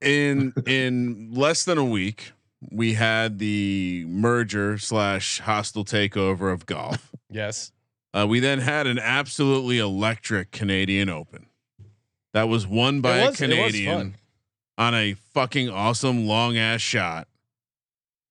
in 0.00 0.52
in 0.66 1.30
less 1.32 1.64
than 1.64 1.78
a 1.78 1.84
week, 1.84 2.32
we 2.72 2.94
had 2.94 3.38
the 3.38 4.04
merger 4.08 4.78
slash 4.78 5.40
hostile 5.40 5.84
takeover 5.84 6.52
of 6.52 6.66
golf. 6.66 7.12
Yes. 7.30 7.72
Uh, 8.12 8.26
we 8.28 8.40
then 8.40 8.58
had 8.58 8.86
an 8.88 8.98
absolutely 8.98 9.78
electric 9.78 10.50
Canadian 10.50 11.08
Open 11.08 11.46
that 12.34 12.48
was 12.48 12.66
won 12.66 13.00
by 13.00 13.18
a 13.18 13.20
was- 13.20 13.30
was 13.30 13.38
Canadian 13.38 14.16
on 14.76 14.94
a 14.94 15.14
fucking 15.14 15.68
awesome 15.68 16.26
long 16.26 16.56
ass 16.56 16.80
shot. 16.80 17.28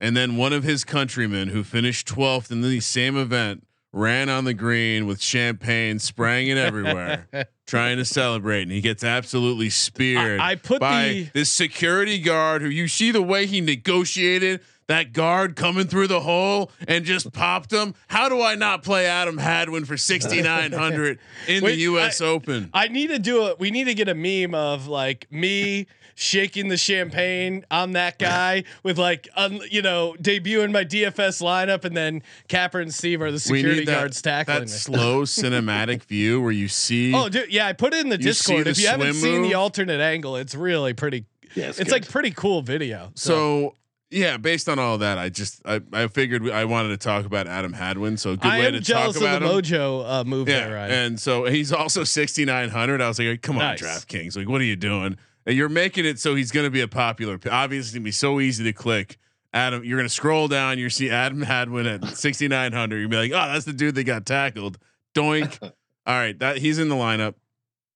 And 0.01 0.15
then 0.17 0.35
one 0.37 0.53
of 0.53 0.63
his 0.63 0.83
countrymen 0.83 1.49
who 1.49 1.63
finished 1.63 2.07
12th 2.07 2.51
in 2.51 2.61
the 2.61 2.79
same 2.79 3.15
event 3.17 3.65
ran 3.91 4.29
on 4.29 4.43
the 4.45 4.53
green 4.53 5.07
with 5.07 5.21
champagne 5.21 5.99
spraying 5.99 6.47
it 6.47 6.57
everywhere, 6.57 7.27
trying 7.67 7.97
to 7.97 8.05
celebrate. 8.05 8.63
And 8.63 8.71
he 8.71 8.81
gets 8.81 9.03
absolutely 9.03 9.69
speared 9.69 10.39
I, 10.39 10.51
I 10.51 10.55
put 10.55 10.79
by 10.79 11.07
the 11.09 11.29
this 11.33 11.51
security 11.51 12.19
guard 12.19 12.61
who 12.61 12.69
you 12.69 12.87
see 12.87 13.11
the 13.11 13.21
way 13.21 13.45
he 13.45 13.61
negotiated 13.61 14.61
that 14.87 15.13
guard 15.13 15.55
coming 15.55 15.85
through 15.85 16.07
the 16.07 16.19
hole 16.19 16.71
and 16.87 17.05
just 17.05 17.31
popped 17.31 17.71
him. 17.71 17.93
How 18.07 18.27
do 18.27 18.41
I 18.41 18.55
not 18.55 18.81
play 18.83 19.05
Adam 19.05 19.37
Hadwin 19.37 19.85
for 19.85 19.97
6,900 19.97 21.19
in 21.47 21.63
Wait, 21.63 21.75
the 21.75 21.81
US 21.81 22.21
I- 22.21 22.25
Open? 22.25 22.69
I 22.73 22.87
need 22.87 23.07
to 23.07 23.19
do 23.19 23.47
it. 23.47 23.59
We 23.59 23.69
need 23.71 23.83
to 23.85 23.93
get 23.93 24.07
a 24.09 24.15
meme 24.15 24.55
of 24.55 24.87
like 24.87 25.27
me 25.31 25.85
shaking 26.19 26.67
the 26.67 26.75
champagne. 26.75 27.65
I'm 27.71 27.93
that 27.93 28.19
guy 28.19 28.65
with 28.83 28.99
like, 28.99 29.29
un, 29.37 29.61
you 29.71 29.81
know, 29.81 30.15
debuting 30.21 30.71
my 30.73 30.83
DFS 30.83 31.41
lineup, 31.41 31.85
and 31.85 31.95
then 31.95 32.21
Capper 32.49 32.81
and 32.81 32.93
Steve 32.93 33.21
are 33.21 33.31
the 33.31 33.39
security 33.39 33.79
need 33.79 33.87
that, 33.87 33.99
guards 33.99 34.21
tackling 34.21 34.57
that 34.59 34.61
me. 34.63 34.67
slow 34.67 35.21
cinematic 35.23 36.03
view 36.03 36.41
where 36.41 36.51
you 36.51 36.67
see. 36.67 37.13
Oh, 37.13 37.29
dude, 37.29 37.51
yeah, 37.51 37.67
I 37.67 37.73
put 37.73 37.93
it 37.93 38.01
in 38.01 38.09
the 38.09 38.17
Discord. 38.17 38.65
the 38.65 38.71
If 38.71 38.79
you 38.79 38.87
haven't 38.87 39.13
swim 39.13 39.21
seen 39.21 39.41
the 39.43 39.53
alternate 39.53 40.01
angle, 40.01 40.35
it's 40.35 40.53
really 40.55 40.93
pretty. 40.93 41.25
Yeah, 41.55 41.69
It's, 41.69 41.79
good. 41.79 41.91
like 41.91 42.07
pretty 42.09 42.31
cool 42.31 42.61
video. 42.61 43.11
so 43.15 43.75
Yeah, 44.11 44.37
based 44.37 44.67
on 44.67 44.77
all 44.77 44.97
that, 44.99 45.17
I 45.17 45.29
just 45.29 45.61
I, 45.65 45.79
I 45.93 46.07
figured 46.07 46.43
we- 46.43 46.51
I 46.51 46.65
wanted 46.65 46.89
to 46.89 46.97
talk 46.97 47.25
about 47.25 47.47
Adam 47.47 47.71
Hadwin. 47.73 48.17
So 48.17 48.31
a 48.31 48.35
good 48.37 48.51
I 48.51 48.59
way 48.59 48.67
am 48.67 48.73
to 48.73 48.79
jealous 48.81 49.15
talk 49.15 49.15
of 49.15 49.21
about 49.21 49.39
the 49.41 49.47
him. 49.47 49.61
Mojo 49.79 50.09
uh, 50.09 50.23
move 50.25 50.49
Yeah, 50.49 50.65
there, 50.67 50.75
Ryan. 50.75 50.91
and 50.91 51.19
so 51.19 51.45
he's 51.45 51.71
also 51.71 52.03
sixty 52.03 52.43
nine 52.43 52.69
hundred. 52.69 53.01
I 53.01 53.07
was 53.07 53.17
like, 53.19 53.41
come 53.41 53.55
on, 53.57 53.61
Nice. 53.63 53.81
DraftKings, 53.81 54.35
like 54.35 54.49
what 54.49 54.59
are 54.61 54.65
you 54.65 54.75
doing? 54.75 55.17
And 55.49 55.57
you're 55.57 55.67
making 55.67 56.05
it 56.05 56.19
so 56.19 56.35
he's 56.35 56.51
going 56.51 56.67
to 56.67 56.69
be 56.69 56.81
a 56.81 56.87
popular. 56.87 57.39
Obviously, 57.49 57.79
it's 57.79 57.91
gonna 57.91 58.03
be 58.03 58.11
so 58.11 58.39
easy 58.39 58.63
to 58.65 58.71
click. 58.71 59.17
Adam, 59.51 59.83
you're 59.83 59.97
going 59.97 60.07
to 60.07 60.13
scroll 60.13 60.47
down. 60.47 60.77
You 60.77 60.91
see 60.91 61.09
Adam 61.09 61.41
Hadwin 61.41 61.87
at 61.87 62.05
sixty 62.09 62.47
nine 62.47 62.71
hundred. 62.71 62.99
You'll 62.99 63.09
be 63.09 63.17
like, 63.17 63.31
oh, 63.31 63.51
that's 63.51 63.65
the 63.65 63.73
dude 63.73 63.95
that 63.95 64.03
got 64.03 64.27
tackled. 64.27 64.77
Doink. 65.15 65.57
all 65.63 65.71
right, 66.05 66.37
that 66.37 66.57
he's 66.57 66.77
in 66.77 66.87
the 66.87 66.93
lineup. 66.93 67.33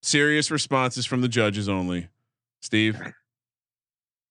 Serious 0.01 0.49
responses 0.49 1.05
from 1.05 1.21
the 1.21 1.27
judges 1.27 1.69
only. 1.69 2.07
Steve. 2.59 2.99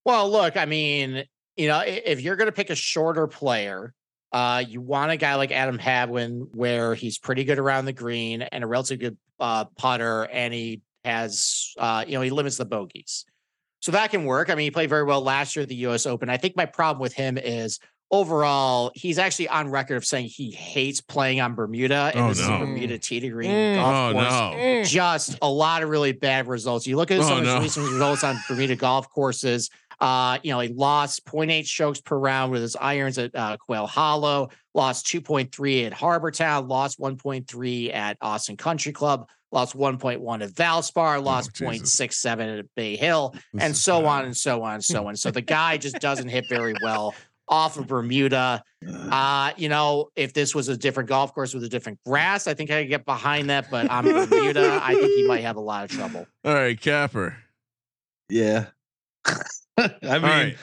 Well, 0.04 0.28
look, 0.28 0.56
I 0.56 0.64
mean, 0.64 1.22
you 1.56 1.68
know, 1.68 1.80
if 1.86 2.20
you're 2.20 2.34
going 2.34 2.46
to 2.46 2.52
pick 2.52 2.70
a 2.70 2.74
shorter 2.74 3.28
player, 3.28 3.94
uh, 4.32 4.64
you 4.66 4.80
want 4.80 5.12
a 5.12 5.16
guy 5.16 5.36
like 5.36 5.52
Adam 5.52 5.78
Hadwin, 5.78 6.48
where 6.54 6.96
he's 6.96 7.18
pretty 7.18 7.44
good 7.44 7.60
around 7.60 7.84
the 7.84 7.92
green 7.92 8.42
and 8.42 8.64
a 8.64 8.66
relatively 8.66 9.10
good 9.10 9.16
uh, 9.38 9.66
putter, 9.76 10.24
and 10.24 10.52
he 10.52 10.80
has, 11.05 11.72
uh, 11.78 12.05
you 12.07 12.14
know, 12.14 12.20
he 12.22 12.30
limits 12.30 12.57
the 12.57 12.64
bogeys. 12.64 13.24
So 13.80 13.92
that 13.92 14.11
can 14.11 14.24
work. 14.24 14.48
I 14.50 14.55
mean, 14.55 14.64
he 14.64 14.70
played 14.70 14.88
very 14.88 15.03
well 15.05 15.22
last 15.22 15.57
year 15.57 15.64
at 15.64 15.68
the 15.68 15.74
U.S. 15.76 16.07
Open. 16.07 16.28
I 16.30 16.36
think 16.36 16.57
my 16.57 16.66
problem 16.66 17.00
with 17.03 17.12
him 17.12 17.36
is 17.36 17.80
overall, 18.12 18.92
he's 18.94 19.18
actually 19.18 19.48
on 19.48 19.68
record 19.70 19.96
of 19.96 20.05
saying 20.05 20.26
he 20.26 20.50
hates 20.50 21.00
playing 21.00 21.40
on 21.40 21.55
Bermuda, 21.55 22.12
and 22.14 22.20
Oh, 22.24 22.28
this 22.28 22.40
is 22.40 22.48
no. 22.48 22.59
Bermuda 22.59 22.98
tee 22.98 23.20
to 23.20 23.28
green 23.30 23.50
Mm. 23.50 23.76
golf 23.76 23.94
Oh 23.94 24.12
course 24.12 24.55
no. 24.55 24.82
just 24.84 25.38
a 25.42 25.48
lot 25.48 25.82
of 25.82 25.88
really 25.88 26.12
bad 26.12 26.46
results. 26.46 26.86
You 26.86 26.96
look 26.96 27.11
at 27.11 27.22
some 27.22 27.32
Oh, 27.32 27.36
of 27.38 27.44
his 27.44 27.55
no. 27.55 27.61
recent 27.61 27.90
results 27.90 28.22
on 28.22 28.36
Bermuda 28.46 28.76
golf 28.76 29.09
courses. 29.11 29.70
Uh, 29.98 30.38
you 30.42 30.53
know, 30.53 30.61
he 30.61 30.68
lost 30.68 31.24
0.8 31.24 31.64
strokes 31.66 32.00
per 32.00 32.16
round 32.18 32.53
with 32.53 32.61
his 32.61 32.76
irons 32.76 33.18
at 33.18 33.34
uh, 33.34 33.57
Quail 33.57 33.86
Hollow, 33.86 34.50
lost 34.74 35.07
2.3 35.07 35.86
at 35.86 35.92
Harbour 35.92 36.30
Town, 36.30 36.68
lost 36.68 37.00
1.3 37.00 37.94
at 37.94 38.16
Austin 38.20 38.57
Country 38.57 38.92
Club, 38.92 39.28
lost 39.53 39.76
1.1 39.76 40.42
at 40.42 40.50
Valspar, 40.50 41.22
lost 41.22 41.50
Oh, 41.62 41.66
0.67 41.66 42.59
at 42.61 42.64
Bay 42.74 42.96
Hill, 42.96 43.34
This 43.53 43.62
and 43.62 43.76
so 43.76 44.00
bad. 44.00 44.07
on 44.09 44.24
and 44.24 44.36
so 44.36 44.62
on 44.62 44.74
and 44.74 44.84
so 44.84 45.07
on. 45.07 45.16
So 45.16 45.30
the 45.30 45.40
guy 45.59 45.76
just 45.76 46.00
doesn't 46.00 46.28
hit 46.28 46.46
very 46.48 46.74
well 46.82 47.14
off 47.48 47.76
of 47.76 47.86
Bermuda. 47.86 48.62
Uh, 48.88 49.53
you 49.57 49.68
know, 49.68 50.09
if 50.16 50.32
this 50.32 50.55
was 50.55 50.68
a 50.68 50.76
different 50.76 51.09
golf 51.09 51.34
course 51.34 51.53
with 51.53 51.62
a 51.64 51.68
different 51.68 51.98
grass, 52.07 52.46
I 52.46 52.55
think 52.55 52.70
I 52.70 52.82
could 52.82 52.88
get 52.88 53.05
behind 53.05 53.50
that. 53.50 53.70
But 53.70 53.90
on 53.90 54.05
Bermuda, 54.05 54.80
I 54.82 54.94
think 54.94 55.12
he 55.14 55.26
might 55.26 55.42
have 55.42 55.57
a 55.57 55.61
lot 55.61 55.84
of 55.84 55.90
trouble. 55.90 56.26
All 56.44 56.55
right, 56.55 56.80
Capper. 56.80 57.36
Yeah. 58.30 58.66
I 59.26 59.88
mean, 59.88 59.88
All 60.03 60.18
right. 60.20 60.57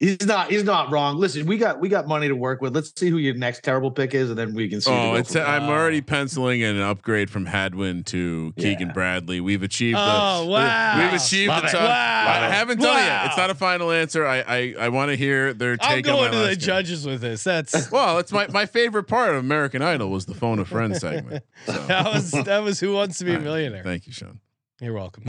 He's 0.00 0.26
not 0.26 0.50
he's 0.50 0.64
not 0.64 0.90
wrong. 0.90 1.16
Listen, 1.18 1.46
we 1.46 1.56
got 1.58 1.80
we 1.80 1.88
got 1.88 2.06
money 2.06 2.28
to 2.28 2.34
work 2.36 2.60
with. 2.60 2.74
Let's 2.74 2.92
see 2.98 3.08
who 3.10 3.18
your 3.18 3.34
next 3.34 3.62
terrible 3.64 3.90
pick 3.90 4.14
is, 4.14 4.28
and 4.30 4.38
then 4.38 4.54
we 4.54 4.68
can 4.68 4.80
see. 4.80 4.90
Oh, 4.90 5.14
it's 5.14 5.32
there. 5.32 5.46
I'm 5.46 5.64
already 5.64 6.00
penciling 6.00 6.62
an 6.62 6.80
upgrade 6.80 7.30
from 7.30 7.46
Hadwin 7.46 8.04
to 8.04 8.52
Keegan 8.58 8.88
Yeah. 8.88 8.92
Bradley. 8.94 9.40
We've 9.40 9.62
achieved 9.62 9.96
Oh, 9.98 10.44
the 10.44 10.50
wow. 10.50 10.98
we've 11.10 11.20
achieved 11.20 11.48
Love 11.48 11.62
the 11.62 11.68
top. 11.68 11.80
Wow. 11.80 12.26
I 12.46 12.48
haven't 12.50 12.80
done 12.80 12.96
it 12.96 13.06
yet. 13.06 13.26
It's 13.26 13.36
not 13.36 13.50
a 13.50 13.54
final 13.54 13.90
answer. 13.90 14.26
I 14.26 14.40
I, 14.40 14.74
I 14.80 14.88
want 14.90 15.10
to 15.10 15.16
hear 15.16 15.52
their 15.54 15.76
take 15.76 16.06
I'm 16.06 16.14
on 16.14 16.18
going 16.20 16.32
to 16.32 16.38
the 16.38 16.48
game. 16.48 16.58
judges 16.58 17.06
with 17.06 17.20
this. 17.20 17.42
That's 17.44 17.90
Well, 17.96 18.18
it's 18.18 18.32
my, 18.32 18.46
my 18.48 18.66
favorite 18.66 19.04
part 19.04 19.30
of 19.30 19.36
American 19.36 19.82
Idol 19.82 20.10
was 20.10 20.26
the 20.26 20.34
phone 20.34 20.58
a 20.58 20.64
friend 20.64 20.96
segment. 20.96 21.44
So, 21.66 21.72
that 21.86 22.12
was 22.12 22.30
that 22.32 22.58
was 22.62 22.80
Who 22.80 22.92
Wants 22.92 23.18
to 23.18 23.24
Be 23.24 23.32
a 23.32 23.34
right. 23.34 23.44
Millionaire. 23.44 23.82
Thank 23.82 24.06
you, 24.06 24.12
Sean. 24.12 24.40
You're 24.80 24.92
welcome. 24.92 25.24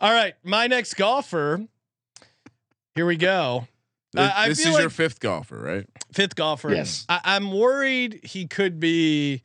All 0.00 0.12
right, 0.12 0.34
my 0.44 0.68
next 0.68 0.94
golfer. 0.94 1.66
Here 2.94 3.04
we 3.06 3.16
go. 3.16 3.66
This, 4.12 4.32
I 4.34 4.48
this 4.48 4.62
feel 4.62 4.74
is 4.74 4.80
your 4.80 4.90
fifth 4.90 5.20
golfer, 5.20 5.58
right? 5.58 5.86
Fifth 6.12 6.34
golfer. 6.34 6.72
Yes. 6.72 7.06
I, 7.08 7.20
I'm 7.24 7.50
worried 7.50 8.20
he 8.22 8.46
could 8.46 8.78
be 8.78 9.42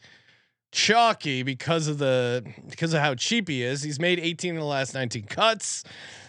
chalky 0.71 1.43
because 1.43 1.87
of 1.87 1.97
the 1.97 2.45
because 2.69 2.93
of 2.93 3.01
how 3.01 3.15
cheap 3.15 3.47
he 3.47 3.63
is. 3.63 3.81
He's 3.81 3.99
made 3.99 4.19
18 4.19 4.55
in 4.55 4.59
the 4.59 4.65
last 4.65 4.93
19 4.93 5.23
cuts. 5.23 5.83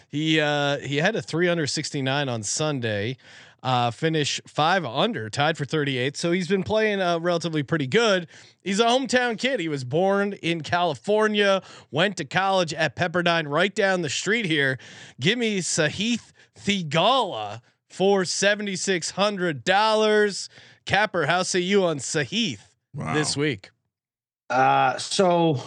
He 0.07 0.39
uh 0.39 0.77
he 0.79 0.97
had 0.97 1.15
a 1.15 1.21
369 1.21 2.29
on 2.29 2.43
Sunday. 2.43 3.17
Uh 3.61 3.91
finish 3.91 4.39
5 4.47 4.85
under, 4.85 5.29
tied 5.29 5.57
for 5.57 5.65
38. 5.65 6.15
So 6.15 6.31
he's 6.31 6.47
been 6.47 6.63
playing 6.63 7.01
uh 7.01 7.19
relatively 7.19 7.61
pretty 7.61 7.87
good. 7.87 8.27
He's 8.61 8.79
a 8.79 8.85
hometown 8.85 9.37
kid. 9.37 9.59
He 9.59 9.67
was 9.67 9.83
born 9.83 10.33
in 10.41 10.61
California, 10.61 11.61
went 11.91 12.15
to 12.17 12.25
college 12.25 12.73
at 12.73 12.95
Pepperdine 12.95 13.49
right 13.49 13.75
down 13.75 14.01
the 14.01 14.09
street 14.09 14.45
here. 14.45 14.79
Give 15.19 15.37
me 15.37 15.59
Sahith 15.59 16.31
Theegala 16.57 17.61
for 17.89 18.23
$7600. 18.23 20.49
Capper, 20.85 21.25
how 21.25 21.43
say 21.43 21.59
you 21.59 21.83
on 21.85 21.97
Sahith 21.99 22.59
Wow. 22.93 23.13
this 23.13 23.35
week? 23.37 23.69
Uh, 24.49 24.97
so 24.97 25.61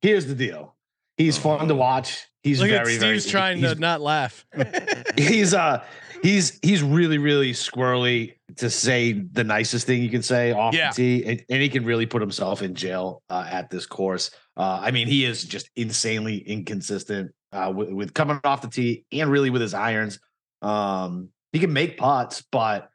here's 0.00 0.26
the 0.26 0.34
deal. 0.34 0.74
He's 1.16 1.36
fun 1.38 1.66
to 1.68 1.74
watch. 1.74 2.26
He's 2.42 2.60
Look 2.60 2.68
very, 2.70 2.94
at 2.94 3.00
very. 3.00 3.20
Trying 3.20 3.58
he's, 3.58 3.72
to 3.72 3.78
not 3.80 4.00
laugh. 4.00 4.46
He's 5.18 5.52
uh, 5.54 5.82
he's 6.22 6.58
he's 6.62 6.80
really, 6.82 7.18
really 7.18 7.52
squirrely 7.52 8.34
to 8.56 8.70
say 8.70 9.12
the 9.12 9.42
nicest 9.42 9.84
thing 9.86 10.00
you 10.02 10.10
can 10.10 10.22
say 10.22 10.52
off 10.52 10.72
Yeah. 10.74 10.90
the 10.90 10.94
tee, 10.94 11.24
and, 11.24 11.42
and 11.50 11.60
he 11.60 11.68
can 11.68 11.84
really 11.84 12.06
put 12.06 12.20
himself 12.22 12.62
in 12.62 12.76
jail 12.76 13.22
uh, 13.30 13.48
at 13.50 13.68
this 13.70 13.84
course. 13.86 14.30
Uh, 14.56 14.78
I 14.80 14.92
mean, 14.92 15.08
he 15.08 15.24
is 15.24 15.42
just 15.42 15.68
insanely 15.74 16.36
inconsistent 16.38 17.32
uh, 17.52 17.72
with, 17.74 17.90
with 17.90 18.14
coming 18.14 18.38
off 18.44 18.62
the 18.62 18.68
tee 18.68 19.04
and 19.10 19.28
really 19.28 19.50
with 19.50 19.62
his 19.62 19.74
irons. 19.74 20.20
Um, 20.62 21.30
he 21.56 21.60
can 21.60 21.72
make 21.72 21.96
pots, 21.96 22.44
but 22.52 22.90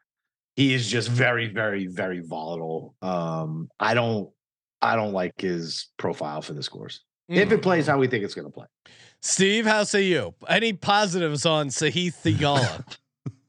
he 0.55 0.72
is 0.72 0.88
just 0.88 1.09
very, 1.09 1.47
very, 1.47 1.88
very 1.88 2.20
volatile. 2.20 2.93
Um, 3.01 3.70
I 3.80 3.95
don't, 3.95 4.30
I 4.84 4.95
don't 4.95 5.14
like 5.14 5.41
his 5.41 5.88
profile 5.97 6.43
for 6.43 6.53
this 6.53 6.70
course. 6.70 7.01
If 7.28 7.49
Mm. 7.49 7.53
it 7.53 7.62
plays 7.64 7.88
how 7.88 7.97
we 7.97 8.05
think 8.05 8.24
it's 8.24 8.36
going 8.36 8.45
to 8.45 8.51
play, 8.53 8.68
Steve, 9.20 9.66
how 9.66 9.84
say 9.84 10.03
you? 10.03 10.36
Any 10.47 10.74
positives 10.74 11.43
on 11.43 11.70
Sahith 11.70 12.14
Theegala? 12.24 12.84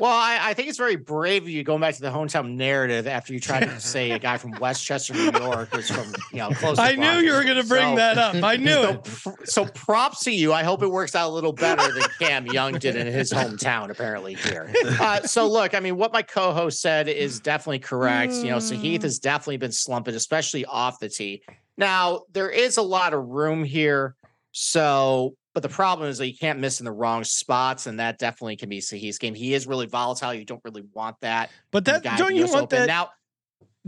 Well, 0.02 0.10
I, 0.10 0.50
I 0.50 0.54
think 0.54 0.68
it's 0.68 0.78
very 0.78 0.96
brave 0.96 1.44
of 1.44 1.48
you 1.48 1.62
going 1.62 1.80
back 1.80 1.94
to 1.94 2.00
the 2.00 2.10
hometown 2.10 2.56
narrative 2.56 3.06
after 3.06 3.32
you 3.32 3.38
tried 3.38 3.66
to 3.66 3.78
say 3.78 4.10
a 4.10 4.18
guy 4.18 4.36
from 4.36 4.50
Westchester, 4.58 5.14
New 5.14 5.30
York, 5.30 5.72
was 5.72 5.88
from 5.88 6.12
you 6.32 6.38
know 6.38 6.50
close. 6.50 6.76
to 6.76 6.82
I 6.82 6.96
knew 6.96 7.20
you 7.24 7.32
were 7.32 7.44
going 7.44 7.62
to 7.62 7.68
bring 7.68 7.92
So- 7.92 7.94
that 7.98 8.18
up. 8.18 8.34
I 8.42 8.56
knew 8.56 8.72
So, 8.72 9.30
it. 9.30 9.48
so 9.48 9.64
props 9.66 10.24
to 10.24 10.32
you. 10.32 10.52
I 10.52 10.64
hope 10.64 10.82
it 10.82 10.88
works 10.88 11.14
out 11.14 11.30
a 11.30 11.32
little 11.32 11.52
better 11.52 11.92
than 11.92 12.02
Cam 12.18 12.46
Young 12.46 12.72
did 12.80 12.96
in 12.96 13.06
his 13.06 13.32
hometown, 13.32 13.90
apparently 13.90 14.34
here. 14.34 14.72
Uh, 14.98 15.20
so 15.22 15.48
look, 15.48 15.72
I 15.72 15.78
mean, 15.78 15.96
what 15.96 16.12
my 16.12 16.22
co-host 16.22 16.80
said 16.80 17.06
is 17.06 17.38
definitely 17.38 17.78
correct. 17.78 18.32
You 18.32 18.46
know, 18.50 18.56
Sahith 18.56 19.02
has 19.02 19.20
definitely 19.20 19.58
been 19.58 19.70
slumping, 19.70 20.16
especially 20.16 20.64
off 20.64 20.98
the 20.98 21.10
tee. 21.10 21.44
Now 21.78 22.22
there 22.32 22.50
is 22.50 22.76
a 22.76 22.82
lot 22.82 23.14
of 23.14 23.24
room 23.24 23.62
here. 23.62 24.16
So, 24.50 25.36
but 25.54 25.62
the 25.62 25.68
problem 25.68 26.08
is 26.08 26.18
that 26.18 26.26
you 26.28 26.36
can't 26.36 26.58
miss 26.58 26.80
in 26.80 26.84
the 26.84 26.92
wrong 26.92 27.24
spots, 27.24 27.86
and 27.86 28.00
that 28.00 28.18
definitely 28.18 28.56
can 28.56 28.68
be 28.68 28.78
Sahith's 28.80 29.18
game. 29.18 29.34
He 29.34 29.54
is 29.54 29.66
really 29.66 29.86
volatile. 29.86 30.32
You 30.34 30.44
don't 30.44 30.62
really 30.64 30.84
want 30.94 31.16
that. 31.20 31.50
But 31.70 31.84
that 31.86 32.02
guy 32.02 32.12
at 32.12 32.18
don't 32.18 32.34
you 32.34 32.46
want 32.46 32.64
Open. 32.64 32.78
that? 32.80 32.86
now? 32.86 33.10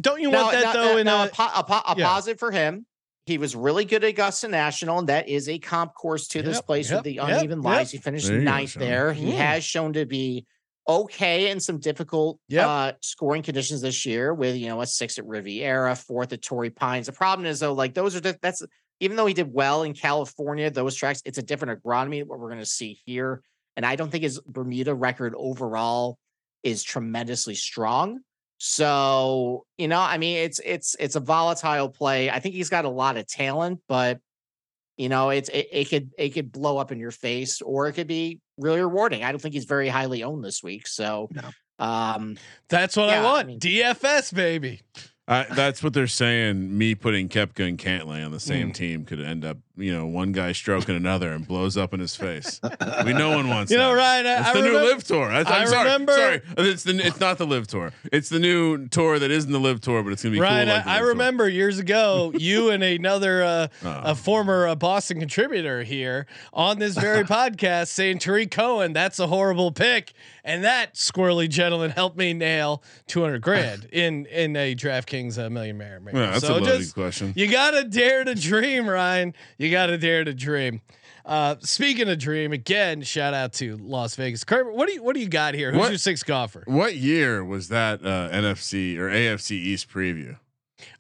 don't 0.00 0.20
you 0.20 0.30
Now- 0.30 0.42
want 0.42 0.52
that 0.52 0.62
now- 0.64 0.72
though? 0.72 0.92
now- 0.92 0.98
in 0.98 1.06
now 1.06 1.22
a, 1.24 1.42
a, 1.42 1.64
a, 1.68 1.82
a 1.92 1.94
yeah. 1.96 2.06
positive 2.08 2.38
for 2.38 2.50
him. 2.50 2.86
He 3.26 3.38
was 3.38 3.56
really 3.56 3.86
good 3.86 4.04
at 4.04 4.10
Augusta 4.10 4.48
National, 4.48 4.98
and 4.98 5.08
that 5.08 5.28
is 5.28 5.48
a 5.48 5.58
comp 5.58 5.94
course 5.94 6.28
to 6.28 6.42
this 6.42 6.60
place 6.60 6.90
yep, 6.90 6.98
with 6.98 7.04
the 7.04 7.18
uneven 7.18 7.60
yep. 7.60 7.64
lies. 7.64 7.90
He 7.90 7.96
finished 7.96 8.26
There 8.28 8.38
ninth 8.40 8.74
there. 8.74 9.14
He 9.14 9.30
Mm. 9.32 9.36
has 9.38 9.64
shown 9.64 9.94
to 9.94 10.04
be 10.04 10.44
okay 10.86 11.50
in 11.50 11.58
some 11.60 11.78
difficult 11.78 12.38
Yep. 12.48 12.66
uh, 12.66 12.92
scoring 13.00 13.42
conditions 13.42 13.80
this 13.80 14.04
year, 14.04 14.34
with 14.34 14.56
you 14.56 14.68
know 14.68 14.82
a 14.82 14.86
six 14.86 15.18
at 15.18 15.24
Riviera, 15.26 15.96
fourth 15.96 16.34
at 16.34 16.42
Torrey 16.42 16.68
Pines. 16.68 17.06
The 17.06 17.12
problem 17.12 17.46
is 17.46 17.60
though, 17.60 17.72
like 17.72 17.94
those 17.94 18.14
are 18.14 18.20
the, 18.20 18.36
that's 18.42 18.62
even 19.04 19.16
though 19.16 19.26
he 19.26 19.34
did 19.34 19.52
well 19.52 19.82
in 19.82 19.92
California, 19.92 20.70
those 20.70 20.94
tracks, 20.96 21.20
it's 21.24 21.38
a 21.38 21.42
different 21.42 21.82
agronomy 21.82 22.24
what 22.26 22.38
we're 22.38 22.48
going 22.48 22.58
to 22.60 22.66
see 22.66 22.98
here. 23.04 23.42
And 23.76 23.84
I 23.84 23.96
don't 23.96 24.10
think 24.10 24.24
his 24.24 24.40
Bermuda 24.40 24.94
record 24.94 25.34
overall 25.36 26.16
is 26.62 26.82
tremendously 26.82 27.54
strong. 27.54 28.20
So, 28.58 29.66
you 29.76 29.88
know, 29.88 30.00
I 30.00 30.16
mean, 30.18 30.38
it's 30.38 30.60
it's 30.64 30.96
it's 30.98 31.16
a 31.16 31.20
volatile 31.20 31.90
play. 31.90 32.30
I 32.30 32.40
think 32.40 32.54
he's 32.54 32.70
got 32.70 32.84
a 32.84 32.88
lot 32.88 33.16
of 33.16 33.26
talent, 33.26 33.80
but 33.88 34.20
you 34.96 35.08
know, 35.08 35.30
it's 35.30 35.48
it, 35.50 35.68
it 35.70 35.84
could 35.90 36.10
it 36.16 36.30
could 36.30 36.50
blow 36.50 36.78
up 36.78 36.90
in 36.92 36.98
your 36.98 37.10
face 37.10 37.60
or 37.60 37.88
it 37.88 37.92
could 37.92 38.06
be 38.06 38.40
really 38.56 38.80
rewarding. 38.80 39.22
I 39.24 39.32
don't 39.32 39.40
think 39.40 39.54
he's 39.54 39.64
very 39.66 39.88
highly 39.88 40.22
owned 40.22 40.44
this 40.44 40.62
week. 40.62 40.86
So 40.86 41.28
No. 41.32 41.84
um 41.84 42.36
that's 42.68 42.96
what 42.96 43.10
I 43.10 43.14
Yeah, 43.16 43.20
I 43.20 43.24
want. 43.24 43.46
mean- 43.48 43.58
DFS 43.60 44.32
baby. 44.34 44.80
I, 45.26 45.44
that's 45.44 45.82
what 45.82 45.94
they're 45.94 46.06
saying. 46.06 46.76
Me 46.76 46.94
putting 46.94 47.28
Koepka 47.28 47.66
and 47.66 47.78
Cantlay 47.78 48.24
on 48.24 48.30
the 48.30 48.40
same 48.40 48.70
Mm. 48.70 48.74
team 48.74 49.04
could 49.04 49.20
end 49.20 49.44
up 49.44 49.58
you 49.76 49.92
know 49.92 50.06
one 50.06 50.32
guy 50.32 50.52
stroking 50.52 50.94
another 50.96 51.32
and 51.32 51.46
blows 51.48 51.76
up 51.76 51.92
in 51.92 52.00
his 52.00 52.14
face. 52.14 52.60
we 53.04 53.12
no 53.12 53.30
one 53.30 53.48
wants. 53.48 53.72
You 53.72 53.78
know. 53.78 53.92
Ryan, 53.94 54.26
I- 54.26 54.38
It's 54.40 54.48
I 54.48 54.52
the 54.60 54.62
new 54.68 54.78
LIV 54.78 55.04
Tour. 55.04 55.30
I 55.30 55.42
sorry, 55.42 55.78
remember- 55.84 56.12
Sorry, 56.12 56.42
it's 56.58 56.82
the 56.84 56.96
it's 57.06 57.20
not 57.20 57.38
the 57.38 57.46
LIV 57.46 57.66
Tour. 57.66 57.92
It's 58.12 58.28
the 58.28 58.38
new 58.38 58.86
tour 58.88 59.18
that 59.18 59.30
isn't 59.30 59.50
the 59.50 59.58
LIV 59.60 59.80
Tour, 59.80 60.02
but 60.02 60.12
it's 60.12 60.22
gonna 60.22 60.32
be 60.34 60.40
Ryan, 60.40 60.68
cool. 60.68 60.76
Like 60.76 60.86
I, 60.86 60.90
I 60.90 60.94
LIV 60.94 61.00
Tour. 61.00 61.08
remember 61.08 61.48
years 61.48 61.78
ago, 61.78 62.32
you 62.36 62.70
and 62.70 62.82
another 62.82 63.42
uh, 63.42 63.68
Oh. 63.84 64.00
a 64.04 64.14
former 64.14 64.68
uh, 64.68 64.74
Boston 64.74 65.18
contributor 65.18 65.82
here 65.82 66.26
on 66.52 66.78
this 66.78 66.96
very 66.96 67.24
podcast 67.24 67.88
saying 67.88 68.18
Tarik 68.18 68.50
Cohen, 68.50 68.92
that's 68.92 69.18
a 69.18 69.26
horrible 69.26 69.72
pick, 69.72 70.12
and 70.44 70.62
that 70.64 70.94
squirrely 70.94 71.48
gentleman 71.48 71.90
helped 71.90 72.16
me 72.16 72.32
nail 72.32 72.82
two 73.06 73.22
hundred 73.22 73.42
grand 73.42 73.84
in 73.92 74.26
in 74.26 74.54
a 74.56 74.74
DraftKings 74.74 75.44
uh, 75.44 75.50
Million 75.50 75.78
Mayor. 75.78 76.00
Yeah, 76.12 76.30
that's 76.32 76.46
so 76.46 76.54
a 76.54 76.58
loaded 76.60 76.78
just 76.80 76.94
question. 76.94 77.32
you 77.36 77.50
gotta 77.50 77.84
dare 77.84 78.24
to 78.24 78.34
dream, 78.34 78.88
Ryan. 78.88 79.34
You 79.58 79.63
gotta 79.70 79.98
dare 79.98 80.24
to 80.24 80.34
dream. 80.34 80.80
Uh, 81.26 81.56
speaking 81.60 82.08
of 82.10 82.18
dream, 82.18 82.52
again, 82.52 83.00
shout 83.02 83.32
out 83.32 83.54
to 83.54 83.78
Las 83.78 84.14
Vegas. 84.16 84.44
Kurt, 84.44 84.74
what 84.74 84.86
do 84.88 84.94
you 84.94 85.02
what 85.02 85.14
do 85.14 85.20
you 85.20 85.28
got 85.28 85.54
here? 85.54 85.70
Who's 85.72 85.78
What- 85.80 85.88
your 85.90 85.98
sixth 85.98 86.26
golfer? 86.26 86.64
What 86.66 86.96
year 86.96 87.42
was 87.44 87.68
that 87.68 88.04
uh, 88.04 88.28
NFC 88.30 88.96
or 88.98 89.08
AFC 89.08 89.52
East 89.52 89.88
preview? 89.88 90.36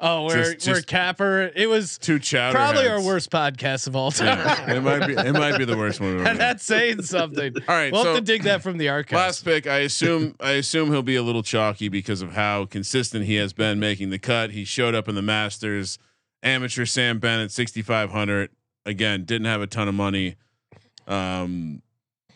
Oh, 0.00 0.22
where 0.24 0.36
Just- 0.54 0.66
where 0.66 0.76
just 0.76 0.86
Capper? 0.86 1.50
It 1.54 1.68
was 1.68 1.98
Two 1.98 2.18
chowder. 2.18 2.54
probably 2.56 2.88
our 2.88 3.02
worst 3.02 3.30
podcast 3.30 3.86
of 3.86 3.94
all 3.94 4.10
time. 4.10 4.38
Yeah, 4.38 4.76
it 4.76 4.80
might 4.82 5.06
be. 5.06 5.12
It 5.12 5.32
might 5.34 5.58
be 5.58 5.66
the 5.66 5.76
worst 5.76 6.00
one. 6.00 6.14
Ever 6.20 6.24
and 6.26 6.38
that's 6.40 6.64
saying 6.64 7.02
something. 7.02 7.54
All 7.68 7.74
right, 7.74 7.92
we'll 7.92 8.02
so- 8.04 8.14
have 8.14 8.24
to 8.24 8.24
dig 8.24 8.44
that 8.44 8.62
from 8.62 8.78
the 8.78 8.88
archives. 8.88 9.12
Last 9.20 9.44
pick, 9.44 9.66
I 9.66 9.80
assume 9.80 10.36
I 10.40 10.52
assume 10.52 10.90
he'll 10.90 11.02
be 11.02 11.16
a 11.16 11.22
little 11.22 11.42
chalky 11.42 11.90
because 11.90 12.22
of 12.22 12.32
how 12.32 12.64
consistent 12.64 13.26
he 13.26 13.34
has 13.34 13.52
been 13.52 13.78
making 13.78 14.08
the 14.08 14.18
cut. 14.18 14.52
He 14.52 14.64
showed 14.64 14.94
up 14.94 15.06
in 15.06 15.16
the 15.16 15.22
Masters, 15.22 15.98
amateur 16.44 16.84
Sam 16.84 17.18
Bennett, 17.18 17.50
sixty 17.50 17.82
five 17.82 18.10
hundred. 18.12 18.50
Again, 18.86 19.24
didn't 19.24 19.46
have 19.46 19.62
a 19.62 19.66
ton 19.66 19.88
of 19.88 19.94
money. 19.94 20.36
Um, 21.06 21.82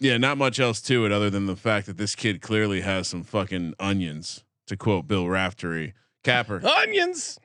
yeah, 0.00 0.16
not 0.16 0.38
much 0.38 0.58
else 0.58 0.80
to 0.82 1.04
it 1.04 1.12
other 1.12 1.30
than 1.30 1.46
the 1.46 1.56
fact 1.56 1.86
that 1.86 1.98
this 1.98 2.14
kid 2.14 2.40
clearly 2.40 2.80
has 2.80 3.06
some 3.06 3.22
fucking 3.22 3.74
onions. 3.78 4.44
To 4.66 4.76
quote 4.76 5.06
Bill 5.06 5.26
Raftery, 5.26 5.94
Capper. 6.24 6.60
Onions. 6.66 7.38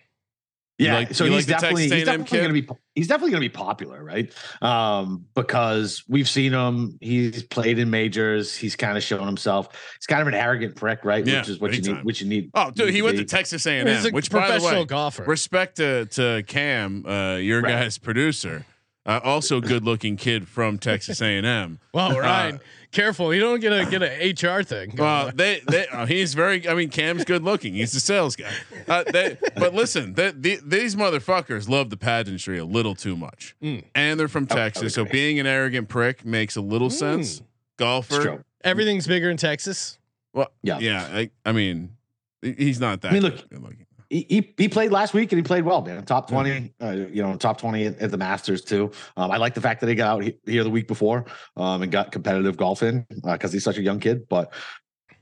You 0.79 0.87
Yeah, 0.87 0.95
like- 0.95 1.13
so 1.13 1.25
he's 1.25 1.47
like 1.47 1.59
definitely 1.61 1.83
he's 1.83 2.03
definitely 2.03 2.25
kid? 2.25 2.37
going 2.37 2.53
to 2.55 2.61
be 2.61 2.67
he's 2.95 3.07
definitely 3.07 3.31
going 3.31 3.43
to 3.43 3.49
be 3.49 3.53
popular, 3.53 4.03
right? 4.03 4.33
Um, 4.61 5.25
because 5.35 6.03
we've 6.07 6.27
seen 6.27 6.51
him. 6.51 6.97
He's 6.99 7.43
played 7.43 7.77
in 7.77 7.91
majors. 7.91 8.55
He's 8.55 8.75
kind 8.75 8.97
of 8.97 9.03
shown 9.03 9.25
himself. 9.27 9.67
He's 9.99 10.07
kind 10.07 10.21
of 10.21 10.27
an 10.27 10.33
arrogant 10.33 10.75
prick, 10.75 11.05
right? 11.05 11.25
Yeah, 11.25 11.39
which 11.41 11.49
is 11.49 11.59
what 11.59 11.73
you 11.75 11.81
big 11.83 11.95
need. 11.97 12.03
Which 12.05 12.21
you 12.21 12.27
need. 12.27 12.49
Oh, 12.55 12.71
dude, 12.71 12.87
need 12.87 12.93
he 12.95 13.01
went 13.03 13.17
to. 13.17 13.25
Texas 13.25 13.65
A 13.67 13.71
and 13.71 13.87
M, 13.87 13.95
a 14.03 14.07
M, 14.07 14.13
which 14.13 14.31
by 14.31 14.39
the 14.47 14.53
professional 14.53 14.81
way, 14.81 14.85
golfer. 14.87 15.23
respect 15.25 15.77
to 15.77 16.05
to 16.07 16.43
Cam, 16.47 17.05
uh, 17.05 17.35
your 17.35 17.61
Right. 17.61 17.73
guy's 17.83 17.99
producer, 17.99 18.65
uh, 19.05 19.19
also 19.23 19.59
good 19.61 19.83
looking 19.83 20.15
kid 20.17 20.47
from 20.47 20.77
Texas 20.77 21.21
A 21.21 21.37
and 21.37 21.45
M. 21.45 21.79
Well, 21.93 22.17
Ryan, 22.19 22.59
careful. 22.91 23.33
You 23.33 23.39
don't 23.41 23.59
get 23.59 23.71
a 23.71 23.85
get 23.85 24.01
a 24.01 24.31
HR 24.31 24.63
thing. 24.63 24.95
Well, 24.97 25.31
they, 25.35 25.61
they, 25.67 25.85
uh, 25.87 26.05
he's 26.07 26.33
very. 26.33 26.67
I 26.67 26.73
mean, 26.73 26.89
Cam's 26.89 27.23
good 27.23 27.43
looking. 27.43 27.75
He's 27.75 27.93
a 27.93 27.99
sales 27.99 28.35
guy. 28.35 28.51
Uh, 28.87 29.03
they, 29.11 29.37
but 29.55 29.73
listen, 29.75 30.13
they, 30.15 30.31
the, 30.31 30.59
these 30.65 30.95
motherfuckers 30.95 31.69
love 31.69 31.89
the 31.91 31.97
pageantry 31.97 32.57
a 32.57 32.65
little 32.65 32.95
too 32.95 33.15
much, 33.15 33.55
Mm. 33.61 33.83
and 33.93 34.19
they're 34.19 34.27
from 34.27 34.47
Texas, 34.47 34.95
so 34.95 35.05
being 35.05 35.39
an 35.39 35.45
arrogant 35.45 35.87
prick 35.89 36.25
makes 36.25 36.55
a 36.55 36.61
little 36.61 36.89
sense. 36.89 37.37
It's 37.39 37.47
Golfer. 37.77 38.43
Everything's 38.63 39.05
bigger 39.05 39.29
in 39.29 39.37
Texas. 39.37 39.99
well, 40.33 40.47
Yeah. 40.63 40.79
yeah. 40.79 41.07
I, 41.11 41.29
I 41.45 41.51
mean, 41.51 41.95
he's 42.41 42.79
not 42.79 43.01
that. 43.01 43.11
I 43.11 43.13
mean, 43.13 43.23
look, 43.23 43.35
looking. 43.51 43.85
He, 44.13 44.27
he 44.29 44.53
he 44.59 44.69
played 44.69 44.91
last 44.91 45.15
week 45.15 45.31
and 45.31 45.39
he 45.39 45.43
played 45.43 45.65
well, 45.65 45.81
man. 45.81 46.05
Top 46.05 46.29
twenty, 46.29 46.71
uh, 46.79 46.91
you 46.91 47.23
know, 47.23 47.35
top 47.35 47.57
twenty 47.57 47.87
at, 47.87 47.97
at 47.97 48.11
the 48.11 48.17
Masters 48.17 48.63
too. 48.63 48.91
Um, 49.17 49.31
I 49.31 49.37
like 49.37 49.55
the 49.55 49.61
fact 49.61 49.81
that 49.81 49.89
he 49.89 49.95
got 49.95 50.07
out 50.07 50.23
he- 50.23 50.37
here 50.45 50.63
the 50.63 50.69
week 50.69 50.87
before 50.87 51.25
um, 51.57 51.81
and 51.81 51.91
got 51.91 52.11
competitive 52.11 52.55
golf 52.55 52.83
in 52.83 53.07
because 53.23 53.51
he's 53.51 53.63
such 53.63 53.79
a 53.79 53.81
young 53.81 53.99
kid. 53.99 54.29
But 54.29 54.53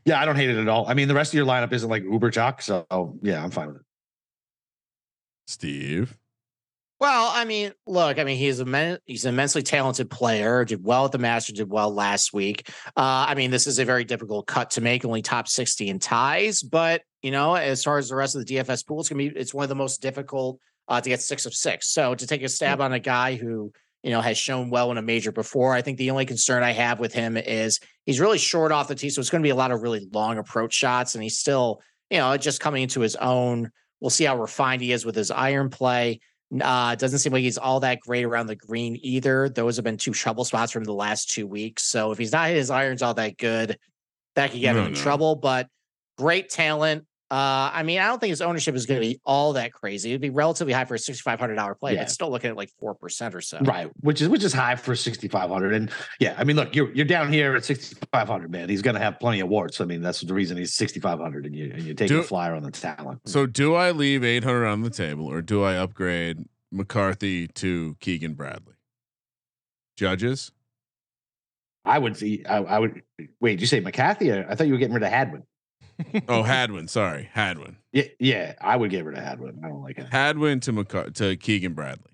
yeah, 0.03 0.21
I 0.21 0.25
don't 0.25 0.35
hate 0.35 0.49
it 0.49 0.57
at 0.57 0.67
all. 0.67 0.89
I 0.89 0.93
mean, 0.93 1.07
the 1.07 1.13
rest 1.13 1.31
of 1.31 1.37
your 1.37 1.45
lineup 1.45 1.71
isn't 1.71 1.89
like 1.89 2.03
uber 2.03 2.31
chalk, 2.31 2.61
so 2.61 2.85
yeah, 3.21 3.41
I'm 3.41 3.49
fine 3.49 3.67
with 3.67 3.77
it. 3.77 3.83
Steve. 5.47 6.17
Well, 7.01 7.31
I 7.33 7.45
mean, 7.45 7.71
look, 7.87 8.19
I 8.19 8.23
mean, 8.23 8.37
he's 8.37 8.59
a 8.59 8.65
men- 8.65 8.99
he's 9.07 9.25
an 9.25 9.33
immensely 9.33 9.63
talented 9.63 10.11
player. 10.11 10.63
Did 10.63 10.85
well 10.85 11.05
at 11.05 11.11
the 11.11 11.17
Masters. 11.17 11.55
Did 11.55 11.67
well 11.67 11.91
last 11.91 12.31
week. 12.31 12.69
Uh, 12.95 13.25
I 13.27 13.33
mean, 13.33 13.49
this 13.49 13.65
is 13.65 13.79
a 13.79 13.85
very 13.85 14.03
difficult 14.03 14.45
cut 14.45 14.69
to 14.71 14.81
make. 14.81 15.03
Only 15.03 15.23
top 15.23 15.47
sixty 15.47 15.89
in 15.89 15.97
ties, 15.97 16.61
but 16.61 17.01
you 17.23 17.31
know, 17.31 17.55
as 17.55 17.83
far 17.83 17.97
as 17.97 18.07
the 18.07 18.15
rest 18.15 18.35
of 18.35 18.45
the 18.45 18.53
DFS 18.53 18.85
pool, 18.85 18.99
it's 18.99 19.09
gonna 19.09 19.17
be 19.17 19.35
it's 19.35 19.51
one 19.51 19.63
of 19.63 19.69
the 19.69 19.73
most 19.73 19.99
difficult 19.99 20.59
uh, 20.89 21.01
to 21.01 21.09
get 21.09 21.23
six 21.23 21.47
of 21.47 21.55
six. 21.55 21.91
So 21.91 22.13
to 22.13 22.27
take 22.27 22.43
a 22.43 22.49
stab 22.49 22.81
on 22.81 22.93
a 22.93 22.99
guy 22.99 23.33
who 23.33 23.73
you 24.03 24.11
know 24.11 24.21
has 24.21 24.37
shown 24.37 24.69
well 24.69 24.91
in 24.91 24.99
a 24.99 25.01
major 25.01 25.31
before, 25.31 25.73
I 25.73 25.81
think 25.81 25.97
the 25.97 26.11
only 26.11 26.27
concern 26.27 26.61
I 26.61 26.73
have 26.73 26.99
with 26.99 27.13
him 27.13 27.35
is 27.35 27.79
he's 28.05 28.19
really 28.19 28.37
short 28.37 28.71
off 28.71 28.89
the 28.89 28.93
tee, 28.93 29.09
so 29.09 29.21
it's 29.21 29.31
going 29.31 29.41
to 29.41 29.47
be 29.47 29.49
a 29.49 29.55
lot 29.55 29.71
of 29.71 29.81
really 29.81 30.07
long 30.13 30.37
approach 30.37 30.75
shots, 30.75 31.15
and 31.15 31.23
he's 31.23 31.39
still 31.39 31.81
you 32.11 32.19
know 32.19 32.37
just 32.37 32.59
coming 32.59 32.83
into 32.83 33.01
his 33.01 33.15
own. 33.15 33.71
We'll 33.99 34.11
see 34.11 34.25
how 34.25 34.39
refined 34.39 34.83
he 34.83 34.91
is 34.91 35.03
with 35.03 35.15
his 35.15 35.31
iron 35.31 35.71
play. 35.71 36.19
Uh, 36.59 36.95
doesn't 36.95 37.19
seem 37.19 37.31
like 37.31 37.43
he's 37.43 37.57
all 37.57 37.79
that 37.79 38.01
great 38.01 38.25
around 38.25 38.47
the 38.47 38.55
green 38.55 38.97
either. 39.01 39.47
Those 39.47 39.77
have 39.77 39.85
been 39.85 39.97
two 39.97 40.11
trouble 40.11 40.43
spots 40.43 40.71
for 40.73 40.79
him 40.79 40.83
the 40.83 40.93
last 40.93 41.29
two 41.29 41.47
weeks. 41.47 41.83
So 41.83 42.11
if 42.11 42.17
he's 42.17 42.33
not 42.33 42.49
his 42.49 42.69
irons 42.69 43.01
all 43.01 43.13
that 43.13 43.37
good, 43.37 43.77
that 44.35 44.51
could 44.51 44.59
get 44.59 44.73
No, 44.75 44.81
him 44.81 44.87
in 44.87 44.93
no. 44.93 44.99
trouble. 44.99 45.35
But 45.35 45.67
great 46.17 46.49
talent. 46.49 47.05
Uh, 47.31 47.71
I 47.73 47.83
mean, 47.83 47.99
I 47.99 48.07
don't 48.07 48.19
think 48.19 48.31
his 48.31 48.41
ownership 48.41 48.75
is 48.75 48.85
going 48.85 48.99
to 49.01 49.07
be 49.07 49.21
all 49.23 49.53
that 49.53 49.71
crazy. 49.71 50.09
It'd 50.11 50.19
be 50.19 50.29
relatively 50.29 50.73
high 50.73 50.83
for 50.83 50.95
a 50.95 50.99
sixty-five 50.99 51.39
hundred 51.39 51.55
dollar 51.55 51.75
play, 51.75 51.93
Yeah. 51.93 52.01
but 52.01 52.11
still 52.11 52.29
looking 52.29 52.49
at 52.49 52.57
like 52.57 52.69
four 52.77 52.93
percent 52.93 53.33
or 53.33 53.39
so. 53.39 53.59
Right, 53.61 53.89
which 54.01 54.21
is 54.21 54.27
which 54.27 54.43
is 54.43 54.51
high 54.51 54.75
for 54.75 54.97
6500 54.97 55.73
and 55.73 55.89
yeah, 56.19 56.35
I 56.37 56.43
mean 56.43 56.57
look, 56.57 56.75
you're 56.75 56.91
you're 56.93 57.05
down 57.05 57.31
here 57.31 57.55
at 57.55 57.63
6500 57.63 58.51
man. 58.51 58.67
He's 58.67 58.81
going 58.81 58.95
to 58.95 58.99
have 58.99 59.17
plenty 59.17 59.39
of 59.39 59.47
warts. 59.47 59.79
I 59.79 59.85
mean, 59.85 60.01
that's 60.01 60.19
the 60.19 60.33
reason 60.33 60.57
he's 60.57 60.73
6500 60.73 61.45
and 61.45 61.55
you 61.55 61.71
and 61.73 61.83
you 61.83 61.93
take 61.93 62.09
Do- 62.09 62.19
a 62.19 62.23
flyer 62.23 62.53
on 62.53 62.63
the 62.63 62.71
talent. 62.71 63.21
So 63.25 63.45
do 63.45 63.75
I 63.75 63.91
leave 63.91 64.25
800 64.25 64.65
on 64.67 64.81
the 64.81 64.89
table 64.89 65.25
or 65.25 65.41
do 65.41 65.63
I 65.63 65.75
upgrade 65.75 66.43
McCarthy 66.69 67.47
to 67.47 67.95
Keegan 68.01 68.33
Bradley? 68.33 68.75
Judges? 69.95 70.51
I 71.85 71.97
would 71.97 72.17
see 72.17 72.43
I, 72.45 72.57
I 72.57 72.79
would 72.79 73.01
wait, 73.39 73.51
did 73.51 73.61
you 73.61 73.67
say 73.67 73.79
McCarthy? 73.79 74.33
I 74.33 74.53
thought 74.53 74.67
you 74.67 74.73
were 74.73 74.79
getting 74.79 74.93
rid 74.95 75.03
of 75.03 75.09
Hadwin. 75.09 75.43
Oh, 76.27 76.43
Hadwin. 76.43 76.87
Sorry, 76.87 77.29
Hadwin. 77.33 77.77
Yeah, 77.91 78.03
yeah, 78.19 78.53
I 78.61 78.75
would 78.77 78.89
get 78.91 79.05
rid 79.05 79.17
of 79.17 79.23
Hadwin. 79.23 79.59
I 79.63 79.67
don't 79.67 79.81
like 79.81 79.97
it. 79.97 80.07
Hadwin 80.11 80.59
to 80.61 80.73
McCar- 80.73 81.13
to 81.15 81.35
Keegan 81.35 81.73
Bradley. 81.73 82.11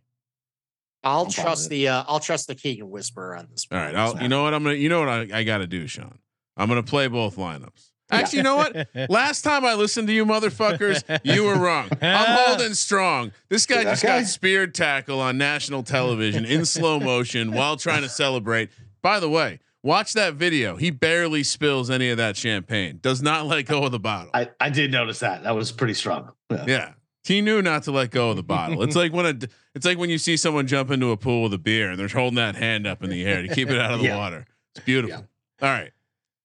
I'll 1.04 1.26
I'm 1.26 1.30
trust 1.32 1.70
the 1.70 1.88
uh, 1.88 2.04
I'll 2.08 2.20
trust 2.20 2.48
the 2.48 2.56
Keegan 2.56 2.90
whisperer 2.90 3.36
on 3.36 3.48
this. 3.52 3.66
All 3.72 3.78
right. 3.78 3.96
I'll, 3.96 4.22
you 4.22 4.28
know 4.28 4.44
what 4.44 4.54
I'm 4.54 4.64
gonna. 4.64 4.76
You 4.76 4.90
know 4.90 5.00
what 5.00 5.10
I, 5.10 5.28
I 5.34 5.44
got 5.44 5.60
to 5.60 5.68
do, 5.68 5.88
Sean. 5.88 6.18
I'm 6.58 6.68
gonna 6.68 6.84
play 6.84 7.08
both 7.08 7.36
lineups. 7.38 7.92
Actually, 8.10 8.38
you 8.38 8.44
know 8.44 8.56
what? 8.56 8.88
Last 9.10 9.42
time 9.42 9.66
I 9.66 9.74
listened 9.76 10.08
to 10.08 10.14
you 10.14 10.26
motherfuckers, 10.26 11.04
you 11.24 11.44
were 11.44 11.56
wrong. 11.58 11.90
I'm 12.02 12.38
holding 12.48 12.74
strong. 12.74 13.32
This 13.50 13.66
guy 13.66 13.84
just 13.84 14.04
Okay. 14.04 14.20
got 14.22 14.28
speared 14.28 14.74
tackle 14.74 15.20
on 15.20 15.38
national 15.38 15.84
television 15.84 16.46
in 16.46 16.66
slow 16.66 17.00
motion 17.02 17.52
while 17.52 17.76
trying 17.78 18.04
to 18.04 18.10
celebrate. 18.10 18.70
By 19.02 19.20
the 19.20 19.30
way, 19.30 19.60
watch 19.88 20.14
that 20.14 20.36
video. 20.36 20.76
He 20.76 20.92
barely 20.92 21.44
spills 21.44 21.90
any 21.90 22.10
of 22.10 22.18
that 22.18 22.36
champagne. 22.38 23.00
Does 23.02 23.22
not 23.22 23.48
let 23.48 23.66
go 23.66 23.84
of 23.84 23.92
the 23.92 24.00
bottle. 24.00 24.30
I, 24.34 24.50
I 24.60 24.70
did 24.70 24.92
notice 24.92 25.20
that. 25.20 25.44
That 25.44 25.56
was 25.56 25.72
pretty 25.72 25.94
strong. 25.96 26.32
Yeah. 26.52 26.66
Yeah. 26.68 26.92
He 27.24 27.42
knew 27.42 27.62
not 27.62 27.84
to 27.84 27.92
let 27.92 28.12
go 28.12 28.30
of 28.30 28.36
the 28.38 28.44
bottle. 28.44 28.84
It's 28.84 28.96
like 28.96 29.12
when 29.12 29.26
a 29.26 29.48
it's 29.76 29.86
like 29.86 29.98
when 29.98 30.10
you 30.10 30.18
see 30.18 30.38
someone 30.38 30.66
jump 30.68 30.92
into 30.92 31.12
a 31.12 31.18
pool 31.18 31.44
with 31.44 31.54
a 31.54 31.58
beer 31.58 31.90
and 31.92 32.00
they're 32.00 32.08
holding 32.08 32.36
that 32.36 32.56
hand 32.56 32.88
up 32.88 33.04
in 33.04 33.10
the 33.10 33.26
air 33.26 33.42
to 33.42 33.54
keep 33.54 33.70
it 33.70 33.78
out 33.78 33.92
of 33.92 34.00
the 34.00 34.06
Yeah. 34.08 34.18
water. 34.18 34.46
It's 34.76 34.86
beautiful. 34.86 35.28
All 35.62 35.70
right. 35.70 35.92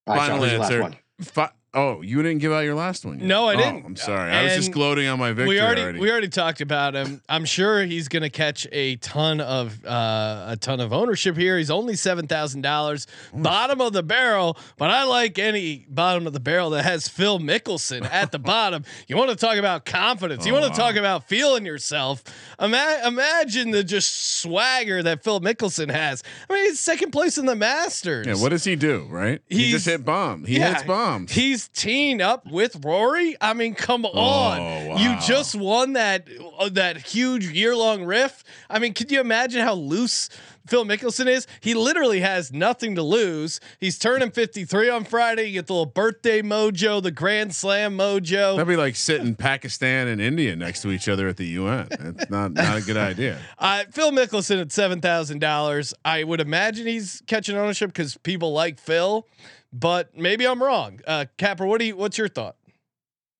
All 0.06 0.16
right, 0.16 0.28
Final 0.30 0.44
answer. 0.44 0.90
Fi- 1.20 1.52
oh, 1.74 2.02
you 2.02 2.22
didn't 2.22 2.38
give 2.40 2.52
out 2.52 2.60
your 2.60 2.74
last 2.74 3.04
one. 3.04 3.18
Yet. 3.18 3.26
No, 3.28 3.48
I 3.48 3.54
Oh, 3.54 3.56
didn't. 3.56 3.86
I'm 3.86 3.96
sorry. 3.96 4.30
I 4.30 4.44
was 4.44 4.54
just 4.54 4.72
gloating 4.72 5.06
on 5.08 5.18
my 5.18 5.28
victory 5.32 5.48
we 5.48 5.60
already, 5.60 5.82
already. 5.82 5.98
we 6.00 6.10
already 6.10 6.28
talked 6.28 6.60
about 6.60 6.94
him. 6.94 7.22
I'm 7.28 7.44
sure 7.44 7.82
he's 7.84 8.08
going 8.08 8.22
to 8.22 8.30
catch 8.30 8.66
a 8.72 8.96
ton 8.96 9.40
of 9.40 9.84
uh, 9.84 10.46
a 10.48 10.56
ton 10.60 10.80
of 10.80 10.92
ownership 10.92 11.36
here. 11.36 11.56
He's 11.58 11.70
only 11.70 11.96
seven 11.96 12.26
thousand 12.26 12.60
dollars, 12.62 13.06
bottom 13.34 13.80
of 13.80 13.92
the 13.92 14.02
barrel. 14.02 14.58
But 14.76 14.90
I 14.90 15.04
like 15.04 15.38
any 15.38 15.86
bottom 15.88 16.26
of 16.26 16.32
the 16.32 16.40
barrel 16.40 16.70
that 16.70 16.82
has 16.84 17.08
Phil 17.08 17.38
Mickelson 17.38 18.04
at 18.10 18.32
the 18.32 18.38
bottom. 18.52 18.84
You 19.08 19.16
want 19.16 19.30
to 19.30 19.36
talk 19.36 19.56
about 19.56 19.84
confidence? 19.84 20.44
You 20.46 20.52
Oh, 20.54 20.60
want 20.60 20.74
to 20.74 20.80
wow. 20.80 20.88
talk 20.88 20.96
about 20.96 21.28
feeling 21.28 21.64
yourself? 21.64 22.22
Ima- 22.60 23.00
imagine 23.06 23.70
the 23.70 23.82
just 23.82 24.40
swagger 24.40 25.02
that 25.02 25.22
Phil 25.24 25.40
Mickelson 25.40 25.90
has. 25.90 26.22
I 26.50 26.52
mean, 26.52 26.64
he's 26.66 26.80
second 26.80 27.10
place 27.12 27.38
in 27.38 27.46
the 27.46 27.54
Masters. 27.56 28.26
yeah. 28.26 28.34
What 28.34 28.50
does 28.50 28.64
he 28.64 28.76
do? 28.76 29.06
Right? 29.08 29.40
he 29.48 29.70
just 29.70 29.86
hit 29.86 30.04
bomb. 30.04 30.44
He 30.44 30.58
Yeah, 30.58 30.72
hits 30.74 30.82
bombs. 30.82 31.32
He's 31.32 31.61
teamed 31.68 32.20
up 32.22 32.46
with 32.50 32.84
Rory. 32.84 33.36
I 33.40 33.52
mean, 33.54 33.74
come 33.74 34.04
on. 34.04 34.58
Oh, 34.60 34.96
You 34.98 35.16
just 35.26 35.54
won 35.54 35.94
that 35.94 36.28
uh, 36.58 36.68
that 36.70 36.96
huge 36.98 37.46
year 37.48 37.74
long 37.76 38.04
riff. 38.04 38.44
I 38.70 38.78
mean, 38.78 38.94
could 38.94 39.10
you 39.10 39.20
imagine 39.20 39.62
how 39.62 39.74
loose 39.74 40.28
Phil 40.66 40.84
Mickelson 40.84 41.26
is? 41.26 41.46
He 41.60 41.74
literally 41.74 42.20
has 42.20 42.52
nothing 42.52 42.94
to 42.94 43.02
lose. 43.02 43.58
He's 43.80 43.98
turning 43.98 44.30
53 44.30 44.88
on 44.90 45.04
Friday. 45.04 45.46
You 45.46 45.54
get 45.54 45.66
the 45.66 45.72
little 45.72 45.86
birthday 45.86 46.40
mojo, 46.42 47.02
the 47.02 47.10
Grand 47.10 47.54
Slam 47.54 47.96
mojo. 47.98 48.56
That'd 48.56 48.68
be 48.68 48.76
like 48.76 48.94
sitting 48.94 49.34
Pakistan 49.34 50.06
and 50.08 50.20
India 50.20 50.54
next 50.54 50.82
to 50.82 50.90
each 50.90 51.08
other 51.08 51.26
at 51.28 51.36
the 51.36 51.46
UN. 51.46 51.88
It's 51.90 52.30
not 52.30 52.52
not 52.52 52.78
a 52.78 52.82
good 52.82 52.96
idea. 52.96 53.38
Uh, 53.58 53.84
Phil 53.92 54.10
Mickelson 54.10 54.60
at 54.60 54.72
seven 54.72 55.00
thousand 55.00 55.38
dollars. 55.40 55.94
I 56.04 56.24
would 56.24 56.40
imagine 56.40 56.86
he's 56.86 57.22
catching 57.26 57.56
ownership 57.56 57.90
because 57.90 58.16
people 58.18 58.52
like 58.52 58.78
Phil, 58.78 59.26
but 59.72 60.16
maybe 60.16 60.46
I'm 60.46 60.62
wrong. 60.62 61.00
Uh, 61.06 61.26
Capper, 61.38 61.66
what 61.66 61.78
do 61.80 61.86
you? 61.86 61.96
What's 61.96 62.18
your 62.18 62.28
thought? 62.28 62.56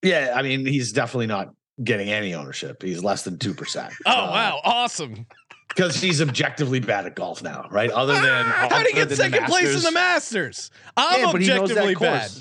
Yeah, 0.01 0.33
I 0.35 0.41
mean, 0.41 0.65
he's 0.65 0.91
definitely 0.91 1.27
not 1.27 1.53
getting 1.83 2.09
any 2.09 2.33
ownership. 2.33 2.81
He's 2.81 3.03
less 3.03 3.23
than 3.23 3.37
two 3.39 3.53
percent. 3.53 3.93
Oh 4.05 4.31
wow, 4.31 4.59
awesome! 4.63 5.25
Because 5.69 5.99
he's 6.01 6.21
objectively 6.21 6.79
bad 6.79 7.05
at 7.05 7.15
golf 7.15 7.41
now, 7.41 7.67
right? 7.71 7.89
Other 7.89 8.13
than 8.13 8.45
How 8.45 8.67
did 8.79 8.87
he 8.87 8.93
get 8.93 9.09
than 9.09 9.17
second 9.17 9.45
place 9.45 9.75
in 9.75 9.81
the 9.81 9.91
Masters? 9.91 10.71
I'm 10.97 11.19
Yeah, 11.21 11.31
but 11.31 11.41
he 11.41 11.47
knows 11.47 11.69
that 11.69 11.77
objectively 11.79 11.95
bad. 11.95 12.31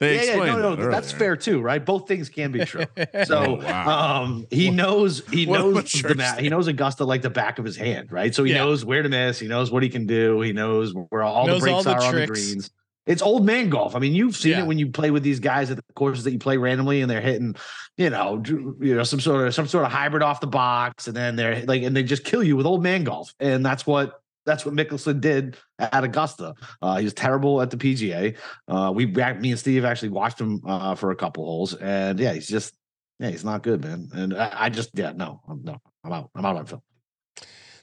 They 0.00 0.14
yeah, 0.28 0.36
yeah, 0.36 0.54
no, 0.54 0.58
no, 0.60 0.76
that 0.76 0.90
that's 0.90 1.12
fair 1.12 1.36
too, 1.36 1.60
right? 1.60 1.84
Both 1.84 2.08
things 2.08 2.30
can 2.30 2.52
be 2.52 2.60
true. 2.64 2.86
So, 3.26 3.60
Oh, 3.60 3.62
wow. 3.66 4.22
um, 4.22 4.46
he 4.50 4.70
knows 4.70 5.22
he 5.30 5.44
What 5.44 5.58
knows 5.58 5.74
mature 5.74 6.08
the 6.08 6.14
ma- 6.14 6.36
he 6.36 6.48
knows 6.48 6.68
Augusta 6.68 7.04
like 7.04 7.20
the 7.20 7.28
back 7.28 7.58
of 7.58 7.66
his 7.66 7.76
hand, 7.76 8.10
right? 8.10 8.34
So 8.34 8.44
he 8.44 8.52
Yeah. 8.52 8.58
knows 8.64 8.82
where 8.82 9.02
to 9.02 9.10
miss. 9.10 9.38
He 9.38 9.46
knows 9.46 9.70
what 9.70 9.82
he 9.82 9.90
can 9.90 10.06
do. 10.06 10.40
He 10.40 10.54
knows 10.54 10.94
where 11.10 11.22
all 11.22 11.46
Knows 11.46 11.60
the 11.60 11.64
breaks 11.66 11.74
all 11.76 11.82
the 11.82 11.90
are 11.90 12.02
on 12.02 12.14
the 12.14 12.26
greens. 12.26 12.70
It's 13.10 13.22
old 13.22 13.44
man 13.44 13.70
golf. 13.70 13.96
I 13.96 13.98
mean, 13.98 14.14
you've 14.14 14.36
seen 14.36 14.52
Yeah. 14.52 14.60
it 14.60 14.66
when 14.66 14.78
you 14.78 14.88
play 14.90 15.10
with 15.10 15.22
these 15.24 15.40
guys 15.40 15.70
at 15.70 15.76
the 15.76 15.82
courses 15.94 16.22
that 16.24 16.30
you 16.32 16.38
play 16.38 16.56
randomly, 16.56 17.00
and 17.00 17.10
they're 17.10 17.20
hitting, 17.20 17.56
you 17.96 18.08
know, 18.08 18.40
you 18.46 18.94
know, 18.94 19.02
some 19.02 19.18
sort 19.20 19.46
of 19.48 19.54
some 19.54 19.66
sort 19.66 19.84
of 19.84 19.90
hybrid 19.90 20.22
off 20.22 20.40
the 20.40 20.46
box, 20.46 21.08
and 21.08 21.16
then 21.16 21.34
they're 21.36 21.64
like, 21.66 21.82
and 21.82 21.96
they 21.96 22.02
just 22.04 22.24
kill 22.24 22.42
you 22.42 22.56
with 22.56 22.66
old 22.66 22.82
man 22.82 23.02
golf, 23.04 23.34
and 23.40 23.66
that's 23.66 23.84
what 23.86 24.20
that's 24.46 24.64
what 24.64 24.74
Mickelson 24.74 25.20
did 25.20 25.56
at 25.78 26.04
Augusta. 26.04 26.54
Uh, 26.80 26.96
he 26.96 27.04
was 27.04 27.12
terrible 27.12 27.60
at 27.60 27.70
the 27.70 27.76
PGA. 27.76 28.36
Uh, 28.68 28.90
we 28.94 29.04
back, 29.06 29.40
me 29.40 29.50
and 29.50 29.58
Steve 29.58 29.84
actually 29.84 30.08
watched 30.10 30.40
him 30.40 30.60
uh, 30.66 30.94
for 30.94 31.10
a 31.10 31.16
couple 31.16 31.44
holes, 31.44 31.74
and 31.74 32.18
yeah, 32.20 32.32
he's 32.32 32.48
just 32.48 32.74
yeah, 33.18 33.28
he's 33.30 33.44
not 33.44 33.62
good, 33.64 33.82
man. 33.84 34.08
And 34.14 34.34
I, 34.34 34.52
I 34.66 34.68
just 34.70 34.90
yeah, 34.94 35.12
no, 35.14 35.40
I'm 35.48 35.62
no, 35.64 35.78
I'm 36.04 36.12
out. 36.12 36.30
I'm 36.36 36.46
out 36.46 36.56
on 36.56 36.66
Phil. 36.66 36.82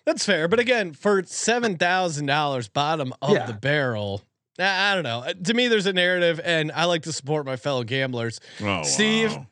That's 0.06 0.26
fair, 0.26 0.48
but 0.48 0.60
again, 0.60 0.94
for 0.94 1.22
seven 1.24 1.76
thousand 1.78 2.28
dollars, 2.28 2.70
bottom 2.70 3.14
of 3.22 3.32
Yeah. 3.34 3.46
the 3.46 3.54
barrel. 3.54 4.22
I 4.60 4.96
don't 4.96 5.04
know. 5.04 5.20
Uh, 5.20 5.34
To 5.34 5.54
me, 5.54 5.68
there's 5.68 5.86
a 5.86 5.94
narrative, 5.94 6.40
and 6.44 6.72
I 6.72 6.86
like 6.86 7.04
to 7.04 7.14
support 7.14 7.46
my 7.46 7.56
fellow 7.58 7.84
gamblers. 7.84 8.40
Oh, 8.62 8.84
Steve, 8.84 9.36
wow. 9.36 9.48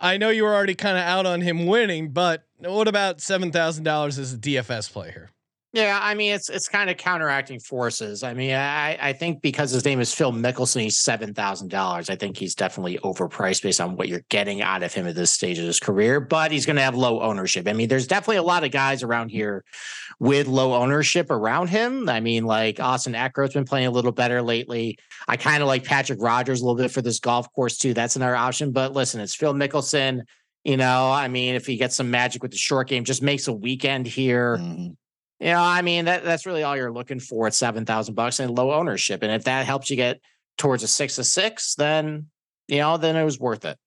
I 0.00 0.16
know 0.16 0.30
you 0.30 0.44
were 0.44 0.54
already 0.54 0.74
kind 0.74 0.96
of 0.96 1.04
out 1.04 1.26
on 1.26 1.40
him 1.40 1.66
winning, 1.66 2.08
but 2.10 2.44
what 2.58 2.88
about 2.88 3.20
seven 3.20 3.52
thousand 3.52 3.84
dollars 3.84 4.18
as 4.18 4.32
a 4.32 4.38
DFS 4.38 4.90
play 4.90 5.10
here? 5.10 5.30
Yeah, 5.72 6.00
I 6.02 6.14
mean 6.14 6.32
it's 6.32 6.48
it's 6.48 6.68
kind 6.68 6.90
of 6.90 6.96
counteracting 6.96 7.60
forces. 7.60 8.24
I 8.24 8.34
mean, 8.34 8.54
I 8.54 8.98
I 9.00 9.12
think 9.12 9.40
because 9.40 9.70
his 9.70 9.84
name 9.84 10.00
is 10.00 10.12
Phil 10.12 10.32
Mickelson, 10.32 10.80
he's 10.80 10.98
seven 10.98 11.32
thousand 11.32 11.68
dollars. 11.68 12.10
I 12.10 12.16
think 12.16 12.36
he's 12.36 12.56
definitely 12.56 12.98
overpriced 13.04 13.62
based 13.62 13.80
on 13.80 13.94
what 13.94 14.08
you're 14.08 14.24
getting 14.30 14.62
out 14.62 14.82
of 14.82 14.92
him 14.92 15.06
at 15.06 15.14
this 15.14 15.30
stage 15.30 15.60
of 15.60 15.64
his 15.66 15.78
career. 15.78 16.18
But 16.18 16.50
he's 16.50 16.66
going 16.66 16.74
to 16.74 16.82
have 16.82 16.96
low 16.96 17.20
ownership. 17.22 17.68
I 17.68 17.72
mean, 17.72 17.86
there's 17.86 18.08
definitely 18.08 18.38
a 18.38 18.42
lot 18.42 18.64
of 18.64 18.72
guys 18.72 19.04
around 19.04 19.28
here 19.28 19.62
with 20.18 20.48
low 20.48 20.74
ownership 20.74 21.30
around 21.30 21.68
him. 21.68 22.08
I 22.08 22.18
mean, 22.18 22.46
like 22.46 22.80
Austin 22.80 23.12
Eckroat's 23.12 23.54
been 23.54 23.64
playing 23.64 23.86
a 23.86 23.92
little 23.92 24.10
better 24.12 24.42
lately. 24.42 24.98
I 25.28 25.36
kind 25.36 25.62
of 25.62 25.68
like 25.68 25.84
Patrick 25.84 26.20
Rodgers 26.20 26.60
a 26.62 26.64
little 26.64 26.82
bit 26.82 26.90
for 26.90 27.00
this 27.00 27.20
golf 27.20 27.46
course 27.52 27.78
too. 27.78 27.94
That's 27.94 28.16
another 28.16 28.34
option. 28.34 28.72
But 28.72 28.92
listen, 28.92 29.20
it's 29.20 29.36
Phil 29.36 29.54
Mickelson. 29.54 30.22
You 30.64 30.76
know, 30.76 31.12
I 31.12 31.28
mean, 31.28 31.54
if 31.54 31.64
he 31.64 31.76
gets 31.76 31.94
some 31.94 32.10
magic 32.10 32.42
with 32.42 32.50
the 32.50 32.58
short 32.58 32.88
game, 32.88 33.04
just 33.04 33.22
makes 33.22 33.46
a 33.46 33.52
weekend 33.52 34.08
here. 34.08 34.58
Mhm. 34.58 34.96
You 35.40 35.46
know, 35.52 35.60
I 35.60 35.80
mean 35.82 36.04
that 36.04 36.22
that's 36.22 36.44
really 36.46 36.62
all 36.62 36.76
you're 36.76 36.92
looking 36.92 37.18
for 37.20 37.46
at 37.46 37.54
seven 37.54 37.86
thousand 37.86 38.14
bucks 38.14 38.40
and 38.40 38.56
low 38.56 38.72
ownership. 38.72 39.22
And 39.22 39.32
if 39.32 39.44
that 39.44 39.64
helps 39.66 39.88
you 39.90 39.96
get 39.96 40.20
towards 40.58 40.82
a 40.82 40.88
six 40.88 41.18
of 41.18 41.26
six, 41.26 41.74
then 41.76 42.26
you 42.68 42.78
know, 42.78 42.96
then 42.98 43.16
it 43.16 43.24
was 43.24 43.40
worth 43.40 43.64
it. 43.64 43.78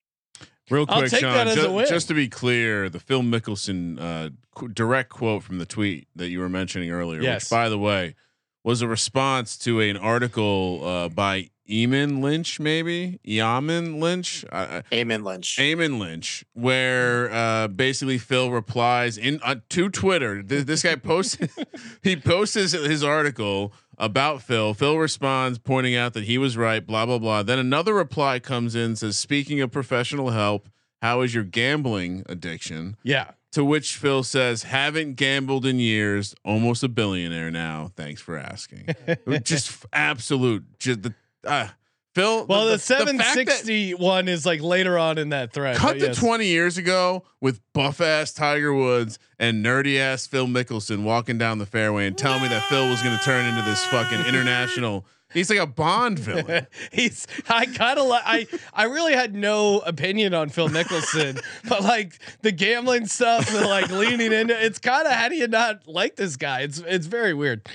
Real 0.69 0.85
I'll 0.89 0.99
quick, 0.99 1.11
take 1.11 1.19
Sean, 1.21 1.33
that 1.33 1.47
as 1.47 1.57
a 1.63 1.71
win. 1.71 1.85
just 1.87 2.07
to 2.07 2.13
be 2.13 2.27
clear, 2.27 2.89
the 2.89 2.99
Phil 2.99 3.21
Mickelson 3.21 3.99
uh, 4.01 4.29
qu- 4.55 4.69
direct 4.69 5.09
quote 5.09 5.43
from 5.43 5.57
the 5.59 5.65
tweet 5.65 6.07
that 6.15 6.29
you 6.29 6.39
were 6.39 6.49
mentioning 6.49 6.89
earlier, 6.89 7.21
Yes. 7.21 7.43
which, 7.45 7.49
by 7.49 7.69
the 7.69 7.77
way, 7.77 8.15
was 8.63 8.81
a 8.81 8.87
response 8.87 9.57
to 9.59 9.79
an 9.81 9.97
article 9.97 10.81
uh, 10.85 11.09
by 11.09 11.49
Eamon 11.69 12.21
Lynch, 12.21 12.59
maybe 12.59 13.19
Eamon 13.25 13.99
Lynch, 13.99 14.43
uh, 14.51 14.81
Amen 14.93 15.23
Lynch. 15.23 15.57
Eamon 15.57 15.97
Lynch, 15.99 16.43
where 16.53 17.31
uh, 17.31 17.67
basically 17.67 18.17
Phil 18.17 18.51
replies 18.51 19.17
in 19.17 19.39
uh, 19.43 19.55
to 19.69 19.89
Twitter. 19.89 20.43
Th- 20.43 20.65
this 20.65 20.83
guy 20.83 20.95
posted, 20.95 21.49
he 22.03 22.15
posts 22.15 22.55
his, 22.55 22.73
his 22.73 23.03
article 23.03 23.73
about 23.97 24.41
Phil. 24.41 24.73
Phil 24.73 24.97
responds, 24.97 25.57
pointing 25.57 25.95
out 25.95 26.13
that 26.13 26.25
he 26.25 26.37
was 26.37 26.57
right. 26.57 26.85
Blah 26.85 27.05
blah 27.05 27.19
blah. 27.19 27.43
Then 27.43 27.59
another 27.59 27.93
reply 27.93 28.39
comes 28.39 28.75
in, 28.75 28.95
says, 28.95 29.17
"Speaking 29.17 29.61
of 29.61 29.71
professional 29.71 30.31
help, 30.31 30.67
how 31.01 31.21
is 31.21 31.33
your 31.33 31.45
gambling 31.45 32.23
addiction?" 32.27 32.97
Yeah, 33.03 33.31
To 33.53 33.63
which 33.63 33.95
Phil 33.97 34.23
says, 34.23 34.63
"Haven't 34.63 35.13
gambled 35.15 35.65
in 35.65 35.79
years. 35.79 36.35
Almost 36.43 36.83
a 36.83 36.87
billionaire 36.87 37.51
now. 37.51 37.91
Thanks 37.95 38.21
for 38.21 38.37
asking." 38.37 38.87
just 39.43 39.85
absolute. 39.93 40.63
Just 40.79 41.03
the 41.03 41.13
uh, 41.43 41.67
Phil. 42.15 42.45
well, 42.45 42.65
the, 42.65 42.77
fact 42.77 42.87
that- 43.05 43.07
seven 43.07 43.19
sixty 43.19 43.93
one 43.93 44.27
is 44.27 44.45
like 44.45 44.61
later 44.61 44.97
on 44.97 45.17
in 45.17 45.29
that 45.29 45.51
thread. 45.51 45.77
Cut 45.77 45.93
to 45.99 46.07
yes. 46.07 46.17
20 46.17 46.45
years 46.45 46.77
ago 46.77 47.23
with 47.41 47.59
buff 47.73 48.01
ass 48.01 48.33
Tiger 48.33 48.73
Woods 48.73 49.17
and 49.39 49.65
nerdy 49.65 49.97
ass 49.99 50.27
Phil 50.27 50.47
Mickelson 50.47 51.03
walking 51.03 51.37
down 51.37 51.57
the 51.57 51.65
fairway 51.65 52.05
and 52.07 52.17
telling 52.17 52.43
me 52.43 52.49
that 52.49 52.63
Phil 52.69 52.87
was 52.87 53.01
going 53.01 53.17
to 53.17 53.23
turn 53.23 53.45
into 53.45 53.61
this 53.63 53.83
fucking 53.85 54.25
international. 54.27 55.05
He's 55.33 55.49
like 55.49 55.59
a 55.59 55.67
Bond 55.67 56.19
villain. 56.19 56.67
He's 56.91 57.27
I 57.49 57.65
kind 57.65 57.99
of 57.99 58.07
like 58.07 58.23
I 58.25 58.47
I 58.73 58.83
really 58.85 59.13
had 59.13 59.35
no 59.35 59.79
opinion 59.79 60.33
on 60.33 60.49
Phil 60.49 60.69
Nicholson, 60.69 61.39
but 61.69 61.83
like 61.83 62.19
the 62.41 62.51
gambling 62.51 63.07
stuff, 63.07 63.51
the 63.51 63.67
like 63.67 63.89
leaning 63.89 64.31
into 64.31 64.63
it's 64.63 64.79
kind 64.79 65.07
of 65.07 65.13
how 65.13 65.29
do 65.29 65.35
you 65.35 65.47
not 65.47 65.87
like 65.87 66.15
this 66.15 66.35
guy? 66.37 66.61
It's 66.61 66.79
it's 66.79 67.07
very 67.07 67.33
weird. 67.33 67.67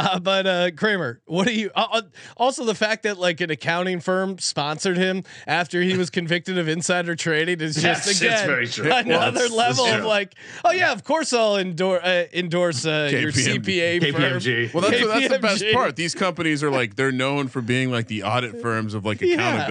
Uh, 0.00 0.18
but 0.18 0.46
uh, 0.46 0.70
Kramer, 0.70 1.20
what 1.26 1.46
do 1.46 1.52
you? 1.52 1.70
Uh, 1.74 1.86
uh, 1.92 2.02
also, 2.36 2.64
the 2.64 2.74
fact 2.74 3.02
that 3.02 3.18
like 3.18 3.40
an 3.42 3.50
accounting 3.50 4.00
firm 4.00 4.38
sponsored 4.38 4.96
him 4.96 5.24
after 5.46 5.82
he 5.82 5.96
was 5.96 6.08
convicted 6.08 6.56
of 6.58 6.68
insider 6.68 7.14
trading 7.14 7.60
is 7.60 7.74
just 7.74 7.84
Yes, 7.84 8.08
it's 8.10 8.20
again 8.22 8.46
very 8.46 8.66
true. 8.66 8.90
another 8.90 9.40
Well, 9.48 9.56
level 9.56 9.84
that's 9.84 9.98
of 9.98 10.04
like, 10.06 10.34
oh 10.64 10.70
yeah, 10.72 10.92
of 10.92 11.04
course 11.04 11.32
I'll 11.34 11.56
endorse 11.58 12.02
uh, 12.02 12.26
endorse 12.32 12.86
uh, 12.86 13.10
your 13.12 13.30
KPMG. 13.30 13.62
CPA 13.62 14.12
firm. 14.12 14.70
Well, 14.80 14.90
that's, 14.90 15.06
that's 15.06 15.28
the 15.28 15.38
best 15.38 15.64
part. 15.74 15.96
These 15.96 16.14
companies 16.14 16.62
are 16.62 16.70
like 16.70 16.96
they're 16.96 17.12
known 17.12 17.48
for 17.48 17.60
being 17.60 17.90
like 17.90 18.06
the 18.06 18.22
audit 18.22 18.62
firms 18.62 18.94
of 18.94 19.04
like 19.04 19.20
Yeah. 19.30 19.66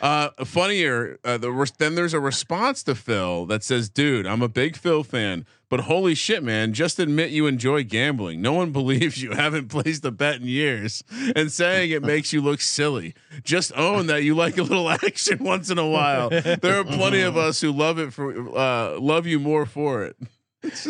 Uh, 0.00 0.30
funnier, 0.44 1.18
uh, 1.24 1.38
the 1.38 1.50
res- 1.50 1.72
then 1.72 1.94
there's 1.94 2.14
a 2.14 2.20
response 2.20 2.82
to 2.84 2.94
Phil 2.94 3.46
that 3.46 3.62
says, 3.62 3.88
"Dude, 3.88 4.26
I'm 4.26 4.42
a 4.42 4.48
big 4.48 4.76
Phil 4.76 5.02
fan, 5.04 5.46
but 5.70 5.80
holy 5.80 6.14
shit, 6.14 6.42
man, 6.42 6.72
just 6.72 6.98
admit 6.98 7.30
you 7.30 7.46
enjoy 7.46 7.84
gambling. 7.84 8.42
No 8.42 8.52
one 8.52 8.70
believes 8.78 9.22
you 9.22 9.32
haven't 9.32 9.68
placed 9.68 10.04
a 10.04 10.10
bet 10.10 10.36
in 10.40 10.46
years, 10.46 11.02
and 11.36 11.50
saying 11.50 11.90
it 11.90 12.02
makes 12.02 12.32
you 12.32 12.40
look 12.40 12.60
silly. 12.60 13.14
Just 13.44 13.72
own 13.76 14.06
that 14.08 14.24
you 14.24 14.34
like 14.34 14.58
a 14.58 14.62
little 14.62 14.90
action 15.04 15.42
once 15.42 15.70
in 15.70 15.78
a 15.78 15.86
while. 15.88 16.28
There 16.28 16.78
are 16.78 16.84
plenty 16.84 17.20
of 17.22 17.36
us 17.36 17.60
who 17.60 17.70
love 17.72 17.98
it 17.98 18.12
for 18.12 18.56
uh, 18.58 18.98
love 18.98 19.26
you 19.26 19.38
more 19.38 19.64
for 19.66 20.04
it. 20.04 20.16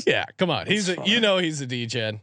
Yeah, 0.06 0.24
come 0.36 0.50
on. 0.50 0.68
He's 0.68 0.88
a, 0.88 0.96
you 1.04 1.18
know 1.18 1.38
he's 1.38 1.60
a 1.60 1.66
degen. 1.66 2.20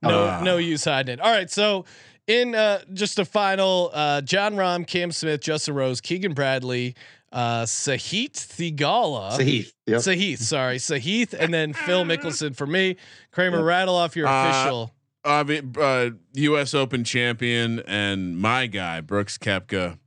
No 0.00 0.24
Ah. 0.24 0.40
no 0.42 0.56
use 0.56 0.86
hiding 0.86 1.12
it. 1.14 1.20
All 1.20 1.30
right, 1.30 1.50
so 1.50 1.84
in 2.26 2.54
uh 2.54 2.80
just 2.92 3.18
a 3.18 3.24
final 3.24 3.90
uh 3.92 4.20
Jon 4.20 4.54
Rahm, 4.54 4.86
Cam 4.86 5.12
Smith, 5.12 5.40
Justin 5.40 5.74
Rose, 5.74 6.00
Keegan 6.00 6.32
Bradley, 6.34 6.94
uh 7.32 7.62
Sahith 7.64 8.32
Theegala. 8.34 9.32
Sahith. 9.38 9.72
Yep. 9.86 10.00
Sahith, 10.00 10.38
sorry. 10.38 10.76
Sahith 10.78 11.34
and 11.34 11.52
then 11.52 11.72
Phil 11.72 12.04
Mickelson 12.04 12.54
for 12.56 12.66
me. 12.66 12.96
Kramer, 13.32 13.62
rattle 13.62 13.94
off 13.96 14.16
your 14.16 14.26
Uh, 14.28 14.48
official. 14.50 14.94
uh, 15.24 15.44
uh, 15.80 16.10
U.S. 16.34 16.74
Open 16.74 17.02
champion 17.04 17.80
and 17.86 18.38
my 18.38 18.66
guy 18.66 19.00
Brooks 19.00 19.36
Koepka, 19.38 19.98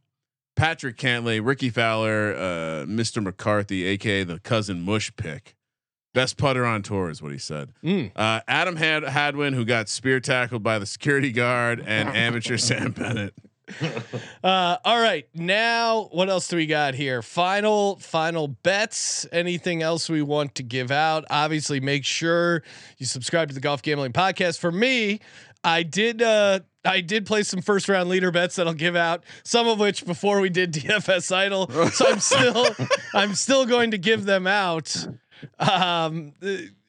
Patrick 0.55 0.97
Cantlay, 0.97 1.45
Rickie 1.45 1.69
Fowler, 1.69 2.33
uh, 2.35 2.85
Mr. 2.87 3.21
McCarthy, 3.21 3.83
aka 3.85 4.23
the 4.23 4.39
cousin 4.39 4.81
Mush 4.81 5.11
pick, 5.15 5.55
best 6.17 6.35
putter 6.35 6.65
on 6.65 6.81
tour 6.81 7.11
is 7.11 7.21
what 7.21 7.31
he 7.31 7.37
said. 7.37 7.69
Mm. 7.83 8.11
Uh, 8.15 8.41
Adam 8.47 8.75
Had- 8.75 9.03
Hadwin, 9.03 9.53
who 9.53 9.63
got 9.63 9.87
spear 9.87 10.19
tackled 10.19 10.63
by 10.63 10.79
the 10.79 10.87
security 10.87 11.31
guard, 11.31 11.79
and 11.85 12.09
amateur 12.15 12.57
Sam 12.57 12.91
Bennett. 12.91 13.33
Uh, 14.41 14.77
all 14.85 15.01
right, 15.01 15.27
now 15.33 16.07
what 16.13 16.29
else 16.29 16.47
do 16.47 16.55
we 16.55 16.65
got 16.65 16.95
here? 16.95 17.21
Final, 17.21 17.97
final 17.97 18.47
bets. 18.47 19.27
Anything 19.33 19.81
else 19.83 20.09
we 20.09 20.21
want 20.21 20.55
to 20.55 20.63
give 20.63 20.89
out? 20.89 21.25
Obviously, 21.29 21.81
make 21.81 22.05
sure 22.05 22.63
you 22.97 23.05
subscribe 23.05 23.49
to 23.49 23.53
the 23.53 23.59
Golf 23.59 23.81
Gambling 23.81 24.13
Podcast. 24.13 24.59
For 24.59 24.71
me, 24.71 25.19
I 25.65 25.83
did. 25.83 26.21
Uh, 26.21 26.61
I 26.85 27.01
did 27.01 27.25
play 27.25 27.43
some 27.43 27.61
first 27.61 27.89
round 27.89 28.07
leader 28.07 28.31
bets 28.31 28.55
that 28.55 28.67
I'll 28.67 28.73
give 28.73 28.95
out. 28.95 29.25
Some 29.43 29.67
of 29.67 29.79
which 29.79 30.05
before 30.05 30.39
we 30.39 30.49
did 30.49 30.71
DFS 30.71 31.35
Idol, 31.35 31.67
so 31.89 32.07
I'm 32.07 32.19
still, 32.21 32.65
I'm 33.13 33.35
still 33.35 33.65
going 33.65 33.91
to 33.91 33.97
give 33.97 34.23
them 34.23 34.47
out. 34.47 35.05
Um, 35.59 36.33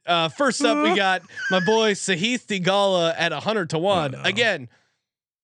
uh, 0.06 0.28
first 0.30 0.64
up, 0.64 0.82
we 0.82 0.94
got 0.96 1.22
my 1.50 1.60
boy 1.60 1.92
Sahith 1.92 2.46
Theegala 2.46 3.14
at 3.16 3.32
hundred 3.32 3.70
to 3.70 3.78
one. 3.78 4.12
no. 4.12 4.22
Again, 4.22 4.68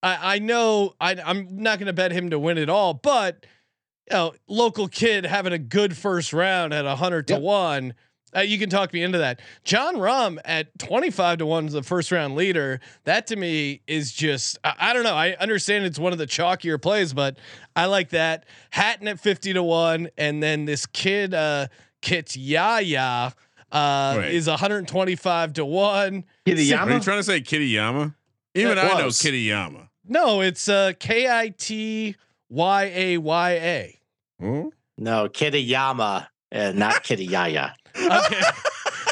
I, 0.03 0.37
I 0.37 0.39
know 0.39 0.95
I, 1.01 1.17
I'm 1.25 1.49
not 1.63 1.79
going 1.79 1.87
to 1.87 1.93
bet 1.93 2.13
him 2.13 2.31
to 2.31 2.39
win 2.39 2.59
it 2.59 2.69
all, 2.69 2.95
but 2.95 3.47
you 4.11 4.17
know, 4.17 4.35
local 4.49 4.89
kid 4.89 5.25
having 5.27 5.53
a 5.53 5.59
good 5.59 5.97
first 5.97 6.33
round 6.33 6.73
at 6.75 6.87
hundred 6.97 7.27
to 7.29 7.35
Yep. 7.35 7.43
one. 7.43 7.95
Uh, 8.37 8.41
you 8.41 8.59
can 8.59 8.69
talk 8.69 8.93
me 8.93 9.01
into 9.01 9.19
that. 9.19 9.39
Jon 9.63 9.95
Rahm 9.95 10.39
at 10.45 10.77
25 10.81 11.39
to 11.39 11.47
1 11.47 11.67
is 11.69 11.73
the 11.73 11.85
first 11.85 12.11
round 12.11 12.35
leader. 12.35 12.81
That 13.05 13.29
to 13.29 13.37
me 13.37 13.83
is 13.87 14.13
just, 14.13 14.59
I, 14.65 14.75
I 14.77 14.93
don't 14.93 15.05
know. 15.05 15.15
I 15.15 15.35
understand 15.35 15.85
it's 15.85 16.01
one 16.01 16.13
of 16.13 16.19
the 16.19 16.27
chalkier 16.27 16.83
plays, 16.83 17.13
but 17.13 17.39
I 17.77 17.87
like 17.87 18.09
that. 18.11 18.45
Hatton 18.71 19.07
at 19.07 19.21
50 19.21 19.53
to 19.53 19.63
1. 19.63 20.09
And 20.19 20.43
then 20.43 20.65
this 20.65 20.85
kid, 20.85 21.33
uh, 21.33 21.69
Kit 22.05 22.37
Yaya, 22.37 23.33
uh, 23.73 24.15
Wait. 24.19 24.35
is 24.35 24.47
125 24.47 25.55
to 25.55 25.65
1. 25.65 26.25
Are 26.47 26.53
you 26.53 26.77
trying 26.77 27.01
to 27.01 27.23
say 27.23 27.41
Kittyama? 27.41 28.15
Even 28.55 28.79
I 28.79 28.99
know 28.99 29.07
was. 29.07 29.19
Kittyama. 29.19 29.89
No, 30.07 30.43
it's 30.43 30.69
uh, 30.69 30.93
K 31.01 31.27
I 31.27 31.49
T 31.49 32.15
Y 32.51 32.93
A 32.95 33.17
Y 33.17 33.51
A. 33.53 33.99
Hmm? 34.39 34.69
No, 34.99 35.29
Kitayama, 35.29 36.27
uh, 36.55 36.73
not 36.73 37.03
Kitayaya. 37.03 37.73
Okay. 37.97 38.43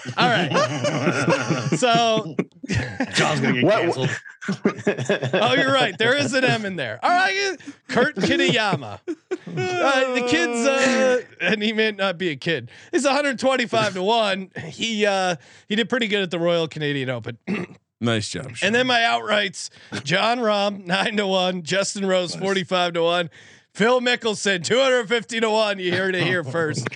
All 0.17 0.29
right. 0.29 1.69
So, 1.77 2.35
John's 3.15 3.41
gonna 3.41 3.53
get 3.55 3.65
What- 3.65 3.83
canceled. 3.83 4.11
oh, 5.35 5.55
you're 5.55 5.73
right. 5.73 5.97
There 5.97 6.17
is 6.17 6.35
an 6.35 6.45
M 6.45 6.65
in 6.65 6.77
there. 6.77 6.99
All 7.03 7.11
right, 7.11 7.57
Kurt 7.89 8.17
Kitayama. 8.17 8.99
Uh, 9.07 10.15
the 10.15 10.27
kid's, 10.29 10.67
uh, 10.67 11.23
and 11.41 11.63
he 11.63 11.73
may 11.73 11.93
not 11.93 12.19
be 12.19 12.31
a 12.31 12.37
kid. 12.37 12.71
He's 12.91 13.05
125 13.05 13.95
to 13.95 14.03
one. 14.03 14.51
He 14.65 15.07
uh, 15.07 15.37
he 15.69 15.77
did 15.77 15.89
pretty 15.89 16.09
good 16.09 16.23
at 16.23 16.31
the 16.31 16.39
Royal 16.41 16.67
Canadian 16.69 17.11
Open. 17.11 17.39
Nice 18.01 18.31
job. 18.31 18.57
Sean. 18.57 18.67
and 18.67 18.75
then 18.75 18.89
my 18.89 18.99
outrights: 18.99 19.71
Jon 20.03 20.39
Rahm 20.39 20.87
nine 20.87 21.17
to 21.19 21.27
one, 21.29 21.63
Justin 21.63 22.05
Rose 22.05 22.35
45 22.35 22.95
to 22.95 23.03
one, 23.05 23.31
Phil 23.75 24.01
Mickelson 24.01 24.65
250 24.65 25.39
to 25.39 25.49
one. 25.49 25.79
You 25.79 25.95
heard 25.95 26.17
it 26.17 26.25
here 26.25 26.43
first. 26.43 26.89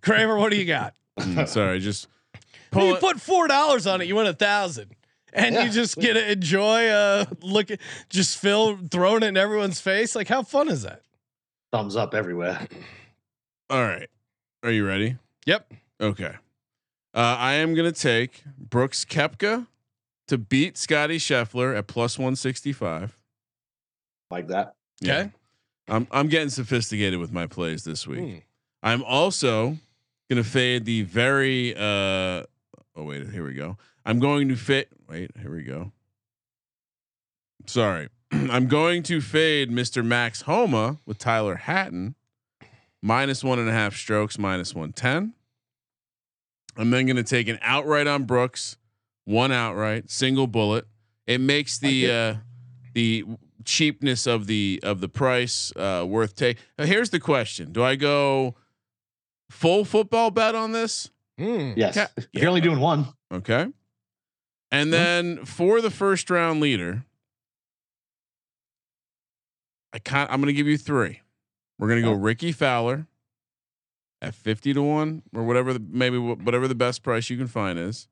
Kramer, 0.00 0.38
what 0.38 0.50
do 0.50 0.56
you 0.56 0.64
got? 0.64 0.94
Mm, 1.20 1.46
sorry, 1.46 1.80
just 1.80 2.06
When 2.06 2.23
pull 2.70 2.86
you 2.88 2.94
it. 2.96 3.00
put 3.00 3.20
four 3.20 3.48
dollars 3.48 3.86
on 3.86 4.00
it, 4.00 4.06
you 4.06 4.16
win 4.16 4.26
a 4.26 4.32
thousand. 4.32 4.94
And 5.32 5.56
you 5.56 5.68
just 5.68 5.96
get 5.98 6.14
to 6.14 6.30
enjoy 6.30 6.86
uh 6.86 7.24
look 7.42 7.70
at 7.70 7.80
just 8.08 8.38
Phil 8.38 8.78
throwing 8.90 9.24
it 9.24 9.26
in 9.26 9.36
everyone's 9.36 9.80
face. 9.80 10.14
Like 10.14 10.28
how 10.28 10.42
fun 10.42 10.68
is 10.68 10.82
that? 10.82 11.02
Thumbs 11.72 11.96
up 11.96 12.14
everywhere. 12.14 12.68
All 13.68 13.82
right. 13.82 14.08
Are 14.62 14.70
you 14.70 14.86
ready? 14.86 15.16
Yep. 15.46 15.72
Okay. 16.00 16.36
Uh, 17.14 17.36
I 17.38 17.54
am 17.54 17.74
gonna 17.74 17.92
take 17.92 18.44
Brooks 18.58 19.04
Koepka 19.04 19.66
to 20.28 20.38
beat 20.38 20.78
Scottie 20.78 21.18
Scheffler 21.18 21.76
at 21.76 21.86
plus 21.88 22.18
one 22.18 22.36
sixty 22.36 22.72
five. 22.72 23.18
Like 24.30 24.48
that. 24.48 24.74
Okay. 25.02 25.30
I'm 25.88 26.06
I'm 26.10 26.28
getting 26.28 26.48
sophisticated 26.48 27.18
with 27.18 27.32
my 27.32 27.46
plays 27.46 27.84
this 27.84 28.06
week. 28.06 28.20
Hmm. 28.20 28.38
I'm 28.82 29.02
also 29.02 29.78
gonna 30.28 30.44
fade 30.44 30.84
the 30.84 31.02
very 31.02 31.74
uh 31.74 32.44
oh 32.96 33.04
wait, 33.04 33.28
here 33.30 33.44
we 33.44 33.54
go. 33.54 33.76
I'm 34.04 34.18
going 34.18 34.48
to 34.48 34.56
fit 34.56 34.88
wait, 35.08 35.30
here 35.40 35.54
we 35.54 35.62
go. 35.62 35.92
Sorry. 37.66 38.08
I'm 38.32 38.66
going 38.66 39.02
to 39.04 39.20
fade 39.20 39.70
Mr. 39.70 40.04
Max 40.04 40.42
Homa 40.42 40.98
with 41.06 41.18
Tyrrell 41.18 41.56
Hatton, 41.56 42.14
minus 43.02 43.42
one 43.42 43.58
and 43.58 43.68
a 43.68 43.72
half 43.72 43.96
strokes, 43.96 44.38
minus 44.38 44.74
110. 44.74 45.34
I'm 46.76 46.90
then 46.90 47.06
gonna 47.06 47.22
take 47.22 47.48
an 47.48 47.58
outright 47.62 48.06
on 48.06 48.24
Brooks, 48.24 48.76
one 49.24 49.52
outright, 49.52 50.10
single 50.10 50.46
bullet. 50.46 50.86
It 51.26 51.40
makes 51.40 51.78
the 51.78 52.10
uh 52.10 52.34
the 52.94 53.24
cheapness 53.64 54.26
of 54.26 54.46
the 54.46 54.80
of 54.82 55.00
the 55.00 55.08
price 55.08 55.72
uh 55.76 56.04
worth 56.06 56.34
take. 56.34 56.58
Now, 56.78 56.86
here's 56.86 57.10
the 57.10 57.20
question. 57.20 57.72
Do 57.72 57.82
I 57.82 57.96
go 57.96 58.56
full 59.50 59.84
football 59.84 60.30
bet 60.30 60.54
on 60.54 60.72
this? 60.72 61.10
Hmm. 61.38 61.72
Yes. 61.76 61.96
Yeah. 61.96 62.06
You're 62.32 62.48
only 62.48 62.60
doing 62.60 62.80
one, 62.80 63.06
Okay. 63.32 63.66
And 64.70 64.92
then 64.92 65.44
for 65.44 65.80
the 65.80 65.90
first 65.90 66.30
round 66.30 66.60
leader, 66.60 67.04
I 69.92 69.98
can't 70.00 70.30
I'm 70.32 70.40
gonna 70.40 70.52
give 70.52 70.66
you 70.66 70.76
three. 70.76 71.20
We're 71.78 71.88
gonna 71.88 72.02
go 72.02 72.12
Rickie 72.12 72.50
Fowler 72.52 73.06
at 74.20 74.34
50 74.34 74.74
to 74.74 74.82
1 74.82 75.22
or 75.34 75.44
whatever 75.44 75.72
the 75.72 75.80
maybe 75.90 76.18
whatever 76.18 76.66
the 76.66 76.74
best 76.74 77.02
price 77.02 77.30
you 77.30 77.36
can 77.36 77.46
find 77.46 77.78
is. 77.78 78.08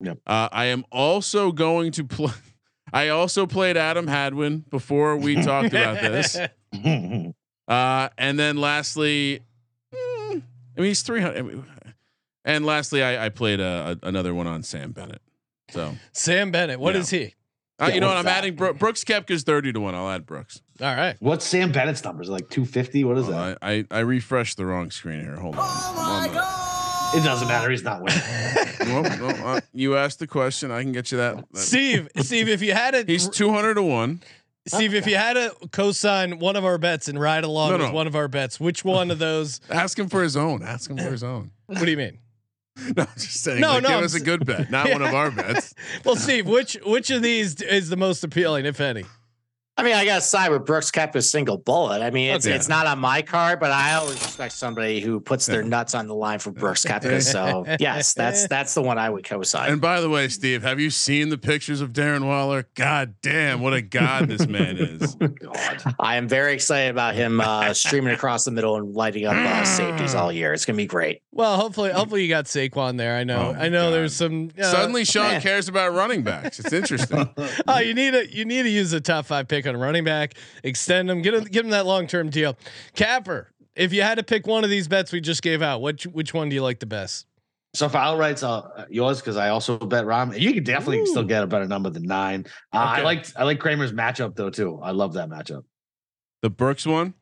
Yep. 0.00 0.18
Uh, 0.26 0.48
I 0.52 0.66
am 0.66 0.84
also 0.90 1.52
going 1.52 1.92
to 1.92 2.04
play 2.04 2.32
I 2.92 3.08
also 3.08 3.46
played 3.46 3.76
Adam 3.76 4.06
Hadwin 4.06 4.64
before 4.70 5.16
we 5.16 5.42
talked 5.42 5.68
about 5.68 6.00
this. 6.00 6.38
Uh, 7.68 8.08
and 8.16 8.38
then 8.38 8.58
lastly, 8.58 9.40
mm, 9.40 9.42
I 10.76 10.80
mean 10.80 10.88
he's 10.88 11.02
three 11.02 11.20
hundred. 11.20 11.64
And 12.44 12.64
lastly, 12.64 13.02
I, 13.02 13.26
I 13.26 13.28
played 13.28 13.58
a, 13.60 13.98
a- 14.02 14.06
another 14.06 14.34
one 14.34 14.46
on 14.46 14.62
Sam 14.62 14.92
Bennett. 14.92 15.20
So 15.70 15.94
Sam 16.12 16.50
Bennett. 16.50 16.78
What 16.78 16.94
Yeah. 16.94 17.00
is 17.00 17.10
he? 17.10 17.34
uh, 17.80 17.86
Yeah, 17.88 17.94
you 17.94 18.00
know 18.00 18.08
what? 18.08 18.16
I'm 18.18 18.24
that? 18.26 18.38
adding 18.38 18.54
Bro- 18.54 18.74
Brooks 18.74 19.02
Koepka's 19.04 19.42
thirty 19.42 19.72
to 19.72 19.80
one. 19.80 19.94
I'll 19.94 20.08
add 20.08 20.26
Brooks. 20.26 20.62
All 20.80 20.94
right. 20.94 21.16
What's 21.20 21.44
Sam 21.44 21.72
Bennett's 21.72 22.04
numbers? 22.04 22.28
Like 22.28 22.50
250? 22.50 23.04
What 23.04 23.16
is 23.18 23.26
that? 23.28 23.58
I, 23.62 23.72
I 23.72 23.84
I 23.90 23.98
refreshed 24.00 24.58
the 24.58 24.66
wrong 24.66 24.90
screen 24.90 25.20
here. 25.20 25.36
Hold 25.36 25.56
on. 25.56 25.66
One 25.66 26.22
minute. 26.30 26.44
It 27.14 27.24
doesn't 27.24 27.48
matter. 27.48 27.70
He's 27.70 27.82
not 27.84 28.02
winning. 28.02 28.20
Well, 28.86 29.02
well, 29.02 29.56
uh, 29.56 29.60
you 29.72 29.96
asked 29.96 30.20
the 30.20 30.28
question. 30.28 30.70
I 30.70 30.80
can 30.82 30.92
get 30.92 31.10
you 31.10 31.18
that. 31.18 31.36
that- 31.50 31.58
Steve, 31.58 32.08
Steve, 32.18 32.48
if 32.48 32.62
you 32.62 32.72
had 32.72 32.94
it. 32.94 33.08
He's 33.08 33.28
two 33.28 33.50
hundred 33.50 33.74
to 33.74 33.82
one. 33.82 34.20
Steve, 34.66 34.94
if 34.94 35.06
you 35.06 35.16
had 35.16 35.34
to 35.34 35.54
co-sign 35.70 36.38
one 36.38 36.56
of 36.56 36.64
our 36.64 36.78
bets 36.78 37.08
and 37.08 37.20
ride 37.20 37.44
along 37.44 37.70
No, 37.70 37.78
with 37.84 37.92
one 37.92 38.06
of 38.06 38.16
our 38.16 38.28
bets, 38.28 38.58
which 38.58 38.84
one 38.84 39.10
of 39.10 39.18
those? 39.18 39.60
Ask 39.70 39.98
him 39.98 40.08
for 40.08 40.22
his 40.22 40.36
own. 40.36 40.62
Ask 40.62 40.90
him 40.90 40.96
for 40.98 41.10
his 41.10 41.22
own. 41.22 41.50
What 41.66 41.78
do 41.80 41.90
you 41.90 41.96
mean? 41.96 42.18
No, 42.94 43.04
I'm 43.04 43.08
just 43.14 43.42
saying. 43.42 43.62
No, 43.62 43.68
like, 43.68 43.84
no, 43.84 43.88
give 43.88 43.98
I'm 43.98 44.04
us 44.04 44.14
a 44.14 44.20
good 44.20 44.44
bet, 44.44 44.70
not 44.70 44.90
one 44.90 45.00
of 45.00 45.14
our 45.14 45.30
bets. 45.30 45.72
Well, 46.04 46.14
Steve, 46.14 46.46
which 46.46 46.76
which 46.84 47.08
of 47.08 47.22
these 47.22 47.58
is 47.62 47.88
the 47.88 47.96
most 47.96 48.22
appealing, 48.22 48.66
if 48.66 48.82
any? 48.82 49.04
I 49.78 49.82
mean, 49.82 49.92
I 49.94 50.04
got 50.06 50.14
to 50.16 50.20
side 50.22 50.50
with 50.50 50.64
Brooks 50.64 50.90
Koepka's 50.90 51.30
single 51.30 51.58
bullet. 51.58 52.00
I 52.02 52.10
mean, 52.10 52.34
it's 52.34 52.46
Okay. 52.46 52.56
it's 52.56 52.68
not 52.68 52.86
on 52.86 52.98
my 52.98 53.20
card, 53.20 53.60
but 53.60 53.70
I 53.72 53.92
always 53.94 54.14
respect 54.14 54.54
somebody 54.54 55.00
who 55.00 55.20
puts 55.20 55.44
their 55.44 55.62
nuts 55.62 55.94
on 55.94 56.06
the 56.06 56.14
line 56.14 56.38
for 56.38 56.50
Brooks 56.50 56.84
Kepka. 56.84 57.22
So 57.22 57.64
yes, 57.80 58.14
that's 58.14 58.48
that's 58.48 58.72
the 58.74 58.80
one 58.82 58.96
I 58.98 59.10
would 59.10 59.24
co-sign. 59.24 59.72
And 59.72 59.80
by 59.80 60.00
the 60.00 60.08
way, 60.08 60.28
Steve, 60.28 60.62
have 60.62 60.80
you 60.80 60.88
seen 60.90 61.28
the 61.28 61.36
pictures 61.36 61.80
of 61.82 61.92
Darren 61.92 62.24
Waller? 62.26 62.66
God 62.74 63.16
damn, 63.22 63.60
what 63.60 63.74
a 63.74 63.82
god 63.82 64.28
this 64.28 64.46
man 64.46 64.76
is. 64.78 65.14
I 66.00 66.16
am 66.16 66.26
very 66.26 66.54
excited 66.54 66.90
about 66.90 67.14
him 67.14 67.40
uh, 67.40 67.74
streaming 67.74 68.14
across 68.14 68.44
the 68.44 68.50
middle 68.52 68.76
and 68.76 68.94
lighting 68.94 69.26
up 69.26 69.34
uh, 69.34 69.64
safeties 69.64 70.14
all 70.14 70.32
year. 70.32 70.52
It's 70.54 70.64
gonna 70.64 70.76
be 70.78 70.86
great. 70.86 71.20
Well, 71.32 71.56
hopefully, 71.56 71.92
hopefully 71.92 72.22
you 72.22 72.28
got 72.30 72.46
Saquon 72.46 72.96
there. 72.96 73.14
I 73.16 73.24
know, 73.24 73.54
Oh, 73.54 73.60
I 73.60 73.68
know. 73.68 73.90
God. 73.90 73.94
There's 73.94 74.16
some 74.16 74.50
uh, 74.58 74.62
Suddenly, 74.62 75.04
Sean 75.04 75.24
man. 75.32 75.40
cares 75.42 75.68
about 75.68 75.92
running 75.92 76.22
backs. 76.22 76.58
It's 76.60 76.72
interesting. 76.72 77.28
Oh, 77.68 77.78
you 77.78 77.94
need 77.94 78.14
a 78.14 78.26
you 78.32 78.44
need 78.44 78.62
to 78.62 78.68
use 78.70 78.92
a 78.92 79.00
top 79.00 79.26
five 79.26 79.48
pick 79.48 79.65
on 79.66 79.74
a 79.74 79.78
running 79.78 80.04
back, 80.04 80.34
extend 80.62 81.08
them, 81.08 81.22
get 81.22 81.34
him 81.34 81.44
give 81.44 81.64
him 81.64 81.70
that 81.70 81.86
long 81.86 82.06
term 82.06 82.30
deal. 82.30 82.56
Capper, 82.94 83.50
if 83.74 83.92
you 83.92 84.02
had 84.02 84.16
to 84.16 84.22
pick 84.22 84.46
one 84.46 84.64
of 84.64 84.70
these 84.70 84.88
bets 84.88 85.12
we 85.12 85.20
just 85.20 85.42
gave 85.42 85.62
out, 85.62 85.80
which 85.82 86.04
which 86.06 86.32
one 86.34 86.48
do 86.48 86.54
you 86.54 86.62
like 86.62 86.78
the 86.80 86.86
best? 86.86 87.26
So 87.74 87.88
for 87.90 87.98
outrights, 87.98 88.42
uh, 88.42 88.86
yours 88.88 89.20
because 89.20 89.36
I 89.36 89.50
also 89.50 89.76
bet 89.78 90.04
Rahm. 90.06 90.38
You 90.38 90.54
can 90.54 90.64
definitely 90.64 91.00
Ooh. 91.00 91.06
still 91.06 91.24
get 91.24 91.42
a 91.42 91.46
better 91.46 91.66
number 91.66 91.90
than 91.90 92.04
nine. 92.04 92.46
Uh, 92.72 92.76
I 92.78 93.02
like 93.02 93.26
I 93.36 93.44
like 93.44 93.58
Kramer's 93.60 93.92
matchup 93.92 94.34
though 94.34 94.50
too. 94.50 94.80
I 94.82 94.92
love 94.92 95.12
that 95.14 95.28
matchup. 95.28 95.64
The 96.42 96.48
Brooks 96.50 96.86
one. 96.86 97.12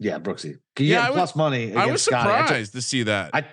Yeah, 0.00 0.18
Brooksy. 0.18 0.58
You 0.78 0.86
Yeah, 0.86 1.02
get 1.04 1.10
was- 1.10 1.16
plus 1.32 1.36
money. 1.36 1.74
I 1.74 1.86
was 1.86 1.86
against 1.86 2.04
Scottie. 2.06 2.28
I 2.30 2.38
took- 2.38 2.46
surprised 2.48 2.72
to 2.74 2.82
see 2.82 3.02
that. 3.04 3.30
I 3.32 3.44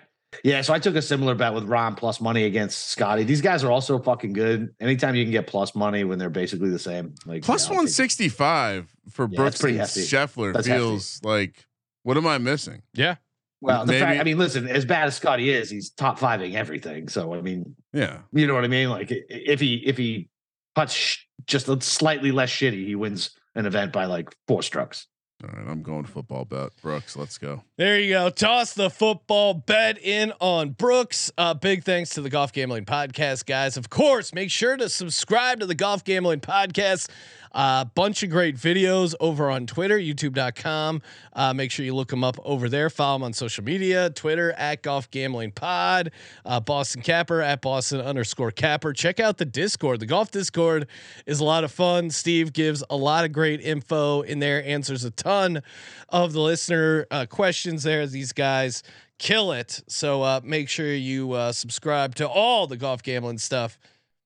yeah, 0.44 0.62
so 0.62 0.74
I 0.74 0.80
took 0.80 0.95
a 0.95 1.02
similar 1.02 1.36
bet 1.36 1.53
with 1.53 1.68
Rahm 1.68 1.95
plus 1.98 2.22
money 2.22 2.45
against 2.45 2.88
Scottie. 2.90 3.24
These 3.24 3.41
guys 3.41 3.64
are 3.64 3.72
also 3.72 3.99
fucking 3.99 4.34
good. 4.34 4.74
Anytime 4.80 5.16
you 5.16 5.24
can 5.26 5.32
get 5.32 5.48
plus 5.48 5.76
money 5.76 6.03
when 6.03 6.18
they're 6.20 6.30
basically 6.30 6.70
the 6.70 6.80
same, 6.80 7.14
like 7.26 7.44
Plus 7.44 7.68
yeah, 7.70 7.76
I'll 7.78 7.86
take 7.86 7.90
it. 7.90 8.22
165 8.30 8.95
for 9.10 9.28
Yeah, 9.30 9.36
Brooks 9.36 9.60
that's 9.60 9.64
and 9.64 9.78
hefty. 9.78 10.02
Scheffler 10.02 10.53
That's 10.53 10.68
feels 10.68 11.20
like 11.24 11.66
what 12.03 12.18
am 12.18 12.26
I 12.28 12.38
missing? 12.38 12.82
Yeah, 12.94 13.16
Well, 13.62 13.86
the 13.86 13.94
fact, 13.99 14.20
I 14.20 14.24
mean, 14.24 14.38
listen, 14.38 14.68
as 14.68 14.86
bad 14.86 15.06
as 15.08 15.16
Scottie 15.16 15.52
is, 15.52 15.70
he's 15.70 15.91
top 15.91 16.18
fiving 16.20 16.56
everything. 16.56 17.10
So 17.10 17.34
I 17.36 17.41
mean, 17.41 17.76
Yeah. 17.94 18.20
you 18.32 18.48
know 18.48 18.53
what 18.56 18.64
I 18.64 18.70
mean? 18.70 18.90
Like 18.90 19.10
if 19.12 19.60
he 19.60 19.76
if 19.86 19.98
he 19.98 20.30
puts 20.76 20.94
sh- 20.94 21.26
just 21.45 21.68
a 21.68 21.80
slightly 21.82 22.32
less 22.32 22.49
shitty, 22.49 22.86
he 22.86 22.95
wins 22.95 23.32
an 23.56 23.66
event 23.66 23.91
by 23.91 24.06
like 24.06 24.34
four 24.48 24.64
strokes. 24.64 25.08
All 25.43 25.49
right, 25.57 25.68
I'm 25.68 25.81
going 25.81 26.05
football 26.05 26.45
bet. 26.45 26.69
Brooks, 26.81 27.15
let's 27.15 27.38
go. 27.39 27.63
there 27.77 27.99
you 27.99 28.11
go. 28.13 28.30
Toss 28.30 28.73
the 28.73 28.89
football 28.91 29.55
bet 29.55 29.97
in 29.97 30.34
on 30.39 30.69
Brooks. 30.69 31.31
Uh, 31.38 31.55
big 31.55 31.84
thanks 31.84 32.11
to 32.11 32.22
the 32.22 32.30
Golf 32.30 32.53
Gambling 32.53 32.85
Podcast 32.85 33.45
guys. 33.47 33.76
Of 33.76 33.89
course, 33.89 34.34
make 34.35 34.51
sure 34.51 34.77
to 34.77 34.88
subscribe 34.88 35.59
to 35.61 35.65
the 35.65 35.73
Golf 35.73 36.03
Gambling 36.03 36.41
Podcast 36.41 37.09
A 37.53 37.86
bunch 37.95 38.23
of 38.23 38.30
great 38.30 38.56
videos 38.56 39.14
over 39.19 39.49
on 39.49 39.68
Twitter, 39.68 39.98
YouTube.com. 39.98 41.02
Uh, 41.34 41.53
make 41.53 41.69
sure 41.69 41.86
you 41.86 41.94
look 41.94 42.10
them 42.10 42.23
up 42.23 42.38
over 42.45 42.69
there. 42.69 42.90
Follow 42.90 43.15
them 43.15 43.23
on 43.23 43.34
social 43.34 43.64
media, 43.64 44.10
Twitter 44.10 44.53
at 44.53 44.84
Golf 44.84 45.11
Gambling 45.11 45.52
Pod, 45.52 46.11
uh, 46.45 46.60
Boston 46.61 47.02
Capper 47.02 47.41
at 47.41 47.61
Boston 47.61 47.99
underscore 47.99 48.52
Capper. 48.52 48.94
Check 48.94 49.19
out 49.19 49.38
the 49.38 49.45
Discord. 49.45 49.99
The 49.99 50.06
Golf 50.06 50.32
Discord 50.32 50.88
is 51.26 51.41
a 51.41 51.44
lot 51.44 51.64
of 51.64 51.72
fun. 51.72 52.10
Steve 52.10 52.53
gives 52.53 52.84
a 52.90 52.95
lot 52.95 53.26
of 53.26 53.34
great 53.34 53.60
info 53.60 54.22
in 54.22 54.40
there, 54.40 54.64
answers 54.65 55.03
a 55.03 55.11
ton 55.11 55.61
of 56.07 56.32
the 56.32 56.40
listener 56.41 57.06
uh, 57.11 57.26
questions 57.26 57.84
there. 57.84 58.07
These 58.07 58.32
guys 58.32 58.82
kill 59.18 59.52
it. 59.52 59.84
So 59.88 60.23
uh, 60.23 60.41
make 60.44 60.68
sure 60.68 60.94
you 60.94 61.34
uh, 61.34 61.52
subscribe 61.52 62.15
to 62.15 62.28
all 62.28 62.65
the 62.65 62.78
golf 62.78 63.03
gambling 63.03 63.38
stuff. 63.38 63.78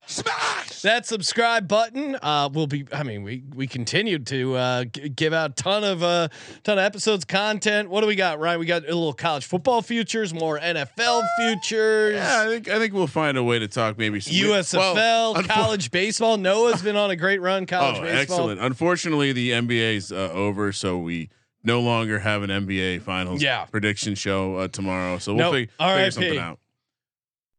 Smash 0.06 0.82
that 0.82 1.04
subscribe 1.06 1.66
button. 1.66 2.16
Uh, 2.22 2.48
will 2.52 2.66
be. 2.66 2.86
I 2.92 3.02
mean, 3.02 3.22
we 3.24 3.42
we 3.54 3.66
continue 3.66 4.18
to 4.20 4.54
uh, 4.54 4.84
g- 4.84 5.08
give 5.08 5.32
out 5.32 5.56
ton 5.56 5.82
of 5.84 6.02
uh, 6.02 6.28
ton 6.62 6.78
of 6.78 6.84
episodes, 6.84 7.24
content. 7.24 7.90
What 7.90 8.02
do 8.02 8.06
we 8.06 8.14
got? 8.14 8.38
Right, 8.38 8.56
we 8.58 8.66
got 8.66 8.82
a 8.84 8.86
little 8.86 9.12
college 9.12 9.46
football 9.46 9.82
futures, 9.82 10.32
more 10.32 10.58
NFL 10.60 11.24
futures. 11.38 12.14
Yeah, 12.14 12.42
I 12.42 12.46
think 12.48 12.68
I 12.68 12.78
think 12.78 12.94
we'll 12.94 13.06
find 13.08 13.36
a 13.36 13.42
way 13.42 13.58
to 13.58 13.66
talk 13.68 13.98
maybe 13.98 14.20
some 14.20 14.32
USFL, 14.34 14.94
well, 14.94 15.34
unfo- 15.34 15.48
college 15.48 15.90
baseball. 15.90 16.36
Noah's 16.36 16.82
been 16.82 16.96
on 16.96 17.10
a 17.10 17.16
great 17.16 17.40
run. 17.40 17.66
College 17.66 17.96
Oh, 17.98 18.02
baseball. 18.02 18.20
excellent! 18.20 18.60
Unfortunately, 18.60 19.32
the 19.32 19.50
NBA's 19.50 20.12
uh, 20.12 20.30
over, 20.32 20.72
so 20.72 20.98
we 20.98 21.30
no 21.64 21.80
longer 21.80 22.20
have 22.20 22.44
an 22.44 22.50
NBA 22.50 23.02
Finals 23.02 23.42
Yeah. 23.42 23.64
prediction 23.64 24.14
show 24.14 24.54
uh, 24.54 24.68
tomorrow. 24.68 25.18
So 25.18 25.34
we'll 25.34 25.50
Nope. 25.50 25.54
fig- 25.54 25.70
figure 25.80 26.10
something 26.12 26.38
out. 26.38 26.60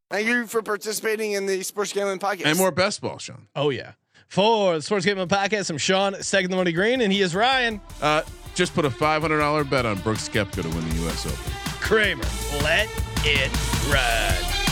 Thank 0.09 0.27
you 0.27 0.47
for 0.47 0.61
participating 0.61 1.33
in 1.33 1.45
the 1.45 1.61
Sports 1.63 1.91
Gambling 1.93 2.19
Podcast. 2.19 2.45
And 2.45 2.57
more 2.57 2.71
best 2.71 3.01
ball, 3.01 3.17
Sean. 3.17 3.47
Oh 3.55 3.69
yeah. 3.69 3.93
For 4.27 4.75
the 4.75 4.81
Sports 4.81 5.05
Gambling 5.05 5.27
Podcast, 5.27 5.69
I'm 5.69 5.77
Sean, 5.77 6.21
second 6.21 6.51
the 6.51 6.57
money 6.57 6.71
green, 6.71 7.01
and 7.01 7.11
he 7.11 7.21
is 7.21 7.33
Ryan 7.35 7.79
Uh, 8.01 8.21
just 8.55 8.73
put 8.73 8.85
a 8.85 8.89
five 8.89 9.21
hundred 9.21 9.39
dollar 9.39 9.63
bet 9.63 9.85
on 9.85 9.99
Brooks 9.99 10.27
Koepka 10.29 10.61
to 10.63 10.69
win 10.69 10.89
the 10.89 10.95
U.S. 11.03 11.25
Open. 11.25 11.37
Kramer. 11.81 12.23
Let 12.63 12.89
it 13.23 13.51
ride. 13.91 14.66